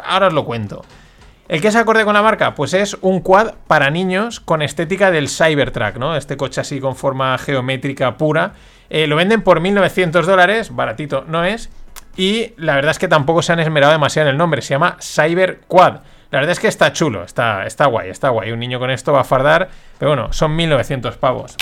ahora 0.05 0.29
os 0.29 0.35
lo 0.35 0.45
cuento. 0.45 0.85
¿El 1.49 1.61
que 1.61 1.69
es 1.69 1.77
acorde 1.77 2.05
con 2.05 2.15
la 2.15 2.23
marca? 2.23 2.55
Pues 2.57 2.75
es 2.75 2.97
un 3.03 3.21
quad 3.21 3.55
para 3.69 3.91
niños 3.91 4.41
con 4.41 4.63
estética 4.63 5.13
del 5.13 5.29
Cybertruck, 5.29 5.97
¿no? 5.97 6.17
Este 6.17 6.37
coche 6.37 6.61
así 6.61 6.81
con 6.81 6.97
forma 6.97 7.39
geométrica 7.39 8.17
pura. 8.17 8.53
Eh, 8.91 9.07
lo 9.07 9.15
venden 9.15 9.43
por 9.43 9.61
1.900 9.61 10.25
dólares, 10.25 10.75
baratito 10.75 11.25
no 11.29 11.45
es. 11.45 11.71
Y 12.17 12.53
la 12.57 12.75
verdad 12.75 12.91
es 12.91 12.99
que 12.99 13.07
tampoco 13.07 13.43
se 13.43 13.53
han 13.53 13.61
esmerado 13.61 13.93
demasiado 13.93 14.29
en 14.29 14.33
el 14.33 14.39
nombre, 14.39 14.61
se 14.61 14.71
llama 14.71 14.97
Cyber 15.01 15.61
Quad. 15.69 16.01
La 16.33 16.41
verdad 16.41 16.51
es 16.51 16.59
que 16.59 16.67
está 16.67 16.93
chulo, 16.93 17.23
está, 17.23 17.65
está 17.65 17.87
guay, 17.87 18.11
está 18.11 18.31
guay. 18.31 18.51
Un 18.51 18.59
niño 18.59 18.81
con 18.81 18.91
esto 18.91 19.13
va 19.13 19.21
a 19.21 19.25
fardar, 19.25 19.69
pero 19.99 20.11
bueno, 20.11 20.33
son 20.33 20.57
1.900 20.59 21.17
pavos. 21.19 21.55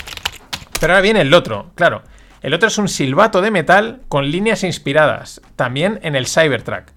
Pero 0.79 0.93
ahora 0.93 1.01
viene 1.01 1.21
el 1.21 1.33
otro, 1.33 1.71
claro. 1.75 2.01
El 2.41 2.53
otro 2.53 2.69
es 2.69 2.77
un 2.79 2.87
silbato 2.87 3.41
de 3.41 3.51
metal 3.51 4.01
con 4.07 4.31
líneas 4.31 4.63
inspiradas, 4.63 5.41
también 5.55 5.99
en 6.01 6.15
el 6.15 6.27
Cybertruck. 6.27 6.95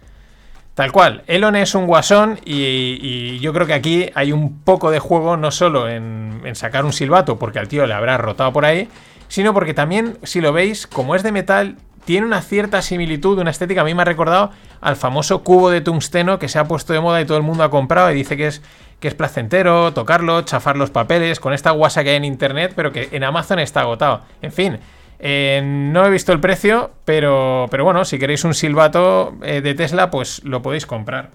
Tal 0.78 0.92
cual, 0.92 1.24
Elon 1.26 1.56
es 1.56 1.74
un 1.74 1.88
guasón 1.88 2.38
y, 2.44 3.40
yo 3.40 3.52
creo 3.52 3.66
que 3.66 3.74
aquí 3.74 4.10
hay 4.14 4.30
un 4.30 4.60
poco 4.60 4.92
de 4.92 5.00
juego 5.00 5.36
no 5.36 5.50
solo 5.50 5.88
en, 5.88 6.40
sacar 6.54 6.84
un 6.84 6.92
silbato 6.92 7.36
porque 7.36 7.58
al 7.58 7.66
tío 7.66 7.84
le 7.84 7.94
habrá 7.94 8.16
rotado 8.16 8.52
por 8.52 8.64
ahí, 8.64 8.88
sino 9.26 9.52
porque 9.52 9.74
también, 9.74 10.18
si 10.22 10.40
lo 10.40 10.52
veis, 10.52 10.86
como 10.86 11.16
es 11.16 11.24
de 11.24 11.32
metal, 11.32 11.78
tiene 12.04 12.28
una 12.28 12.42
cierta 12.42 12.80
similitud, 12.80 13.40
una 13.40 13.50
estética, 13.50 13.80
a 13.80 13.84
mí 13.84 13.92
me 13.92 14.02
ha 14.02 14.04
recordado 14.04 14.52
al 14.80 14.94
famoso 14.94 15.42
cubo 15.42 15.68
de 15.70 15.80
tungsteno 15.80 16.38
que 16.38 16.46
se 16.46 16.60
ha 16.60 16.68
puesto 16.68 16.92
de 16.92 17.00
moda 17.00 17.20
y 17.20 17.24
todo 17.24 17.38
el 17.38 17.42
mundo 17.42 17.64
ha 17.64 17.70
comprado 17.70 18.12
y 18.12 18.14
dice 18.14 18.36
que 18.36 18.46
es, 18.46 18.62
que 19.00 19.08
es 19.08 19.14
placentero 19.14 19.92
tocarlo, 19.92 20.42
chafar 20.42 20.76
los 20.76 20.90
papeles, 20.90 21.40
con 21.40 21.54
esta 21.54 21.72
guasa 21.72 22.04
que 22.04 22.10
hay 22.10 22.16
en 22.18 22.24
internet, 22.24 22.74
pero 22.76 22.92
que 22.92 23.08
en 23.10 23.24
Amazon 23.24 23.58
está 23.58 23.80
agotado. 23.80 24.22
En 24.42 24.52
fin, 24.52 24.78
eh, 25.20 25.60
no 25.64 26.06
he 26.06 26.10
visto 26.10 26.32
el 26.32 26.40
precio, 26.40 26.92
pero, 27.04 27.66
pero 27.70 27.84
bueno, 27.84 28.04
si 28.04 28.18
queréis 28.18 28.44
un 28.44 28.54
silbato 28.54 29.34
eh, 29.42 29.60
de 29.60 29.74
Tesla, 29.74 30.10
pues 30.10 30.44
lo 30.44 30.62
podéis 30.62 30.86
comprar. 30.86 31.30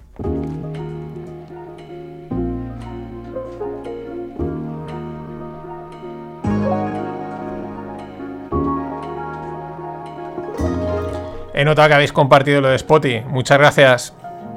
He 11.56 11.66
notado 11.66 11.88
que 11.88 11.94
habéis 11.94 12.12
compartido 12.12 12.62
lo 12.62 12.70
de 12.70 12.80
Spotty. 12.80 13.22
Muchas 13.28 13.58
gracias. 13.58 14.14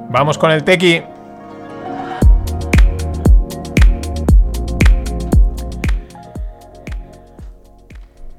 Vamos 0.09 0.39
con 0.39 0.51
el 0.51 0.65
tequi. 0.65 1.03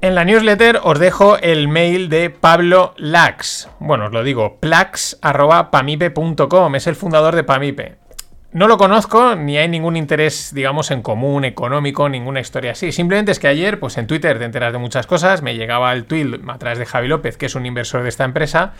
En 0.00 0.14
la 0.14 0.24
newsletter 0.24 0.78
os 0.84 1.00
dejo 1.00 1.38
el 1.38 1.66
mail 1.66 2.08
de 2.08 2.30
Pablo 2.30 2.94
Lax. 2.98 3.68
Bueno, 3.80 4.06
os 4.06 4.12
lo 4.12 4.22
digo, 4.22 4.58
plax.pamipe.com. 4.60 6.76
Es 6.76 6.86
el 6.86 6.94
fundador 6.94 7.34
de 7.34 7.42
Pamipe. 7.42 7.96
No 8.52 8.68
lo 8.68 8.78
conozco, 8.78 9.34
ni 9.34 9.58
hay 9.58 9.66
ningún 9.66 9.96
interés, 9.96 10.54
digamos, 10.54 10.92
en 10.92 11.02
común, 11.02 11.44
económico, 11.44 12.08
ninguna 12.08 12.38
historia 12.38 12.70
así. 12.72 12.92
Simplemente 12.92 13.32
es 13.32 13.40
que 13.40 13.48
ayer, 13.48 13.80
pues 13.80 13.98
en 13.98 14.06
Twitter 14.06 14.38
te 14.38 14.44
enteras 14.44 14.72
de 14.72 14.78
muchas 14.78 15.08
cosas. 15.08 15.42
Me 15.42 15.56
llegaba 15.56 15.92
el 15.92 16.04
tweet 16.04 16.42
a 16.46 16.58
través 16.58 16.78
de 16.78 16.86
Javi 16.86 17.08
López, 17.08 17.36
que 17.36 17.46
es 17.46 17.56
un 17.56 17.66
inversor 17.66 18.04
de 18.04 18.10
esta 18.10 18.22
empresa. 18.22 18.74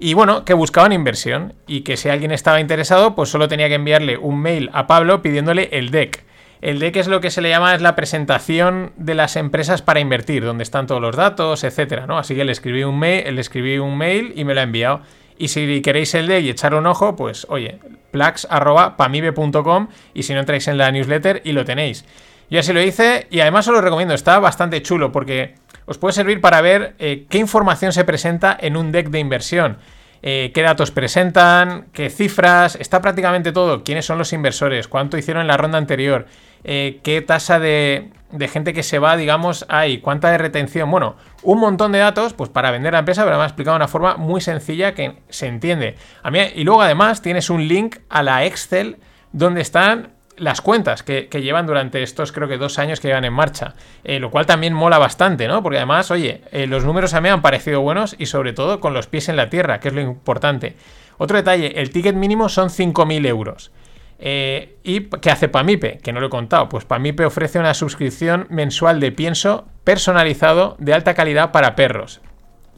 Y 0.00 0.14
bueno, 0.14 0.44
que 0.44 0.54
buscaban 0.54 0.92
inversión. 0.92 1.54
Y 1.68 1.82
que 1.82 1.96
si 1.96 2.08
alguien 2.08 2.32
estaba 2.32 2.58
interesado, 2.58 3.14
pues 3.14 3.28
solo 3.28 3.46
tenía 3.46 3.68
que 3.68 3.76
enviarle 3.76 4.18
un 4.18 4.40
mail 4.40 4.70
a 4.72 4.88
Pablo 4.88 5.22
pidiéndole 5.22 5.68
el 5.70 5.92
deck. 5.92 6.24
El 6.62 6.78
deck 6.78 6.96
es 6.96 7.06
lo 7.06 7.20
que 7.20 7.30
se 7.30 7.42
le 7.42 7.50
llama 7.50 7.74
es 7.74 7.82
la 7.82 7.94
presentación 7.94 8.92
de 8.96 9.14
las 9.14 9.36
empresas 9.36 9.82
para 9.82 10.00
invertir, 10.00 10.44
donde 10.44 10.62
están 10.62 10.86
todos 10.86 11.00
los 11.00 11.16
datos, 11.16 11.64
etcétera, 11.64 12.06
¿no? 12.06 12.18
Así 12.18 12.34
que 12.34 12.44
le 12.44 12.52
escribí 12.52 12.82
un 12.84 12.98
mail, 12.98 13.34
le 13.34 13.40
escribí 13.40 13.78
un 13.78 13.96
mail 13.96 14.32
y 14.36 14.44
me 14.44 14.54
lo 14.54 14.60
ha 14.60 14.64
enviado. 14.64 15.00
Y 15.38 15.48
si 15.48 15.82
queréis 15.82 16.14
el 16.14 16.26
deck 16.26 16.44
y 16.44 16.50
echar 16.50 16.74
un 16.74 16.86
ojo, 16.86 17.14
pues 17.14 17.46
oye, 17.50 17.78
plax.pamibe.com 18.10 19.88
y 20.14 20.22
si 20.22 20.32
no 20.32 20.40
entráis 20.40 20.66
en 20.68 20.78
la 20.78 20.90
newsletter 20.90 21.42
y 21.44 21.52
lo 21.52 21.64
tenéis. 21.64 22.06
Yo 22.48 22.60
así 22.60 22.72
lo 22.72 22.80
hice 22.80 23.26
y 23.30 23.40
además 23.40 23.68
os 23.68 23.74
lo 23.74 23.80
recomiendo, 23.80 24.14
está 24.14 24.38
bastante 24.38 24.80
chulo 24.80 25.12
porque 25.12 25.54
os 25.84 25.98
puede 25.98 26.14
servir 26.14 26.40
para 26.40 26.60
ver 26.60 26.94
eh, 26.98 27.26
qué 27.28 27.38
información 27.38 27.92
se 27.92 28.04
presenta 28.04 28.56
en 28.58 28.76
un 28.76 28.92
deck 28.92 29.08
de 29.08 29.18
inversión. 29.18 29.78
Eh, 30.22 30.50
qué 30.54 30.62
datos 30.62 30.90
presentan, 30.90 31.86
qué 31.92 32.10
cifras, 32.10 32.76
está 32.76 33.00
prácticamente 33.00 33.52
todo, 33.52 33.84
quiénes 33.84 34.06
son 34.06 34.18
los 34.18 34.32
inversores, 34.32 34.88
cuánto 34.88 35.18
hicieron 35.18 35.42
en 35.42 35.46
la 35.46 35.56
ronda 35.56 35.78
anterior, 35.78 36.26
eh, 36.64 37.00
qué 37.02 37.22
tasa 37.22 37.58
de, 37.58 38.10
gente 38.50 38.72
que 38.72 38.82
se 38.82 38.98
va, 38.98 39.16
digamos, 39.16 39.66
hay, 39.68 39.98
cuánta 39.98 40.30
de 40.30 40.38
retención, 40.38 40.90
bueno, 40.90 41.16
un 41.42 41.60
montón 41.60 41.92
de 41.92 41.98
datos, 41.98 42.32
pues 42.32 42.50
para 42.50 42.70
vender 42.70 42.94
la 42.94 43.00
empresa, 43.00 43.24
pero 43.24 43.36
me 43.36 43.42
ha 43.42 43.46
explicado 43.46 43.74
de 43.74 43.84
una 43.84 43.88
forma 43.88 44.16
muy 44.16 44.40
sencilla 44.40 44.94
que 44.94 45.16
se 45.28 45.46
entiende. 45.46 45.96
A 46.22 46.30
mí, 46.30 46.40
y 46.54 46.64
luego 46.64 46.82
además 46.82 47.22
tienes 47.22 47.50
un 47.50 47.68
link 47.68 47.98
a 48.08 48.22
la 48.22 48.44
Excel 48.44 48.96
donde 49.32 49.60
están 49.60 50.15
las 50.36 50.60
cuentas 50.60 51.02
que, 51.02 51.28
llevan 51.30 51.66
durante 51.66 52.02
estos 52.02 52.32
creo 52.32 52.48
que 52.48 52.58
dos 52.58 52.78
años 52.78 53.00
que 53.00 53.08
llevan 53.08 53.24
en 53.24 53.32
marcha, 53.32 53.74
eh, 54.04 54.18
lo 54.18 54.30
cual 54.30 54.46
también 54.46 54.74
mola 54.74 54.98
bastante, 54.98 55.48
¿no? 55.48 55.62
Porque 55.62 55.78
además, 55.78 56.10
oye, 56.10 56.42
eh, 56.52 56.66
los 56.66 56.84
números 56.84 57.14
a 57.14 57.20
mí 57.20 57.28
han 57.28 57.42
parecido 57.42 57.80
buenos 57.80 58.14
y 58.18 58.26
sobre 58.26 58.52
todo 58.52 58.80
con 58.80 58.94
los 58.94 59.06
pies 59.06 59.28
en 59.28 59.36
la 59.36 59.50
tierra, 59.50 59.80
que 59.80 59.88
es 59.88 59.94
lo 59.94 60.00
importante. 60.00 60.76
Otro 61.18 61.36
detalle, 61.36 61.80
el 61.80 61.90
ticket 61.90 62.14
mínimo 62.14 62.48
son 62.48 62.68
5.000 62.68 63.26
euros. 63.26 63.72
Eh, 64.18 64.76
¿Y 64.82 65.00
qué 65.02 65.30
hace 65.30 65.48
Pamipe? 65.48 65.98
Que 65.98 66.12
no 66.12 66.20
lo 66.20 66.26
he 66.26 66.30
contado. 66.30 66.68
Pues 66.68 66.84
Pamipe 66.84 67.24
ofrece 67.24 67.58
una 67.58 67.74
suscripción 67.74 68.46
mensual 68.50 69.00
de 69.00 69.12
pienso 69.12 69.66
personalizado 69.84 70.76
de 70.78 70.94
alta 70.94 71.14
calidad 71.14 71.52
para 71.52 71.76
perros. 71.76 72.20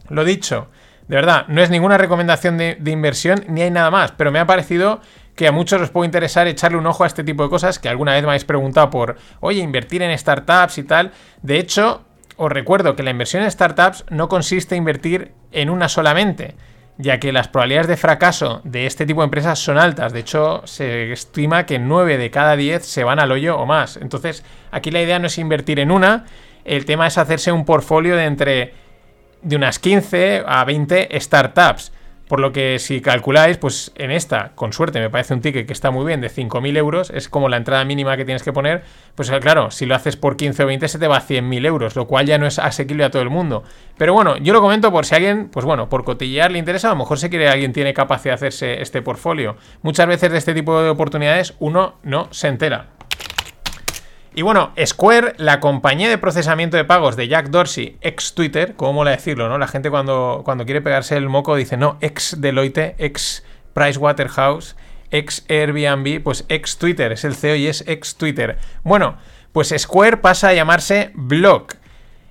Lo 0.09 0.23
dicho, 0.23 0.67
de 1.07 1.15
verdad, 1.15 1.45
no 1.47 1.61
es 1.61 1.69
ninguna 1.69 1.97
recomendación 1.97 2.57
de 2.57 2.91
inversión 2.91 3.43
ni 3.47 3.61
hay 3.61 3.71
nada 3.71 3.91
más, 3.91 4.11
pero 4.11 4.31
me 4.31 4.39
ha 4.39 4.45
parecido 4.47 5.01
que 5.39 5.47
a 5.47 5.53
muchos 5.53 5.81
os 5.81 5.89
puede 5.89 6.07
interesar 6.07 6.47
echarle 6.47 6.77
un 6.77 6.85
ojo 6.85 7.05
a 7.05 7.07
este 7.07 7.23
tipo 7.23 7.43
de 7.43 7.49
cosas 7.49 7.79
que 7.79 7.87
alguna 7.87 8.11
vez 8.11 8.23
me 8.23 8.27
habéis 8.27 8.43
preguntado 8.43 8.89
por, 8.89 9.15
oye, 9.39 9.61
invertir 9.61 10.01
en 10.01 10.17
startups 10.17 10.79
y 10.79 10.83
tal. 10.83 11.13
De 11.41 11.59
hecho, 11.59 12.01
os 12.35 12.51
recuerdo 12.51 12.97
que 12.97 13.03
la 13.03 13.11
inversión 13.11 13.43
en 13.43 13.49
startups 13.49 14.03
no 14.09 14.27
consiste 14.27 14.75
en 14.75 14.79
invertir 14.79 15.31
en 15.53 15.69
una 15.69 15.87
solamente, 15.87 16.55
ya 16.97 17.21
que 17.21 17.31
las 17.31 17.47
probabilidades 17.47 17.87
de 17.87 17.95
fracaso 17.95 18.59
de 18.65 18.85
este 18.85 19.05
tipo 19.05 19.21
de 19.21 19.27
empresas 19.27 19.59
son 19.59 19.77
altas. 19.77 20.11
De 20.11 20.19
hecho, 20.19 20.61
se 20.65 21.13
estima 21.13 21.65
que 21.65 21.79
9 21.79 22.17
de 22.17 22.31
cada 22.31 22.57
10 22.57 22.85
se 22.85 23.05
van 23.05 23.21
al 23.21 23.31
hoyo 23.31 23.57
o 23.57 23.65
más. 23.65 23.95
Entonces, 23.95 24.43
aquí 24.71 24.91
la 24.91 25.01
idea 25.01 25.19
no 25.19 25.27
es 25.27 25.37
invertir 25.37 25.79
en 25.79 25.89
una, 25.89 26.25
el 26.65 26.83
tema 26.83 27.07
es 27.07 27.17
hacerse 27.17 27.53
un 27.53 27.63
portfolio 27.63 28.17
de 28.17 28.25
entre 28.25 28.73
de 29.41 29.55
unas 29.55 29.79
15 29.79 30.43
a 30.45 30.65
20 30.65 31.17
startups. 31.17 31.93
Por 32.29 32.39
lo 32.39 32.51
que 32.51 32.77
si 32.77 33.01
calculáis, 33.01 33.57
pues 33.57 33.91
en 33.95 34.11
esta, 34.11 34.51
con 34.53 34.71
suerte, 34.71 34.99
me 34.99 35.09
parece 35.09 35.33
un 35.33 35.41
ticket 35.41 35.65
que 35.65 35.73
está 35.73 35.89
muy 35.89 36.05
bien, 36.05 36.21
de 36.21 36.29
5.000 36.29 36.77
euros, 36.77 37.09
es 37.09 37.27
como 37.27 37.49
la 37.49 37.57
entrada 37.57 37.83
mínima 37.85 38.15
que 38.17 38.23
tienes 38.23 38.43
que 38.43 38.53
poner, 38.53 38.83
pues 39.15 39.31
claro, 39.41 39.71
si 39.71 39.87
lo 39.87 39.95
haces 39.95 40.15
por 40.15 40.37
15 40.37 40.61
o 40.61 40.67
20 40.67 40.87
se 40.87 40.99
te 40.99 41.07
va 41.07 41.17
a 41.17 41.27
100.000 41.27 41.65
euros, 41.65 41.95
lo 41.95 42.05
cual 42.05 42.27
ya 42.27 42.37
no 42.37 42.45
es 42.45 42.59
asequible 42.59 43.03
a 43.03 43.09
todo 43.09 43.23
el 43.23 43.31
mundo. 43.31 43.63
Pero 43.97 44.13
bueno, 44.13 44.37
yo 44.37 44.53
lo 44.53 44.61
comento 44.61 44.91
por 44.91 45.07
si 45.07 45.15
alguien, 45.15 45.49
pues 45.49 45.65
bueno, 45.65 45.89
por 45.89 46.03
cotillear 46.03 46.51
le 46.51 46.59
interesa, 46.59 46.89
a 46.89 46.91
lo 46.91 46.97
mejor 46.97 47.17
se 47.17 47.31
quiere 47.31 47.49
alguien 47.49 47.73
tiene 47.73 47.95
capacidad 47.95 48.33
de 48.33 48.47
hacerse 48.47 48.79
este 48.79 49.01
portfolio. 49.01 49.57
Muchas 49.81 50.05
veces 50.05 50.31
de 50.31 50.37
este 50.37 50.53
tipo 50.53 50.79
de 50.83 50.89
oportunidades 50.89 51.55
uno 51.57 51.95
no 52.03 52.27
se 52.29 52.47
entera. 52.47 52.98
Y 54.35 54.43
bueno, 54.43 54.71
Square, 54.85 55.33
la 55.37 55.59
compañía 55.59 56.09
de 56.09 56.17
procesamiento 56.17 56.77
de 56.77 56.85
pagos 56.85 57.15
de 57.15 57.27
Jack 57.27 57.49
Dorsey, 57.49 57.97
ex 58.01 58.35
Twitter, 58.35 58.75
como 58.75 58.93
mola 58.93 59.11
decirlo, 59.11 59.49
¿no? 59.49 59.57
La 59.57 59.67
gente 59.67 59.89
cuando, 59.89 60.43
cuando 60.45 60.65
quiere 60.65 60.81
pegarse 60.81 61.17
el 61.17 61.29
moco 61.29 61.55
dice, 61.55 61.77
no, 61.77 61.97
ex 62.01 62.39
Deloitte, 62.39 62.95
ex 62.99 63.43
Pricewaterhouse, 63.73 64.75
ex 65.11 65.45
Airbnb, 65.49 66.21
pues 66.21 66.45
ex 66.47 66.77
Twitter, 66.77 67.11
es 67.11 67.23
el 67.23 67.35
CEO 67.35 67.55
y 67.55 67.67
es 67.67 67.83
ex 67.87 68.15
Twitter. 68.15 68.57
Bueno, 68.83 69.17
pues 69.51 69.73
Square 69.75 70.17
pasa 70.17 70.49
a 70.49 70.53
llamarse 70.53 71.11
Block. 71.15 71.75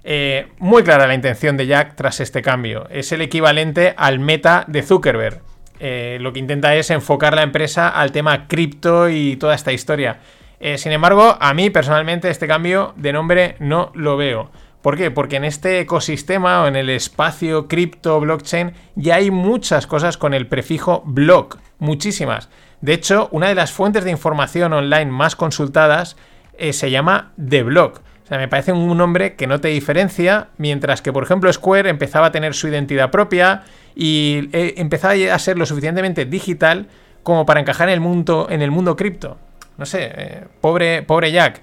Eh, 0.04 0.48
muy 0.58 0.84
clara 0.84 1.06
la 1.06 1.14
intención 1.14 1.56
de 1.56 1.66
Jack 1.66 1.96
tras 1.96 2.20
este 2.20 2.42
cambio. 2.42 2.86
Es 2.90 3.12
el 3.12 3.20
equivalente 3.20 3.94
al 3.96 4.20
meta 4.20 4.64
de 4.68 4.82
Zuckerberg. 4.82 5.42
Eh, 5.80 6.18
lo 6.20 6.32
que 6.32 6.38
intenta 6.38 6.74
es 6.74 6.90
enfocar 6.90 7.34
la 7.34 7.42
empresa 7.42 7.88
al 7.88 8.12
tema 8.12 8.46
cripto 8.46 9.08
y 9.08 9.36
toda 9.36 9.54
esta 9.54 9.72
historia. 9.72 10.20
Eh, 10.60 10.78
sin 10.78 10.92
embargo, 10.92 11.36
a 11.40 11.54
mí 11.54 11.70
personalmente 11.70 12.30
este 12.30 12.48
cambio 12.48 12.92
de 12.96 13.12
nombre 13.12 13.56
no 13.60 13.90
lo 13.94 14.16
veo. 14.16 14.50
¿Por 14.82 14.96
qué? 14.96 15.10
Porque 15.10 15.36
en 15.36 15.44
este 15.44 15.80
ecosistema 15.80 16.62
o 16.62 16.66
en 16.66 16.76
el 16.76 16.88
espacio 16.88 17.66
cripto 17.66 18.20
blockchain 18.20 18.72
ya 18.94 19.16
hay 19.16 19.30
muchas 19.30 19.86
cosas 19.86 20.16
con 20.16 20.34
el 20.34 20.46
prefijo 20.46 21.02
block, 21.04 21.58
muchísimas. 21.78 22.48
De 22.80 22.92
hecho, 22.92 23.28
una 23.32 23.48
de 23.48 23.56
las 23.56 23.72
fuentes 23.72 24.04
de 24.04 24.12
información 24.12 24.72
online 24.72 25.10
más 25.10 25.34
consultadas 25.34 26.16
eh, 26.56 26.72
se 26.72 26.90
llama 26.90 27.32
The 27.36 27.64
Block. 27.64 28.00
O 28.24 28.26
sea, 28.28 28.38
me 28.38 28.46
parece 28.46 28.72
un 28.72 28.96
nombre 28.96 29.34
que 29.34 29.46
no 29.46 29.60
te 29.60 29.68
diferencia, 29.68 30.48
mientras 30.58 31.02
que, 31.02 31.12
por 31.12 31.22
ejemplo, 31.22 31.52
Square 31.52 31.88
empezaba 31.88 32.26
a 32.26 32.32
tener 32.32 32.54
su 32.54 32.68
identidad 32.68 33.10
propia 33.10 33.62
y 33.96 34.48
eh, 34.52 34.74
empezaba 34.76 35.14
a 35.14 35.38
ser 35.38 35.58
lo 35.58 35.66
suficientemente 35.66 36.24
digital 36.24 36.88
como 37.22 37.46
para 37.46 37.60
encajar 37.60 37.88
en 37.88 37.94
el 37.94 38.00
mundo, 38.00 38.46
en 38.50 38.62
el 38.62 38.70
mundo 38.70 38.96
cripto. 38.96 39.38
No 39.78 39.86
sé, 39.86 40.10
eh, 40.14 40.44
pobre, 40.60 41.02
pobre 41.02 41.32
Jack. 41.32 41.62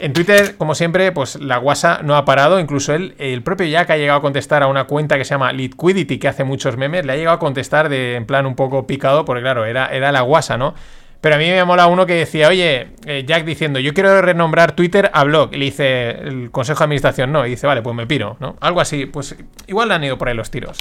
En 0.00 0.14
Twitter, 0.14 0.56
como 0.56 0.74
siempre, 0.74 1.12
pues 1.12 1.36
la 1.36 1.58
guasa 1.58 2.00
no 2.02 2.16
ha 2.16 2.24
parado. 2.24 2.58
Incluso 2.58 2.94
él, 2.94 3.14
el 3.18 3.42
propio 3.42 3.66
Jack 3.66 3.90
ha 3.90 3.96
llegado 3.98 4.18
a 4.18 4.22
contestar 4.22 4.62
a 4.62 4.66
una 4.66 4.84
cuenta 4.84 5.18
que 5.18 5.26
se 5.26 5.34
llama 5.34 5.52
Liquidity, 5.52 6.18
que 6.18 6.26
hace 6.26 6.42
muchos 6.42 6.78
memes. 6.78 7.04
Le 7.04 7.12
ha 7.12 7.16
llegado 7.16 7.36
a 7.36 7.38
contestar 7.38 7.90
de, 7.90 8.16
en 8.16 8.24
plan 8.24 8.46
un 8.46 8.56
poco 8.56 8.86
picado, 8.86 9.26
porque 9.26 9.42
claro, 9.42 9.66
era, 9.66 9.88
era 9.88 10.10
la 10.10 10.22
guasa, 10.22 10.56
¿no? 10.56 10.74
Pero 11.20 11.34
a 11.34 11.38
mí 11.38 11.50
me 11.50 11.62
mola 11.64 11.86
uno 11.86 12.06
que 12.06 12.14
decía, 12.14 12.48
oye, 12.48 12.92
eh, 13.04 13.24
Jack 13.26 13.44
diciendo, 13.44 13.78
yo 13.78 13.92
quiero 13.92 14.22
renombrar 14.22 14.72
Twitter 14.72 15.10
a 15.12 15.24
blog. 15.24 15.50
Y 15.52 15.58
le 15.58 15.64
dice 15.66 16.10
el 16.12 16.50
consejo 16.50 16.78
de 16.78 16.84
administración, 16.84 17.30
no. 17.30 17.46
Y 17.46 17.50
dice, 17.50 17.66
vale, 17.66 17.82
pues 17.82 17.94
me 17.94 18.06
piro, 18.06 18.38
¿no? 18.40 18.56
Algo 18.60 18.80
así, 18.80 19.04
pues 19.04 19.36
igual 19.66 19.88
le 19.88 19.94
han 19.94 20.04
ido 20.04 20.16
por 20.16 20.28
ahí 20.28 20.34
los 20.34 20.50
tiros. 20.50 20.78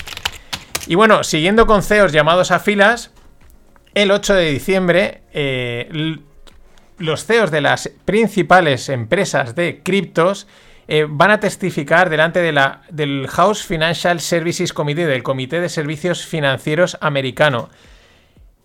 Y 0.88 0.96
bueno, 0.96 1.26
siguiendo 1.26 1.68
con 1.68 1.84
CEOs 1.84 2.14
llamados 2.14 2.52
a 2.52 2.60
filas, 2.60 3.12
el 3.94 4.12
8 4.12 4.34
de 4.34 4.50
diciembre, 4.50 5.22
eh, 5.34 5.90
los 7.00 7.26
CEOs 7.26 7.52
de 7.52 7.62
las 7.62 7.90
principales 8.06 8.90
empresas 8.90 9.56
de 9.56 9.82
criptos 9.84 10.48
eh, 10.88 11.06
van 11.08 11.32
a 11.32 11.40
testificar 11.40 12.10
delante 12.10 12.40
de 12.40 12.52
la, 12.52 12.82
del 12.90 13.28
House 13.28 13.64
Financial 13.64 14.20
Services 14.20 14.74
Committee, 14.74 15.06
del 15.06 15.24
Comité 15.24 15.62
de 15.62 15.70
Servicios 15.70 16.26
Financieros 16.26 16.98
americano. 17.02 17.70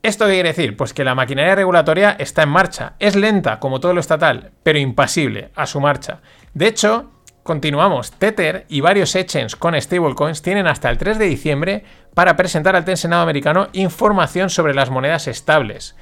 ¿Esto 0.02 0.26
qué 0.26 0.32
quiere 0.32 0.48
decir? 0.50 0.76
Pues 0.76 0.92
que 0.92 1.04
la 1.04 1.14
maquinaria 1.14 1.54
regulatoria 1.54 2.16
está 2.18 2.42
en 2.42 2.50
marcha. 2.50 2.94
Es 2.98 3.16
lenta, 3.16 3.58
como 3.58 3.80
todo 3.80 3.94
lo 3.94 4.00
estatal, 4.00 4.50
pero 4.62 4.78
impasible 4.78 5.50
a 5.54 5.66
su 5.66 5.80
marcha. 5.80 6.20
De 6.52 6.66
hecho, 6.66 7.10
continuamos. 7.42 8.12
Tether 8.12 8.66
y 8.68 8.80
varios 8.80 9.14
exchanges 9.14 9.56
con 9.56 9.80
stablecoins 9.80 10.42
tienen 10.42 10.66
hasta 10.66 10.90
el 10.90 10.98
3 10.98 11.18
de 11.18 11.26
diciembre 11.26 11.84
para 12.14 12.36
presentar 12.36 12.74
al 12.74 12.96
Senado 12.96 13.22
americano 13.22 13.68
información 13.72 14.50
sobre 14.50 14.74
las 14.74 14.90
monedas 14.90 15.28
estables. 15.28 15.94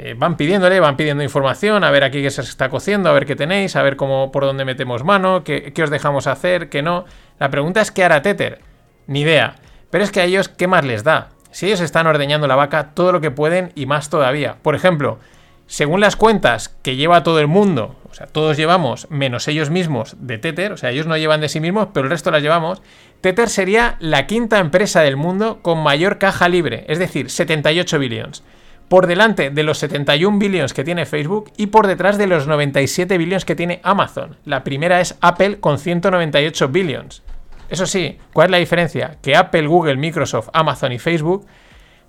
Eh, 0.00 0.14
van 0.16 0.36
pidiéndole, 0.36 0.78
van 0.78 0.96
pidiendo 0.96 1.24
información, 1.24 1.82
a 1.82 1.90
ver 1.90 2.04
aquí 2.04 2.22
qué 2.22 2.30
se 2.30 2.42
está 2.42 2.68
cociendo, 2.70 3.10
a 3.10 3.12
ver 3.12 3.26
qué 3.26 3.34
tenéis, 3.34 3.74
a 3.74 3.82
ver 3.82 3.96
cómo 3.96 4.30
por 4.30 4.44
dónde 4.44 4.64
metemos 4.64 5.02
mano, 5.02 5.42
qué, 5.42 5.72
os 5.82 5.90
dejamos 5.90 6.28
hacer, 6.28 6.68
qué 6.68 6.82
no. 6.82 7.04
La 7.40 7.50
pregunta 7.50 7.80
es 7.80 7.90
qué 7.90 8.04
hará 8.04 8.22
Tether. 8.22 8.60
Ni 9.08 9.22
idea. 9.22 9.56
Pero 9.90 10.04
es 10.04 10.12
que 10.12 10.20
a 10.20 10.24
ellos, 10.24 10.48
¿qué 10.48 10.68
más 10.68 10.84
les 10.84 11.02
da? 11.02 11.30
Si 11.50 11.66
ellos 11.66 11.80
están 11.80 12.06
ordeñando 12.06 12.46
la 12.46 12.54
vaca 12.54 12.90
todo 12.94 13.10
lo 13.10 13.20
que 13.20 13.32
pueden 13.32 13.72
y 13.74 13.86
más 13.86 14.08
todavía. 14.08 14.58
Por 14.62 14.76
ejemplo, 14.76 15.18
según 15.66 15.98
las 15.98 16.14
cuentas 16.14 16.68
que 16.82 16.94
lleva 16.94 17.24
todo 17.24 17.40
el 17.40 17.48
mundo, 17.48 17.96
o 18.08 18.14
sea, 18.14 18.28
todos 18.28 18.56
llevamos, 18.56 19.10
menos 19.10 19.48
ellos 19.48 19.68
mismos, 19.68 20.14
de 20.20 20.38
Tether, 20.38 20.70
o 20.70 20.76
sea, 20.76 20.90
ellos 20.90 21.08
no 21.08 21.16
llevan 21.16 21.40
de 21.40 21.48
sí 21.48 21.58
mismos, 21.58 21.88
pero 21.92 22.04
el 22.04 22.10
resto 22.10 22.30
las 22.30 22.42
llevamos, 22.42 22.82
Tether 23.20 23.48
sería 23.48 23.96
la 23.98 24.26
quinta 24.26 24.60
empresa 24.60 25.00
del 25.00 25.16
mundo 25.16 25.58
con 25.60 25.82
mayor 25.82 26.18
caja 26.18 26.48
libre, 26.48 26.84
es 26.86 27.00
decir, 27.00 27.30
78 27.30 27.98
billones. 27.98 28.44
Por 28.88 29.06
delante 29.06 29.50
de 29.50 29.62
los 29.62 29.78
71 29.78 30.38
billones 30.38 30.72
que 30.72 30.84
tiene 30.84 31.04
Facebook 31.04 31.52
y 31.56 31.66
por 31.66 31.86
detrás 31.86 32.16
de 32.16 32.26
los 32.26 32.46
97 32.46 33.18
billones 33.18 33.44
que 33.44 33.54
tiene 33.54 33.80
Amazon. 33.82 34.36
La 34.44 34.64
primera 34.64 35.00
es 35.00 35.16
Apple 35.20 35.60
con 35.60 35.78
198 35.78 36.68
billones. 36.68 37.22
Eso 37.68 37.86
sí, 37.86 38.18
¿cuál 38.32 38.46
es 38.46 38.50
la 38.52 38.58
diferencia? 38.58 39.18
Que 39.22 39.36
Apple, 39.36 39.66
Google, 39.66 39.96
Microsoft, 39.96 40.48
Amazon 40.54 40.92
y 40.92 40.98
Facebook, 40.98 41.46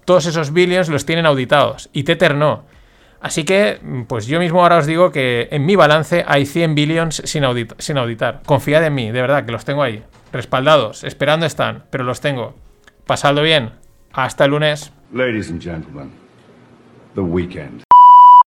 todos 0.05 0.25
esos 0.25 0.53
billones 0.53 0.87
los 0.89 1.05
tienen 1.05 1.25
auditados 1.25 1.89
y 1.91 2.03
Tether 2.03 2.35
no. 2.35 2.63
Así 3.21 3.43
que, 3.43 3.79
pues 4.07 4.27
yo 4.27 4.39
mismo 4.39 4.61
ahora 4.61 4.77
os 4.77 4.85
digo 4.85 5.11
que 5.11 5.49
en 5.51 5.65
mi 5.65 5.75
balance 5.75 6.23
hay 6.25 6.45
100 6.45 6.75
billions 6.75 7.21
sin, 7.25 7.43
sin 7.77 7.97
auditar. 7.97 8.41
Confiad 8.45 8.85
en 8.85 8.95
mí, 8.95 9.11
de 9.11 9.21
verdad, 9.21 9.45
que 9.45 9.51
los 9.51 9.65
tengo 9.65 9.83
ahí. 9.83 10.03
Respaldados, 10.31 11.03
esperando 11.03 11.45
están, 11.45 11.83
pero 11.89 12.05
los 12.05 12.21
tengo. 12.21 12.55
Pasadlo 13.05 13.41
bien. 13.41 13.71
Hasta 14.13 14.45
el 14.45 14.51
lunes. 14.51 14.93
Ladies 15.11 15.49
and 15.49 15.61
gentlemen, 15.61 16.11
the 17.19 17.25
weekend. 17.25 17.88